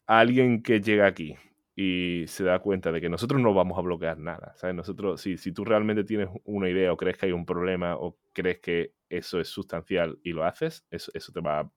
alguien 0.07 0.61
que 0.61 0.81
llega 0.81 1.05
aquí 1.05 1.35
y 1.75 2.25
se 2.27 2.43
da 2.43 2.59
cuenta 2.59 2.91
de 2.91 3.01
que 3.01 3.09
nosotros 3.09 3.41
no 3.41 3.53
vamos 3.53 3.77
a 3.77 3.81
bloquear 3.81 4.17
nada, 4.19 4.53
¿sabes? 4.55 4.75
Nosotros, 4.75 5.21
si, 5.21 5.37
si 5.37 5.51
tú 5.51 5.65
realmente 5.65 6.03
tienes 6.03 6.29
una 6.43 6.69
idea 6.69 6.93
o 6.93 6.97
crees 6.97 7.17
que 7.17 7.25
hay 7.25 7.31
un 7.31 7.45
problema 7.45 7.95
o 7.97 8.17
crees 8.31 8.59
que 8.59 8.93
eso 9.09 9.39
es 9.39 9.47
sustancial 9.47 10.19
y 10.23 10.31
lo 10.31 10.45
haces, 10.45 10.85
eso, 10.91 11.11
eso 11.13 11.31
te 11.31 11.41
va 11.41 11.71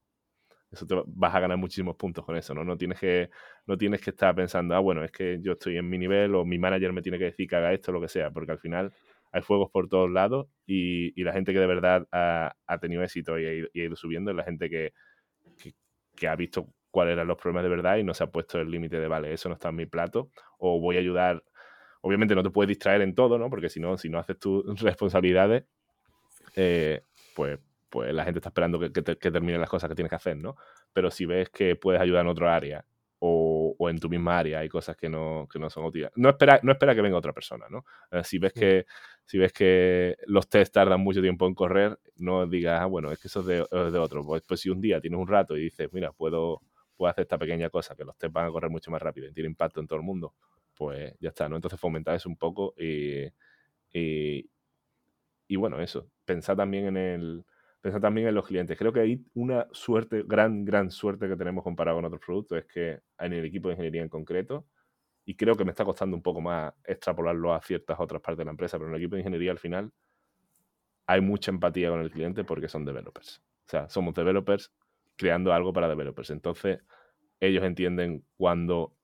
eso 0.71 0.87
te 0.87 0.95
vas 1.07 1.35
a 1.35 1.41
ganar 1.41 1.57
muchísimos 1.57 1.97
puntos 1.97 2.25
con 2.25 2.37
eso, 2.37 2.55
¿no? 2.55 2.65
No 2.65 2.77
tienes 2.77 2.99
que, 2.99 3.31
no 3.67 3.79
tienes 3.79 4.01
que 4.01 4.11
estar 4.11 4.35
pensando, 4.35 4.75
ah, 4.75 4.81
bueno, 4.81 5.05
es 5.05 5.13
que 5.13 5.39
yo 5.41 5.53
estoy 5.53 5.77
en 5.77 5.89
mi 5.89 5.99
nivel 5.99 6.35
o 6.35 6.45
mi 6.45 6.59
manager 6.59 6.93
me 6.93 7.03
tiene 7.03 7.19
que 7.19 7.27
decir 7.27 7.49
que 7.49 7.57
haga 7.57 7.73
esto 7.73 7.93
lo 7.93 8.01
que 8.01 8.09
sea, 8.09 8.31
porque 8.31 8.53
al 8.53 8.59
final 8.59 8.93
hay 9.33 9.43
fuegos 9.43 9.71
por 9.71 9.89
todos 9.89 10.11
lados 10.11 10.49
y, 10.67 11.23
la 11.23 11.33
gente 11.33 11.53
que 11.53 11.59
de 11.59 11.67
verdad 11.67 12.07
ha, 12.13 12.79
tenido 12.81 13.03
éxito 13.03 13.39
y 13.39 13.47
ha, 13.47 13.69
ido, 13.73 13.97
subiendo 13.97 14.31
es 14.31 14.37
la 14.37 14.45
gente 14.45 14.71
que, 14.71 14.93
que, 16.17 16.29
ha 16.29 16.37
visto 16.37 16.69
cuáles 16.91 17.13
eran 17.13 17.27
los 17.27 17.37
problemas 17.37 17.65
de 17.65 17.69
verdad 17.69 17.97
y 17.99 18.05
no 18.05 18.15
se 18.15 18.25
ha 18.25 18.29
puesto 18.29 18.61
el 18.61 18.71
límite 18.71 18.99
de, 18.99 19.09
vale, 19.09 19.33
eso 19.33 19.49
no 19.49 19.55
está 19.55 19.69
en 19.69 19.77
mi 19.77 19.87
plato 19.87 20.31
o 20.59 20.81
voy 20.81 20.97
a 20.97 21.01
ayudar. 21.01 21.43
Obviamente 22.01 22.35
no 22.35 22.43
te 22.43 22.51
puedes 22.51 22.69
distraer 22.69 23.03
en 23.03 23.15
todo, 23.15 23.39
¿no? 23.39 23.51
Porque 23.51 23.69
si 23.69 23.81
no, 23.81 23.99
si 23.99 24.09
no 24.09 24.19
haces 24.19 24.39
tus 24.39 24.65
responsabilidades, 24.81 25.65
eh, 26.55 27.03
pues, 27.35 27.59
pues 27.91 28.15
la 28.15 28.25
gente 28.25 28.39
está 28.39 28.49
esperando 28.49 28.79
que, 28.79 28.93
que, 28.93 29.31
terminen 29.31 29.61
las 29.61 29.71
cosas 29.71 29.89
que 29.89 29.95
tienes 29.95 30.11
que 30.11 30.17
hacer, 30.17 30.37
¿no? 30.37 30.57
Pero 30.93 31.11
si 31.11 31.27
ves 31.27 31.51
que 31.51 31.77
puedes 31.77 32.01
ayudar 32.01 32.23
en 32.23 32.29
otro 32.29 32.49
área 32.49 32.85
o, 33.79 33.91
en 33.91 33.99
tu 33.99 34.09
misma 34.09 34.39
área 34.39 34.61
hay 34.61 34.69
cosas 34.69 34.97
que 34.97 35.09
no, 35.09 35.49
que 35.51 35.59
no 35.59 35.71
son 35.71 35.85
útiles. 35.85 36.11
No 36.17 36.31
espera, 36.31 36.61
no 36.63 36.73
espera 36.73 36.95
que 36.95 37.03
venga 37.03 37.17
otra 37.17 37.33
persona, 37.33 37.67
¿no? 37.71 37.85
Eh, 38.11 38.23
si 38.25 38.39
ves 38.39 38.53
que 38.53 38.87
si 39.25 39.39
ves 39.39 39.53
que 39.53 40.17
los 40.27 40.49
test 40.49 40.73
tardan 40.73 41.01
mucho 41.01 41.21
tiempo 41.21 41.47
en 41.47 41.55
correr, 41.55 41.99
no 42.17 42.47
digas, 42.47 42.81
ah, 42.81 42.87
bueno, 42.87 43.11
es 43.11 43.19
que 43.19 43.29
eso 43.29 43.41
es 43.41 43.47
de, 43.47 43.57
de 43.57 43.99
otro. 43.99 44.25
Pues, 44.25 44.43
pues, 44.47 44.61
si 44.61 44.71
un 44.71 44.81
día 44.81 45.01
tienes 45.01 45.19
un 45.19 45.27
rato 45.27 45.57
y 45.57 45.63
dices, 45.63 45.93
mira, 45.93 46.13
puedo, 46.13 46.63
puedo 46.97 47.11
hacer 47.11 47.23
esta 47.23 47.37
pequeña 47.39 47.69
cosa, 47.71 47.97
que 47.97 48.05
los 48.05 48.17
test 48.17 48.33
van 48.33 48.47
a 48.47 48.51
correr 48.51 48.71
mucho 48.71 48.91
más 48.91 49.03
rápido 49.03 49.27
y 49.29 49.33
tiene 49.33 49.49
impacto 49.49 49.81
en 49.81 49.87
todo 49.89 49.99
el 49.99 50.05
mundo, 50.05 50.35
pues 50.75 51.15
ya 51.21 51.31
está, 51.31 51.49
¿no? 51.49 51.57
Entonces 51.57 51.81
fomentar 51.81 52.15
eso 52.15 52.29
un 52.29 52.37
poco 52.37 52.75
y, 52.79 53.25
y, 53.93 54.49
y 55.49 55.57
bueno, 55.57 55.81
eso. 55.81 56.09
Pensar 56.25 56.57
también 56.57 56.87
en 56.87 56.97
el 56.97 57.45
pensar 57.87 58.01
también 58.01 58.27
en 58.27 58.35
los 58.35 58.45
clientes. 58.45 58.77
Creo 58.77 58.93
que 58.93 58.99
hay 58.99 59.25
una 59.35 59.69
suerte, 59.71 60.25
gran, 60.27 60.65
gran 60.65 60.91
suerte 60.91 61.29
que 61.29 61.37
tenemos 61.37 61.63
comparado 61.63 61.99
con 61.99 62.05
otros 62.05 62.21
productos, 62.21 62.59
es 62.59 62.65
que 62.65 62.99
en 63.21 63.33
el 63.33 63.45
equipo 63.45 63.69
de 63.69 63.75
ingeniería 63.75 64.03
en 64.03 64.09
concreto, 64.09 64.67
y 65.25 65.37
creo 65.37 65.55
que 65.55 65.65
me 65.65 65.71
está 65.71 65.85
costando 65.85 66.17
un 66.17 66.23
poco 66.23 66.41
más 66.41 66.75
extrapolarlo 66.85 67.55
a 67.55 67.63
ciertas 67.63 67.97
otras 68.01 68.21
partes 68.21 68.39
de 68.39 68.45
la 68.47 68.51
empresa, 68.51 68.77
pero 68.77 68.89
en 68.89 68.97
el 68.97 69.01
equipo 69.01 69.15
de 69.15 69.21
ingeniería 69.21 69.53
al 69.53 69.61
final 69.61 69.93
hay 71.07 71.21
mucha 71.21 71.53
empatía 71.53 71.91
con 71.91 72.01
el 72.01 72.11
cliente 72.11 72.43
porque 72.43 72.67
son 72.67 72.85
developers. 72.85 73.41
O 73.67 73.71
sea, 73.71 73.89
somos 73.89 74.15
developers 74.15 74.73
creando 75.15 75.53
algo 75.53 75.73
para 75.73 75.89
developers. 75.89 76.31
Entonces, 76.31 76.81
ellos 77.39 77.63
entienden 77.63 78.25
cuando 78.37 78.97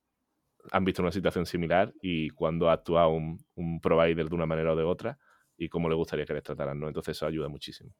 han 0.73 0.85
visto 0.85 1.03
una 1.03 1.13
situación 1.13 1.47
similar 1.47 1.95
y 2.03 2.31
cuando 2.31 2.69
ha 2.69 2.73
actuado 2.73 3.11
un, 3.11 3.39
un 3.55 3.81
provider 3.81 4.29
de 4.29 4.35
una 4.35 4.47
manera 4.47 4.73
o 4.73 4.77
de 4.77 4.83
otra 4.83 5.19
y 5.57 5.69
cómo 5.69 5.89
le 5.89 5.95
gustaría 5.95 6.25
que 6.25 6.35
les 6.35 6.43
trataran, 6.43 6.81
¿no? 6.81 6.89
Entonces 6.89 7.17
eso 7.17 7.27
ayuda 7.27 7.49
muchísimo 7.49 7.95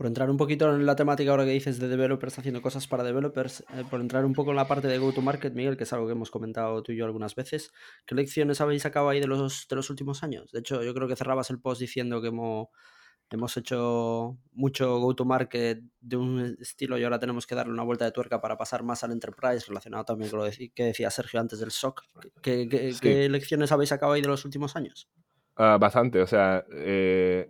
por 0.00 0.06
entrar 0.06 0.30
un 0.30 0.38
poquito 0.38 0.74
en 0.74 0.86
la 0.86 0.96
temática 0.96 1.30
ahora 1.30 1.44
que 1.44 1.50
dices 1.50 1.78
de 1.78 1.86
developers 1.86 2.38
haciendo 2.38 2.62
cosas 2.62 2.86
para 2.86 3.04
developers, 3.04 3.60
eh, 3.74 3.84
por 3.90 4.00
entrar 4.00 4.24
un 4.24 4.32
poco 4.32 4.48
en 4.48 4.56
la 4.56 4.66
parte 4.66 4.88
de 4.88 4.96
go-to-market, 4.96 5.52
Miguel, 5.52 5.76
que 5.76 5.84
es 5.84 5.92
algo 5.92 6.06
que 6.06 6.12
hemos 6.12 6.30
comentado 6.30 6.82
tú 6.82 6.92
y 6.92 6.96
yo 6.96 7.04
algunas 7.04 7.34
veces, 7.34 7.70
¿qué 8.06 8.14
lecciones 8.14 8.62
habéis 8.62 8.80
sacado 8.80 9.10
ahí 9.10 9.20
de 9.20 9.26
los, 9.26 9.68
de 9.68 9.76
los 9.76 9.90
últimos 9.90 10.22
años? 10.22 10.52
De 10.52 10.60
hecho, 10.60 10.82
yo 10.82 10.94
creo 10.94 11.06
que 11.06 11.16
cerrabas 11.16 11.50
el 11.50 11.60
post 11.60 11.82
diciendo 11.82 12.22
que, 12.22 12.28
hemos 12.28 13.56
hecho 13.58 14.38
mucho 14.52 15.00
go-to-market 15.00 15.82
de 16.00 16.16
un 16.16 16.56
estilo 16.58 16.96
y 16.96 17.04
ahora 17.04 17.18
tenemos 17.18 17.46
que 17.46 17.54
darle 17.54 17.74
una 17.74 17.82
vuelta 17.82 18.06
de 18.06 18.12
tuerca 18.12 18.40
para 18.40 18.56
pasar 18.56 18.82
más 18.82 19.04
al 19.04 19.12
enterprise, 19.12 19.66
relacionado 19.68 20.06
también 20.06 20.30
con 20.30 20.40
lo 20.40 20.50
que 20.50 20.82
decía 20.82 21.10
Sergio 21.10 21.40
antes 21.40 21.60
del 21.60 21.72
SOC. 21.72 22.04
¿Qué, 22.40 22.66
qué, 22.98 23.28
lecciones 23.28 23.70
habéis 23.70 23.90
sacado 23.90 24.12
ahí 24.12 24.22
de 24.22 24.28
los 24.28 24.46
últimos 24.46 24.76
años? 24.76 25.10
Ah, 25.56 25.76
bastante, 25.78 26.22
o 26.22 26.26
sea, 26.26 26.64
eh, 26.72 27.46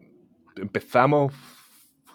empezamos, 0.56 1.32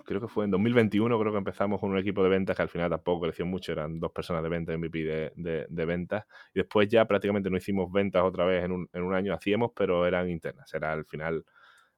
creo 0.06 0.22
que 0.22 0.28
fue 0.28 0.45
en 0.45 0.51
2021, 0.51 1.20
creo 1.20 1.32
que 1.32 1.38
empezamos 1.38 1.80
con 1.80 1.91
un 1.91 1.97
equipo 1.97 2.24
de 2.24 2.30
ventas 2.30 2.56
que 2.56 2.62
al 2.62 2.70
final 2.70 2.89
tampoco 2.89 3.26
creció 3.26 3.45
mucho, 3.45 3.72
eran 3.72 3.99
dos 3.99 4.12
personas 4.12 4.43
de 4.43 4.49
ventas, 4.49 4.78
MVP 4.78 5.03
de, 5.03 5.34
de, 5.36 5.66
de 5.68 5.86
ventas, 5.86 6.26
y 6.53 6.60
después 6.60 6.88
ya 6.88 7.06
prácticamente 7.06 7.49
no 7.49 7.58
hicimos 7.58 7.91
ventas 7.91 8.24
otra 8.24 8.45
vez 8.45 8.64
en 8.64 8.72
un, 8.72 8.89
en 8.93 9.03
un 9.03 9.14
año, 9.14 9.34
hacíamos, 9.34 9.72
pero 9.76 10.06
eran 10.06 10.30
internas, 10.30 10.74
era 10.74 10.93
al 10.93 11.06
final 11.06 11.43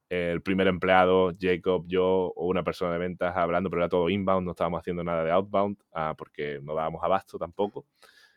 el 0.08 0.40
primer 0.40 0.66
empleado, 0.68 1.34
Jacob, 1.38 1.84
yo 1.86 2.32
o 2.34 2.46
una 2.46 2.64
persona 2.64 2.92
de 2.92 2.98
ventas 2.98 3.36
hablando, 3.36 3.68
pero 3.68 3.82
era 3.82 3.88
todo 3.88 4.08
inbound, 4.08 4.46
no 4.46 4.52
estábamos 4.52 4.80
haciendo 4.80 5.04
nada 5.04 5.22
de 5.22 5.30
outbound 5.30 5.76
ah, 5.92 6.14
porque 6.16 6.60
no 6.62 6.74
dábamos 6.74 7.02
abasto 7.04 7.38
tampoco. 7.38 7.86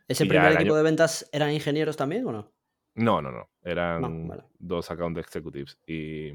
¿Ese 0.08 0.26
primer 0.26 0.52
equipo 0.52 0.76
de 0.76 0.84
ventas 0.84 1.30
eran 1.32 1.52
ingenieros 1.52 1.96
también 1.96 2.26
o 2.28 2.32
no? 2.34 2.52
No, 2.96 3.22
no, 3.22 3.32
no. 3.32 3.50
Eran 3.64 4.30
dos 4.60 4.92
account 4.92 5.18
executives. 5.18 5.80
Y, 5.88 6.34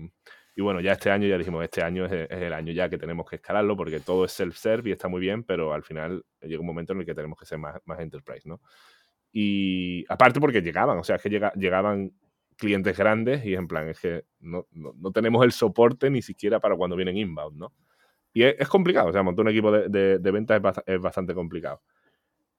y, 0.56 0.62
bueno, 0.62 0.80
ya 0.80 0.92
este 0.92 1.10
año, 1.10 1.28
ya 1.28 1.36
dijimos, 1.36 1.62
este 1.62 1.82
año 1.82 2.06
es, 2.06 2.30
el 2.30 2.52
año 2.54 2.72
ya 2.72 2.88
que 2.88 2.96
tenemos 2.96 3.28
que 3.28 3.36
escalarlo 3.36 3.76
porque 3.76 4.00
todo 4.00 4.24
es 4.24 4.32
self-serve 4.32 4.88
y 4.88 4.92
está 4.92 5.06
muy 5.06 5.20
bien, 5.20 5.44
pero 5.44 5.74
al 5.74 5.84
final 5.84 6.24
llega 6.40 6.60
un 6.60 6.66
momento 6.66 6.94
en 6.94 7.00
el 7.00 7.06
que 7.06 7.14
tenemos 7.14 7.38
que 7.38 7.44
ser 7.44 7.58
más, 7.58 7.76
más 7.84 8.00
enterprise, 8.00 8.48
¿no? 8.48 8.60
Y 9.30 10.06
aparte 10.08 10.40
porque 10.40 10.62
llegaban, 10.62 10.96
o 10.96 11.04
sea, 11.04 11.16
es 11.16 11.22
que 11.22 11.28
llega, 11.28 11.52
llegaban 11.52 12.12
clientes 12.56 12.96
grandes 12.96 13.44
y 13.44 13.54
en 13.54 13.68
plan, 13.68 13.88
es 13.88 14.00
que 14.00 14.24
no, 14.40 14.66
no, 14.72 15.12
tenemos 15.12 15.44
el 15.44 15.52
soporte 15.52 16.08
ni 16.08 16.22
siquiera 16.22 16.58
para 16.58 16.74
cuando 16.74 16.96
vienen 16.96 17.18
inbound, 17.18 17.58
¿no? 17.58 17.74
Y 18.32 18.42
es, 18.42 18.68
complicado, 18.68 19.08
o 19.08 19.12
sea, 19.12 19.22
montar 19.22 19.44
un 19.44 19.50
equipo 19.50 19.70
de, 19.70 20.18
de, 20.18 20.30
ventas 20.30 20.60
es, 20.86 21.00
bastante 21.00 21.34
complicado. 21.34 21.82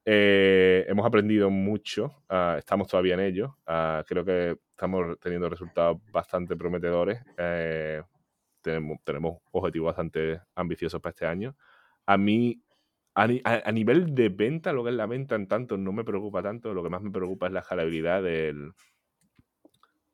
Eh, 0.10 0.86
hemos 0.88 1.05
aprendido 1.05 1.49
mucho, 1.49 2.24
uh, 2.30 2.58
estamos 2.58 2.88
todavía 2.88 3.16
en 3.16 3.20
ello, 3.20 3.58
uh, 3.68 4.05
creo 4.08 4.24
que 4.24 4.58
estamos 4.70 5.20
teniendo 5.20 5.49
resultados 5.49 5.97
bastante 6.14 6.55
prometedores, 6.55 7.20
eh, 7.38 8.01
tenemos, 8.62 8.99
tenemos 9.03 9.39
objetivos 9.51 9.88
bastante 9.88 10.39
ambiciosos 10.55 11.01
para 11.01 11.10
este 11.12 11.26
año. 11.26 11.58
A 12.05 12.18
mí, 12.18 12.64
a, 13.16 13.24
a, 13.66 13.72
nivel 13.74 14.16
de 14.16 14.30
venta, 14.30 14.72
lo 14.72 14.86
que 14.86 14.91
es 14.91 14.95
la 14.95 15.08
venta 15.08 15.36
en 15.36 15.45
tanto 15.45 15.76
no 15.76 15.91
me 15.91 16.05
preocupa 16.05 16.41
tanto, 16.41 16.74
lo 16.74 16.84
que 16.84 16.89
más 16.89 17.01
me 17.01 17.12
preocupa 17.12 17.47
es 17.47 17.51
la 17.51 17.60
escalabilidad 17.60 18.24
del, 18.24 18.72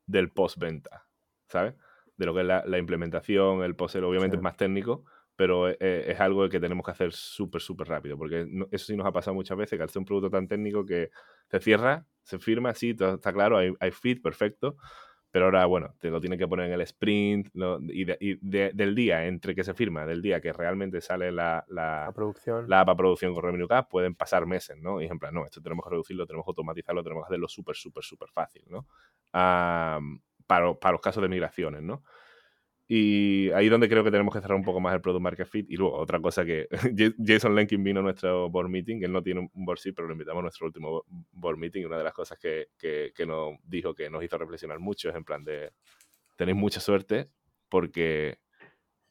del 0.08 0.32
postventa, 0.32 1.06
¿sabes? 1.50 1.76
De 2.18 2.26
lo 2.26 2.34
que 2.34 2.42
es 2.42 2.48
la, 2.48 2.78
implementación, 2.80 3.62
el 3.62 3.76
post 3.76 3.98
obviamente 3.98 4.38
es 4.38 4.42
más 4.42 4.58
técnico, 4.58 5.06
pero 5.36 5.70
e, 5.70 5.78
e, 5.80 6.12
es, 6.12 6.20
algo 6.20 6.48
que 6.50 6.60
tenemos 6.60 6.86
que 6.86 6.92
hacer 6.92 7.12
súper, 7.14 7.62
súper 7.62 7.88
rápido, 7.88 8.18
porque 8.18 8.48
eso 8.72 8.86
sí 8.86 8.96
nos 8.96 9.06
ha 9.06 9.12
pasado 9.12 9.34
muchas 9.36 9.58
veces, 9.58 9.78
que 9.78 9.84
al 9.84 9.90
ser 9.90 10.00
un 10.00 10.06
producto 10.06 10.30
tan 10.30 10.48
técnico 10.48 10.86
que 10.86 11.10
se 11.50 11.60
cierra, 11.60 12.06
se 12.24 12.40
firma, 12.40 12.74
sí, 12.74 12.94
todo 12.94 13.16
está 13.16 13.34
claro, 13.34 13.58
hay, 13.58 13.74
hay 13.80 13.92
fit, 13.92 14.22
perfecto, 14.22 14.78
pero 15.34 15.46
ahora, 15.46 15.66
bueno, 15.66 15.96
te 16.00 16.12
lo 16.12 16.22
tienen 16.22 16.38
que 16.38 16.48
poner 16.48 16.68
en 16.68 16.74
el 16.74 16.82
sprint 16.82 17.50
y, 17.90 18.06
del 18.40 18.94
día 18.94 19.26
entre 19.26 19.56
que 19.56 19.64
se 19.64 19.74
firma, 19.74 20.06
del 20.06 20.22
día 20.22 20.40
que 20.40 20.54
realmente 20.54 21.02
sale 21.02 21.32
la, 21.32 21.66
la, 21.70 22.12
producción. 22.14 22.70
la 22.70 22.86
producción 22.86 23.34
con 23.34 23.42
Revenue 23.42 23.68
Cap, 23.68 23.90
pueden 23.90 24.14
pasar 24.14 24.46
meses, 24.46 24.78
¿no? 24.78 25.02
Y 25.02 25.08
en 25.08 25.18
plan, 25.18 25.34
no, 25.34 25.44
esto 25.44 25.60
tenemos 25.60 25.86
que 25.86 25.90
reducirlo, 25.90 26.28
tenemos 26.28 26.46
que 26.46 26.52
automatizarlo, 26.52 27.02
tenemos 27.02 27.24
que 27.24 27.30
hacerlo 27.30 27.48
súper, 27.48 27.76
súper, 27.76 28.04
súper 28.04 28.30
fácil, 28.30 28.64
¿no? 28.68 28.86
para, 29.32 30.00
para, 30.76 30.92
los 30.92 31.02
casos 31.02 31.24
de 31.24 31.30
migraciones, 31.30 31.82
¿no? 31.82 32.04
Y 32.96 33.50
ahí 33.54 33.66
es 33.66 33.72
donde 33.72 33.90
creo 33.90 34.04
que 34.04 34.12
tenemos 34.12 34.32
que 34.32 34.40
cerrar 34.40 34.56
un 34.56 34.64
poco 34.64 34.80
más 34.80 34.94
el 34.94 35.02
Product 35.02 35.24
Market 35.24 35.48
Fit. 35.48 35.66
Y 35.68 35.78
luego, 35.78 35.98
otra 35.98 36.20
cosa 36.20 36.46
que 36.46 36.68
Jason 37.26 37.56
Lenkin 37.56 37.84
vino 37.84 38.02
a 38.02 38.04
nuestro 38.04 38.52
board 38.52 38.70
meeting, 38.70 39.02
él 39.02 39.12
no 39.12 39.24
tiene 39.24 39.40
un 39.40 39.66
board 39.66 39.80
seat, 39.80 39.96
pero 39.96 40.08
lo 40.08 40.14
invitamos 40.14 40.42
a 40.42 40.44
nuestro 40.44 40.68
último 40.68 41.04
board 41.32 41.58
meeting. 41.58 41.82
Y 41.82 41.86
una 41.86 41.98
de 41.98 42.04
las 42.04 42.14
cosas 42.14 42.38
que, 42.38 42.68
que, 42.78 43.12
que, 43.16 43.26
nos 43.26 43.56
dijo 43.64 43.96
que 43.96 44.12
nos 44.12 44.24
hizo 44.24 44.38
reflexionar 44.38 44.78
mucho 44.78 45.10
es 45.10 45.16
en 45.16 45.24
plan 45.24 45.44
de, 45.44 45.72
tenéis 46.36 46.56
mucha 46.56 46.80
suerte 46.80 47.32
porque 47.68 48.38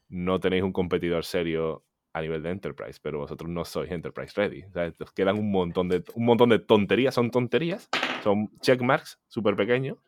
no 0.08 0.38
tenéis 0.38 0.62
un 0.62 0.72
competidor 0.72 1.24
serio 1.24 1.84
a 2.12 2.20
nivel 2.20 2.40
de 2.44 2.50
enterprise, 2.50 3.00
pero 3.02 3.18
vosotros 3.18 3.50
no 3.50 3.64
sois 3.64 3.90
enterprise 3.90 4.32
ready. 4.36 4.62
O 4.62 4.70
sea, 4.70 4.92
quedan 5.12 5.40
un 5.40 5.50
montón 5.50 5.88
de, 5.88 6.04
un 6.14 6.24
montón 6.24 6.50
de 6.50 6.60
tonterías, 6.60 7.16
son 7.16 7.32
tonterías, 7.32 7.88
son 8.22 8.48
checkmarks 8.60 9.18
súper 9.26 9.56
pequeños, 9.56 9.98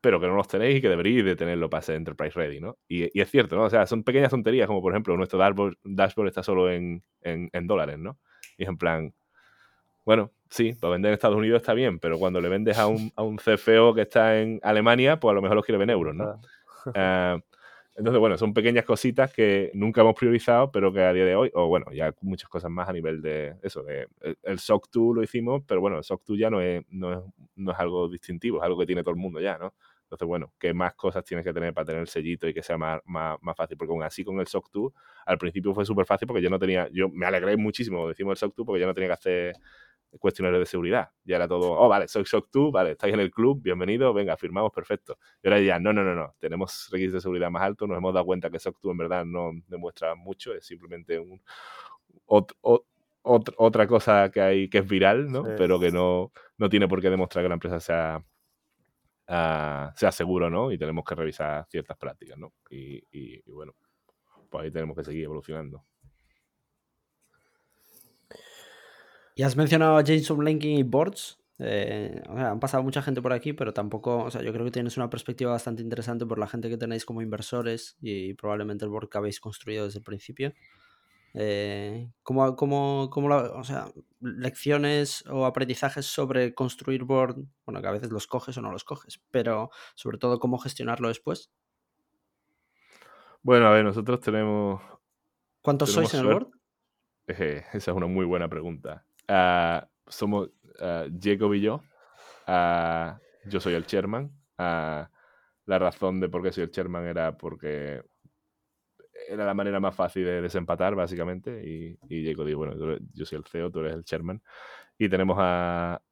pero 0.00 0.20
que 0.20 0.26
no 0.26 0.36
los 0.36 0.48
tenéis 0.48 0.78
y 0.78 0.80
que 0.80 0.88
deberíais 0.88 1.24
de 1.24 1.36
tenerlo 1.36 1.68
para 1.68 1.82
ser 1.82 1.96
Enterprise 1.96 2.38
Ready, 2.38 2.60
¿no? 2.60 2.78
Y, 2.88 3.20
es 3.20 3.30
cierto, 3.30 3.56
¿no? 3.56 3.64
O 3.64 3.70
sea, 3.70 3.86
son 3.86 4.04
pequeñas 4.04 4.30
tonterías, 4.30 4.66
como 4.66 4.80
por 4.80 4.92
ejemplo, 4.92 5.16
nuestro 5.16 5.38
dashboard, 5.38 6.28
está 6.28 6.42
solo 6.42 6.70
en, 6.70 7.02
en, 7.22 7.66
dólares, 7.66 7.98
¿no? 7.98 8.18
Y 8.56 8.62
es 8.62 8.68
en 8.68 8.78
plan, 8.78 9.14
bueno, 10.04 10.30
sí, 10.50 10.74
para 10.74 10.92
vender 10.92 11.10
en 11.10 11.14
Estados 11.14 11.36
Unidos 11.36 11.62
está 11.62 11.74
bien, 11.74 11.98
pero 11.98 12.18
cuando 12.18 12.40
le 12.40 12.48
vendes 12.48 12.78
a 12.78 12.86
un, 12.86 13.12
a 13.16 13.22
un 13.22 13.36
CFO 13.36 13.94
que 13.94 14.02
está 14.02 14.40
en 14.40 14.60
Alemania, 14.62 15.18
pues 15.18 15.32
a 15.32 15.34
lo 15.34 15.42
mejor 15.42 15.56
los 15.56 15.64
quiere 15.64 15.82
en 15.82 15.90
euros, 15.90 16.14
¿no? 16.14 16.40
Uh, 16.86 17.40
entonces, 17.98 18.20
bueno, 18.20 18.38
son 18.38 18.54
pequeñas 18.54 18.84
cositas 18.84 19.32
que 19.32 19.72
nunca 19.74 20.02
hemos 20.02 20.14
priorizado, 20.14 20.70
pero 20.70 20.92
que 20.92 21.02
a 21.02 21.12
día 21.12 21.24
de 21.24 21.34
hoy, 21.34 21.50
o 21.52 21.66
bueno, 21.66 21.86
ya 21.92 22.14
muchas 22.20 22.48
cosas 22.48 22.70
más 22.70 22.88
a 22.88 22.92
nivel 22.92 23.20
de 23.20 23.56
eso, 23.60 23.82
de 23.82 24.06
el, 24.44 24.60
SOC 24.60 24.88
2 24.92 25.16
lo 25.16 25.22
hicimos, 25.24 25.64
pero 25.66 25.80
bueno, 25.80 25.98
el 25.98 26.04
SOC 26.04 26.22
2 26.24 26.38
ya 26.38 26.48
no 26.48 26.60
es, 26.60 26.84
no, 26.90 27.12
es, 27.12 27.18
no 27.56 27.72
es 27.72 27.78
algo 27.80 28.08
distintivo, 28.08 28.58
es 28.58 28.64
algo 28.64 28.78
que 28.78 28.86
tiene 28.86 29.02
todo 29.02 29.10
el 29.10 29.20
mundo 29.20 29.40
ya, 29.40 29.58
¿no? 29.58 29.74
Entonces, 30.08 30.26
bueno, 30.26 30.54
¿qué 30.58 30.72
más 30.72 30.94
cosas 30.94 31.22
tienes 31.22 31.44
que 31.44 31.52
tener 31.52 31.74
para 31.74 31.84
tener 31.84 32.00
el 32.00 32.08
sellito 32.08 32.48
y 32.48 32.54
que 32.54 32.62
sea 32.62 32.78
más, 32.78 33.00
más, 33.04 33.36
más 33.42 33.54
fácil? 33.54 33.76
Porque 33.76 33.92
aún 33.92 34.02
así 34.02 34.24
con 34.24 34.40
el 34.40 34.46
SOC 34.46 34.70
2, 34.72 34.92
al 35.26 35.36
principio 35.36 35.74
fue 35.74 35.84
súper 35.84 36.06
fácil 36.06 36.26
porque 36.26 36.42
yo 36.42 36.48
no 36.48 36.58
tenía, 36.58 36.88
yo 36.90 37.10
me 37.10 37.26
alegré 37.26 37.58
muchísimo, 37.58 38.08
decimos 38.08 38.32
el 38.32 38.38
SOC 38.38 38.56
2, 38.56 38.66
porque 38.66 38.80
yo 38.80 38.86
no 38.86 38.94
tenía 38.94 39.08
que 39.08 39.14
hacer 39.14 39.56
cuestionarios 40.18 40.60
de 40.60 40.66
seguridad. 40.66 41.10
Ya 41.24 41.36
era 41.36 41.46
todo, 41.46 41.72
oh, 41.72 41.88
vale, 41.88 42.08
soy 42.08 42.24
SOC 42.24 42.48
2, 42.50 42.72
vale, 42.72 42.92
estáis 42.92 43.12
en 43.12 43.20
el 43.20 43.30
club, 43.30 43.60
bienvenido, 43.62 44.14
venga, 44.14 44.34
firmamos, 44.38 44.72
perfecto. 44.72 45.18
Y 45.42 45.48
ahora 45.48 45.60
ya, 45.60 45.78
no, 45.78 45.92
no, 45.92 46.02
no, 46.02 46.14
no, 46.14 46.34
tenemos 46.38 46.88
requisitos 46.90 47.14
de 47.14 47.20
seguridad 47.20 47.50
más 47.50 47.62
altos, 47.62 47.86
nos 47.86 47.98
hemos 47.98 48.14
dado 48.14 48.24
cuenta 48.24 48.48
que 48.48 48.58
SOC 48.58 48.80
2 48.80 48.92
en 48.92 48.98
verdad 48.98 49.24
no 49.26 49.50
demuestra 49.66 50.14
mucho, 50.14 50.54
es 50.54 50.64
simplemente 50.64 51.18
un, 51.18 51.42
otra 53.22 53.86
cosa 53.86 54.30
que 54.30 54.40
hay 54.40 54.68
que 54.70 54.78
es 54.78 54.88
viral, 54.88 55.30
¿no? 55.30 55.44
Pero 55.56 55.78
que 55.78 55.90
no, 55.90 56.32
no 56.56 56.68
tiene 56.68 56.88
por 56.88 57.00
qué 57.00 57.10
demostrar 57.10 57.44
que 57.44 57.48
la 57.48 57.54
empresa 57.54 57.80
sea, 57.80 58.24
uh, 59.28 59.90
sea 59.94 60.12
seguro, 60.12 60.50
¿no? 60.50 60.72
Y 60.72 60.78
tenemos 60.78 61.04
que 61.04 61.14
revisar 61.14 61.66
ciertas 61.68 61.96
prácticas, 61.96 62.38
¿no? 62.38 62.54
Y, 62.70 63.02
y 63.10 63.50
bueno, 63.50 63.74
pues 64.50 64.64
ahí 64.64 64.70
tenemos 64.70 64.96
que 64.96 65.04
seguir 65.04 65.24
evolucionando. 65.24 65.84
Y 69.38 69.44
has 69.44 69.56
mencionado 69.56 69.96
a 69.96 70.02
Jason 70.04 70.44
Linking 70.44 70.78
y 70.78 70.82
Boards. 70.82 71.38
Eh, 71.60 72.22
han 72.26 72.58
pasado 72.58 72.82
mucha 72.82 73.02
gente 73.02 73.22
por 73.22 73.32
aquí, 73.32 73.52
pero 73.52 73.72
tampoco, 73.72 74.24
o 74.24 74.30
sea, 74.32 74.42
yo 74.42 74.52
creo 74.52 74.64
que 74.64 74.72
tienes 74.72 74.96
una 74.96 75.10
perspectiva 75.10 75.52
bastante 75.52 75.80
interesante 75.80 76.26
por 76.26 76.40
la 76.40 76.48
gente 76.48 76.68
que 76.68 76.76
tenéis 76.76 77.04
como 77.04 77.22
inversores 77.22 77.96
y 78.00 78.34
probablemente 78.34 78.84
el 78.84 78.90
board 78.90 79.08
que 79.08 79.18
habéis 79.18 79.38
construido 79.38 79.84
desde 79.84 80.00
el 80.00 80.04
principio. 80.04 80.52
Eh, 81.34 82.10
¿cómo, 82.22 82.56
cómo, 82.56 83.10
cómo 83.10 83.34
o 83.34 83.64
sea, 83.64 83.86
lecciones 84.20 85.24
o 85.26 85.46
aprendizajes 85.46 86.06
sobre 86.06 86.54
construir 86.54 87.04
board? 87.04 87.36
Bueno, 87.64 87.80
que 87.80 87.88
a 87.88 87.92
veces 87.92 88.10
los 88.10 88.26
coges 88.26 88.56
o 88.58 88.62
no 88.62 88.72
los 88.72 88.84
coges, 88.84 89.20
pero 89.30 89.70
sobre 89.94 90.18
todo 90.18 90.38
cómo 90.38 90.58
gestionarlo 90.58 91.08
después. 91.08 91.50
Bueno, 93.42 93.66
a 93.66 93.70
ver, 93.70 93.84
nosotros 93.84 94.20
tenemos. 94.20 94.82
¿Cuántos 95.62 95.92
sois 95.92 96.12
en 96.14 96.20
el 96.20 96.26
board? 96.26 96.48
esa 97.28 97.76
es 97.76 97.88
una 97.88 98.06
muy 98.06 98.24
buena 98.24 98.48
pregunta. 98.48 99.04
Uh, 99.28 99.86
somos 100.06 100.48
uh, 100.80 101.10
Jacob 101.20 101.52
y 101.54 101.60
yo. 101.60 101.82
Uh, 102.46 103.18
yo 103.44 103.60
soy 103.60 103.74
el 103.74 103.86
chairman. 103.86 104.32
la 104.56 105.08
razón 105.66 106.20
de 106.20 106.28
por 106.28 106.42
qué 106.42 106.52
soy 106.52 106.64
el 106.64 106.70
chairman 106.70 107.06
era 107.06 107.36
porque 107.36 108.02
era 109.26 109.44
la 109.44 109.54
manera 109.54 109.80
más 109.80 109.94
fácil 109.94 110.24
de 110.24 110.42
desempatar, 110.42 110.94
básicamente. 110.94 111.62
Y, 111.66 111.98
y 112.08 112.26
Jacob 112.26 112.46
dijo, 112.46 112.58
bueno, 112.58 112.98
yo 113.12 113.24
soy 113.24 113.38
el 113.38 113.44
CEO, 113.44 113.70
tú 113.70 113.80
eres 113.80 113.94
el 113.94 114.04
chairman. 114.04 114.42
Y 114.98 115.08
tenemos 115.08 115.36
a, 115.40 116.02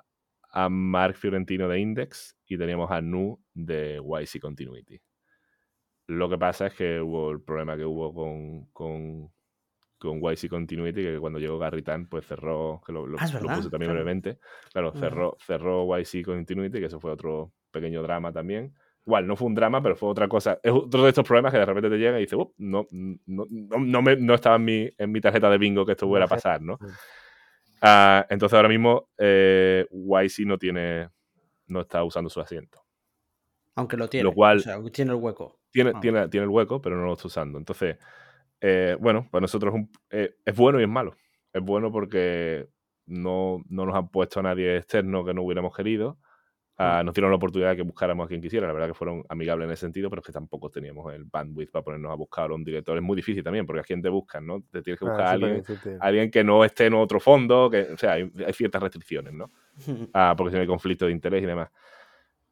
a 0.51 0.69
Mark 0.69 1.17
Fiorentino 1.17 1.69
de 1.69 1.79
Index 1.79 2.37
y 2.47 2.57
teníamos 2.57 2.91
a 2.91 3.01
Nu 3.01 3.43
de 3.53 4.01
YC 4.03 4.41
Continuity. 4.41 5.01
Lo 6.09 6.29
que 6.29 6.39
pasa 6.39 6.69
es 6.69 6.75
que 6.75 7.01
hubo 7.01 7.31
el 7.31 7.43
problema 7.43 7.77
que 7.77 7.85
hubo 7.85 8.15
con, 8.15 8.67
con 8.73 9.31
con 9.99 10.21
YC 10.21 10.49
Continuity, 10.49 11.03
que 11.03 11.19
cuando 11.19 11.39
llegó 11.39 11.59
Garritan, 11.59 12.07
pues 12.07 12.27
cerró, 12.27 12.83
que 12.87 12.93
lo, 12.93 13.07
lo, 13.07 13.17
ah, 13.19 13.27
puse 13.57 13.71
también 13.71 13.93
brevemente. 13.93 14.39
Claro, 14.73 14.93
cerró, 14.93 15.37
cerró 15.41 15.87
YC 15.99 16.25
Continuity, 16.25 16.79
que 16.79 16.87
eso 16.87 17.01
fue 17.01 17.11
otro 17.11 17.53
pequeño 17.71 18.03
drama 18.03 18.33
también. 18.33 18.75
Igual, 19.07 19.27
no 19.27 19.37
fue 19.37 19.47
un 19.47 19.55
drama, 19.55 19.81
pero 19.81 19.95
fue 19.95 20.09
otra 20.09 20.27
cosa. 20.27 20.59
Es 20.63 20.73
otro 20.73 21.05
de 21.05 21.11
estos 21.11 21.25
problemas 21.25 21.53
que 21.53 21.59
de 21.59 21.65
repente 21.65 21.89
te 21.89 21.97
llega 21.97 22.19
y 22.19 22.23
dices, 22.23 22.39
no, 22.59 22.87
no, 22.91 23.47
no, 23.49 24.03
me, 24.03 24.17
no 24.17 24.35
estaba 24.35 24.57
en 24.57 24.65
mi, 24.65 24.91
en 24.99 25.13
mi 25.13 25.21
tarjeta 25.21 25.49
de 25.49 25.59
bingo 25.59 25.87
que 25.87 25.93
esto 25.93 26.09
fuera 26.09 26.25
a 26.25 26.29
pasar, 26.29 26.61
¿no? 26.61 26.75
Uh, 27.83 28.25
entonces 28.31 28.57
ahora 28.57 28.69
mismo 28.69 29.11
eh, 29.19 29.87
YC 29.91 30.45
no 30.47 30.59
tiene, 30.59 31.09
no 31.69 31.83
está 31.83 32.03
usando 32.03 32.29
su 32.31 32.41
asiento. 32.41 32.83
Aunque 33.77 33.97
lo 33.97 34.09
tiene, 34.09 34.25
lo 34.25 34.33
cual, 34.35 34.59
o 34.59 34.61
sea, 34.61 34.83
tiene 34.91 35.13
el 35.13 35.19
hueco 35.19 35.61
tiene, 35.71 35.93
Ah, 35.95 36.01
tiene, 36.01 36.29
tiene 36.29 36.45
el 36.45 36.51
hueco, 36.51 36.81
pero 36.81 36.97
no 36.97 37.05
lo 37.05 37.13
está 37.13 37.29
usando. 37.29 37.59
Entonces, 37.59 37.99
eh, 38.61 38.97
bueno, 38.99 39.29
para 39.31 39.43
nosotros 39.43 39.75
es 39.75 39.81
un- 39.81 39.91
eh, 40.11 40.35
es 40.45 40.57
bueno 40.57 40.81
y 40.81 40.85
es 40.85 40.89
malo. 40.89 41.15
Es 41.53 41.63
bueno 41.63 41.93
porque 41.93 42.67
no, 43.07 43.63
no 43.69 43.87
nos 43.87 43.95
han 43.95 44.09
puesto 44.09 44.41
a 44.41 44.43
nadie 44.45 44.79
externo 44.79 45.25
que 45.25 45.35
no 45.35 45.43
hubiéramos 45.43 45.77
querido. 45.77 46.19
Ah, 46.79 47.03
nos 47.05 47.15
dieron 47.15 47.31
la 47.31 47.37
oportunidad 47.37 47.71
de 47.71 47.77
que 47.77 47.83
buscáramos 47.83 48.27
a 48.27 48.29
quien 48.29 48.43
quisiera. 48.43 48.67
La 48.67 48.73
verdad 48.75 48.89
que 48.89 48.95
fueron 48.95 49.25
amigables 49.31 49.67
en 49.67 49.73
ese 49.73 49.81
sentido, 49.87 50.11
pero 50.11 50.21
es 50.21 50.27
que 50.27 50.33
tampoco 50.33 50.71
teníamos 50.71 51.13
el 51.15 51.25
bandwidth 51.25 51.71
para 51.71 51.83
ponernos 51.85 52.13
a 52.13 52.17
buscar 52.17 52.51
a 52.51 52.55
un 52.55 52.65
director. 52.65 52.97
Es 52.97 53.03
muy 53.03 53.17
difícil 53.17 53.43
también, 53.43 53.65
porque 53.65 53.81
a 53.81 53.85
quién 53.85 54.03
te 54.03 54.11
buscan, 54.11 54.47
¿no? 54.47 54.63
Te 54.71 54.83
tienes 54.83 54.99
que 54.99 55.07
Ah, 55.07 55.09
buscar 55.09 55.27
a 55.27 55.31
alguien, 55.99 56.31
que 56.31 56.45
no 56.45 56.65
esté 56.65 56.87
en 56.87 56.95
otro 56.95 57.19
fondo, 57.19 57.71
que, 57.71 57.83
o 57.95 57.97
sea, 57.97 58.13
hay, 58.13 58.31
hay 58.47 58.53
ciertas 58.53 58.83
restricciones, 58.83 59.33
¿no? 59.33 59.51
Ah, 60.15 60.35
porque 60.37 60.51
si 60.51 60.57
no 60.57 60.61
hay 60.63 60.67
conflicto 60.67 61.07
de 61.07 61.13
interés 61.13 61.43
y 61.43 61.47
demás. 61.47 61.71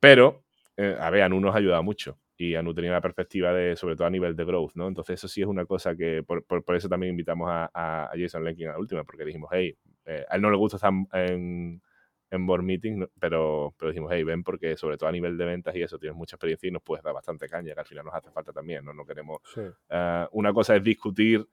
Pero, 0.01 0.45
eh, 0.77 0.97
a 0.99 1.11
ver, 1.11 1.23
Anu 1.23 1.41
nos 1.41 1.55
ha 1.55 1.59
ayudado 1.59 1.83
mucho 1.83 2.19
y 2.37 2.55
Anu 2.57 2.75
tenía 2.75 2.93
la 2.93 3.01
perspectiva 3.01 3.53
de, 3.53 3.77
sobre 3.77 3.97
todo 3.97 4.07
a 4.07 4.11
nivel 4.11 4.35
de 4.37 4.45
growth, 4.45 4.73
¿no? 4.75 4.89
Entonces 4.89 5.15
eso 5.21 5.29
sí 5.29 5.41
es 5.43 5.47
una 5.47 5.65
cosa 5.67 5.97
que, 5.97 6.23
por, 6.23 6.45
por- 6.45 6.65
por 6.65 6.77
eso 6.77 6.89
también 6.89 7.11
invitamos 7.13 7.49
a, 7.51 7.71
a- 7.73 8.07
a 8.07 8.11
Jason 8.19 8.45
Lenkin 8.45 8.69
a 8.69 8.73
la 8.73 8.79
última, 8.79 9.05
porque 9.05 9.25
dijimos, 9.25 9.49
hey, 9.53 9.77
eh, 10.07 10.25
a 10.29 10.37
él 10.37 10.43
no 10.43 10.51
le 10.51 10.57
gusta 10.57 10.77
estar 10.77 10.93
en, 11.13 11.81
en 12.31 12.47
board 12.47 12.63
meeting, 12.63 13.07
pero, 13.21 13.75
pero 13.79 13.91
dijimos, 13.93 14.11
hey, 14.13 14.25
ven, 14.25 14.43
porque 14.43 14.77
sobre 14.77 14.97
todo 14.97 15.09
a 15.09 15.13
nivel 15.13 15.37
de 15.39 15.45
ventas 15.45 15.75
y 15.77 15.83
eso 15.83 15.99
tienes 15.99 16.17
mucha 16.17 16.37
experiencia 16.37 16.69
y 16.69 16.73
nos 16.73 16.83
puedes 16.83 17.05
dar 17.05 17.15
bastante 17.15 17.49
caña, 17.49 17.75
que 17.75 17.81
al 17.81 17.87
final 17.87 18.05
nos 18.07 18.15
hace 18.15 18.31
falta 18.31 18.53
también, 18.53 18.85
¿no? 18.85 18.93
No 18.95 19.05
queremos 19.07 19.39
Sí. 19.55 19.61
Ah, 19.91 20.29
una 20.33 20.53
cosa 20.53 20.75
es 20.77 20.83
discutir 20.83 21.47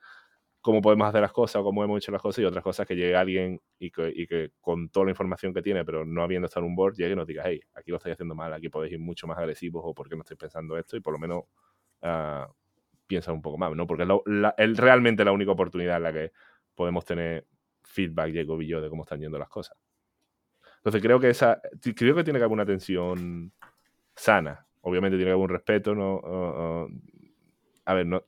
cómo 0.62 0.82
podemos 0.82 1.08
hacer 1.08 1.22
las 1.22 1.32
cosas 1.32 1.56
o 1.58 1.64
cómo 1.64 1.84
hemos 1.84 1.98
hecho 1.98 2.12
las 2.12 2.22
cosas 2.22 2.44
y 2.44 2.46
otra 2.46 2.62
cosa 2.62 2.84
es 2.84 2.88
que 2.88 2.96
llegue 2.96 3.16
alguien 3.16 3.60
y 3.80 3.90
que, 3.92 4.12
y 4.16 4.28
que 4.28 4.52
con 4.62 4.90
toda 4.90 5.06
la 5.08 5.12
información 5.12 5.54
que 5.54 5.62
tiene, 5.64 5.84
pero 5.84 6.06
no 6.06 6.22
habiendo 6.24 6.46
estado 6.46 6.66
en 6.66 6.72
un 6.72 6.76
board, 6.76 6.96
llegue 6.96 7.14
y 7.14 7.16
nos 7.16 7.28
diga, 7.28 7.44
hey, 7.46 7.60
aquí 7.74 7.90
lo 7.92 7.98
estáis 7.98 8.14
haciendo 8.14 8.36
mal, 8.36 8.54
aquí 8.54 8.70
podéis 8.70 8.94
ir 8.94 9.00
mucho 9.00 9.26
más 9.28 9.38
agresivos 9.40 9.82
o 9.86 9.94
por 9.94 10.08
qué 10.08 10.16
no 10.16 10.22
estáis 10.22 10.38
pensando 10.38 10.78
esto 10.78 10.96
y 10.96 11.00
por 11.00 11.14
lo 11.14 11.20
menos 11.20 11.44
ah, 12.04 12.48
piensa 13.08 13.34
un 13.34 13.42
poco 13.42 13.58
más, 13.58 13.76
¿no? 13.76 13.86
Porque 13.88 14.04
es, 14.04 14.10
la- 14.10 14.22
la- 14.26 14.56
es 14.58 14.78
realmente 14.78 15.26
la 15.26 15.32
única 15.32 15.52
oportunidad 15.52 15.98
en 15.98 16.04
la 16.04 16.14
que 16.14 16.32
podemos 16.76 17.06
tener 17.06 17.46
feedback, 17.84 18.34
Jacob 18.34 18.62
y 18.62 18.68
yo, 18.68 18.82
de 18.82 18.90
cómo 18.90 19.04
están 19.04 19.20
yendo 19.20 19.38
las 19.40 19.50
cosas. 19.50 19.78
Entonces 20.82 21.02
creo 21.02 21.20
que 21.20 21.30
esa, 21.30 21.62
creo 21.96 22.16
que 22.16 22.24
tiene 22.24 22.40
que 22.40 22.46
haber 22.46 22.54
una 22.54 22.66
tensión 22.66 23.52
sana. 24.16 24.66
Obviamente 24.82 25.16
tiene 25.18 25.30
que 25.30 25.34
haber 25.34 25.44
un 25.44 25.50
respeto, 25.50 25.94
¿no? 25.94 26.88
A 27.86 27.94
ver, 27.94 28.06
no, 28.08 28.24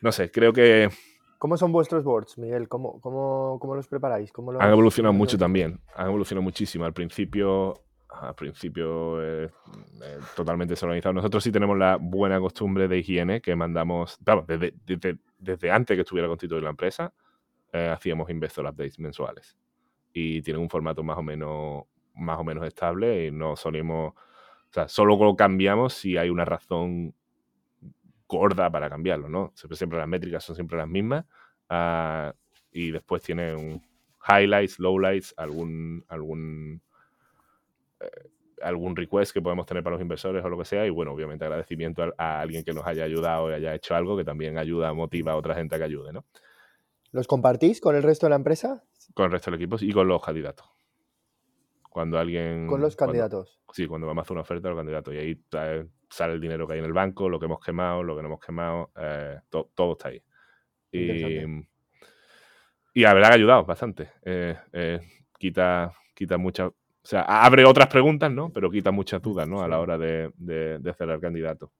no 0.00 0.12
sé, 0.12 0.30
creo 0.30 0.52
que 0.52 0.90
¿Cómo 1.38 1.56
son 1.56 1.72
vuestros 1.72 2.04
boards, 2.04 2.38
Miguel? 2.38 2.68
¿Cómo, 2.68 3.00
cómo, 3.00 3.58
cómo 3.60 3.74
los 3.74 3.88
preparáis? 3.88 4.30
¿Cómo 4.30 4.52
los- 4.52 4.62
han 4.62 4.70
evolucionado 4.70 5.12
mucho 5.12 5.36
también. 5.36 5.80
Han 5.96 6.06
evolucionado 6.06 6.42
muchísimo. 6.42 6.84
Al 6.84 6.92
principio, 6.92 7.74
al 8.10 8.34
principio 8.36 9.20
eh, 9.20 9.50
eh, 10.02 10.18
totalmente 10.36 10.72
desorganizado. 10.74 11.12
Nosotros 11.14 11.42
sí 11.42 11.50
tenemos 11.50 11.76
la 11.76 11.96
buena 12.00 12.38
costumbre 12.38 12.86
de 12.86 12.98
higiene 12.98 13.40
que 13.40 13.56
mandamos, 13.56 14.18
vamos, 14.20 14.46
desde, 14.46 14.72
desde, 14.86 15.18
desde 15.36 15.70
antes 15.72 15.96
que 15.96 16.02
estuviera 16.02 16.28
constituida 16.28 16.62
la 16.62 16.70
empresa, 16.70 17.12
eh, 17.72 17.88
hacíamos 17.88 18.30
investor 18.30 18.64
updates 18.64 19.00
mensuales. 19.00 19.56
Y 20.12 20.42
tienen 20.42 20.62
un 20.62 20.70
formato 20.70 21.02
más 21.02 21.18
o 21.18 21.22
menos, 21.22 21.84
más 22.14 22.38
o 22.38 22.44
menos 22.44 22.66
estable 22.66 23.26
y 23.26 23.30
no 23.30 23.56
solemos, 23.56 24.12
o 24.14 24.72
sea, 24.72 24.88
solo 24.88 25.16
lo 25.16 25.36
cambiamos 25.36 25.94
si 25.94 26.16
hay 26.16 26.30
una 26.30 26.44
razón 26.44 27.14
gorda 28.28 28.70
para 28.70 28.88
cambiarlo, 28.88 29.28
¿no? 29.28 29.52
Siempre, 29.54 29.76
siempre 29.76 29.98
las 29.98 30.08
métricas 30.08 30.44
son 30.44 30.54
siempre 30.56 30.78
las 30.78 30.88
mismas. 30.88 31.24
ah, 31.68 32.32
y 32.74 32.90
después 32.90 33.22
tiene 33.22 33.54
un 33.54 33.82
highlights, 34.28 34.78
lowlights, 34.78 35.34
algún, 35.36 36.04
algún, 36.08 36.80
eh, 38.00 38.30
algún 38.62 38.94
request 38.96 39.32
que 39.32 39.42
podemos 39.42 39.66
tener 39.66 39.82
para 39.82 39.94
los 39.94 40.02
inversores 40.02 40.44
o 40.44 40.48
lo 40.48 40.58
que 40.58 40.64
sea. 40.64 40.86
Y 40.86 40.90
bueno, 40.90 41.12
obviamente 41.12 41.44
agradecimiento 41.44 42.02
a, 42.02 42.12
a 42.16 42.40
alguien 42.40 42.64
que 42.64 42.72
nos 42.72 42.86
haya 42.86 43.04
ayudado 43.04 43.50
y 43.50 43.54
haya 43.54 43.74
hecho 43.74 43.94
algo 43.94 44.16
que 44.16 44.24
también 44.24 44.58
ayuda, 44.58 44.92
motiva 44.94 45.32
a 45.32 45.36
otra 45.36 45.54
gente 45.54 45.74
a 45.76 45.78
que 45.78 45.84
ayude, 45.84 46.12
¿no? 46.12 46.24
¿Los 47.12 47.26
compartís 47.26 47.80
con 47.80 47.94
el 47.94 48.02
resto 48.02 48.26
de 48.26 48.30
la 48.30 48.36
empresa? 48.36 48.82
Con 49.14 49.26
el 49.26 49.32
resto 49.32 49.50
del 49.50 49.60
equipo 49.60 49.76
y 49.80 49.92
con 49.92 50.08
los 50.08 50.22
candidatos. 50.22 50.66
Cuando 51.90 52.18
alguien... 52.18 52.66
Con 52.66 52.80
los 52.80 52.96
cuando- 52.96 53.12
candidatos. 53.12 53.60
sí, 53.72 53.86
cuando 53.86 54.06
vamos 54.06 54.22
a 54.22 54.24
hacer 54.24 54.32
una 54.32 54.40
oferta 54.42 54.68
a 54.68 54.70
los 54.70 54.78
candidatos. 54.78 55.14
Y 55.14 55.18
ahí 55.18 55.44
eh, 55.52 55.86
sale 56.08 56.32
el 56.32 56.40
dinero 56.40 56.66
que 56.66 56.72
hay 56.74 56.78
en 56.78 56.86
el 56.86 56.92
banco, 56.94 57.28
lo 57.28 57.38
que 57.38 57.44
hemos 57.46 57.60
quemado, 57.60 58.02
lo 58.02 58.16
que 58.16 58.22
no 58.22 58.28
hemos 58.28 58.40
quemado, 58.40 58.90
eh, 58.96 59.38
to- 59.50 59.70
todo 59.74 59.92
está 59.92 60.08
ahí. 60.08 60.22
Y, 60.90 61.38
y 62.94 63.00
la 63.02 63.14
verdad 63.14 63.28
que 63.28 63.32
ha 63.34 63.36
ayudado 63.36 63.64
bastante. 63.64 64.10
Eh, 64.22 64.56
eh, 64.72 65.00
quita, 65.38 65.92
quita 66.14 66.38
muchas. 66.38 66.68
O 66.68 67.06
sea, 67.06 67.22
abre 67.22 67.64
otras 67.64 67.88
preguntas, 67.88 68.30
¿no? 68.30 68.50
Pero 68.52 68.70
quita 68.70 68.90
muchas 68.90 69.20
dudas, 69.20 69.48
¿no? 69.48 69.62
A 69.62 69.68
la 69.68 69.80
hora 69.80 69.98
de, 69.98 70.30
de, 70.36 70.78
de 70.78 70.94
cerrar 70.94 71.20
candidato. 71.20 71.72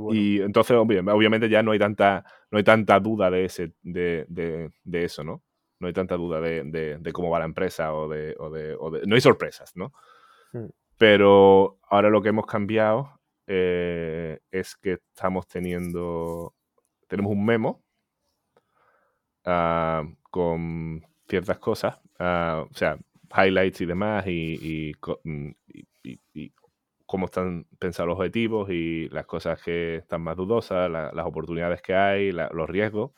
Bueno. 0.00 0.18
Y 0.20 0.40
entonces, 0.40 0.76
obvi- 0.76 1.12
obviamente, 1.12 1.48
ya 1.48 1.62
no 1.62 1.72
hay 1.72 1.78
tanta, 1.78 2.24
no 2.50 2.58
hay 2.58 2.64
tanta 2.64 2.98
duda 3.00 3.30
de, 3.30 3.44
ese, 3.46 3.72
de, 3.82 4.24
de, 4.28 4.70
de 4.84 5.04
eso, 5.04 5.24
¿no? 5.24 5.42
No 5.80 5.86
hay 5.88 5.92
tanta 5.92 6.16
duda 6.16 6.40
de, 6.40 6.64
de- 7.00 7.12
cómo 7.12 7.30
va 7.30 7.38
la 7.40 7.44
empresa 7.44 7.92
o 7.94 8.08
de, 8.08 8.34
o 8.38 8.50
de- 8.50 8.76
o 8.78 8.90
de- 8.90 9.06
No 9.06 9.14
hay 9.14 9.20
sorpresas, 9.20 9.72
¿no? 9.76 9.92
Hmm. 10.52 10.66
Pero 10.98 11.78
ahora 11.88 12.08
lo 12.10 12.22
que 12.22 12.28
hemos 12.30 12.46
cambiado 12.46 13.20
eh, 13.46 14.38
es 14.50 14.76
que 14.76 14.92
estamos 14.92 15.46
teniendo. 15.48 16.54
Tenemos 17.08 17.32
un 17.32 17.44
memo 17.44 17.82
ah, 19.44 20.04
con 20.30 21.04
ciertas 21.28 21.58
cosas, 21.58 21.98
ah, 22.18 22.64
o 22.70 22.74
sea, 22.74 22.98
highlights 23.36 23.80
y 23.80 23.86
demás, 23.86 24.24
y, 24.26 24.92
mm, 25.24 25.48
y- 25.68 25.86
y- 26.02 26.20
y 26.34 26.52
cómo 27.06 27.26
están 27.26 27.66
pensados 27.78 28.08
los 28.08 28.18
objetivos 28.18 28.70
y 28.70 29.08
las 29.10 29.26
cosas 29.26 29.62
que 29.62 29.96
están 29.96 30.22
más 30.22 30.36
dudosas, 30.36 30.90
la- 30.90 31.12
las 31.12 31.26
oportunidades 31.26 31.82
que 31.82 31.94
hay, 31.94 32.32
la- 32.32 32.50
los 32.52 32.68
riesgos. 32.68 33.12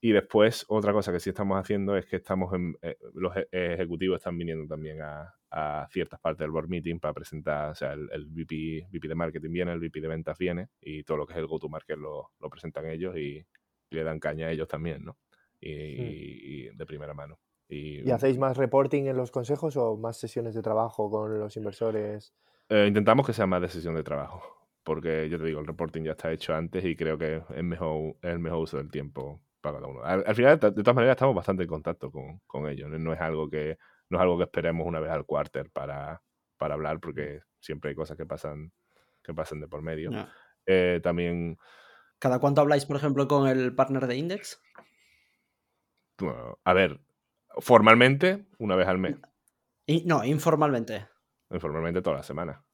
Y 0.00 0.12
después, 0.12 0.66
otra 0.68 0.92
cosa 0.92 1.12
que 1.12 1.20
sí 1.20 1.30
estamos 1.30 1.58
haciendo 1.58 1.96
es 1.96 2.04
que 2.04 2.16
estamos 2.16 2.52
en, 2.52 2.76
eh, 2.82 2.96
los 3.14 3.34
e- 3.36 3.48
ejecutivos 3.50 4.18
están 4.18 4.36
viniendo 4.36 4.66
también 4.66 5.00
a, 5.00 5.34
a 5.50 5.88
ciertas 5.90 6.20
partes 6.20 6.40
del 6.40 6.50
board 6.50 6.68
meeting 6.68 6.98
para 6.98 7.14
presentar, 7.14 7.70
o 7.70 7.74
sea, 7.74 7.92
el, 7.94 8.10
el 8.12 8.26
VP, 8.26 8.88
VP 8.92 9.08
de 9.08 9.14
marketing 9.14 9.50
viene, 9.50 9.72
el 9.72 9.78
VP 9.78 10.00
de 10.02 10.08
ventas 10.08 10.36
viene 10.36 10.68
y 10.80 11.04
todo 11.04 11.16
lo 11.18 11.26
que 11.26 11.32
es 11.32 11.38
el 11.38 11.46
go-to-market 11.46 11.96
lo, 11.96 12.32
lo 12.38 12.50
presentan 12.50 12.86
ellos 12.86 13.16
y, 13.16 13.46
le 13.90 14.02
dan 14.02 14.18
caña 14.18 14.48
a 14.48 14.50
ellos 14.50 14.66
también, 14.66 15.04
¿no? 15.04 15.16
Y, 15.60 15.68
y 16.66 16.68
de 16.70 16.84
primera 16.86 17.14
mano. 17.14 17.38
Y, 17.68 18.06
¿Y 18.06 18.10
hacéis 18.10 18.38
más 18.38 18.56
reporting 18.56 19.04
en 19.04 19.16
los 19.16 19.30
consejos 19.30 19.76
o 19.76 19.96
más 19.96 20.16
sesiones 20.18 20.54
de 20.54 20.62
trabajo 20.62 21.08
con 21.10 21.38
los 21.38 21.56
inversores? 21.56 22.34
Eh, 22.68 22.86
intentamos 22.88 23.26
que 23.26 23.32
sea 23.32 23.46
más 23.46 23.60
de 23.60 23.68
sesión 23.68 23.94
de 23.94 24.02
trabajo, 24.02 24.42
porque 24.82 25.28
yo 25.28 25.38
te 25.38 25.44
digo, 25.44 25.60
el 25.60 25.66
reporting 25.66 26.02
ya 26.02 26.12
está 26.12 26.32
hecho 26.32 26.54
antes 26.54 26.84
y 26.84 26.96
creo 26.96 27.18
que 27.18 27.42
es 27.54 27.64
mejor 27.64 28.16
es 28.22 28.30
el 28.30 28.38
mejor 28.38 28.60
uso 28.60 28.76
del 28.78 28.90
tiempo 28.90 29.42
para 29.60 29.78
cada 29.78 29.88
uno. 29.88 30.02
Al, 30.02 30.24
al 30.26 30.34
final, 30.34 30.58
de 30.60 30.70
todas 30.72 30.94
maneras, 30.94 31.14
estamos 31.16 31.34
bastante 31.34 31.62
en 31.62 31.68
contacto 31.68 32.10
con, 32.10 32.40
con 32.46 32.68
ellos. 32.68 32.90
No, 32.90 32.98
No 32.98 33.12
es 33.12 33.20
algo 33.20 33.48
que 33.48 33.78
no 34.10 34.18
es 34.18 34.22
algo 34.22 34.36
que 34.38 34.44
esperemos 34.44 34.86
una 34.86 35.00
vez 35.00 35.10
al 35.10 35.24
quarter 35.24 35.70
para, 35.70 36.22
para 36.58 36.74
hablar, 36.74 37.00
porque 37.00 37.40
siempre 37.60 37.90
hay 37.90 37.94
cosas 37.96 38.16
que 38.16 38.26
pasan 38.26 38.72
que 39.22 39.32
pasan 39.32 39.60
de 39.60 39.68
por 39.68 39.80
medio. 39.80 40.10
Eh, 40.66 41.00
también, 41.02 41.56
¿Cada 42.18 42.38
cuánto 42.38 42.60
habláis, 42.60 42.84
por 42.86 42.96
ejemplo, 42.96 43.26
con 43.26 43.48
el 43.48 43.74
partner 43.74 44.06
de 44.06 44.16
Index? 44.16 44.60
bueno, 46.18 46.58
a 46.64 46.72
ver, 46.74 47.00
formalmente 47.58 48.44
una 48.58 48.76
vez 48.76 48.86
al 48.88 48.98
mes, 48.98 49.16
Y- 49.86 50.04
no, 50.06 50.24
informalmente. 50.24 51.08
Informalmente 51.54 52.02
toda 52.02 52.16
la 52.16 52.22
semana. 52.22 52.64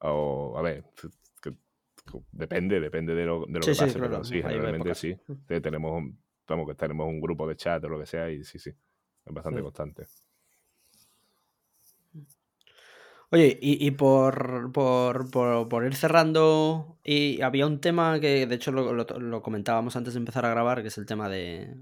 O, 0.00 0.54
a 0.58 0.62
ver, 0.62 0.84
que- 1.00 1.08
que- 1.50 1.56
depende, 2.32 2.80
depende 2.80 3.14
de 3.14 3.24
lo, 3.24 3.46
de 3.46 3.58
lo 3.58 3.60
Sí, 3.64 3.70
que 3.70 3.74
sí, 3.74 3.80
pase, 3.80 3.98
claro, 3.98 4.10
pero 4.12 4.24
sí, 4.24 4.42
generalmente 4.42 4.94
sí. 4.94 5.16
Te- 5.46 5.60
Tenemos 5.60 5.92
un, 5.92 6.18
vamos, 6.46 6.66
que 6.68 6.74
tenemos 6.74 7.06
un 7.08 7.20
grupo 7.20 7.46
de 7.48 7.56
chat 7.56 7.82
o 7.84 7.88
lo 7.88 7.98
que 7.98 8.06
sea 8.06 8.30
y 8.30 8.44
sí, 8.44 8.58
sí, 8.58 8.70
es 8.70 9.34
bastante 9.34 9.60
Sí. 9.60 9.64
constante. 9.64 10.06
Oye, 13.30 13.58
y, 13.60 13.84
y 13.84 13.90
por, 13.90 14.70
por, 14.72 15.30
por- 15.30 15.68
por 15.68 15.84
ir 15.84 15.96
cerrando, 15.96 16.96
y 17.04 17.40
había 17.42 17.66
un 17.66 17.80
tema 17.80 18.20
que 18.20 18.46
de 18.46 18.54
hecho 18.54 18.70
lo, 18.70 18.92
lo- 18.92 19.04
lo 19.04 19.42
comentábamos 19.42 19.96
antes 19.96 20.14
de 20.14 20.18
empezar 20.18 20.46
a 20.46 20.50
grabar, 20.50 20.82
que 20.82 20.88
es 20.88 20.98
el 20.98 21.06
tema 21.06 21.28
de... 21.28 21.74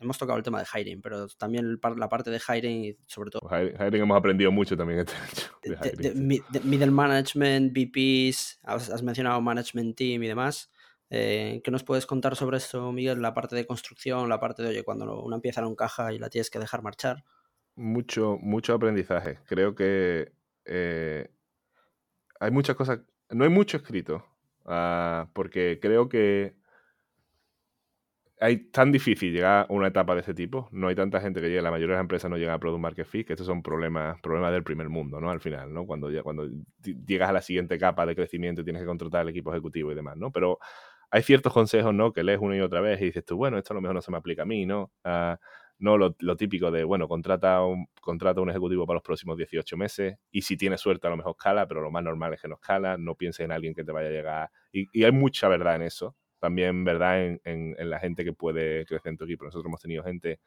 Hemos 0.00 0.18
tocado 0.18 0.38
el 0.38 0.42
tema 0.44 0.58
de 0.60 0.66
hiring, 0.74 1.02
pero 1.02 1.28
también 1.28 1.78
la 1.96 2.08
parte 2.08 2.30
de 2.30 2.40
hiring 2.40 2.84
y 2.86 2.96
sobre 3.06 3.30
todo 3.30 3.42
Pues 3.48 3.52
Hiring 3.62 3.76
hiring 3.86 4.02
hemos 4.02 4.16
aprendido 4.18 4.50
mucho 4.50 4.76
también 4.76 5.00
este 5.00 5.12
año. 5.16 5.52
de 5.62 5.70
de, 5.70 5.90
de- 5.96 6.08
hiring, 6.08 6.12
sí. 6.16 6.22
mi- 6.24 6.40
de 6.50 6.60
middle 6.60 6.90
management, 6.90 7.72
VPs, 7.76 8.60
has, 8.64 8.90
has 8.90 9.02
mencionado 9.02 9.40
management 9.40 9.96
team 9.96 10.22
y 10.22 10.26
demás. 10.28 10.70
Eh, 11.10 11.60
¿Qué 11.64 11.70
nos 11.70 11.82
puedes 11.84 12.06
contar 12.06 12.36
sobre 12.36 12.56
esto, 12.56 12.90
Miguel? 12.92 13.20
La 13.20 13.34
parte 13.34 13.56
de 13.56 13.66
construcción, 13.66 14.28
la 14.28 14.38
parte 14.40 14.62
de, 14.62 14.68
oye, 14.70 14.84
cuando 14.84 15.20
una 15.22 15.40
pieza 15.40 15.60
no 15.60 15.68
encaja 15.68 16.12
y 16.12 16.18
la 16.18 16.30
tienes 16.30 16.50
que 16.50 16.58
dejar 16.60 16.82
marchar. 16.82 17.24
Mucho, 17.74 18.38
mucho 18.40 18.74
aprendizaje. 18.74 19.38
Creo 19.46 19.74
que 19.74 20.32
eh, 20.66 21.28
hay 22.38 22.50
muchas 22.50 22.76
cosas, 22.76 23.00
no 23.30 23.44
hay 23.44 23.50
mucho 23.50 23.76
escrito, 23.76 24.24
ah, 24.66 25.28
porque 25.34 25.78
creo 25.80 26.08
que 26.08 26.54
hay 28.40 28.70
tan 28.70 28.90
difícil 28.90 29.32
llegar 29.34 29.66
a 29.68 29.72
una 29.72 29.88
etapa 29.88 30.14
de 30.14 30.22
ese 30.22 30.32
tipo. 30.32 30.68
No 30.72 30.88
hay 30.88 30.94
tanta 30.94 31.20
gente 31.20 31.42
que 31.42 31.48
llegue. 31.48 31.60
La 31.60 31.70
mayoría 31.70 31.94
de 31.94 31.98
las 31.98 32.04
empresas 32.04 32.30
no 32.30 32.38
llegan 32.38 32.54
a 32.54 32.58
Product 32.58 32.80
Market 32.80 33.06
Fit, 33.06 33.26
que 33.26 33.34
estos 33.34 33.46
son 33.46 33.62
problemas, 33.62 34.18
problemas 34.22 34.50
del 34.52 34.64
primer 34.64 34.88
mundo, 34.88 35.20
¿no? 35.20 35.30
Al 35.30 35.40
final, 35.40 35.72
¿no? 35.74 35.86
Cuando, 35.86 36.08
cuando 36.22 36.48
llegas 37.06 37.28
a 37.28 37.32
la 37.34 37.42
siguiente 37.42 37.78
capa 37.78 38.06
de 38.06 38.16
crecimiento 38.16 38.62
y 38.62 38.64
tienes 38.64 38.80
que 38.80 38.86
contratar 38.86 39.20
al 39.20 39.28
equipo 39.28 39.52
ejecutivo 39.52 39.92
y 39.92 39.94
demás, 39.94 40.16
¿no? 40.16 40.32
Pero 40.32 40.58
hay 41.10 41.22
ciertos 41.22 41.52
consejos, 41.52 41.92
¿no? 41.92 42.12
Que 42.12 42.24
lees 42.24 42.40
una 42.40 42.56
y 42.56 42.60
otra 42.60 42.80
vez 42.80 43.00
y 43.02 43.06
dices 43.06 43.24
tú, 43.26 43.36
bueno, 43.36 43.58
esto 43.58 43.74
a 43.74 43.76
lo 43.76 43.82
mejor 43.82 43.94
no 43.94 44.00
se 44.00 44.10
me 44.10 44.16
aplica 44.16 44.42
a 44.42 44.46
mí, 44.46 44.64
¿no? 44.64 44.90
Uh, 45.04 45.36
no 45.78 45.96
lo, 45.98 46.36
típico 46.36 46.70
de, 46.70 46.84
bueno, 46.84 47.08
contrata 47.08 47.62
un, 47.62 47.88
contrata 48.00 48.40
un 48.40 48.50
ejecutivo 48.50 48.86
para 48.86 48.96
los 48.96 49.02
próximos 49.02 49.36
18 49.36 49.76
meses 49.76 50.16
y 50.30 50.42
si 50.42 50.56
tienes 50.56 50.80
suerte 50.80 51.06
a 51.06 51.10
lo 51.10 51.16
mejor 51.16 51.34
escala, 51.38 51.66
pero 51.66 51.80
lo 51.80 51.90
más 51.90 52.02
normal 52.04 52.34
es 52.34 52.42
que 52.42 52.48
no 52.48 52.56
escala, 52.56 52.98
no 52.98 53.14
pienses 53.14 53.44
en 53.44 53.52
alguien 53.52 53.74
que 53.74 53.82
te 53.82 53.92
vaya 53.92 54.08
a 54.08 54.12
llegar. 54.12 54.50
Y 54.72 55.04
hay 55.04 55.12
mucha 55.12 55.48
verdad 55.48 55.76
en 55.76 55.82
eso, 55.82 56.16
también 56.40 56.84
verdad 56.84 57.24
en, 57.24 57.40
en, 57.44 57.76
en, 57.78 57.90
la 57.90 58.00
gente 58.00 58.24
que 58.24 58.32
puede 58.32 58.84
crecer 58.86 59.10
en 59.10 59.16
tu 59.18 59.24
equipo. 59.24 59.44
Nosotros 59.44 59.66
hemos 59.66 59.80
tenido 59.80 60.02
gente, 60.02 60.40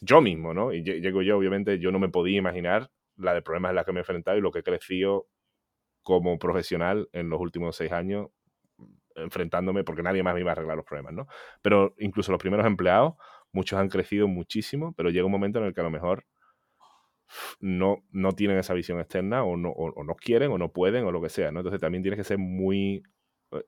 yo 0.00 0.20
mismo, 0.20 0.52
¿no? 0.54 0.72
Y 0.72 0.82
llego 0.82 1.22
yo, 1.22 1.38
obviamente, 1.38 1.78
yo 1.78 1.92
no 1.92 1.98
me 1.98 2.08
podía 2.08 2.38
imaginar 2.38 2.90
la 3.16 3.34
de 3.34 3.42
problemas 3.42 3.70
en 3.70 3.76
los 3.76 3.86
que 3.86 3.92
me 3.92 4.00
he 4.00 4.02
enfrentado 4.02 4.36
y 4.38 4.40
lo 4.40 4.50
que 4.50 4.60
he 4.60 4.62
crecido 4.62 5.28
como 6.02 6.38
profesional 6.38 7.08
en 7.12 7.30
los 7.30 7.40
últimos 7.40 7.76
seis 7.76 7.92
años 7.92 8.28
enfrentándome 9.14 9.84
porque 9.84 10.02
nadie 10.02 10.22
más 10.22 10.34
me 10.34 10.40
iba 10.40 10.50
a 10.50 10.52
arreglar 10.52 10.76
los 10.76 10.86
problemas, 10.86 11.12
¿no? 11.12 11.26
Pero 11.60 11.94
incluso 11.98 12.32
los 12.32 12.40
primeros 12.40 12.66
empleados, 12.66 13.14
muchos 13.52 13.78
han 13.78 13.88
crecido 13.88 14.28
muchísimo, 14.28 14.94
pero 14.96 15.10
llega 15.10 15.26
un 15.26 15.32
momento 15.32 15.58
en 15.58 15.66
el 15.66 15.74
que 15.74 15.80
a 15.80 15.84
lo 15.84 15.90
mejor 15.90 16.24
no, 17.60 18.04
no 18.10 18.32
tienen 18.32 18.58
esa 18.58 18.74
visión 18.74 19.00
externa 19.00 19.44
o 19.44 19.56
no, 19.56 19.70
o, 19.70 19.92
o 19.92 20.04
no 20.04 20.14
quieren 20.14 20.50
o 20.50 20.58
no 20.58 20.72
pueden 20.72 21.04
o 21.04 21.12
lo 21.12 21.22
que 21.22 21.28
sea, 21.28 21.50
¿no? 21.50 21.60
Entonces 21.60 21.80
también 21.80 22.02
tienes 22.02 22.18
que 22.18 22.24
ser 22.24 22.38
muy... 22.38 23.02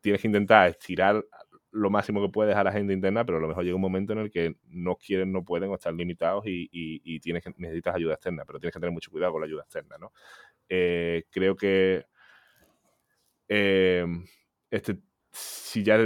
Tienes 0.01 0.21
que 0.21 0.29
intentar 0.29 0.71
estirar 0.71 1.25
lo 1.71 1.91
máximo 1.91 2.23
que 2.23 2.33
puedes 2.33 2.55
a 2.55 2.63
la 2.63 2.73
gente 2.73 2.93
interna, 2.93 3.25
pero 3.25 3.39
a 3.39 3.41
lo 3.41 3.49
mejor 3.49 3.65
llega 3.65 3.75
un 3.75 3.83
momento 3.83 4.13
en 4.13 4.21
el 4.21 4.31
que 4.31 4.55
no 4.69 4.97
quieren, 4.97 5.33
no 5.33 5.45
pueden 5.45 5.71
o 5.71 5.75
están 5.75 5.97
limitados 5.97 6.45
y, 6.47 7.21
tienes 7.21 7.43
que, 7.43 7.53
necesitas 7.57 7.97
ayuda 7.97 8.15
externa, 8.15 8.45
pero 8.45 8.61
tienes 8.61 8.73
que 8.73 8.81
tener 8.81 8.93
mucho 8.93 9.11
cuidado 9.11 9.33
con 9.33 9.41
la 9.41 9.47
ayuda 9.47 9.63
externa, 9.63 9.97
¿no? 9.99 10.13
Eh, 10.69 11.25
creo 11.31 11.57
que 11.57 12.07
eh, 13.49 14.07
este 14.71 14.99
si 15.35 15.83
ya, 15.83 15.99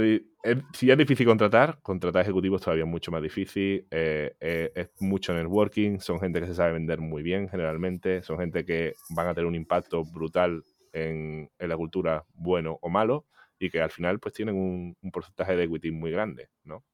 si 0.73 0.89
es 0.89 0.97
difícil 0.97 1.27
contratar, 1.27 1.79
contratar 1.83 2.23
ejecutivos 2.23 2.61
todavía 2.61 2.85
es 2.85 2.89
mucho 2.89 3.11
más 3.11 3.21
difícil. 3.21 3.85
Eh, 3.91 4.33
eh, 4.39 4.71
es 4.73 4.89
mucho 4.99 5.35
networking, 5.35 5.99
son 5.99 6.19
gente 6.19 6.41
que 6.41 6.47
se 6.47 6.55
sabe 6.55 6.73
vender 6.73 6.99
muy 6.99 7.21
bien 7.21 7.47
generalmente, 7.47 8.23
son 8.23 8.39
gente 8.39 8.65
que 8.65 8.95
van 9.11 9.27
a 9.27 9.35
tener 9.35 9.45
un 9.45 9.53
impacto 9.53 10.03
brutal 10.03 10.63
en, 10.91 11.51
en 11.59 11.69
la 11.69 11.77
cultura, 11.77 12.25
bueno 12.33 12.79
o 12.81 12.89
malo, 12.89 13.27
y 13.59 13.69
que 13.69 13.81
al 13.81 13.91
final 13.91 14.19
pues 14.19 14.33
tienen 14.33 14.55
un, 14.55 15.11
porcentaje 15.11 15.55
de 15.55 15.65
equity 15.65 15.91
muy 15.91 16.11
grande, 16.11 16.49
¿no? 16.63 16.85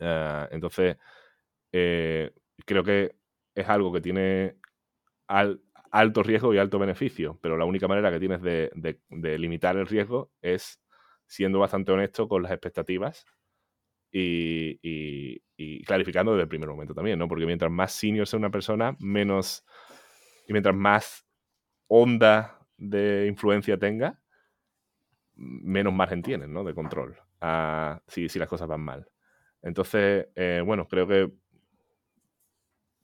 Uh, 0.00 0.48
entonces, 0.50 0.96
eh, 1.72 2.32
creo 2.64 2.82
que 2.82 3.16
es 3.54 3.68
algo 3.68 3.92
que 3.92 4.00
tiene 4.00 4.56
al, 5.26 5.60
alto 5.90 6.22
riesgo 6.22 6.52
y 6.54 6.58
alto 6.58 6.78
beneficio, 6.78 7.38
pero 7.42 7.56
la 7.56 7.64
única 7.64 7.88
manera 7.88 8.10
que 8.10 8.18
tienes 8.20 8.42
de, 8.42 8.98
limitar 9.38 9.76
el 9.76 9.86
riesgo 9.86 10.30
es 10.40 10.80
siendo 11.26 11.58
bastante 11.58 11.92
honesto 11.92 12.28
con 12.28 12.42
las 12.42 12.52
expectativas 12.52 13.26
y, 14.12 14.78
y, 14.82 15.42
y, 15.56 15.82
clarificando 15.84 16.32
desde 16.32 16.44
el 16.44 16.48
primer 16.48 16.68
momento 16.68 16.94
también, 16.94 17.18
¿no? 17.18 17.28
Porque 17.28 17.46
mientras 17.46 17.70
más 17.70 17.92
senior 17.92 18.26
sea 18.26 18.38
una 18.38 18.50
persona, 18.50 18.96
menos. 18.98 19.64
y 20.46 20.52
mientras 20.52 20.74
más 20.74 21.26
onda 21.88 22.58
de 22.76 23.26
influencia 23.26 23.78
tenga, 23.78 24.20
menos 25.36 25.92
margen 25.92 26.22
tienen, 26.22 26.52
¿no? 26.52 26.64
De 26.64 26.74
control. 26.74 27.16
Uh, 27.42 27.98
si, 28.06 28.28
si, 28.28 28.38
las 28.38 28.48
cosas 28.48 28.68
van 28.68 28.80
mal. 28.80 29.06
Entonces, 29.62 30.28
eh, 30.34 30.62
bueno, 30.64 30.86
creo 30.88 31.06
que. 31.06 31.30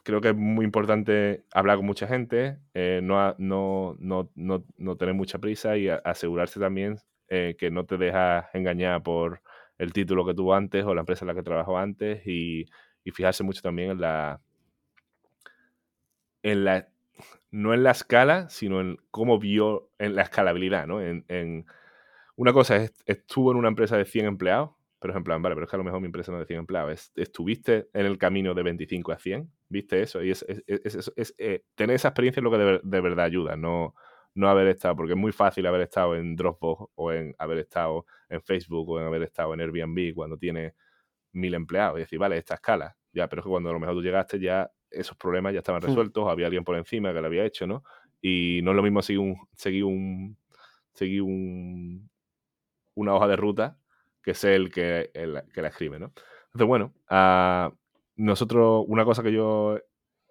Creo 0.04 0.20
que 0.20 0.30
es 0.30 0.36
muy 0.36 0.64
importante 0.64 1.44
hablar 1.52 1.76
con 1.76 1.86
mucha 1.86 2.08
gente, 2.08 2.58
eh, 2.74 2.98
no, 3.04 3.36
no, 3.38 3.96
no, 4.00 4.32
no, 4.34 4.96
tener 4.96 5.14
mucha 5.14 5.38
prisa 5.38 5.76
y 5.76 5.88
asegurarse 5.88 6.58
también 6.58 6.98
eh, 7.28 7.54
que 7.56 7.70
no 7.70 7.86
te 7.86 7.96
dejas 7.98 8.46
engañar 8.52 9.04
por 9.04 9.42
el 9.78 9.92
título 9.92 10.26
que 10.26 10.34
tuvo 10.34 10.54
antes 10.54 10.84
o 10.84 10.92
la 10.92 11.02
empresa 11.02 11.24
en 11.24 11.28
la 11.28 11.34
que 11.34 11.44
trabajó 11.44 11.78
antes 11.78 12.26
y, 12.26 12.66
y 13.04 13.10
fijarse 13.12 13.44
mucho 13.44 13.62
también 13.62 13.92
en 13.92 14.00
la, 14.00 14.40
en 16.42 16.64
la, 16.64 16.88
no 17.52 17.72
en 17.72 17.84
la 17.84 17.92
escala, 17.92 18.48
sino 18.48 18.80
en 18.80 18.98
cómo 19.12 19.38
vio, 19.38 19.88
en 20.00 20.16
la 20.16 20.22
escalabilidad, 20.22 20.88
¿no? 20.88 21.00
En 21.00 21.64
una 22.36 22.52
cosa 22.52 22.76
es, 22.76 22.92
estuvo 23.06 23.52
en 23.52 23.58
una 23.58 23.68
empresa 23.68 23.96
de 23.96 24.04
100 24.04 24.26
empleados, 24.26 24.70
pero 24.98 25.12
ejemplo, 25.12 25.38
vale, 25.40 25.54
pero 25.54 25.64
es 25.64 25.70
que 25.70 25.76
a 25.76 25.78
lo 25.78 25.84
mejor 25.84 26.00
mi 26.00 26.06
empresa 26.06 26.30
no 26.30 26.38
es 26.38 26.42
de 26.42 26.46
100 26.46 26.60
empleados, 26.60 27.12
estuviste 27.16 27.88
en 27.92 28.06
el 28.06 28.18
camino 28.18 28.54
de 28.54 28.62
25 28.62 29.12
a 29.12 29.18
100, 29.18 29.50
¿viste 29.68 30.02
eso? 30.02 30.22
Y 30.22 30.30
es, 30.30 30.44
es, 30.48 30.62
es, 30.66 31.12
es 31.16 31.34
eh, 31.38 31.64
tener 31.74 31.96
esa 31.96 32.08
experiencia 32.08 32.40
es 32.40 32.44
lo 32.44 32.50
que 32.50 32.58
de, 32.58 32.80
de 32.82 33.00
verdad 33.00 33.24
ayuda, 33.24 33.56
no 33.56 33.94
no 34.34 34.48
haber 34.48 34.68
estado, 34.68 34.96
porque 34.96 35.12
es 35.12 35.18
muy 35.18 35.32
fácil 35.32 35.66
haber 35.66 35.82
estado 35.82 36.16
en 36.16 36.36
Dropbox 36.36 36.90
o 36.94 37.12
en 37.12 37.34
haber 37.38 37.58
estado 37.58 38.06
en 38.28 38.42
Facebook 38.42 38.88
o 38.88 39.00
en 39.00 39.06
haber 39.06 39.22
estado 39.22 39.52
en 39.54 39.60
Airbnb 39.60 40.14
cuando 40.14 40.38
tiene 40.38 40.74
mil 41.32 41.54
empleados 41.54 41.98
y 41.98 42.00
decir, 42.00 42.18
vale, 42.18 42.38
esta 42.38 42.54
escala, 42.54 42.96
ya, 43.12 43.28
pero 43.28 43.40
es 43.40 43.44
que 43.44 43.50
cuando 43.50 43.70
a 43.70 43.72
lo 43.72 43.80
mejor 43.80 43.96
tú 43.96 44.02
llegaste 44.02 44.38
ya 44.38 44.70
esos 44.90 45.16
problemas 45.16 45.52
ya 45.52 45.60
estaban 45.60 45.80
resueltos, 45.80 46.28
había 46.28 46.46
alguien 46.46 46.64
por 46.64 46.76
encima 46.76 47.12
que 47.12 47.20
lo 47.20 47.26
había 47.26 47.44
hecho, 47.44 47.66
¿no? 47.66 47.82
Y 48.20 48.60
no 48.62 48.70
es 48.70 48.76
lo 48.76 48.82
mismo 48.82 49.02
seguir 49.02 49.20
un, 49.20 49.48
seguir 49.54 49.84
un, 49.84 50.36
seguir 50.92 51.22
un, 51.22 52.10
una 52.94 53.14
hoja 53.14 53.28
de 53.28 53.36
ruta 53.36 53.78
que 54.22 54.34
ser 54.34 54.52
el 54.52 54.70
que, 54.70 55.10
que 55.52 55.62
la 55.62 55.68
escribe, 55.68 55.98
¿no? 55.98 56.12
Entonces, 56.46 56.66
bueno, 56.66 56.94
uh, 57.10 57.74
nosotros, 58.16 58.84
una 58.86 59.04
cosa 59.04 59.22
que 59.22 59.32
yo 59.32 59.78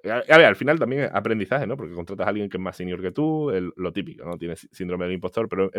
al 0.04 0.56
final 0.56 0.80
también 0.80 1.10
aprendizaje, 1.14 1.68
¿no? 1.68 1.78
Porque 1.78 1.94
contratas 1.94 2.26
a 2.26 2.30
alguien 2.30 2.50
que 2.50 2.58
es 2.58 2.62
más 2.62 2.76
senior 2.76 3.02
que 3.02 3.12
tú, 3.12 3.52
el, 3.52 3.72
lo 3.76 3.94
típico, 3.94 4.26
¿no? 4.26 4.38
Tienes 4.38 4.68
síndrome 4.72 5.06
del 5.06 5.14
impostor, 5.14 5.48
pero 5.48 5.70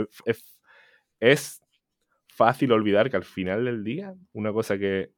es, 1.21 1.63
fácil 2.29 2.73
olvidar 2.73 3.11
que 3.11 3.17
al 3.17 3.25
final 3.25 3.67
del 3.67 3.85
día, 3.85 4.15
una 4.33 4.53
cosa 4.53 4.79
que 4.79 5.13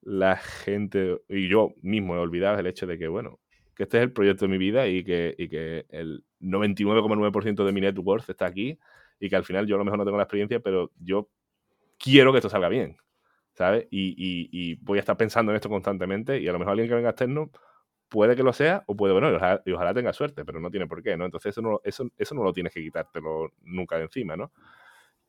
la 0.00 0.36
gente, 0.36 1.20
y 1.28 1.48
yo 1.48 1.74
mismo 1.82 2.16
he 2.16 2.18
olvidado, 2.18 2.54
es 2.54 2.60
el 2.60 2.66
hecho 2.66 2.86
de 2.86 2.98
que, 2.98 3.06
bueno, 3.06 3.38
que 3.76 3.84
este 3.84 3.98
es 3.98 4.02
el 4.02 4.12
proyecto 4.12 4.46
de 4.46 4.50
mi 4.50 4.58
vida 4.58 4.88
y 4.88 5.04
que, 5.04 5.34
y 5.38 5.48
que 5.48 5.86
el 5.90 6.24
99,9% 6.40 7.64
de 7.64 7.72
mi 7.72 7.80
net 7.80 7.96
worth 7.98 8.28
está 8.28 8.46
aquí 8.46 8.78
y 9.22 9.30
que 9.30 9.36
al 9.36 9.44
final 9.44 9.66
yo 9.68 9.76
a 9.76 9.78
lo 9.78 9.84
mejor 9.84 9.98
no 9.98 10.04
tengo 10.04 10.16
la 10.16 10.24
experiencia, 10.24 10.58
pero 10.58 10.90
yo 10.98 11.28
quiero 11.96 12.32
que 12.32 12.38
esto 12.38 12.48
salga 12.48 12.68
bien, 12.68 12.96
¿sabes? 13.54 13.86
Y, 13.88 14.10
y, 14.18 14.50
y 14.50 14.74
voy 14.82 14.98
a 14.98 15.00
estar 15.00 15.16
pensando 15.16 15.52
en 15.52 15.56
esto 15.56 15.68
constantemente 15.68 16.40
y 16.40 16.48
a 16.48 16.52
lo 16.52 16.58
mejor 16.58 16.72
alguien 16.72 16.88
que 16.88 16.96
venga 16.96 17.10
externo 17.10 17.52
puede 18.08 18.34
que 18.34 18.42
lo 18.42 18.52
sea 18.52 18.82
o 18.88 18.96
puede, 18.96 19.12
bueno, 19.12 19.30
y 19.30 19.36
ojalá, 19.36 19.62
y 19.64 19.70
ojalá, 19.72 19.94
tenga 19.94 20.12
suerte, 20.12 20.44
pero 20.44 20.58
no 20.58 20.70
tiene 20.72 20.88
por 20.88 21.04
qué, 21.04 21.16
¿no? 21.16 21.24
Entonces 21.24 21.50
eso 21.50 21.62
no, 21.62 21.80
eso, 21.84 22.10
eso 22.18 22.34
no 22.34 22.42
lo 22.42 22.52
tienes 22.52 22.74
que 22.74 22.82
quitártelo 22.82 23.52
nunca 23.62 23.96
de 23.96 24.02
encima, 24.02 24.36
¿no? 24.36 24.50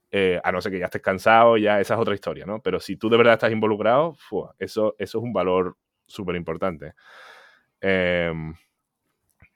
Eh, 0.10 0.42
a 0.44 0.52
no 0.52 0.60
ser 0.60 0.72
que 0.72 0.80
ya 0.80 0.86
estés 0.86 1.02
cansado, 1.04 1.58
ya 1.58 1.80
esa 1.80 1.94
es 1.94 2.00
otra 2.00 2.16
historia, 2.16 2.48
¿no? 2.48 2.62
Pero 2.64 2.80
si 2.80 2.98
tú 2.98 3.10
de 3.10 3.18
verdad 3.18 3.34
estás 3.36 3.52
involucrado, 3.52 4.16
fua, 4.16 4.56
eso, 4.58 4.96
eso 4.98 5.20
es 5.20 5.24
un 5.24 5.34
valor 5.34 5.78
súper 6.08 6.36
importante. 6.36 6.94
Eh, 7.82 8.34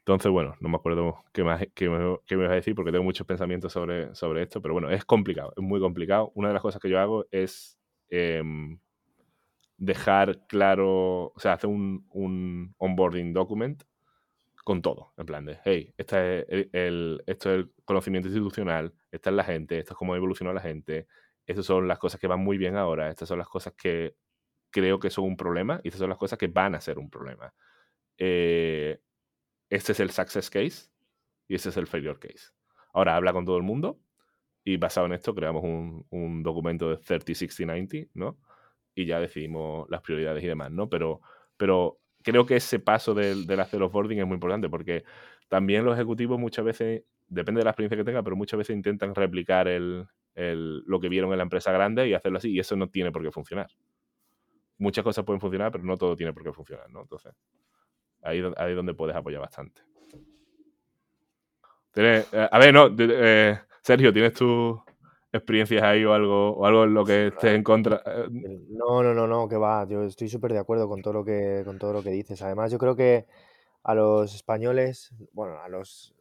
entonces, 0.08 0.32
bueno, 0.32 0.56
no 0.62 0.70
me 0.70 0.78
acuerdo 0.78 1.24
qué, 1.34 1.44
más, 1.44 1.62
qué, 1.76 1.90
me, 1.90 2.18
qué 2.26 2.36
ibas 2.36 2.50
a 2.50 2.54
decir 2.56 2.74
porque 2.76 2.92
tengo 2.92 3.04
muchos 3.04 3.28
pensamientos 3.28 3.74
sobre, 3.74 4.16
sobre 4.16 4.44
esto, 4.44 4.62
pero 4.62 4.74
bueno, 4.74 4.90
es 4.90 5.04
complicado, 5.04 5.54
es 5.58 5.62
muy 5.62 5.82
complicado. 5.82 6.32
Una 6.34 6.48
de 6.48 6.54
las 6.54 6.62
cosas 6.62 6.82
que 6.82 6.90
yo 6.90 7.00
hago 7.00 7.26
es... 7.30 7.78
Eh, 8.10 8.42
dejar 9.78 10.48
claro, 10.48 11.32
o 11.36 11.40
sea, 11.40 11.54
hacer 11.54 11.70
un, 11.70 12.08
un, 12.10 12.74
onboarding 12.78 13.34
document 13.34 13.84
con 14.64 14.82
todo, 14.82 15.14
en 15.18 15.26
plan 15.26 15.46
de, 15.46 15.60
hey, 15.64 15.94
este 15.98 16.62
es 16.62 16.68
el, 16.74 17.24
esto 17.28 17.52
es 17.52 17.60
el 17.60 17.72
conocimiento 17.86 18.28
institucional, 18.28 18.94
esta 19.12 19.30
es 19.30 19.36
la 19.36 19.44
gente, 19.44 19.80
esto 19.80 19.94
es 19.94 19.98
cómo 19.98 20.16
evoluciona 20.16 20.52
la 20.52 20.62
gente, 20.62 21.08
estas 21.46 21.66
son 21.66 21.88
las 21.88 22.00
cosas 22.00 22.20
que 22.20 22.28
van 22.28 22.40
muy 22.42 22.58
bien 22.58 22.76
ahora, 22.76 23.10
estas 23.10 23.30
son 23.30 23.38
las 23.38 23.48
cosas 23.48 23.74
que 23.78 24.16
creo 24.72 25.00
que 25.00 25.10
son 25.10 25.26
un 25.26 25.38
problema 25.38 25.80
y 25.84 25.90
estas 25.90 26.00
son 26.00 26.10
las 26.10 26.18
cosas 26.18 26.38
que 26.38 26.48
van 26.48 26.76
a 26.76 26.82
ser 26.82 27.00
un 27.00 27.10
problema. 27.10 27.54
Eh, 28.18 29.00
este 29.70 29.92
es 29.92 30.00
el 30.00 30.12
success 30.12 30.50
case 30.50 30.90
y 31.48 31.56
este 31.56 31.70
es 31.70 31.78
el 31.78 31.88
failure 31.88 32.20
case. 32.20 32.52
Ahora 32.94 33.16
habla 33.16 33.34
con 33.34 33.46
todo 33.46 33.58
el 33.58 33.64
mundo 33.64 34.00
y 34.64 34.78
basado 34.78 35.06
en 35.08 35.14
esto 35.14 35.34
creamos 35.34 35.64
un, 35.64 36.06
un 36.10 36.44
documento 36.44 36.90
de 36.90 36.98
30, 36.98 37.34
60, 37.34 37.66
90, 37.74 38.10
¿no? 38.14 38.38
y 38.98 39.06
ya 39.06 39.20
decidimos 39.20 39.88
las 39.90 40.02
prioridades 40.02 40.44
y 40.44 40.48
demás, 40.48 40.72
¿no? 40.72 40.90
Pero, 40.90 41.22
pero 41.56 42.00
creo 42.24 42.48
que 42.48 42.56
ese 42.56 42.80
paso 42.80 43.14
del, 43.14 43.46
del 43.46 43.60
hacer 43.60 43.82
offboarding 43.84 44.20
es 44.20 44.26
muy 44.26 44.36
importante 44.36 44.70
porque 44.70 45.04
también 45.48 45.86
los 45.86 45.94
ejecutivos 45.94 46.40
muchas 46.40 46.66
veces, 46.66 47.04
depende 47.28 47.60
de 47.60 47.66
la 47.66 47.72
experiencia 47.72 47.96
que 47.96 48.04
tengan, 48.04 48.24
pero 48.24 48.36
muchas 48.36 48.58
veces 48.58 48.76
intentan 48.76 49.14
replicar 49.14 49.68
el, 49.68 50.08
el, 50.34 50.80
lo 50.88 51.00
que 51.00 51.10
vieron 51.10 51.32
en 51.32 51.38
la 51.38 51.44
empresa 51.44 51.72
grande 51.72 52.08
y 52.08 52.16
hacerlo 52.16 52.40
así 52.40 52.52
y 52.52 52.60
eso 52.60 52.76
no 52.76 52.90
tiene 52.90 53.12
por 53.12 53.22
qué 53.22 53.32
funcionar. 53.32 53.68
Muchas 54.80 55.04
cosas 55.04 55.24
pueden 55.24 55.42
funcionar, 55.42 55.72
pero 55.72 55.84
no 55.84 55.96
todo 55.96 56.16
tiene 56.16 56.34
por 56.34 56.44
qué 56.44 56.52
funcionar, 56.52 56.90
¿no? 56.90 57.02
Entonces, 57.02 57.34
ahí, 58.22 58.42
ahí 58.58 58.70
es 58.72 58.76
donde 58.76 58.94
puedes 58.94 59.16
apoyar 59.16 59.42
bastante. 59.42 59.82
¿Tienes, 61.92 62.32
eh, 62.32 62.48
a 62.52 62.60
ver, 62.60 62.74
no, 62.74 62.90
eh, 62.98 63.60
Sergio, 63.82 64.14
¿tienes 64.14 64.34
tú 64.34 64.82
experiencias 65.32 65.84
ahí 65.84 66.04
o 66.06 66.14
algo, 66.14 66.52
o 66.52 66.66
algo 66.66 66.84
en 66.84 66.94
lo 66.94 67.06
que 67.06 67.28
estés 67.28 67.54
en 67.56 67.64
contra. 67.64 68.02
Eh, 68.06 68.28
no, 68.70 69.04
no, 69.04 69.14
no, 69.14 69.28
no, 69.28 69.48
que 69.48 69.58
va. 69.58 69.88
Yo 69.88 70.04
estoy 70.04 70.30
súper 70.30 70.54
de 70.54 70.60
acuerdo 70.60 70.88
con 70.88 71.02
todo 71.02 71.14
lo 71.14 71.26
que, 71.26 71.64
con 71.66 71.78
todo 71.78 71.94
lo 71.94 72.04
que 72.04 72.12
dices. 72.12 72.42
Además, 72.42 72.72
yo 72.72 72.78
creo 72.78 72.96
que 72.96 73.26
a 73.84 73.96
los 73.96 74.34
españoles, 74.36 75.14
bueno, 75.34 75.60
a 75.62 75.70
los 75.70 76.14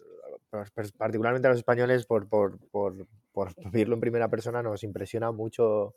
particularmente 0.96 1.48
a 1.48 1.50
los 1.50 1.58
españoles, 1.58 2.06
por, 2.06 2.28
por, 2.28 2.58
por, 2.70 3.06
por 3.32 3.54
vivirlo 3.72 3.94
en 3.94 4.00
primera 4.00 4.28
persona, 4.28 4.62
nos 4.62 4.82
impresiona 4.82 5.32
mucho 5.32 5.94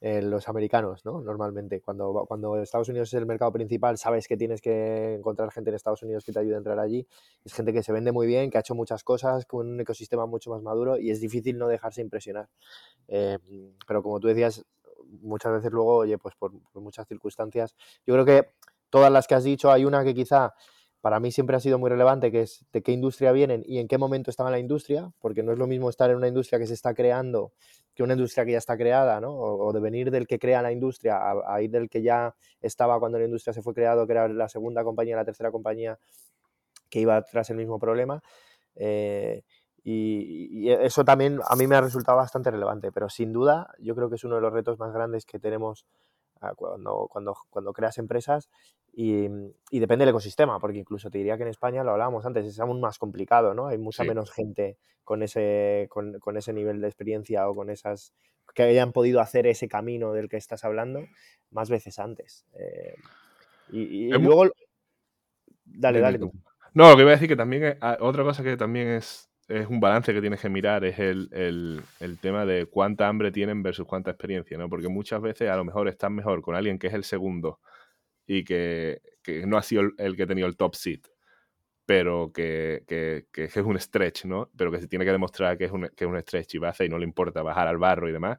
eh, 0.00 0.20
los 0.20 0.48
americanos, 0.48 1.04
¿no? 1.04 1.20
Normalmente, 1.22 1.80
cuando, 1.80 2.24
cuando 2.28 2.60
Estados 2.60 2.88
Unidos 2.88 3.08
es 3.08 3.14
el 3.14 3.26
mercado 3.26 3.52
principal, 3.52 3.96
sabes 3.96 4.28
que 4.28 4.36
tienes 4.36 4.60
que 4.60 5.14
encontrar 5.14 5.50
gente 5.50 5.70
en 5.70 5.76
Estados 5.76 6.02
Unidos 6.02 6.24
que 6.24 6.32
te 6.32 6.38
ayude 6.38 6.54
a 6.54 6.58
entrar 6.58 6.78
allí. 6.78 7.06
Es 7.44 7.54
gente 7.54 7.72
que 7.72 7.82
se 7.82 7.92
vende 7.92 8.12
muy 8.12 8.26
bien, 8.26 8.50
que 8.50 8.58
ha 8.58 8.60
hecho 8.60 8.74
muchas 8.74 9.02
cosas, 9.04 9.46
con 9.46 9.66
un 9.66 9.80
ecosistema 9.80 10.26
mucho 10.26 10.50
más 10.50 10.62
maduro 10.62 10.98
y 10.98 11.10
es 11.10 11.20
difícil 11.20 11.56
no 11.56 11.66
dejarse 11.68 12.02
impresionar. 12.02 12.48
Eh, 13.08 13.38
pero 13.86 14.02
como 14.02 14.20
tú 14.20 14.28
decías, 14.28 14.64
muchas 15.22 15.52
veces 15.52 15.72
luego, 15.72 15.96
oye, 15.96 16.18
pues 16.18 16.34
por, 16.34 16.52
por 16.72 16.82
muchas 16.82 17.06
circunstancias, 17.08 17.74
yo 18.06 18.14
creo 18.14 18.24
que 18.24 18.50
todas 18.90 19.10
las 19.10 19.26
que 19.26 19.34
has 19.34 19.44
dicho, 19.44 19.70
hay 19.70 19.84
una 19.84 20.04
que 20.04 20.14
quizá 20.14 20.54
para 21.06 21.20
mí 21.20 21.30
siempre 21.30 21.54
ha 21.54 21.60
sido 21.60 21.78
muy 21.78 21.88
relevante, 21.88 22.32
que 22.32 22.40
es 22.40 22.66
de 22.72 22.82
qué 22.82 22.90
industria 22.90 23.30
vienen 23.30 23.62
y 23.64 23.78
en 23.78 23.86
qué 23.86 23.96
momento 23.96 24.28
estaba 24.28 24.50
la 24.50 24.58
industria, 24.58 25.12
porque 25.20 25.44
no 25.44 25.52
es 25.52 25.58
lo 25.60 25.68
mismo 25.68 25.88
estar 25.88 26.10
en 26.10 26.16
una 26.16 26.26
industria 26.26 26.58
que 26.58 26.66
se 26.66 26.74
está 26.74 26.94
creando 26.94 27.52
que 27.94 28.02
una 28.02 28.14
industria 28.14 28.44
que 28.44 28.50
ya 28.50 28.58
está 28.58 28.76
creada, 28.76 29.20
¿no? 29.20 29.32
O, 29.32 29.72
de 29.72 29.78
venir 29.78 30.10
del 30.10 30.26
que 30.26 30.40
crea 30.40 30.62
la 30.62 30.72
industria 30.72 31.20
a, 31.46 31.62
ir 31.62 31.70
del 31.70 31.88
que 31.88 32.02
ya 32.02 32.34
estaba 32.60 32.98
cuando 32.98 33.20
la 33.20 33.24
industria 33.24 33.54
se 33.54 33.62
fue 33.62 33.72
creado, 33.72 34.04
que 34.04 34.14
era 34.14 34.26
la 34.26 34.48
segunda 34.48 34.82
compañía, 34.82 35.14
la 35.14 35.24
tercera 35.24 35.52
compañía 35.52 35.96
que 36.90 36.98
iba 36.98 37.22
tras 37.22 37.50
el 37.50 37.56
mismo 37.56 37.78
problema. 37.78 38.20
Eh, 38.74 39.44
y, 39.84 40.68
eso 40.72 41.04
también 41.04 41.38
a 41.48 41.54
mí 41.54 41.68
me 41.68 41.76
ha 41.76 41.82
resultado 41.82 42.18
bastante 42.18 42.50
relevante, 42.50 42.90
pero 42.90 43.08
sin 43.08 43.32
duda 43.32 43.72
yo 43.78 43.94
creo 43.94 44.08
que 44.08 44.16
es 44.16 44.24
uno 44.24 44.34
de 44.34 44.40
los 44.40 44.52
retos 44.52 44.76
más 44.80 44.92
grandes 44.92 45.24
que 45.24 45.38
tenemos 45.38 45.86
cuando, 46.56 47.08
cuando, 47.10 47.36
cuando 47.50 47.72
creas 47.72 47.98
empresas 47.98 48.48
y, 48.92 49.26
y, 49.70 49.78
depende 49.78 50.04
del 50.04 50.10
ecosistema, 50.10 50.58
porque 50.58 50.78
incluso 50.78 51.10
te 51.10 51.18
diría 51.18 51.36
que 51.36 51.42
en 51.42 51.50
España, 51.50 51.84
lo 51.84 51.92
hablábamos 51.92 52.24
antes, 52.24 52.46
es 52.46 52.58
aún 52.60 52.80
más 52.80 52.98
complicado, 52.98 53.52
¿no? 53.52 53.66
Hay 53.66 53.78
mucha 53.78 54.04
menos 54.04 54.30
gente 54.30 54.78
con 55.04 55.22
ese, 55.22 55.86
con, 55.90 56.18
con, 56.18 56.36
ese 56.36 56.52
nivel 56.52 56.80
de 56.80 56.88
experiencia 56.88 57.48
o 57.48 57.54
con 57.54 57.70
esas 57.70 58.14
que 58.54 58.62
hayan 58.62 58.92
podido 58.92 59.20
hacer 59.20 59.46
ese 59.46 59.68
camino 59.68 60.12
del 60.12 60.28
que 60.28 60.38
estás 60.38 60.64
hablando 60.64 61.00
más 61.50 61.68
veces 61.68 61.98
antes. 61.98 62.46
Eh, 62.58 62.94
y, 63.70 64.08
luego... 64.10 64.50
Dale, 65.64 66.00
dale 66.00 66.18
tú. 66.18 66.32
No, 66.72 66.90
lo 66.90 66.96
que 66.96 67.02
iba 67.02 67.10
a 67.10 67.14
decir 67.14 67.28
que 67.28 67.36
también, 67.36 67.76
ah, 67.80 67.98
otra 68.00 68.22
cosa 68.24 68.42
que 68.42 68.56
también 68.56 68.88
es 68.88 69.28
es 69.48 69.68
un 69.68 69.78
balance 69.80 70.12
que 70.12 70.20
tienes 70.20 70.40
que 70.40 70.48
mirar, 70.48 70.84
es 70.84 70.98
el, 70.98 71.28
el, 72.00 72.18
tema 72.18 72.44
de 72.44 72.66
cuánta 72.66 73.06
hambre 73.06 73.30
tienen 73.30 73.62
versus 73.62 73.86
cuánta 73.86 74.10
experiencia, 74.10 74.58
¿no? 74.58 74.68
Porque 74.68 74.88
muchas 74.88 75.20
veces 75.20 75.48
a 75.48 75.56
lo 75.56 75.64
mejor 75.64 75.88
estás 75.88 76.10
mejor 76.10 76.42
con 76.42 76.56
alguien 76.56 76.78
que 76.78 76.88
es 76.88 76.94
el 76.94 77.04
segundo 77.04 77.60
y 78.26 78.44
que, 78.44 79.00
que 79.22 79.46
no 79.46 79.56
ha 79.56 79.62
sido 79.62 79.82
el, 79.98 80.16
que 80.16 80.24
ha 80.24 80.26
tenido 80.26 80.48
el 80.48 80.56
top 80.56 80.74
seat, 80.74 81.06
pero 81.84 82.32
que, 82.32 82.82
que, 82.88 83.26
que, 83.32 83.44
es 83.44 83.56
un 83.56 83.78
stretch, 83.78 84.24
¿no? 84.24 84.50
Pero 84.56 84.72
que 84.72 84.80
se 84.80 84.88
tiene 84.88 85.04
que 85.04 85.12
demostrar 85.12 85.56
que 85.56 85.66
es 85.66 85.72
un, 85.72 85.88
que 85.94 86.04
es 86.04 86.10
un 86.10 86.20
stretch 86.20 86.56
y 86.56 86.58
va 86.58 86.68
a 86.68 86.70
hacer 86.72 86.86
y 86.86 86.88
no 86.88 86.98
le 86.98 87.04
importa 87.04 87.42
bajar 87.42 87.68
al 87.68 87.78
barro 87.78 88.08
y 88.08 88.12
demás. 88.12 88.38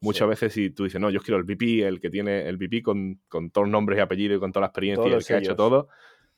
Muchas 0.00 0.28
veces 0.28 0.52
si 0.52 0.68
tú 0.68 0.84
dices, 0.84 1.00
no, 1.00 1.08
yo 1.08 1.20
quiero 1.20 1.38
el 1.38 1.44
VP, 1.44 1.86
el 1.86 1.98
que 1.98 2.10
tiene 2.10 2.46
el 2.46 2.58
VP 2.58 2.82
con, 2.82 3.22
con 3.28 3.50
todos 3.50 3.66
los 3.66 3.72
nombres 3.72 3.98
y 3.98 4.02
apellidos 4.02 4.36
y 4.36 4.40
con 4.40 4.52
toda 4.52 4.62
la 4.62 4.66
experiencia 4.66 5.08
y 5.08 5.12
el 5.14 5.24
que 5.24 5.32
ha 5.32 5.38
hecho 5.38 5.56
todo, 5.56 5.88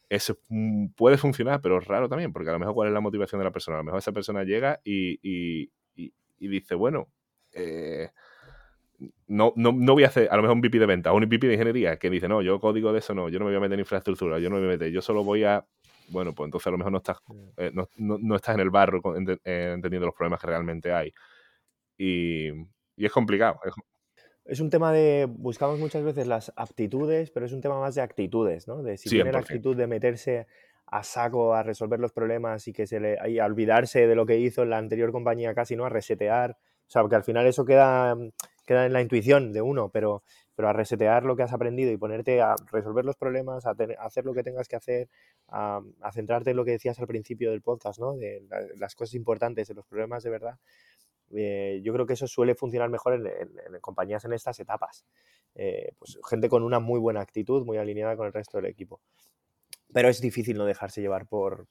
eso 0.09 0.39
puede 0.97 1.19
funcionar, 1.19 1.61
pero 1.61 1.79
es 1.79 1.87
raro 1.87 2.09
también, 2.09 2.33
porque 2.33 2.51
a 2.51 2.53
lo 2.53 2.59
mejor 2.59 2.75
cuál 2.75 2.89
es 2.89 2.95
la 2.95 3.01
motivación 3.01 3.41
de 3.41 3.45
la 3.45 3.51
persona. 3.51 3.77
A 3.77 3.81
lo 3.81 3.85
mejor 3.85 3.99
esa 3.99 4.13
persona 4.13 4.45
llega 4.45 4.81
y, 4.85 5.19
y, 5.23 5.71
y, 5.97 6.49
dice, 6.49 6.75
bueno, 6.75 7.09
eh, 7.53 8.11
no, 9.27 9.53
no, 9.57 9.73
no, 9.73 9.93
voy 9.95 10.05
a 10.05 10.09
hacer, 10.09 10.29
a 10.31 10.37
lo 10.37 10.43
mejor 10.43 10.57
un 10.57 10.61
VP 10.61 10.79
de 10.79 10.87
venta 10.87 11.13
o 11.13 11.17
un 11.17 11.25
VP 11.25 11.47
de 11.47 11.55
ingeniería 11.55 11.99
que 11.99 12.09
dice, 12.09 12.29
no, 12.29 12.41
yo 12.43 12.61
código 12.61 12.93
de 12.93 13.01
eso 13.01 13.15
no, 13.15 13.29
yo 13.29 13.39
no 13.39 13.45
me 13.45 13.51
voy 13.51 13.59
a 13.59 13.61
meter 13.61 13.75
en 13.75 13.81
infraestructura, 13.81 14.39
yo 14.39 14.49
no 14.49 14.57
me 14.57 14.63
voy 14.63 14.71
a 14.71 14.73
meter, 14.73 14.91
yo 14.91 15.03
solo 15.03 15.25
voy 15.25 15.45
a, 15.45 15.67
bueno, 16.09 16.33
pues 16.33 16.47
entonces 16.47 16.67
a 16.69 16.71
lo 16.71 16.79
mejor 16.79 16.93
no 16.93 16.99
estás, 16.99 17.19
eh, 17.57 17.71
no, 17.75 17.89
no, 17.97 18.37
estás 18.37 18.55
en 18.55 18.61
el 18.61 18.71
barro 18.71 19.01
eh, 19.17 19.73
entendiendo 19.75 20.07
los 20.07 20.15
problemas 20.15 20.41
que 20.41 20.47
realmente 20.47 20.93
hay. 20.93 21.13
Y, 21.99 22.49
y 22.51 23.05
es 23.05 23.13
complicado, 23.13 23.61
es, 23.65 23.75
es 24.49 24.61
un 24.61 24.71
tema 24.71 24.93
de, 24.93 25.27
buscamos 25.29 25.79
muchas 25.79 26.03
veces 26.05 26.27
las 26.27 26.53
aptitudes, 26.57 27.31
pero 27.31 27.47
es 27.47 27.53
un 27.53 27.61
tema 27.61 27.81
más 27.81 27.95
de 27.95 28.03
actitudes, 28.03 28.69
¿no? 28.69 28.83
De 28.83 28.97
si 28.97 29.09
tiene 29.09 29.33
la 29.33 29.41
actitud 29.41 29.77
de 29.77 29.87
meterse 29.87 30.47
a 30.87 31.03
saco 31.03 31.55
a 31.55 31.63
resolver 31.63 31.99
los 31.99 32.13
problemas 32.13 32.69
y 32.69 32.73
que 32.73 32.87
se 32.87 33.01
le 33.01 33.19
a 33.19 33.45
olvidarse 33.45 34.07
de 34.07 34.15
lo 34.15 34.25
que 34.25 34.39
hizo 34.39 34.63
en 34.63 34.71
la 34.71 34.79
anterior 34.79 35.11
compañía 35.11 35.55
casi, 35.55 35.75
¿no? 35.75 35.85
A 35.85 35.89
resetear. 35.89 36.53
O 36.53 36.91
sea, 36.91 37.03
porque 37.03 37.17
al 37.17 37.25
final 37.25 37.47
eso 37.47 37.65
queda, 37.65 38.17
queda 38.65 38.87
en 38.87 38.93
la 38.93 39.03
intuición 39.03 39.53
de 39.53 39.63
uno, 39.63 39.89
pero, 39.89 40.23
pero 40.55 40.69
a 40.69 40.73
resetear 40.73 41.25
lo 41.25 41.35
que 41.35 41.43
has 41.43 41.53
aprendido 41.53 41.91
y 41.91 41.97
ponerte 41.97 42.41
a 42.41 42.55
resolver 42.71 43.05
los 43.05 43.17
problemas, 43.17 43.67
a, 43.67 43.75
hacer 43.99 44.25
lo 44.25 44.33
que 44.33 44.45
tengas 44.45 44.69
que 44.69 44.77
hacer, 44.77 45.09
a, 45.49 45.81
centrarte 46.13 46.51
en 46.51 46.57
lo 46.57 46.65
que 46.65 46.71
decías 46.71 47.01
al 47.01 47.09
principio 47.09 47.51
del 47.51 47.63
podcast, 47.63 47.99
¿no? 47.99 48.15
De 48.15 48.47
las 48.79 48.95
cosas 48.95 49.15
importantes, 49.15 49.67
de 49.67 49.75
los 49.75 49.87
problemas 49.87 50.23
de 50.23 50.31
verdad. 50.31 50.59
Eh, 51.35 51.81
yo 51.83 51.93
creo 51.93 52.07
que 52.07 52.15
eso 52.15 52.27
suele 52.27 52.55
funcionar 52.55 52.89
mejor 52.89 53.15
en, 53.15 53.81
compañías 53.81 54.25
en 54.25 54.33
estas 54.33 54.59
etapas. 54.61 55.05
Eh, 55.55 55.93
pues 55.99 56.19
gente 56.29 56.49
con 56.49 56.63
una 56.63 56.81
muy 56.81 57.01
buena 57.01 57.21
actitud, 57.21 57.65
muy 57.65 57.79
alineada 57.79 58.17
con 58.17 58.27
el 58.27 58.33
resto 58.33 58.59
del 58.59 58.67
equipo. 58.67 59.01
Pero 59.93 60.09
es 60.09 60.21
difícil 60.21 60.59
no 60.59 60.67
dejarse 60.67 61.01
llevar 61.01 61.27
por, 61.27 61.67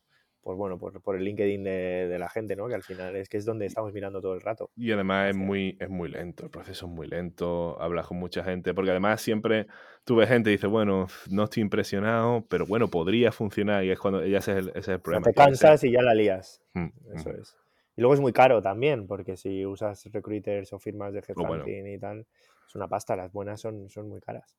por 0.45 0.55
bueno, 0.57 0.77
por, 0.77 1.15
el 1.15 1.23
LinkedIn 1.23 1.63
de, 1.63 2.17
la 2.19 2.29
gente, 2.29 2.55
¿no? 2.55 2.67
Que 2.67 2.75
al 2.75 2.83
final 2.83 3.15
es 3.15 3.29
que 3.29 3.37
es 3.37 3.45
donde 3.45 3.65
estamos 3.65 3.91
mirando 3.93 4.21
todo 4.21 4.35
el 4.35 4.41
rato. 4.41 4.69
Y 4.75 4.91
además 4.91 5.31
es 5.31 5.35
muy, 5.35 5.75
es 5.79 5.89
muy 5.89 6.07
lento, 6.07 6.43
el 6.45 6.51
proceso 6.51 6.85
es 6.85 6.91
muy 6.91 7.07
lento, 7.07 7.81
hablas 7.81 8.05
con 8.05 8.17
mucha 8.17 8.43
gente, 8.43 8.75
porque 8.75 8.91
además 8.91 9.21
siempre 9.21 9.65
tú 10.03 10.15
ves 10.15 10.29
gente 10.29 10.51
y 10.51 10.53
dices, 10.53 10.69
bueno, 10.69 11.07
no 11.31 11.45
estoy 11.45 11.61
impresionado, 11.61 12.45
pero 12.47 12.67
bueno, 12.67 12.89
podría 12.89 13.31
funcionar 13.31 13.83
y 13.85 13.89
es 13.89 13.99
cuando 13.99 14.23
ya 14.23 14.37
ese 14.37 14.59
es 14.75 14.87
el, 14.87 14.99
problema. 14.99 15.25
te 15.25 15.33
cansas 15.33 15.83
y 15.83 15.91
ya 15.91 16.03
la 16.03 16.13
lías. 16.13 16.61
Mm, 16.75 16.89
eso 17.15 17.29
mm. 17.29 17.41
es. 17.41 17.57
Y 17.95 18.01
luego 18.01 18.13
es 18.13 18.19
muy 18.19 18.33
caro 18.33 18.61
también, 18.61 19.07
porque 19.07 19.37
si 19.37 19.65
usas 19.65 20.05
recruiters 20.11 20.73
o 20.73 20.79
firmas 20.79 21.13
de 21.13 21.23
headhunting 21.25 21.87
y 21.87 21.97
tal, 21.97 22.27
es 22.67 22.75
una 22.75 22.87
pasta, 22.87 23.15
las 23.15 23.31
buenas 23.31 23.61
son, 23.61 23.89
son 23.89 24.09
muy 24.09 24.19
caras. 24.19 24.57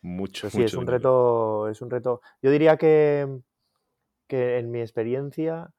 Mucho, 0.00 0.50
sí, 0.50 0.64
es 0.64 0.74
un 0.74 0.86
reto, 0.86 1.68
es 1.68 1.80
un 1.80 1.90
reto. 1.90 2.22
Yo 2.42 2.50
diría 2.50 2.76
que, 2.76 3.28
que 4.26 4.58
en 4.58 4.70
mi 4.72 4.80
experiencia 4.80 5.72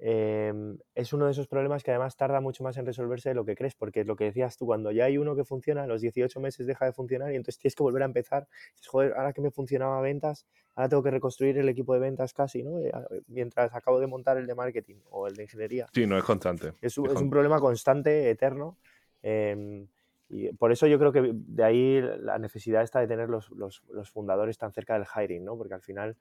Em, 0.00 0.78
es 0.94 1.12
uno 1.12 1.26
de 1.26 1.32
esos 1.32 1.48
problemas 1.48 1.82
que 1.82 1.90
además 1.90 2.16
tarda 2.16 2.40
mucho 2.40 2.62
más 2.62 2.76
en 2.76 2.86
resolverse 2.86 3.30
de 3.30 3.34
lo 3.34 3.44
que 3.44 3.56
crees, 3.56 3.74
porque 3.74 4.00
es 4.00 4.06
lo 4.06 4.14
que 4.14 4.24
decías 4.24 4.56
tú, 4.56 4.64
cuando 4.64 4.92
ya 4.92 5.06
hay 5.06 5.18
uno 5.18 5.34
que 5.34 5.44
funciona, 5.44 5.82
a 5.82 5.86
los 5.88 6.00
18 6.00 6.38
meses 6.38 6.66
deja 6.66 6.84
de 6.84 6.92
funcionar 6.92 7.32
y 7.32 7.36
entonces 7.36 7.58
tienes 7.58 7.74
que 7.74 7.82
volver 7.82 8.02
a 8.02 8.06
empezar. 8.06 8.46
joder, 8.86 9.14
ahora 9.14 9.32
que 9.32 9.40
me 9.40 9.50
funcionaba 9.50 10.00
ventas, 10.00 10.46
ahora 10.76 10.88
tengo 10.88 11.02
que 11.02 11.10
reconstruir 11.10 11.58
el 11.58 11.68
equipo 11.68 11.94
de 11.94 12.00
ventas 12.00 12.32
casi, 12.32 12.62
¿no? 12.62 12.78
Eh, 12.78 12.92
mientras 13.26 13.74
acabo 13.74 13.98
de 13.98 14.06
montar 14.06 14.36
el 14.36 14.46
de 14.46 14.54
marketing 14.54 14.96
o 15.10 15.26
el 15.26 15.34
de 15.34 15.42
ingeniería. 15.42 15.88
Sí, 15.92 16.06
no 16.06 16.16
es 16.16 16.24
constante. 16.24 16.74
Es, 16.80 16.96
un, 16.96 17.28
problema 17.28 17.58
constante, 17.58 18.30
eterno. 18.30 18.76
Em, 19.20 19.88
y 20.28 20.52
por 20.52 20.70
eso 20.70 20.86
yo 20.86 20.98
creo 21.00 21.10
que 21.10 21.32
de 21.34 21.64
ahí 21.64 22.00
la 22.20 22.38
necesidad 22.38 22.82
está 22.82 23.00
de 23.00 23.08
tener 23.08 23.28
los, 23.28 23.50
los, 23.50 23.82
los 23.90 24.10
fundadores 24.10 24.58
tan 24.58 24.72
cerca 24.72 24.94
del 24.94 25.06
hiring, 25.06 25.44
¿no? 25.44 25.56
Porque 25.56 25.74
al 25.74 25.82
final 25.82 26.16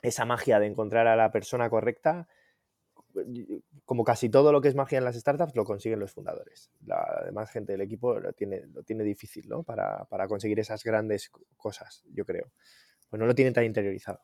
esa 0.00 0.24
magia 0.24 0.58
de 0.60 0.66
encontrar 0.66 1.06
a 1.08 1.16
la 1.16 1.30
persona 1.30 1.68
correcta 1.68 2.26
como 3.84 4.04
casi 4.04 4.28
todo 4.28 4.52
lo 4.52 4.60
que 4.60 4.68
es 4.68 4.74
magia 4.74 4.98
en 4.98 5.04
las 5.04 5.16
startups, 5.16 5.54
lo 5.54 5.64
consiguen 5.64 6.00
los 6.00 6.12
fundadores. 6.12 6.70
La 6.84 7.22
demás 7.24 7.50
gente 7.50 7.72
del 7.72 7.80
equipo 7.80 8.18
lo 8.18 8.32
tiene, 8.32 8.66
lo 8.72 8.82
tiene 8.82 9.04
difícil, 9.04 9.48
¿no? 9.48 9.62
Para, 9.62 10.04
para 10.04 10.26
conseguir 10.28 10.58
esas 10.60 10.82
grandes 10.84 11.30
cosas, 11.56 12.04
yo 12.12 12.24
creo. 12.24 12.52
Pues 13.08 13.20
no 13.20 13.26
lo 13.26 13.34
tienen 13.34 13.54
tan 13.54 13.64
interiorizado. 13.64 14.20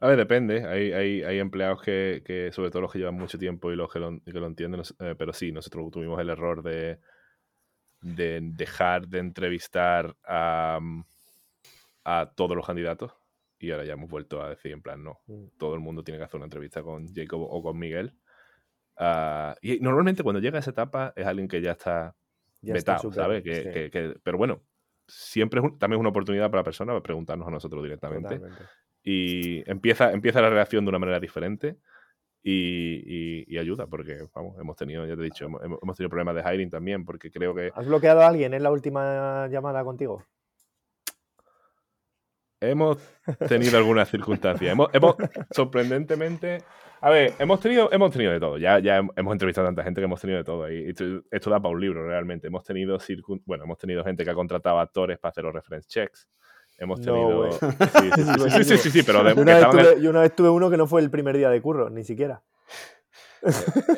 A 0.00 0.08
ver, 0.08 0.18
depende. 0.18 0.66
Hay, 0.66 0.92
hay, 0.92 1.22
hay 1.22 1.38
empleados 1.38 1.80
que, 1.80 2.22
que, 2.24 2.52
sobre 2.52 2.70
todo 2.70 2.82
los 2.82 2.92
que 2.92 2.98
llevan 2.98 3.14
mucho 3.14 3.38
tiempo 3.38 3.72
y 3.72 3.76
los 3.76 3.90
que 3.90 3.98
lo, 3.98 4.20
que 4.20 4.32
lo 4.32 4.46
entienden, 4.46 4.82
eh, 5.00 5.14
pero 5.16 5.32
sí, 5.32 5.50
nosotros 5.50 5.90
tuvimos 5.90 6.20
el 6.20 6.28
error 6.28 6.62
de, 6.62 6.98
de 8.02 8.40
dejar 8.42 9.08
de 9.08 9.18
entrevistar 9.20 10.14
a, 10.24 10.78
a 12.04 12.32
todos 12.34 12.56
los 12.56 12.66
candidatos 12.66 13.12
y 13.64 13.70
ahora 13.70 13.84
ya 13.84 13.94
hemos 13.94 14.10
vuelto 14.10 14.42
a 14.42 14.50
decir 14.50 14.72
en 14.72 14.82
plan, 14.82 15.02
no, 15.02 15.20
mm. 15.26 15.56
todo 15.58 15.74
el 15.74 15.80
mundo 15.80 16.04
tiene 16.04 16.18
que 16.18 16.24
hacer 16.24 16.36
una 16.36 16.46
entrevista 16.46 16.82
con 16.82 17.12
Jacob 17.12 17.40
o 17.42 17.62
con 17.62 17.78
Miguel. 17.78 18.14
Ah, 18.96 19.56
y 19.60 19.80
normalmente 19.80 20.22
cuando 20.22 20.40
llega 20.40 20.58
a 20.58 20.60
esa 20.60 20.70
etapa 20.70 21.12
es 21.16 21.26
alguien 21.26 21.48
que 21.48 21.60
ya 21.60 21.72
está 21.72 22.14
vetado, 22.62 23.12
¿sabes? 23.12 23.42
Que, 23.42 24.14
pero 24.22 24.38
bueno, 24.38 24.62
siempre 25.06 25.60
es 25.60 25.78
también 25.78 25.98
es 25.98 26.00
una 26.00 26.10
oportunidad 26.10 26.50
para 26.50 26.60
la 26.60 26.64
persona 26.64 26.92
para 26.92 27.02
preguntarnos 27.02 27.48
a 27.48 27.50
nosotros 27.50 27.82
directamente. 27.82 28.40
Y 29.02 29.68
empieza, 29.70 30.12
empieza 30.12 30.40
la 30.40 30.48
relación 30.48 30.84
de 30.84 30.88
una 30.88 30.98
manera 30.98 31.20
diferente 31.20 31.76
y, 32.42 33.58
ayuda, 33.58 33.86
porque 33.86 34.26
vamos, 34.34 34.58
hemos 34.58 34.76
tenido, 34.76 35.06
ya 35.06 35.14
te 35.14 35.22
he 35.22 35.24
dicho, 35.24 35.46
hemos, 35.46 35.62
hemos, 35.62 35.96
tenido 35.96 36.10
problemas 36.10 36.34
de 36.34 36.42
hiring 36.42 36.70
también, 36.70 37.04
porque 37.04 37.30
creo 37.30 37.54
que... 37.54 37.70
¿Has 37.74 37.86
bloqueado 37.86 38.20
a 38.20 38.28
alguien 38.28 38.52
en 38.54 38.62
la 38.62 38.70
última 38.70 39.48
llamada 39.48 39.82
contigo? 39.84 40.22
Hemos 42.60 42.98
tenido 43.48 43.78
algunas 43.78 44.08
circunstancias. 44.08 44.72
Hemos, 44.72 44.88
hemos, 44.92 45.16
sorprendentemente. 45.50 46.62
A 47.00 47.10
ver, 47.10 47.34
hemos 47.38 47.60
tenido, 47.60 47.92
hemos 47.92 48.10
tenido 48.10 48.32
de 48.32 48.40
todo. 48.40 48.56
Ya, 48.56 48.78
ya 48.78 49.02
hemos 49.16 49.32
entrevistado 49.32 49.66
a 49.66 49.68
tanta 49.68 49.82
gente 49.82 50.00
que 50.00 50.06
hemos 50.06 50.20
tenido 50.20 50.38
de 50.38 50.44
todo. 50.44 50.70
Y 50.70 50.94
esto, 51.30 51.50
da 51.50 51.60
para 51.60 51.74
un 51.74 51.80
libro, 51.80 52.06
realmente. 52.06 52.46
Hemos 52.46 52.64
tenido, 52.64 52.98
bueno, 53.44 53.64
hemos 53.64 53.78
tenido 53.78 54.02
gente 54.04 54.24
que 54.24 54.30
ha 54.30 54.34
contratado 54.34 54.78
actores 54.78 55.18
para 55.18 55.30
hacer 55.30 55.44
los 55.44 55.52
reference 55.52 55.88
checks. 55.88 56.28
Hemos 56.78 57.00
tenido. 57.00 57.50
sí, 58.64 58.64
sí, 58.78 58.90
sí, 58.90 59.02
pero 59.02 59.22
de, 59.22 59.34
yo 60.00 60.10
una 60.10 60.22
vez 60.22 60.34
tuve 60.34 60.48
uno 60.48 60.70
que 60.70 60.76
no 60.76 60.86
fue 60.86 61.02
el 61.02 61.10
primer 61.10 61.36
día 61.36 61.50
de 61.50 61.60
curro, 61.60 61.90
ni 61.90 62.04
siquiera. 62.04 62.42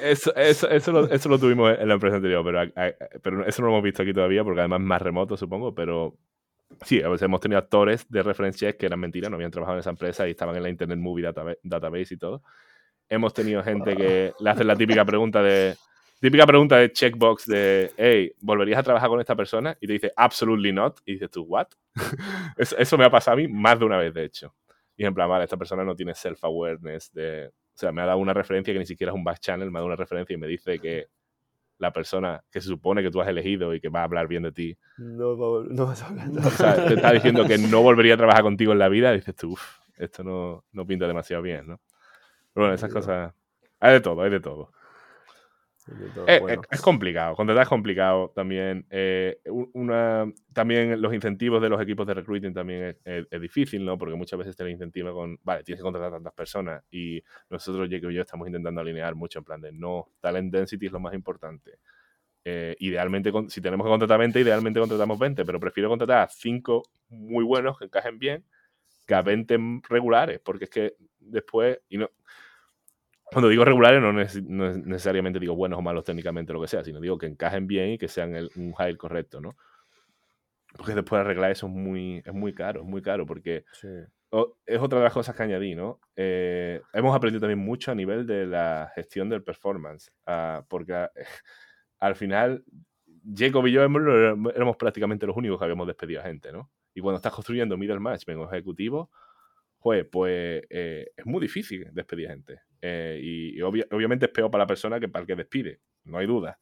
Eso, 0.02 0.34
eso, 0.34 0.68
eso, 0.68 0.92
lo, 0.92 1.08
eso, 1.08 1.28
lo, 1.28 1.38
tuvimos 1.38 1.78
en 1.78 1.86
la 1.86 1.94
empresa 1.94 2.16
anterior, 2.16 2.44
pero, 2.44 2.92
pero 3.22 3.46
eso 3.46 3.62
no 3.62 3.68
lo 3.68 3.74
hemos 3.74 3.84
visto 3.84 4.02
aquí 4.02 4.12
todavía, 4.12 4.42
porque 4.42 4.60
además 4.60 4.80
es 4.80 4.86
más 4.86 5.00
remoto, 5.00 5.36
supongo, 5.36 5.72
pero 5.72 6.18
sí, 6.84 7.02
a 7.02 7.08
veces 7.08 7.24
hemos 7.24 7.40
tenido 7.40 7.58
actores 7.58 8.08
de 8.08 8.22
reference 8.22 8.58
check 8.58 8.76
que 8.76 8.86
eran 8.86 9.00
mentiras, 9.00 9.30
no 9.30 9.36
habían 9.36 9.50
trabajado 9.50 9.76
en 9.76 9.80
esa 9.80 9.90
empresa 9.90 10.26
y 10.26 10.32
estaban 10.32 10.56
en 10.56 10.62
la 10.62 10.68
Internet 10.68 10.98
Movie 10.98 11.32
Database 11.62 12.14
y 12.14 12.16
todo. 12.16 12.42
Hemos 13.08 13.32
tenido 13.34 13.62
gente 13.62 13.96
que 13.96 14.32
le 14.38 14.50
hace 14.50 14.64
la 14.64 14.76
típica 14.76 15.04
pregunta 15.04 15.42
de 15.42 15.76
típica 16.20 16.46
pregunta 16.46 16.76
de 16.78 16.92
checkbox 16.92 17.46
de, 17.46 17.92
hey, 17.96 18.32
¿volverías 18.40 18.78
a 18.78 18.82
trabajar 18.82 19.08
con 19.08 19.20
esta 19.20 19.36
persona? 19.36 19.76
Y 19.80 19.86
te 19.86 19.92
dice, 19.94 20.12
absolutely 20.16 20.72
not. 20.72 20.98
Y 21.04 21.14
dices 21.14 21.30
tú, 21.30 21.42
what? 21.44 21.68
eso, 22.56 22.98
me 22.98 23.04
ha 23.04 23.10
pasado 23.10 23.34
a 23.34 23.36
mí 23.36 23.48
más 23.48 23.78
de 23.78 23.84
una 23.84 23.98
vez, 23.98 24.14
de 24.14 24.24
hecho. 24.24 24.54
Y 24.96 25.04
en 25.04 25.14
plan, 25.14 25.28
vale, 25.28 25.44
esta 25.44 25.56
persona 25.56 25.84
no 25.84 25.94
tiene 25.94 26.14
self-awareness 26.14 27.12
de, 27.12 27.48
o 27.48 27.78
sea, 27.78 27.92
me 27.92 28.02
ha 28.02 28.06
dado 28.06 28.18
una 28.18 28.32
referencia 28.32 28.72
que 28.72 28.80
ni 28.80 28.86
siquiera 28.86 29.12
es 29.12 29.16
un 29.16 29.24
back 29.24 29.40
channel, 29.40 29.70
me 29.70 29.78
ha 29.78 29.80
dado 29.80 29.86
una 29.86 29.96
referencia 29.96 30.34
y 30.34 30.38
me 30.38 30.46
dice 30.46 30.78
que 30.78 31.08
la 31.78 31.92
persona 31.92 32.42
que 32.50 32.60
se 32.60 32.68
supone 32.68 33.02
que 33.02 33.10
tú 33.10 33.20
has 33.20 33.28
elegido 33.28 33.74
y 33.74 33.80
que 33.80 33.88
va 33.88 34.00
a 34.00 34.04
hablar 34.04 34.28
bien 34.28 34.42
de 34.42 34.52
ti. 34.52 34.78
No, 34.98 35.62
no 35.62 35.86
vas 35.86 36.02
a 36.02 36.06
hablar. 36.06 36.28
O 36.44 36.50
sea, 36.50 36.86
te 36.86 36.94
está 36.94 37.12
diciendo 37.12 37.46
que 37.46 37.58
no 37.58 37.82
volvería 37.82 38.14
a 38.14 38.16
trabajar 38.16 38.42
contigo 38.42 38.72
en 38.72 38.78
la 38.78 38.88
vida 38.88 39.12
y 39.12 39.16
dices 39.16 39.36
tú, 39.36 39.52
uff, 39.52 39.78
esto 39.96 40.24
no, 40.24 40.64
no 40.72 40.86
pinta 40.86 41.06
demasiado 41.06 41.42
bien, 41.42 41.66
¿no? 41.66 41.80
Pero 42.52 42.64
bueno, 42.66 42.74
esas 42.74 42.92
cosas. 42.92 43.34
Hay 43.80 43.92
de 43.92 44.00
todo, 44.00 44.22
hay 44.22 44.30
de 44.30 44.40
todo. 44.40 44.72
Eh, 46.26 46.58
es, 46.70 46.80
complicado, 46.80 47.36
contratar 47.36 47.62
es 47.62 47.68
complicado 47.68 48.32
también. 48.34 48.86
Eh, 48.90 49.38
una, 49.72 50.30
también 50.52 51.00
los 51.00 51.14
incentivos 51.14 51.62
de 51.62 51.68
los 51.68 51.80
equipos 51.80 52.06
de 52.06 52.14
recruiting 52.14 52.52
también 52.52 52.96
es, 53.04 53.40
difícil, 53.40 53.84
¿no? 53.84 53.96
Porque 53.96 54.16
muchas 54.16 54.38
veces 54.38 54.56
te 54.56 54.64
lo 54.64 54.70
incentiva 54.70 55.12
con, 55.12 55.38
vale, 55.42 55.62
tienes 55.62 55.80
que 55.80 55.84
contratar 55.84 56.10
tantas 56.10 56.32
personas 56.32 56.82
y 56.90 57.22
nosotros, 57.50 57.88
Jake 57.88 58.10
y 58.10 58.14
yo, 58.14 58.22
estamos 58.22 58.48
intentando 58.48 58.80
alinear 58.80 59.14
mucho 59.14 59.38
en 59.38 59.44
plan 59.44 59.60
de 59.60 59.72
no, 59.72 60.10
talent 60.20 60.52
density 60.52 60.86
es 60.86 60.92
lo 60.92 61.00
más 61.00 61.14
importante. 61.14 61.78
Eh, 62.44 62.76
idealmente, 62.80 63.32
si 63.48 63.60
tenemos 63.60 63.84
que 63.84 63.90
contratar 63.90 64.18
20, 64.18 64.40
idealmente 64.40 64.80
contratamos 64.80 65.18
20, 65.18 65.44
pero 65.44 65.60
prefiero 65.60 65.88
contratar 65.88 66.22
a 66.22 66.28
5 66.28 66.82
muy 67.08 67.44
buenos 67.44 67.78
que 67.78 67.84
encajen 67.84 68.18
bien 68.18 68.44
que 69.06 69.14
a 69.14 69.22
20 69.22 69.82
regulares, 69.88 70.40
porque 70.40 70.64
es 70.64 70.70
que 70.70 70.94
después, 71.20 71.80
y 71.88 71.98
no, 71.98 72.10
cuando 73.26 73.48
digo 73.48 73.64
regulares, 73.64 74.00
no, 74.00 74.72
necesariamente 74.72 75.40
digo 75.40 75.56
buenos 75.56 75.78
o 75.78 75.82
malos 75.82 76.04
técnicamente, 76.04 76.52
lo 76.52 76.60
que 76.60 76.68
sea, 76.68 76.84
sino 76.84 77.00
digo 77.00 77.18
que 77.18 77.26
encajen 77.26 77.66
bien 77.66 77.90
y 77.90 77.98
que 77.98 78.08
sean 78.08 78.34
el, 78.36 78.50
un 78.56 78.72
hire 78.78 78.96
correcto, 78.96 79.40
¿no? 79.40 79.56
Porque 80.76 80.94
después 80.94 81.20
arreglar 81.20 81.50
eso 81.50 81.66
es 81.66 81.72
muy, 81.72 82.22
es 82.24 82.32
muy 82.32 82.54
caro, 82.54 82.82
es 82.82 82.86
muy 82.86 83.02
caro, 83.02 83.26
porque 83.26 83.64
es 84.66 84.80
otra 84.80 84.98
de 84.98 85.04
las 85.04 85.12
cosas 85.12 85.34
que 85.34 85.42
añadí, 85.42 85.74
¿no? 85.74 86.00
Eh, 86.14 86.80
hemos 86.92 87.16
aprendido 87.16 87.40
también 87.40 87.58
mucho 87.58 87.90
a 87.90 87.94
nivel 87.94 88.26
de 88.26 88.46
la 88.46 88.92
gestión 88.94 89.28
del 89.28 89.42
performance, 89.42 90.12
ah, 90.26 90.64
porque 90.68 91.08
al 91.98 92.14
final 92.14 92.64
Jacob 93.34 93.66
y 93.66 93.72
yo 93.72 93.82
éramos 93.82 94.76
prácticamente 94.76 95.26
los 95.26 95.36
únicos 95.36 95.58
que 95.58 95.64
habíamos 95.64 95.86
despedido 95.86 96.20
a 96.20 96.24
gente, 96.24 96.52
¿no? 96.52 96.70
Y 96.94 97.00
cuando 97.00 97.16
estás 97.16 97.32
construyendo 97.32 97.76
middle 97.76 98.00
management 98.00 98.40
o 98.40 98.44
ejecutivo, 98.44 99.10
pues, 99.80 100.06
pues 100.10 100.62
eh, 100.70 101.10
es 101.16 101.26
muy 101.26 101.40
difícil 101.40 101.88
despedir 101.92 102.28
a 102.28 102.30
gente. 102.30 102.60
Eh, 102.80 103.20
y, 103.22 103.60
obviamente 103.62 104.26
es 104.26 104.32
peor 104.32 104.50
para 104.50 104.64
la 104.64 104.66
persona 104.66 105.00
que 105.00 105.08
para 105.08 105.22
el 105.22 105.26
que 105.26 105.36
despide, 105.36 105.80
no 106.04 106.18
hay 106.18 106.26
duda. 106.26 106.58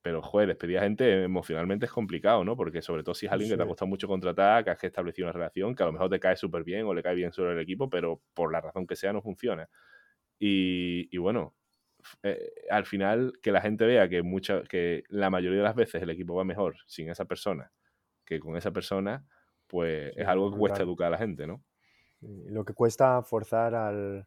Pero, 0.00 0.22
joder, 0.22 0.48
despedir 0.48 0.78
a 0.78 0.82
gente 0.82 1.24
emocionalmente 1.24 1.86
es 1.86 1.92
complicado, 1.92 2.44
¿no? 2.44 2.56
Porque 2.56 2.82
sobre 2.82 3.02
todo 3.02 3.14
si 3.14 3.26
es 3.26 3.32
alguien 3.32 3.50
que 3.50 3.56
te 3.56 3.62
ha 3.62 3.66
costado 3.66 3.88
mucho 3.88 4.06
contratar, 4.06 4.64
que 4.64 4.70
has 4.70 4.82
establecido 4.82 5.26
una 5.26 5.32
relación, 5.32 5.74
que 5.74 5.82
a 5.82 5.86
lo 5.86 5.92
mejor 5.92 6.08
te 6.08 6.20
cae 6.20 6.36
súper 6.36 6.64
bien 6.64 6.86
o 6.86 6.94
le 6.94 7.02
cae 7.02 7.14
bien 7.14 7.32
sobre 7.32 7.52
el 7.52 7.58
equipo, 7.58 7.90
pero 7.90 8.22
por 8.32 8.52
la 8.52 8.60
razón 8.60 8.86
que 8.86 8.96
sea 8.96 9.12
no 9.12 9.22
funciona. 9.22 9.68
Y, 10.38 11.16
bueno, 11.18 11.54
eh, 12.22 12.52
al 12.70 12.86
final 12.86 13.32
que 13.42 13.50
la 13.50 13.60
gente 13.60 13.84
vea 13.86 14.08
que, 14.08 14.22
mucha, 14.22 14.62
que 14.62 15.02
la 15.08 15.30
mayoría 15.30 15.58
de 15.58 15.64
las 15.64 15.74
veces 15.74 16.00
el 16.00 16.10
equipo 16.10 16.34
va 16.36 16.44
mejor 16.44 16.76
sin 16.86 17.10
esa 17.10 17.24
persona 17.24 17.72
que 18.28 18.40
con 18.40 18.56
esa 18.58 18.70
persona, 18.72 19.26
pues 19.66 20.12
es 20.14 20.28
algo 20.28 20.52
que 20.52 20.58
cuesta 20.58 20.82
educar 20.82 21.06
a 21.06 21.10
la 21.10 21.18
gente, 21.18 21.46
¿no? 21.46 21.64
Lo 22.20 22.64
que 22.64 22.74
cuesta 22.74 23.22
forzar 23.22 23.74
al, 23.74 24.26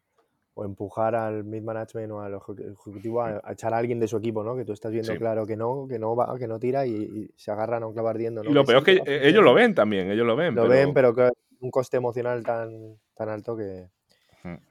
o 0.54 0.64
empujar 0.64 1.14
al 1.14 1.44
mid 1.44 1.62
management 1.62 2.12
o 2.12 2.20
al 2.20 2.34
ejecutivo 2.34 3.22
a, 3.22 3.40
echar 3.50 3.72
a 3.72 3.78
alguien 3.78 3.98
de 3.98 4.08
su 4.08 4.16
equipo, 4.18 4.44
¿no? 4.44 4.54
Que 4.54 4.64
tú 4.64 4.72
estás 4.72 4.92
viendo 4.92 5.14
claro 5.16 5.46
que 5.46 5.56
no, 5.56 5.86
que 5.88 5.98
no 5.98 6.14
va, 6.14 6.38
que 6.38 6.46
no 6.46 6.58
tira 6.58 6.86
y, 6.86 7.30
se 7.36 7.50
agarran 7.50 7.82
a 7.82 7.86
un 7.86 7.92
clavar 7.92 8.18
¿no? 8.18 8.44
Y 8.44 8.52
lo 8.52 8.64
peor 8.64 8.78
es 8.78 8.84
que 8.84 9.10
e, 9.10 9.28
ellos 9.28 9.42
lo 9.42 9.54
ven 9.54 9.74
también, 9.74 10.10
ellos 10.10 10.26
lo 10.26 10.36
ven. 10.36 10.54
Lo 10.54 10.68
ven, 10.68 10.92
pero 10.92 11.14
que 11.14 11.30
un 11.60 11.70
coste 11.70 11.96
emocional 11.96 12.42
tan, 12.42 12.98
tan 13.14 13.28
alto 13.28 13.56
que, 13.56 13.88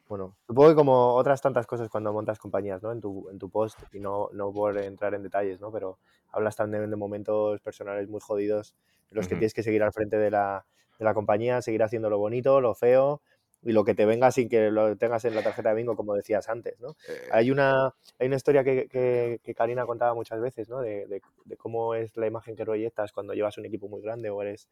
bueno, 0.07 0.35
supongo 0.45 0.69
que 0.69 0.75
como 0.75 1.13
otras 1.13 1.41
tantas 1.41 1.65
cosas 1.65 1.89
cuando 1.89 2.11
montas 2.11 2.37
compañías, 2.37 2.83
¿no? 2.83 2.91
En 2.91 2.99
tu, 2.99 3.29
en 3.29 3.39
tu 3.39 3.49
post, 3.49 3.79
y 3.93 3.99
no, 3.99 4.29
no 4.33 4.51
por 4.51 4.77
entrar 4.77 5.13
en 5.13 5.23
detalles, 5.23 5.61
¿no? 5.61 5.71
Pero 5.71 5.97
hablas 6.31 6.55
también 6.55 6.89
de 6.89 6.95
momentos 6.95 7.61
personales 7.61 8.09
muy 8.09 8.19
jodidos 8.19 8.75
en 9.09 9.17
los 9.17 9.27
que 9.27 9.35
tienes 9.35 9.53
que 9.53 9.63
seguir 9.63 9.83
al 9.83 9.93
frente 9.93 10.17
de 10.17 10.29
la, 10.29 10.65
de 10.99 11.05
la 11.05 11.13
compañía, 11.13 11.61
seguir 11.61 11.81
haciendo 11.83 12.09
lo 12.09 12.17
bonito, 12.17 12.59
lo 12.61 12.75
feo, 12.75 13.21
y 13.63 13.71
lo 13.73 13.83
que 13.83 13.93
te 13.93 14.05
venga 14.05 14.31
sin 14.31 14.49
que 14.49 14.71
lo 14.71 14.95
tengas 14.97 15.23
en 15.25 15.35
la 15.35 15.43
tarjeta 15.43 15.69
de 15.69 15.75
bingo, 15.75 15.95
como 15.95 16.15
decías 16.15 16.49
antes, 16.49 16.79
¿no? 16.79 16.95
Eh. 17.07 17.29
Hay, 17.31 17.51
una, 17.51 17.93
hay 18.17 18.27
una 18.27 18.35
historia 18.35 18.63
que, 18.63 18.87
que, 18.87 19.53
Karina 19.53 19.85
contaba 19.85 20.13
muchas 20.15 20.41
veces, 20.41 20.67
¿no? 20.69 20.79
De, 20.79 21.05
de, 21.07 21.57
cómo 21.57 21.93
es 21.93 22.17
la 22.17 22.27
imagen 22.27 22.55
que 22.55 22.65
proyectas 22.65 23.11
cuando 23.11 23.33
llevas 23.33 23.57
un 23.57 23.65
equipo 23.65 23.87
muy 23.87 24.01
grande 24.01 24.29
o 24.29 24.41
eres, 24.41 24.67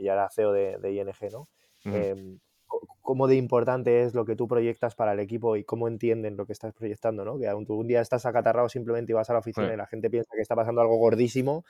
ya 0.00 0.14
era 0.14 0.30
CEO 0.30 0.52
de, 0.52 0.78
de 0.78 0.92
ING, 0.92 1.32
¿no? 1.32 1.48
Em, 1.84 2.38
cómo 3.02 3.26
de 3.26 3.36
importante 3.36 4.02
es 4.02 4.14
lo 4.14 4.24
que 4.24 4.36
tú 4.36 4.48
proyectas 4.48 4.94
para 4.94 5.12
el 5.12 5.20
equipo 5.20 5.56
y 5.56 5.64
cómo 5.64 5.88
entienden 5.88 6.36
lo 6.36 6.46
que 6.46 6.52
estás 6.52 6.72
proyectando, 6.72 7.24
¿no? 7.24 7.38
Que 7.38 7.52
un 7.52 7.86
día 7.86 8.00
estás 8.00 8.24
acatarrado 8.24 8.68
simplemente 8.68 9.12
y 9.12 9.14
vas 9.14 9.28
a 9.28 9.34
la 9.34 9.40
oficina 9.40 9.72
y 9.72 9.76
la 9.76 9.86
gente 9.86 10.08
piensa 10.08 10.30
que 10.34 10.40
está 10.40 10.56
pasando 10.56 10.80
algo 10.80 10.96
gordísimo 10.96 11.64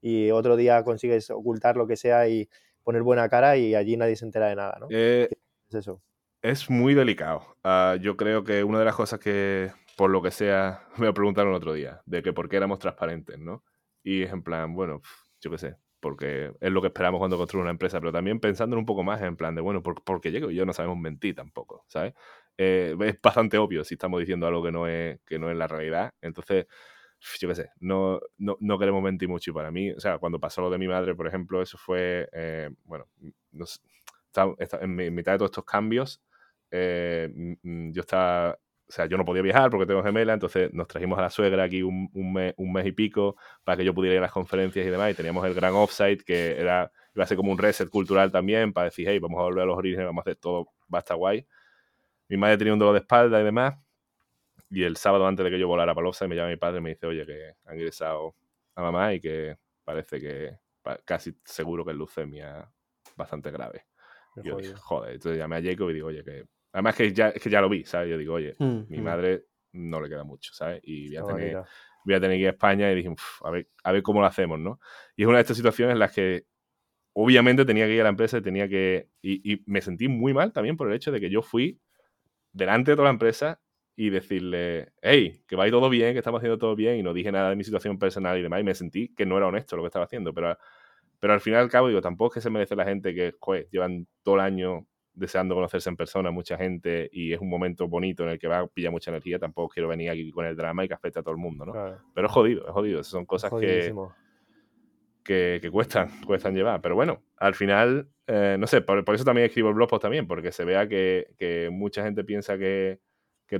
y 0.00 0.30
otro 0.30 0.56
día 0.56 0.82
consigues 0.82 1.30
ocultar 1.30 1.76
lo 1.76 1.86
que 1.86 1.96
sea 1.96 2.28
y 2.28 2.48
poner 2.82 3.02
buena 3.02 3.28
cara 3.28 3.56
y 3.56 3.74
allí 3.74 3.96
nadie 3.96 4.16
se 4.16 4.24
entera 4.24 4.48
de 4.48 4.56
nada, 4.56 4.78
¿no? 4.80 4.86
Eh, 4.90 5.28
es 5.68 5.74
eso. 5.74 6.02
Es 6.42 6.70
muy 6.70 6.94
delicado. 6.94 7.56
Ah, 7.64 7.96
yo 8.00 8.16
creo 8.16 8.44
que 8.44 8.62
una 8.64 8.78
de 8.78 8.84
las 8.84 8.94
cosas 8.94 9.18
que, 9.18 9.72
por 9.96 10.10
lo 10.10 10.22
que 10.22 10.30
sea, 10.30 10.86
me 10.96 11.12
preguntaron 11.12 11.50
el 11.52 11.56
otro 11.56 11.72
día, 11.72 12.02
de 12.06 12.22
que 12.22 12.32
por 12.32 12.48
qué 12.48 12.56
éramos 12.56 12.78
transparentes, 12.78 13.38
¿no? 13.38 13.64
Y 14.02 14.22
es 14.22 14.32
en 14.32 14.42
plan, 14.42 14.74
bueno, 14.74 15.02
yo 15.40 15.50
qué 15.50 15.58
sé, 15.58 15.76
porque 16.00 16.52
es 16.60 16.72
lo 16.72 16.80
que 16.80 16.88
esperamos 16.88 17.18
cuando 17.18 17.36
construimos 17.36 17.64
una 17.64 17.72
empresa, 17.72 17.98
pero 18.00 18.12
también 18.12 18.40
pensando 18.40 18.78
un 18.78 18.86
poco 18.86 19.02
más 19.02 19.20
en 19.22 19.36
plan 19.36 19.54
de, 19.54 19.60
bueno, 19.60 19.82
¿por, 19.82 20.20
qué 20.20 20.30
llego? 20.30 20.50
Yo 20.50 20.64
no 20.64 20.72
sabemos 20.72 20.98
mentir 20.98 21.34
tampoco, 21.34 21.84
¿sabes? 21.88 22.14
Eh, 22.56 22.96
es 23.00 23.20
bastante 23.20 23.58
obvio 23.58 23.84
si 23.84 23.94
estamos 23.94 24.20
diciendo 24.20 24.46
algo 24.46 24.62
que 24.62 24.72
no 24.72 24.86
es, 24.88 25.20
que 25.26 25.38
no 25.38 25.50
es 25.50 25.56
la 25.56 25.66
realidad. 25.66 26.12
Entonces, 26.20 26.66
yo 27.40 27.48
qué 27.48 27.54
sé, 27.54 27.70
no, 27.80 28.20
no, 28.38 28.56
no, 28.60 28.78
queremos 28.78 29.02
mentir 29.02 29.28
mucho. 29.28 29.50
Y 29.50 29.54
para 29.54 29.70
mí, 29.70 29.90
o 29.90 30.00
sea, 30.00 30.18
cuando 30.18 30.38
pasó 30.40 30.62
lo 30.62 30.70
de 30.70 30.78
mi 30.78 30.88
madre, 30.88 31.14
por 31.14 31.26
ejemplo, 31.26 31.60
eso 31.62 31.78
fue, 31.78 32.28
eh, 32.32 32.70
bueno, 32.84 33.08
no 33.52 33.66
sé, 33.66 33.80
en 34.36 35.14
mitad 35.14 35.32
de 35.32 35.38
todos 35.38 35.50
estos 35.50 35.64
cambios, 35.64 36.22
eh, 36.70 37.30
yo 37.62 38.00
estaba, 38.00 38.52
o 38.52 38.92
sea, 38.92 39.06
yo 39.06 39.16
no 39.16 39.24
podía 39.24 39.42
viajar 39.42 39.70
porque 39.70 39.86
tengo 39.86 40.02
gemela, 40.02 40.34
entonces 40.34 40.72
nos 40.72 40.88
trajimos 40.88 41.18
a 41.18 41.22
la 41.22 41.30
suegra 41.30 41.64
aquí 41.64 41.82
un, 41.82 42.10
un, 42.14 42.32
mes, 42.32 42.54
un 42.56 42.72
mes 42.72 42.86
y 42.86 42.92
pico 42.92 43.36
para 43.64 43.76
que 43.76 43.84
yo 43.84 43.94
pudiera 43.94 44.14
ir 44.14 44.18
a 44.18 44.22
las 44.22 44.32
conferencias 44.32 44.86
y 44.86 44.90
demás, 44.90 45.12
y 45.12 45.14
teníamos 45.14 45.44
el 45.46 45.54
gran 45.54 45.74
offsite 45.74 46.24
que 46.24 46.58
era, 46.60 46.90
iba 47.14 47.24
a 47.24 47.26
ser 47.26 47.36
como 47.36 47.52
un 47.52 47.58
reset 47.58 47.88
cultural 47.88 48.30
también 48.32 48.72
para 48.72 48.86
decir, 48.86 49.06
hey, 49.08 49.18
vamos 49.18 49.38
a 49.40 49.42
volver 49.44 49.62
a 49.64 49.66
los 49.66 49.76
orígenes, 49.78 50.06
vamos 50.06 50.22
a 50.22 50.30
hacer 50.30 50.36
todo, 50.36 50.66
va 50.92 50.98
a 50.98 51.00
estar 51.00 51.16
guay. 51.16 51.46
Mi 52.28 52.36
madre 52.36 52.58
tenía 52.58 52.72
un 52.74 52.78
dolor 52.78 52.94
de 52.94 53.00
espalda 53.00 53.40
y 53.40 53.44
demás, 53.44 53.76
y 54.70 54.82
el 54.84 54.96
sábado 54.96 55.26
antes 55.26 55.44
de 55.44 55.50
que 55.50 55.58
yo 55.58 55.68
volara 55.68 55.94
para 55.94 56.08
y 56.08 56.28
me 56.28 56.36
llama 56.36 56.48
mi 56.50 56.56
padre 56.56 56.78
y 56.78 56.82
me 56.82 56.90
dice, 56.90 57.06
oye, 57.06 57.24
que 57.26 57.54
han 57.64 57.76
ingresado 57.76 58.34
a 58.74 58.82
mamá 58.82 59.14
y 59.14 59.20
que 59.20 59.56
parece 59.84 60.20
que 60.20 60.58
casi 61.04 61.36
seguro 61.44 61.84
que 61.84 61.92
es 61.92 61.96
leucemia 61.96 62.70
bastante 63.16 63.50
grave. 63.50 63.87
Yo 64.36 64.56
dije, 64.56 64.74
joder, 64.74 65.14
entonces 65.14 65.38
llamé 65.38 65.56
a 65.56 65.62
Jacob 65.62 65.90
y 65.90 65.94
digo, 65.94 66.08
oye, 66.08 66.24
que. 66.24 66.44
Además 66.72 66.96
que 66.96 67.12
ya, 67.12 67.30
es 67.30 67.42
que 67.42 67.50
ya 67.50 67.60
lo 67.60 67.68
vi, 67.68 67.84
¿sabes? 67.84 68.10
Yo 68.10 68.18
digo, 68.18 68.34
oye, 68.34 68.54
mm, 68.58 68.80
mi 68.88 68.98
mm. 68.98 69.02
madre 69.02 69.44
no 69.72 70.00
le 70.00 70.08
queda 70.08 70.24
mucho, 70.24 70.52
¿sabes? 70.52 70.80
Y 70.84 71.08
voy 71.08 71.16
a, 71.16 71.34
tener, 71.34 71.62
voy 72.04 72.14
a 72.14 72.20
tener 72.20 72.36
que 72.36 72.42
ir 72.42 72.46
a 72.46 72.50
España 72.50 72.92
y 72.92 72.94
dije, 72.94 73.14
a, 73.42 73.50
ver, 73.50 73.68
a 73.82 73.92
ver 73.92 74.02
cómo 74.02 74.20
lo 74.20 74.26
hacemos, 74.26 74.58
¿no? 74.58 74.78
Y 75.16 75.22
es 75.22 75.28
una 75.28 75.38
de 75.38 75.42
estas 75.42 75.56
situaciones 75.56 75.94
en 75.94 75.98
las 75.98 76.12
que 76.12 76.46
obviamente 77.14 77.64
tenía 77.64 77.86
que 77.86 77.94
ir 77.94 78.00
a 78.00 78.04
la 78.04 78.10
empresa 78.10 78.38
y 78.38 78.42
tenía 78.42 78.68
que. 78.68 79.08
Y, 79.22 79.52
y, 79.52 79.62
me 79.66 79.80
sentí 79.80 80.08
muy 80.08 80.34
mal 80.34 80.52
también 80.52 80.76
por 80.76 80.88
el 80.88 80.94
hecho 80.94 81.10
de 81.10 81.20
que 81.20 81.30
yo 81.30 81.42
fui 81.42 81.80
delante 82.52 82.92
de 82.92 82.96
toda 82.96 83.08
la 83.08 83.12
empresa 83.12 83.60
y 84.00 84.10
decirle, 84.10 84.92
hey, 85.02 85.42
que 85.48 85.56
va 85.56 85.68
todo 85.70 85.90
bien, 85.90 86.12
que 86.12 86.18
estamos 86.18 86.38
haciendo 86.38 86.56
todo 86.56 86.76
bien, 86.76 86.98
y 86.98 87.02
no 87.02 87.12
dije 87.12 87.32
nada 87.32 87.50
de 87.50 87.56
mi 87.56 87.64
situación 87.64 87.98
personal 87.98 88.38
y 88.38 88.42
demás, 88.42 88.60
y 88.60 88.64
me 88.64 88.72
sentí 88.72 89.12
que 89.12 89.26
no 89.26 89.36
era 89.36 89.48
honesto 89.48 89.74
lo 89.76 89.82
que 89.82 89.88
estaba 89.88 90.04
haciendo, 90.04 90.32
pero 90.32 90.56
Pero 91.20 91.32
al 91.32 91.40
final 91.40 91.60
y 91.60 91.62
al 91.64 91.70
cabo, 91.70 91.88
digo, 91.88 92.00
tampoco 92.00 92.32
es 92.32 92.34
que 92.34 92.40
se 92.40 92.50
merece 92.50 92.76
la 92.76 92.84
gente 92.84 93.14
que, 93.14 93.34
joder, 93.38 93.68
llevan 93.70 94.06
todo 94.22 94.36
el 94.36 94.40
año 94.42 94.86
deseando 95.18 95.54
conocerse 95.54 95.88
en 95.90 95.96
persona 95.96 96.30
mucha 96.30 96.56
gente 96.56 97.08
y 97.12 97.32
es 97.32 97.40
un 97.40 97.48
momento 97.48 97.88
bonito 97.88 98.22
en 98.22 98.30
el 98.30 98.38
que 98.38 98.46
va 98.46 98.60
a 98.60 98.66
pillar 98.68 98.92
mucha 98.92 99.10
energía, 99.10 99.38
tampoco 99.38 99.68
quiero 99.68 99.88
venir 99.88 100.10
aquí 100.10 100.30
con 100.30 100.46
el 100.46 100.56
drama 100.56 100.84
y 100.84 100.88
que 100.88 100.94
afecte 100.94 101.18
a 101.18 101.22
todo 101.22 101.32
el 101.32 101.40
mundo, 101.40 101.66
¿no? 101.66 101.72
Pero 102.14 102.26
es 102.26 102.32
jodido, 102.32 102.66
es 102.66 102.72
jodido. 102.72 103.00
Esas 103.00 103.10
son 103.10 103.26
cosas 103.26 103.52
que, 103.52 103.92
que, 105.60 105.70
cuestan, 105.70 106.08
cuestan 106.26 106.54
llevar. 106.54 106.80
Pero 106.80 106.94
bueno, 106.94 107.22
al 107.36 107.54
final, 107.54 108.08
eh, 108.26 108.56
no 108.58 108.66
sé, 108.66 108.80
por, 108.80 109.02
eso 109.14 109.24
también 109.24 109.46
escribo 109.46 109.68
el 109.68 109.74
blog 109.74 109.88
post 109.88 110.02
también, 110.02 110.26
porque 110.26 110.52
se 110.52 110.64
vea 110.64 110.88
que, 110.88 111.68
mucha 111.72 112.04
gente 112.04 112.24
piensa 112.24 112.56
que, 112.56 113.00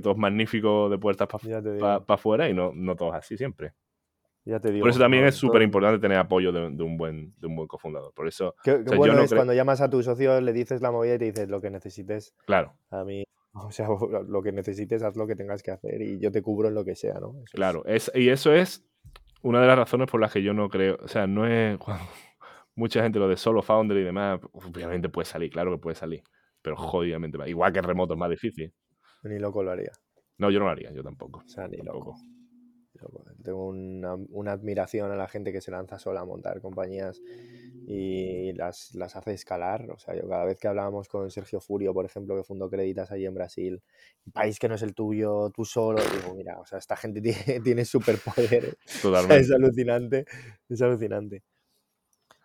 todo 0.01 0.13
es 0.13 0.19
magnífico 0.19 0.89
de 0.89 0.97
puertas 0.97 1.27
para 1.27 2.03
afuera 2.07 2.47
y 2.47 2.53
no, 2.53 2.71
no 2.73 2.95
todo 2.95 3.09
es 3.09 3.15
así 3.15 3.37
siempre. 3.37 3.73
Por 4.45 4.89
eso 4.89 4.99
también 4.99 5.25
es 5.25 5.35
súper 5.35 5.61
importante 5.61 5.99
tener 5.99 6.17
apoyo 6.17 6.51
de, 6.51 6.83
un 6.83 6.97
buen, 6.97 7.33
de 7.39 7.47
un 7.47 7.55
buen 7.55 7.67
cofundador. 7.67 8.13
Por 8.13 8.27
eso. 8.27 8.55
Qué, 8.63 8.77
bueno 8.95 9.21
es 9.21 9.33
cuando 9.33 9.53
llamas 9.53 9.81
a 9.81 9.89
tu 9.89 10.01
socio, 10.01 10.39
le 10.41 10.53
dices 10.53 10.81
la 10.81 10.91
movida 10.91 11.15
y 11.15 11.17
te 11.19 11.25
dices 11.25 11.49
lo 11.49 11.61
que 11.61 11.69
necesites. 11.69 12.33
Claro. 12.45 12.73
A 12.89 13.03
mí, 13.03 13.23
o 13.53 13.71
sea, 13.71 13.87
lo 14.27 14.41
que 14.41 14.51
necesites, 14.51 15.03
haz 15.03 15.15
lo 15.15 15.27
que 15.27 15.35
tengas 15.35 15.61
que 15.61 15.71
hacer 15.71 16.01
y 16.01 16.19
yo 16.19 16.31
te 16.31 16.41
cubro 16.41 16.69
en 16.69 16.75
lo 16.75 16.83
que 16.83 16.95
sea, 16.95 17.15
¿no? 17.19 17.35
claro. 17.51 17.83
Es... 17.85 18.11
y 18.15 18.29
eso 18.29 18.53
es 18.53 18.85
una 19.41 19.61
de 19.61 19.67
las 19.67 19.77
razones 19.77 20.09
por 20.09 20.19
las 20.19 20.31
que 20.33 20.41
yo 20.41 20.53
no 20.53 20.69
creo. 20.69 20.97
O 21.03 21.07
sea, 21.07 21.27
no 21.27 21.45
es. 21.45 21.77
mucha 22.75 23.03
gente 23.03 23.19
lo 23.19 23.27
de 23.27 23.35
solo 23.35 23.61
founder 23.61 23.97
y 23.97 24.03
demás, 24.03 24.39
obviamente 24.53 25.09
puede 25.09 25.25
salir, 25.25 25.51
claro 25.51 25.71
que 25.71 25.77
puede 25.77 25.95
salir. 25.95 26.23
Pero 26.61 26.75
jodidamente 26.75 27.37
Igual 27.47 27.71
que 27.71 27.81
remoto 27.81 28.13
es 28.13 28.19
más 28.19 28.29
difícil. 28.29 28.73
Ni 29.23 29.37
loco 29.37 29.63
lo 29.63 29.71
haría. 29.71 29.91
No, 30.37 30.49
yo 30.49 30.59
no 30.59 30.65
lo 30.65 30.71
haría, 30.71 30.91
yo 30.91 31.03
tampoco. 31.03 31.41
O 31.45 31.47
sea, 31.47 31.67
ni 31.67 31.77
loco. 31.77 32.15
Tengo 33.43 33.67
una, 33.67 34.51
admiración 34.51 35.11
a 35.11 35.15
la 35.15 35.27
gente 35.27 35.51
que 35.51 35.61
se 35.61 35.71
lanza 35.71 35.97
sola 35.99 36.21
a 36.21 36.25
montar 36.25 36.61
compañías 36.61 37.21
y 37.87 38.53
las, 38.53 38.95
hace 39.15 39.33
escalar. 39.33 39.89
O 39.91 39.97
sea, 39.97 40.15
yo 40.15 40.27
cada 40.27 40.45
vez 40.45 40.59
que 40.59 40.67
hablábamos 40.67 41.07
con 41.07 41.29
Sergio 41.31 41.59
Furio, 41.59 41.93
por 41.93 42.05
ejemplo, 42.05 42.35
que 42.35 42.43
fundó 42.43 42.69
Creditas 42.69 43.11
ahí 43.11 43.25
en 43.25 43.33
Brasil, 43.33 43.81
un 44.25 44.31
país 44.31 44.59
que 44.59 44.67
no 44.67 44.75
es 44.75 44.81
el 44.81 44.93
tuyo, 44.93 45.49
tú 45.51 45.65
solo, 45.65 46.01
digo, 46.01 46.35
mira, 46.35 46.59
o 46.59 46.65
sea, 46.65 46.79
esta 46.79 46.95
gente 46.95 47.21
tiene, 47.21 47.61
tiene 47.61 47.85
superpoderes. 47.85 48.75
es 49.29 49.51
alucinante, 49.51 50.25
es 50.67 50.81
alucinante. 50.81 51.43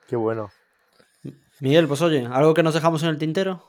Qué 0.08 0.16
bueno. 0.16 0.50
Miguel, 1.60 1.88
pues 1.88 2.02
oye, 2.02 2.26
¿algo 2.26 2.54
que 2.54 2.62
nos 2.62 2.74
dejamos 2.74 3.02
en 3.02 3.08
el 3.10 3.18
tintero 3.18 3.62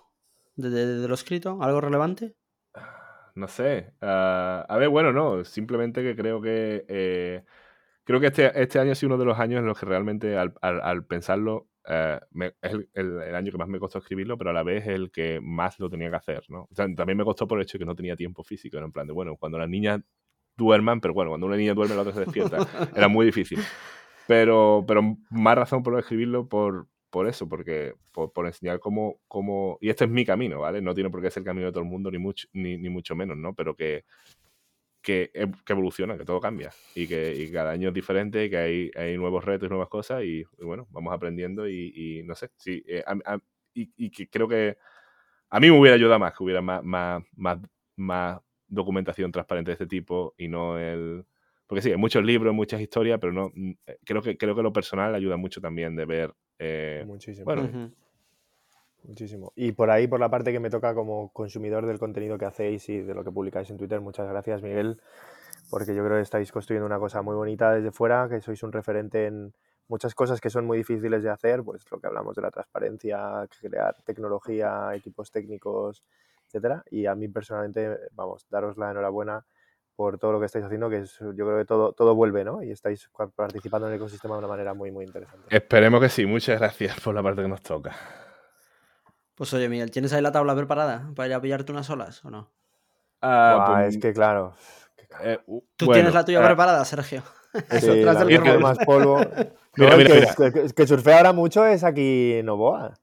de, 0.55 0.69
de 0.69 1.07
lo 1.07 1.13
escrito? 1.13 1.59
¿Algo 1.61 1.81
relevante? 1.81 2.35
No 3.35 3.47
sé. 3.47 3.93
Ah, 4.01 4.65
a 4.67 4.77
ver, 4.77 4.89
bueno, 4.89 5.11
no, 5.13 5.43
simplemente 5.43 6.01
que 6.01 6.15
creo 6.15 6.41
que 6.41 6.85
eh, 6.87 7.43
creo 8.03 8.19
que 8.19 8.27
este, 8.27 8.61
este 8.61 8.79
año 8.79 8.93
ha 8.93 8.95
sido 8.95 9.09
uno 9.13 9.17
de 9.17 9.25
los 9.25 9.39
años 9.39 9.59
en 9.59 9.65
los 9.65 9.77
que 9.79 9.85
realmente 9.85 10.37
al, 10.37 11.05
pensarlo 11.05 11.67
eh, 11.87 12.19
es 12.61 12.73
el, 12.93 13.35
año 13.35 13.51
que 13.51 13.57
más 13.57 13.67
me 13.67 13.79
costó 13.79 13.99
escribirlo, 13.99 14.37
pero 14.37 14.51
a 14.51 14.53
la 14.53 14.63
vez 14.63 14.83
es 14.83 14.89
el 14.89 15.11
que 15.11 15.39
más 15.41 15.79
lo 15.79 15.89
tenía 15.89 16.09
que 16.09 16.15
hacer, 16.15 16.43
¿no? 16.49 16.67
también 16.75 17.17
me 17.17 17.25
costó 17.25 17.47
por 17.47 17.59
el 17.59 17.63
hecho 17.63 17.77
de 17.77 17.83
que 17.83 17.85
no 17.85 17.95
tenía 17.95 18.15
tiempo 18.15 18.43
físico, 18.43 18.77
en 18.77 18.91
plan 18.91 19.07
de, 19.07 19.13
bueno, 19.13 19.35
cuando 19.37 19.57
las 19.57 19.69
niñas 19.69 20.01
duerman, 20.57 21.01
pero 21.01 21.13
bueno, 21.13 21.31
cuando 21.31 21.47
una 21.47 21.57
niña 21.57 21.73
duerme 21.73 21.95
la 21.95 22.01
otra 22.01 22.13
se 22.13 22.21
despierta, 22.21 22.57
era 22.95 23.07
muy 23.07 23.25
difícil. 23.25 23.59
Pero, 24.27 24.83
pero 24.87 25.03
más 25.29 25.55
razón 25.55 25.83
por 25.83 25.99
escribirlo 25.99 26.49
por, 26.49 26.87
por 27.15 27.29
eso, 27.29 27.47
porque 27.47 27.93
por, 28.11 28.45
enseñar 28.45 28.81
cómo, 28.81 29.21
cómo, 29.29 29.77
y 29.79 29.89
este 29.89 30.03
es 30.03 30.11
mi 30.11 30.25
camino, 30.25 30.59
¿vale? 30.59 30.81
No 30.81 30.93
tiene 30.93 31.09
por 31.09 31.21
qué 31.21 31.31
ser 31.31 31.39
el 31.39 31.45
camino 31.45 31.67
de 31.67 31.71
todo 31.71 31.81
el 31.81 31.89
mundo, 31.89 32.11
ni 32.11 32.17
mucho, 32.17 32.45
ni, 32.51 32.77
mucho 32.89 33.15
menos, 33.15 33.37
¿no? 33.37 33.55
Pero 33.55 33.73
que, 33.73 34.03
que, 35.01 35.31
evoluciona, 35.65 36.17
que 36.17 36.25
todo 36.25 36.41
cambia 36.41 36.73
y 36.93 37.07
que 37.07 37.49
cada 37.53 37.71
año 37.71 37.87
es 37.87 37.93
diferente 37.93 38.43
y 38.43 38.49
que 38.49 38.57
hay, 38.57 38.91
hay 38.97 39.17
nuevos 39.17 39.45
retos 39.45 39.67
y 39.67 39.69
nuevas 39.69 39.87
cosas 39.87 40.25
y, 40.25 40.43
bueno, 40.57 40.89
vamos 40.91 41.13
aprendiendo 41.13 41.69
y, 41.69 42.21
no 42.25 42.35
sé, 42.35 42.49
sí, 42.57 42.83
eh, 42.85 43.05
y, 43.73 44.09
que 44.09 44.29
creo 44.29 44.49
que 44.49 44.77
a 45.49 45.61
mí 45.61 45.71
me 45.71 45.79
hubiera 45.79 45.95
ayudado 45.95 46.19
más 46.19 46.33
que 46.33 46.43
hubiera 46.43 46.61
más, 46.61 46.83
más, 46.83 47.23
más, 47.37 47.59
más 47.95 48.41
documentación 48.67 49.31
transparente 49.31 49.69
de 49.69 49.73
este 49.75 49.87
tipo 49.87 50.35
y 50.37 50.49
no 50.49 50.77
el... 50.77 51.25
Porque 51.65 51.81
sí, 51.81 51.91
hay 51.91 51.97
muchos 51.97 52.25
libros, 52.25 52.53
muchas 52.53 52.81
historias, 52.81 53.19
pero 53.21 53.31
no 53.31 53.53
eh, 53.87 53.99
creo 54.03 54.21
que 54.21 54.37
creo 54.37 54.53
que 54.53 54.63
lo 54.63 54.73
personal 54.73 55.15
ayuda 55.15 55.37
mucho 55.37 55.61
también 55.61 55.95
de 55.95 56.05
ver 56.05 56.35
eh, 56.59 57.03
Muchísimo. 57.05 57.45
Muchísimo. 59.03 59.53
Y 59.55 59.71
por 59.73 59.91
ahí, 59.91 60.07
por 60.07 60.19
la 60.19 60.29
parte 60.29 60.51
que 60.51 60.59
me 60.59 60.69
toca 60.69 60.95
como 60.95 61.29
consumidor 61.31 61.85
del 61.85 61.99
contenido 61.99 62.37
que 62.37 62.45
hacéis 62.45 62.89
y 62.89 63.01
de 63.01 63.13
lo 63.13 63.23
que 63.23 63.31
publicáis 63.31 63.69
en 63.69 63.77
Twitter, 63.77 64.01
muchas 64.01 64.27
gracias, 64.27 64.63
Miguel, 64.63 64.99
porque 65.69 65.93
yo 65.93 66.03
creo 66.03 66.17
que 66.17 66.23
estáis 66.23 66.51
construyendo 66.51 66.87
una 66.87 66.97
cosa 66.97 67.21
muy 67.21 67.35
bonita 67.35 67.71
desde 67.71 67.91
fuera, 67.91 68.27
que 68.27 68.41
sois 68.41 68.63
un 68.63 68.71
referente 68.71 69.27
en 69.27 69.53
muchas 69.87 70.15
cosas 70.15 70.41
que 70.41 70.49
son 70.49 70.65
muy 70.65 70.79
difíciles 70.79 71.21
de 71.21 71.29
hacer, 71.29 71.63
pues 71.63 71.85
lo 71.91 71.99
que 71.99 72.07
hablamos 72.07 72.35
de 72.35 72.41
la 72.41 72.49
transparencia, 72.49 73.47
crear 73.61 73.95
tecnología, 74.03 74.89
equipos 74.95 75.29
técnicos, 75.29 76.03
etcétera. 76.47 76.83
Y 76.89 77.05
a 77.05 77.13
mí 77.13 77.27
personalmente, 77.27 77.97
vamos, 78.13 78.47
daros 78.49 78.77
la 78.77 78.89
enhorabuena 78.89 79.45
por 79.95 80.17
todo 80.17 80.33
lo 80.33 80.39
que 80.39 80.45
estáis 80.45 80.65
haciendo, 80.65 80.89
que 80.89 80.99
es, 80.99 81.17
yo 81.19 81.33
creo 81.33 81.57
que 81.57 81.65
todo, 81.65 81.93
todo 81.93 82.15
vuelve, 82.15 82.43
¿no? 82.43 82.61
Y 82.61 82.71
estáis 82.71 83.09
participando 83.35 83.87
en 83.87 83.93
el 83.93 83.97
ecosistema 83.97 84.35
de 84.35 84.39
una 84.39 84.47
manera 84.47 84.73
muy, 84.73 84.91
muy 84.91 85.05
interesante. 85.05 85.47
Esperemos 85.49 86.01
que 86.01 86.09
sí. 86.09 86.25
Muchas 86.25 86.59
gracias 86.59 86.99
por 86.99 87.15
la 87.15 87.23
parte 87.23 87.41
que 87.41 87.47
nos 87.47 87.61
toca. 87.61 87.95
Pues 89.35 89.53
oye, 89.53 89.69
Miguel, 89.69 89.91
¿tienes 89.91 90.13
ahí 90.13 90.21
la 90.21 90.31
tabla 90.31 90.55
preparada 90.55 91.09
para 91.15 91.27
ir 91.27 91.33
a 91.33 91.41
pillarte 91.41 91.71
unas 91.71 91.89
olas 91.89 92.23
o 92.25 92.29
no? 92.29 92.51
Ah, 93.21 93.65
pues, 93.67 93.95
es 93.95 94.01
que 94.01 94.13
claro. 94.13 94.53
Eh, 95.21 95.39
Tú 95.75 95.87
tienes 95.87 96.13
la 96.13 96.25
tuya 96.25 96.41
eh, 96.41 96.45
preparada, 96.45 96.83
Sergio. 96.85 97.23
Eso, 97.69 97.93
tras 98.01 98.25
del 98.25 98.59
más 98.59 98.77
polvo. 98.79 99.17
mira, 99.77 100.35
que, 100.35 100.73
que 100.73 100.87
surfea 100.87 101.17
ahora 101.17 101.33
mucho 101.33 101.65
es 101.65 101.83
aquí 101.83 102.41
Novoa 102.43 102.93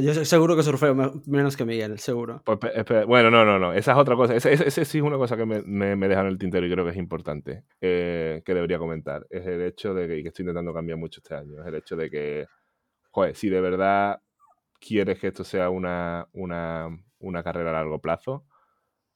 yo 0.00 0.24
seguro 0.24 0.56
que 0.56 0.62
surfeo 0.62 0.94
menos 1.26 1.56
que 1.56 1.64
Miguel, 1.64 1.98
seguro. 1.98 2.42
Pues, 2.44 3.06
bueno, 3.06 3.30
no, 3.30 3.44
no, 3.44 3.58
no. 3.58 3.72
Esa 3.72 3.92
es 3.92 3.98
otra 3.98 4.16
cosa. 4.16 4.34
Esa, 4.34 4.70
sí 4.70 4.98
es 4.98 5.04
una 5.04 5.16
cosa 5.16 5.36
que 5.36 5.46
me, 5.46 5.62
me, 5.62 6.08
deja 6.08 6.20
en 6.20 6.26
el 6.26 6.38
tintero 6.38 6.66
y 6.66 6.70
creo 6.70 6.84
que 6.84 6.90
es 6.90 6.96
importante 6.96 7.64
eh, 7.80 8.42
que 8.44 8.54
debería 8.54 8.78
comentar. 8.78 9.26
Es 9.30 9.46
el 9.46 9.62
hecho 9.62 9.94
de 9.94 10.08
que, 10.08 10.18
y 10.18 10.22
que 10.22 10.28
estoy 10.28 10.44
intentando 10.44 10.72
cambiar 10.72 10.98
mucho 10.98 11.20
este 11.20 11.34
año. 11.34 11.60
Es 11.60 11.66
el 11.66 11.74
hecho 11.74 11.96
de 11.96 12.10
que, 12.10 12.46
joder, 13.10 13.34
si 13.34 13.48
de 13.48 13.60
verdad 13.60 14.20
quieres 14.80 15.18
que 15.18 15.28
esto 15.28 15.44
sea 15.44 15.70
una, 15.70 16.28
una, 16.32 16.88
una 17.18 17.42
carrera 17.42 17.70
a 17.70 17.74
largo 17.74 18.00
plazo 18.00 18.46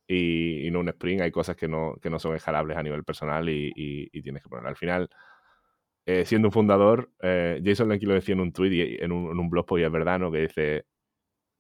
y, 0.06 0.68
no 0.72 0.80
un 0.80 0.88
sprint, 0.88 1.22
hay 1.22 1.30
cosas 1.30 1.56
que 1.56 1.68
no, 1.68 1.96
que 2.02 2.10
no 2.10 2.18
son 2.18 2.34
escalables 2.34 2.76
a 2.76 2.82
nivel 2.82 3.04
personal 3.04 3.48
y, 3.48 3.72
y 3.76 4.22
tienes 4.22 4.42
que 4.42 4.48
poner. 4.48 4.66
Al 4.66 4.76
final 4.76 5.08
eh, 6.06 6.24
siendo 6.24 6.48
un 6.48 6.52
fundador, 6.52 7.10
eh, 7.20 7.60
Jason 7.64 7.88
Lenky 7.88 8.06
lo 8.06 8.14
decía 8.14 8.34
en 8.34 8.40
un 8.40 8.52
tweet 8.52 8.72
y 8.72 8.96
en 9.02 9.12
un, 9.12 9.30
en 9.30 9.38
un 9.38 9.48
blog, 9.50 9.66
pues 9.66 9.84
es 9.84 9.92
verdad, 9.92 10.18
¿no? 10.18 10.32
Que 10.32 10.40
dice, 10.42 10.86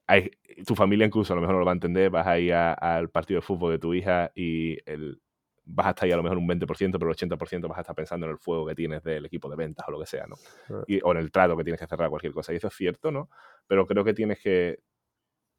hay, 0.06 0.30
tu 0.66 0.74
familia 0.74 1.06
incluso 1.06 1.32
a 1.32 1.36
lo 1.36 1.42
mejor 1.42 1.54
no 1.54 1.60
lo 1.60 1.66
va 1.66 1.72
a 1.72 1.74
entender, 1.74 2.10
vas 2.10 2.26
a 2.26 2.38
ir 2.38 2.52
al 2.54 3.10
partido 3.10 3.38
de 3.40 3.46
fútbol 3.46 3.72
de 3.72 3.78
tu 3.78 3.94
hija 3.94 4.32
y 4.34 4.78
el, 4.84 5.20
vas 5.64 5.86
a 5.86 5.90
estar 5.90 6.06
ahí 6.06 6.12
a 6.12 6.16
lo 6.16 6.22
mejor 6.22 6.38
un 6.38 6.46
20%, 6.48 6.98
pero 6.98 7.10
el 7.10 7.16
80% 7.16 7.68
vas 7.68 7.78
a 7.78 7.80
estar 7.82 7.94
pensando 7.94 8.26
en 8.26 8.32
el 8.32 8.38
fuego 8.38 8.66
que 8.66 8.74
tienes 8.74 9.02
del 9.02 9.24
equipo 9.26 9.48
de 9.48 9.56
ventas 9.56 9.86
o 9.88 9.92
lo 9.92 10.00
que 10.00 10.06
sea, 10.06 10.26
¿no? 10.26 10.36
Y, 10.86 11.00
o 11.02 11.12
en 11.12 11.18
el 11.18 11.30
trato 11.30 11.56
que 11.56 11.64
tienes 11.64 11.80
que 11.80 11.86
cerrar 11.86 12.10
cualquier 12.10 12.32
cosa. 12.32 12.52
Y 12.52 12.56
eso 12.56 12.68
es 12.68 12.74
cierto, 12.74 13.10
¿no? 13.10 13.30
Pero 13.66 13.86
creo 13.86 14.04
que 14.04 14.14
tienes 14.14 14.40
que 14.40 14.80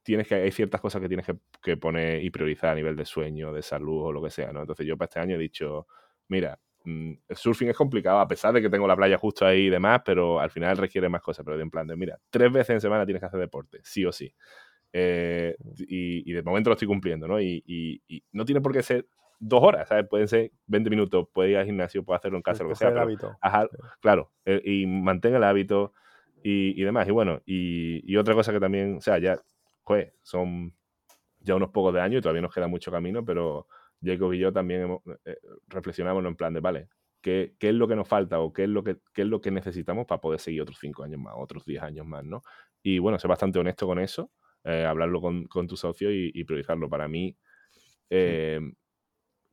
tienes 0.04 0.28
que 0.28 0.36
hay 0.36 0.52
ciertas 0.52 0.82
cosas 0.82 1.02
que 1.02 1.08
tienes 1.08 1.26
que, 1.26 1.38
que 1.62 1.78
poner 1.78 2.22
y 2.22 2.30
priorizar 2.30 2.72
a 2.72 2.76
nivel 2.76 2.98
de 2.98 3.06
sueño, 3.06 3.54
de 3.54 3.62
salud 3.62 4.04
o 4.08 4.12
lo 4.12 4.22
que 4.22 4.30
sea, 4.30 4.52
¿no? 4.52 4.62
Entonces 4.62 4.86
yo 4.86 4.98
para 4.98 5.06
este 5.06 5.20
año 5.22 5.36
he 5.36 5.40
dicho, 5.40 5.88
mira, 6.28 6.60
el 6.86 7.36
surfing 7.36 7.70
es 7.70 7.78
complicado, 7.78 8.20
a 8.20 8.28
pesar 8.28 8.54
de 8.54 8.62
que 8.62 8.70
tengo 8.70 8.88
la 8.88 8.96
playa 8.96 9.18
justo 9.18 9.46
ahí 9.46 9.68
y 9.68 9.70
demás, 9.70 10.02
pero 10.06 10.40
al 10.40 10.50
final 10.50 10.78
requiere 10.78 11.10
más 11.10 11.22
cosas. 11.22 11.46
Pero 11.46 11.60
en 11.60 11.70
plan 11.70 11.88
de, 11.88 11.96
mira, 11.96 12.20
tres 12.30 12.52
veces 12.52 12.72
en 12.72 12.82
semana 12.82 13.06
tienes 13.06 13.22
que 13.22 13.28
hacer 13.28 13.40
deporte, 13.40 13.80
sí 13.84 14.06
o 14.06 14.12
sí. 14.12 14.34
Eh, 14.92 15.56
y, 15.88 16.32
de 16.32 16.44
momento 16.44 16.70
lo 16.70 16.76
estoy 16.76 16.88
cumpliendo, 16.88 17.28
¿no? 17.28 17.42
Y, 17.42 18.02
no 18.32 18.46
tiene 18.46 18.62
por 18.62 18.74
qué 18.74 18.84
ser 18.84 19.08
dos 19.40 19.64
horas, 19.64 19.90
¿sabes? 19.90 20.08
Pueden 20.08 20.28
ser 20.28 20.52
20 20.68 20.90
minutos, 20.90 21.28
puedes 21.34 21.52
ir 21.52 21.58
al 21.58 21.66
gimnasio, 21.66 22.04
puedes 22.04 22.20
hacerlo 22.20 22.38
en 22.38 22.44
casa, 22.44 22.64
lo 22.64 22.70
que 22.70 22.76
sea. 22.76 22.90
El 22.90 23.00
hábito. 23.00 23.36
Claro, 24.00 24.32
eh, 24.46 24.62
y 24.64 24.86
mantenga 24.86 25.38
el 25.38 25.44
hábito 25.44 25.94
y, 26.44 26.82
demás. 26.84 27.08
Y 27.08 27.12
bueno, 27.12 27.42
y, 27.46 28.16
otra 28.18 28.36
cosa 28.36 28.52
que 28.52 28.60
también, 28.60 28.98
o 28.98 29.02
sea, 29.02 29.18
ya, 29.18 29.42
pues, 29.84 30.14
son 30.22 30.74
ya 31.40 31.56
unos 31.56 31.72
pocos 31.72 31.94
de 31.94 32.02
años 32.02 32.20
y 32.20 32.22
todavía 32.22 32.42
nos 32.42 32.54
queda 32.54 32.68
mucho 32.68 32.92
camino, 32.92 33.26
pero 33.26 33.68
Jacob 34.04 34.34
y 34.34 34.39
yo 34.39 34.51
también 34.51 34.99
eh, 35.26 35.38
reflexionamos 35.68 36.26
en 36.26 36.36
plan 36.36 36.54
de, 36.54 36.60
vale, 36.60 36.89
¿qué, 37.22 37.56
¿qué, 37.60 37.70
es 37.70 37.76
lo 37.76 37.88
que 37.88 37.95
nos 37.95 38.08
falta 38.08 38.39
o 38.39 38.51
qué 38.51 38.64
es 38.64 38.70
lo 38.70 38.84
que, 38.84 38.97
es 39.16 39.26
lo 39.26 39.41
que 39.41 39.51
necesitamos 39.51 40.06
para 40.06 40.22
poder 40.22 40.39
seguir 40.39 40.62
otros 40.62 40.78
cinco 40.80 41.04
años 41.04 41.20
más, 41.20 41.34
otros 41.38 41.66
diez 41.66 41.82
años 41.82 42.06
más, 42.06 42.24
¿no? 42.24 42.41
Y 42.82 42.99
bueno, 42.99 43.18
ser 43.18 43.30
bastante 43.30 43.60
honesto 43.60 43.88
con 43.88 43.99
eso, 43.99 44.32
eh, 44.64 44.86
hablarlo 44.86 45.22
con, 45.22 45.45
con, 45.45 45.68
tu 45.68 45.78
socio 45.78 46.10
y, 46.12 46.43
priorizarlo. 46.43 46.89
Para 46.89 47.08
mí, 47.08 47.38
eh, 48.10 48.60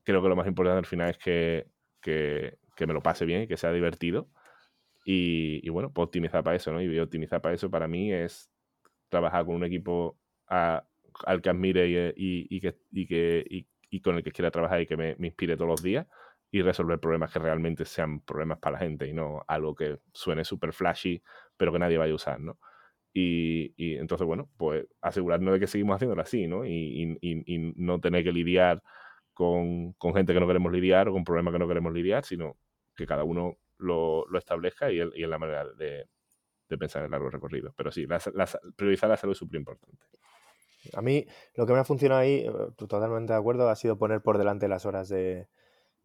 creo 0.05 0.23
que 0.23 0.29
lo 0.29 0.37
más 0.37 0.47
importante 0.47 0.79
al 0.79 0.87
final 0.87 1.11
es 1.11 1.19
que, 1.19 1.67
que, 2.01 2.59
que, 2.77 2.87
me 2.87 2.93
lo 2.93 3.03
pase 3.03 3.25
bien 3.25 3.43
y 3.43 3.47
que 3.47 3.57
sea 3.57 3.73
divertido. 3.73 4.29
Y, 5.05 5.61
y 5.67 5.71
bueno, 5.71 5.91
optimizar 5.95 6.43
para 6.45 6.57
eso, 6.57 6.73
¿no? 6.73 6.83
Y 6.83 6.99
optimizar 6.99 7.41
para 7.41 7.55
eso 7.55 7.71
para 7.71 7.89
mí 7.89 8.13
es 8.13 8.51
trabajar 9.09 9.45
con 9.45 9.57
un 9.57 9.65
equipo 9.65 10.19
al 10.47 11.43
que 11.43 11.51
admire 11.51 12.15
y, 12.17 12.47
y, 12.57 12.61
que, 12.61 12.77
y, 12.91 13.07
que, 13.07 13.67
y 13.91 14.01
con 14.01 14.17
el 14.17 14.23
que 14.23 14.33
quiera 14.33 14.51
trabajar 14.51 14.81
y 14.81 14.87
que 14.87 14.97
me, 14.97 15.17
me 15.19 15.29
inspire 15.29 15.57
todos 15.57 15.69
los 15.69 15.83
días 15.83 16.07
y 16.51 16.63
resolver 16.63 16.99
problemas 16.99 17.33
que 17.33 17.39
realmente 17.39 17.85
sean 17.85 18.21
problemas 18.21 18.59
para 18.59 18.75
la 18.75 18.79
gente 18.79 19.07
y 19.07 19.13
no 19.13 19.45
algo 19.47 19.75
que 19.75 19.99
suene 20.13 20.45
súper 20.45 20.73
flashy, 20.73 21.23
pero 21.57 21.73
que 21.73 21.79
nadie 21.79 21.99
vaya 21.99 22.13
a 22.13 22.17
usar, 22.17 22.41
¿no? 22.41 22.59
Y, 23.13 23.75
y, 23.77 23.97
entonces, 23.97 24.27
bueno, 24.27 24.49
pues 24.57 24.87
asegurarnos 25.01 25.55
de 25.55 25.61
que 25.61 25.67
seguimos 25.67 25.97
haciéndolo 25.97 26.23
así, 26.23 26.47
¿no? 26.47 26.65
Y, 26.65 27.19
y, 27.21 27.55
y 27.55 27.73
no 27.77 28.01
tener 28.01 28.23
que 28.23 28.33
lidiar 28.33 28.83
con, 29.33 29.93
con, 29.95 30.15
gente 30.15 30.33
que 30.33 30.41
no 30.41 30.47
queremos 30.47 30.71
lidiar 30.73 31.09
o 31.09 31.13
con 31.13 31.25
problemas 31.25 31.53
que 31.53 31.59
no 31.59 31.69
queremos 31.69 31.93
lidiar, 31.93 32.25
sino 32.25 32.57
que 32.95 33.07
cada 33.07 33.25
uno 33.25 33.57
lo, 33.79 34.27
lo 34.29 34.39
establezca 34.39 34.93
y, 34.93 35.01
en 35.01 35.31
la 35.31 35.39
manera 35.39 35.67
de, 35.73 36.07
de 36.69 36.79
pensar 36.79 37.05
en 37.05 37.11
largo 37.11 37.31
recorrido. 37.31 37.73
Pero 37.77 37.91
sí, 37.91 38.07
la, 38.07 38.21
la, 38.35 38.49
priorizar 38.77 39.09
la 39.09 39.17
salud 39.17 39.33
es 39.33 39.39
súper 39.39 39.59
importante. 39.59 40.07
A 40.95 41.03
mí 41.03 41.27
lo 41.55 41.67
que 41.67 41.73
me 41.73 41.79
ha 41.79 41.85
funcionado 41.85 42.21
ahí, 42.23 42.47
eh, 42.47 42.53
totalmente 42.77 43.33
de 43.33 43.39
acuerdo, 43.39 43.69
ha 43.69 43.77
sido 43.77 43.99
poner 43.99 44.23
por 44.23 44.39
delante 44.39 44.69
las 44.69 44.87
horas 44.87 45.09
de, 45.09 45.49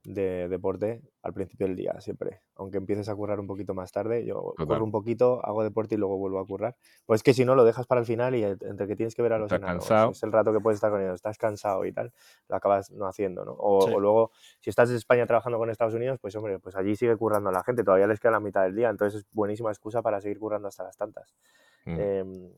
de 0.06 0.48
deporte 0.48 1.02
al 1.24 1.34
principio 1.34 1.68
del 1.68 1.76
día, 1.76 2.00
siempre. 2.00 2.42
Aunque 2.56 2.78
empieces 2.78 3.10
a 3.10 3.16
currar 3.16 3.40
un 3.40 3.48
poquito 3.48 3.74
más 3.74 3.92
tarde, 3.92 4.24
yo 4.26 4.54
Total. 4.56 4.68
corro 4.68 4.86
un 4.86 4.92
poquito, 4.92 5.44
hago 5.44 5.64
deporte 5.64 5.96
y 5.96 5.98
luego 5.98 6.18
vuelvo 6.18 6.40
a 6.40 6.46
currar. 6.46 6.76
Pues 7.06 7.24
que 7.24 7.34
si 7.34 7.44
no, 7.44 7.56
lo 7.56 7.66
dejas 7.66 7.88
para 7.88 8.02
el 8.02 8.08
final 8.08 8.36
y 8.36 8.44
entre 8.44 8.88
que 8.88 8.96
tienes 8.96 9.16
que 9.16 9.22
ver 9.22 9.34
a 9.34 9.40
los 9.40 9.48
estás 9.48 9.60
enanos, 9.60 9.88
cansado. 9.88 10.12
es 10.12 10.24
el 10.24 10.32
rato 10.32 10.54
que 10.54 10.60
puedes 10.60 10.78
estar 10.78 10.92
con 10.92 11.02
ellos, 11.02 11.16
estás 11.16 11.38
cansado 11.38 11.86
y 11.86 11.92
tal, 11.92 12.14
lo 12.48 12.56
acabas 12.56 12.92
no 12.92 13.08
haciendo, 13.08 13.44
¿no? 13.44 13.56
O, 13.58 13.88
sí. 13.88 13.94
o, 13.94 14.00
luego, 14.00 14.32
si 14.60 14.70
estás 14.70 14.90
en 14.90 14.96
España 14.96 15.26
trabajando 15.26 15.58
con 15.58 15.70
Estados 15.70 15.96
Unidos, 15.96 16.20
pues 16.22 16.36
hombre, 16.36 16.60
pues 16.60 16.76
allí 16.76 16.96
sigue 16.96 17.16
currando 17.18 17.50
a 17.50 17.54
la 17.54 17.64
gente, 17.64 17.84
todavía 17.84 18.08
les 18.08 18.20
queda 18.20 18.34
la 18.34 18.40
mitad 18.40 18.64
del 18.64 18.76
día, 18.76 18.90
entonces 18.90 19.22
es 19.22 19.28
buenísima 19.32 19.72
excusa 19.72 20.02
para 20.02 20.22
seguir 20.22 20.38
currando 20.38 20.68
hasta 20.68 20.84
las 20.84 20.96
tantas. 20.96 21.36
Mm. 21.86 21.98
Eh, 22.00 22.52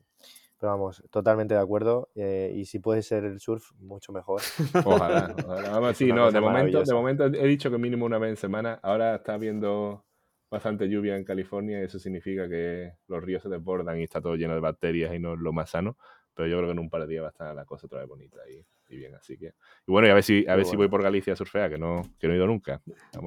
pero 0.59 0.71
vamos, 0.71 1.03
totalmente 1.11 1.53
de 1.53 1.59
acuerdo. 1.59 2.09
Eh, 2.15 2.51
y 2.55 2.65
si 2.65 2.79
puede 2.79 3.03
ser 3.03 3.23
el 3.23 3.39
surf, 3.39 3.71
mucho 3.79 4.11
mejor. 4.11 4.41
Ojalá, 4.85 5.35
ojalá. 5.45 5.69
Vamos, 5.69 5.97
sí, 5.97 6.11
no, 6.11 6.31
de 6.31 6.41
momento, 6.41 6.83
de 6.83 6.93
momento 6.93 7.25
he 7.25 7.47
dicho 7.47 7.69
que 7.69 7.77
mínimo 7.77 8.05
una 8.05 8.17
vez 8.17 8.31
en 8.31 8.37
semana. 8.37 8.79
Ahora 8.81 9.15
está 9.15 9.35
habiendo 9.35 10.05
bastante 10.49 10.87
lluvia 10.87 11.17
en 11.17 11.23
California 11.23 11.79
y 11.79 11.83
eso 11.83 11.99
significa 11.99 12.47
que 12.47 12.93
los 13.07 13.23
ríos 13.23 13.43
se 13.43 13.49
desbordan 13.49 13.99
y 13.99 14.03
está 14.03 14.21
todo 14.21 14.35
lleno 14.35 14.53
de 14.53 14.61
bacterias 14.61 15.13
y 15.13 15.19
no 15.19 15.33
es 15.33 15.39
lo 15.39 15.53
más 15.53 15.69
sano. 15.69 15.97
Pero 16.33 16.47
yo 16.49 16.57
creo 16.57 16.67
que 16.69 16.73
en 16.73 16.79
un 16.79 16.89
par 16.89 17.01
de 17.01 17.07
días 17.07 17.23
va 17.23 17.27
a 17.27 17.31
estar 17.31 17.55
la 17.55 17.65
cosa 17.65 17.87
otra 17.87 17.99
vez 17.99 18.07
bonita 18.07 18.37
y, 18.49 18.63
y 18.93 18.97
bien. 18.97 19.15
Así 19.15 19.37
que. 19.37 19.47
Y 19.87 19.91
bueno, 19.91 20.07
y 20.07 20.11
a 20.11 20.13
ver 20.13 20.23
si, 20.23 20.45
a 20.47 20.55
ver 20.55 20.63
bueno. 20.63 20.69
si 20.69 20.75
voy 20.75 20.87
por 20.87 21.03
Galicia 21.03 21.33
a 21.33 21.35
surfear, 21.35 21.69
que 21.69 21.77
no, 21.77 22.01
que 22.19 22.27
no 22.27 22.33
he 22.33 22.37
ido 22.37 22.47
nunca. 22.47 22.81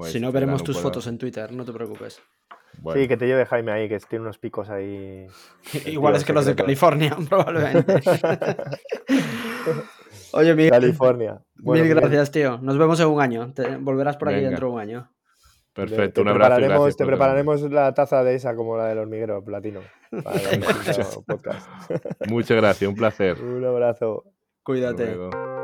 si 0.05 0.20
no, 0.20 0.33
veremos 0.33 0.64
tus 0.64 0.81
fotos 0.81 1.07
en 1.07 1.18
Twitter, 1.18 1.53
no 1.53 1.64
te 1.64 1.72
preocupes. 1.72 2.20
Bueno. 2.78 3.00
Sí, 3.00 3.08
que 3.08 3.16
te 3.16 3.26
lleve 3.26 3.46
Jaime 3.46 3.72
ahí, 3.72 3.88
que 3.88 3.98
tiene 3.98 4.22
unos 4.24 4.38
picos 4.38 4.70
ahí. 4.70 5.26
Iguales 5.86 6.24
que 6.24 6.32
los 6.32 6.46
de 6.46 6.54
California, 6.54 7.16
probablemente. 7.28 8.00
Oye, 10.32 10.54
Miguel. 10.54 10.70
California. 10.70 11.42
Bueno, 11.56 11.84
mil 11.84 11.94
gracias, 11.94 12.30
tío. 12.30 12.58
Nos 12.58 12.78
vemos 12.78 13.00
en 13.00 13.08
un 13.08 13.20
año. 13.20 13.52
Te 13.52 13.76
volverás 13.76 14.16
por 14.16 14.28
aquí 14.28 14.40
dentro 14.40 14.68
de 14.68 14.72
un 14.74 14.80
año. 14.80 15.12
Perfecto, 15.72 16.14
te 16.14 16.20
un 16.22 16.28
abrazo. 16.28 16.56
Prepararemos, 16.56 16.96
te 16.96 17.06
prepararemos 17.06 17.62
la 17.62 17.94
taza 17.94 18.24
de 18.24 18.34
esa 18.34 18.54
como 18.54 18.76
la 18.76 18.86
del 18.86 18.98
hormiguero 18.98 19.44
platino. 19.44 19.80
Para 20.22 20.38
el 20.50 20.60
podcast. 21.26 21.68
Muchas 22.28 22.56
gracias, 22.56 22.88
un 22.88 22.96
placer. 22.96 23.40
Un 23.40 23.64
abrazo. 23.64 24.24
Cuídate. 24.62 25.59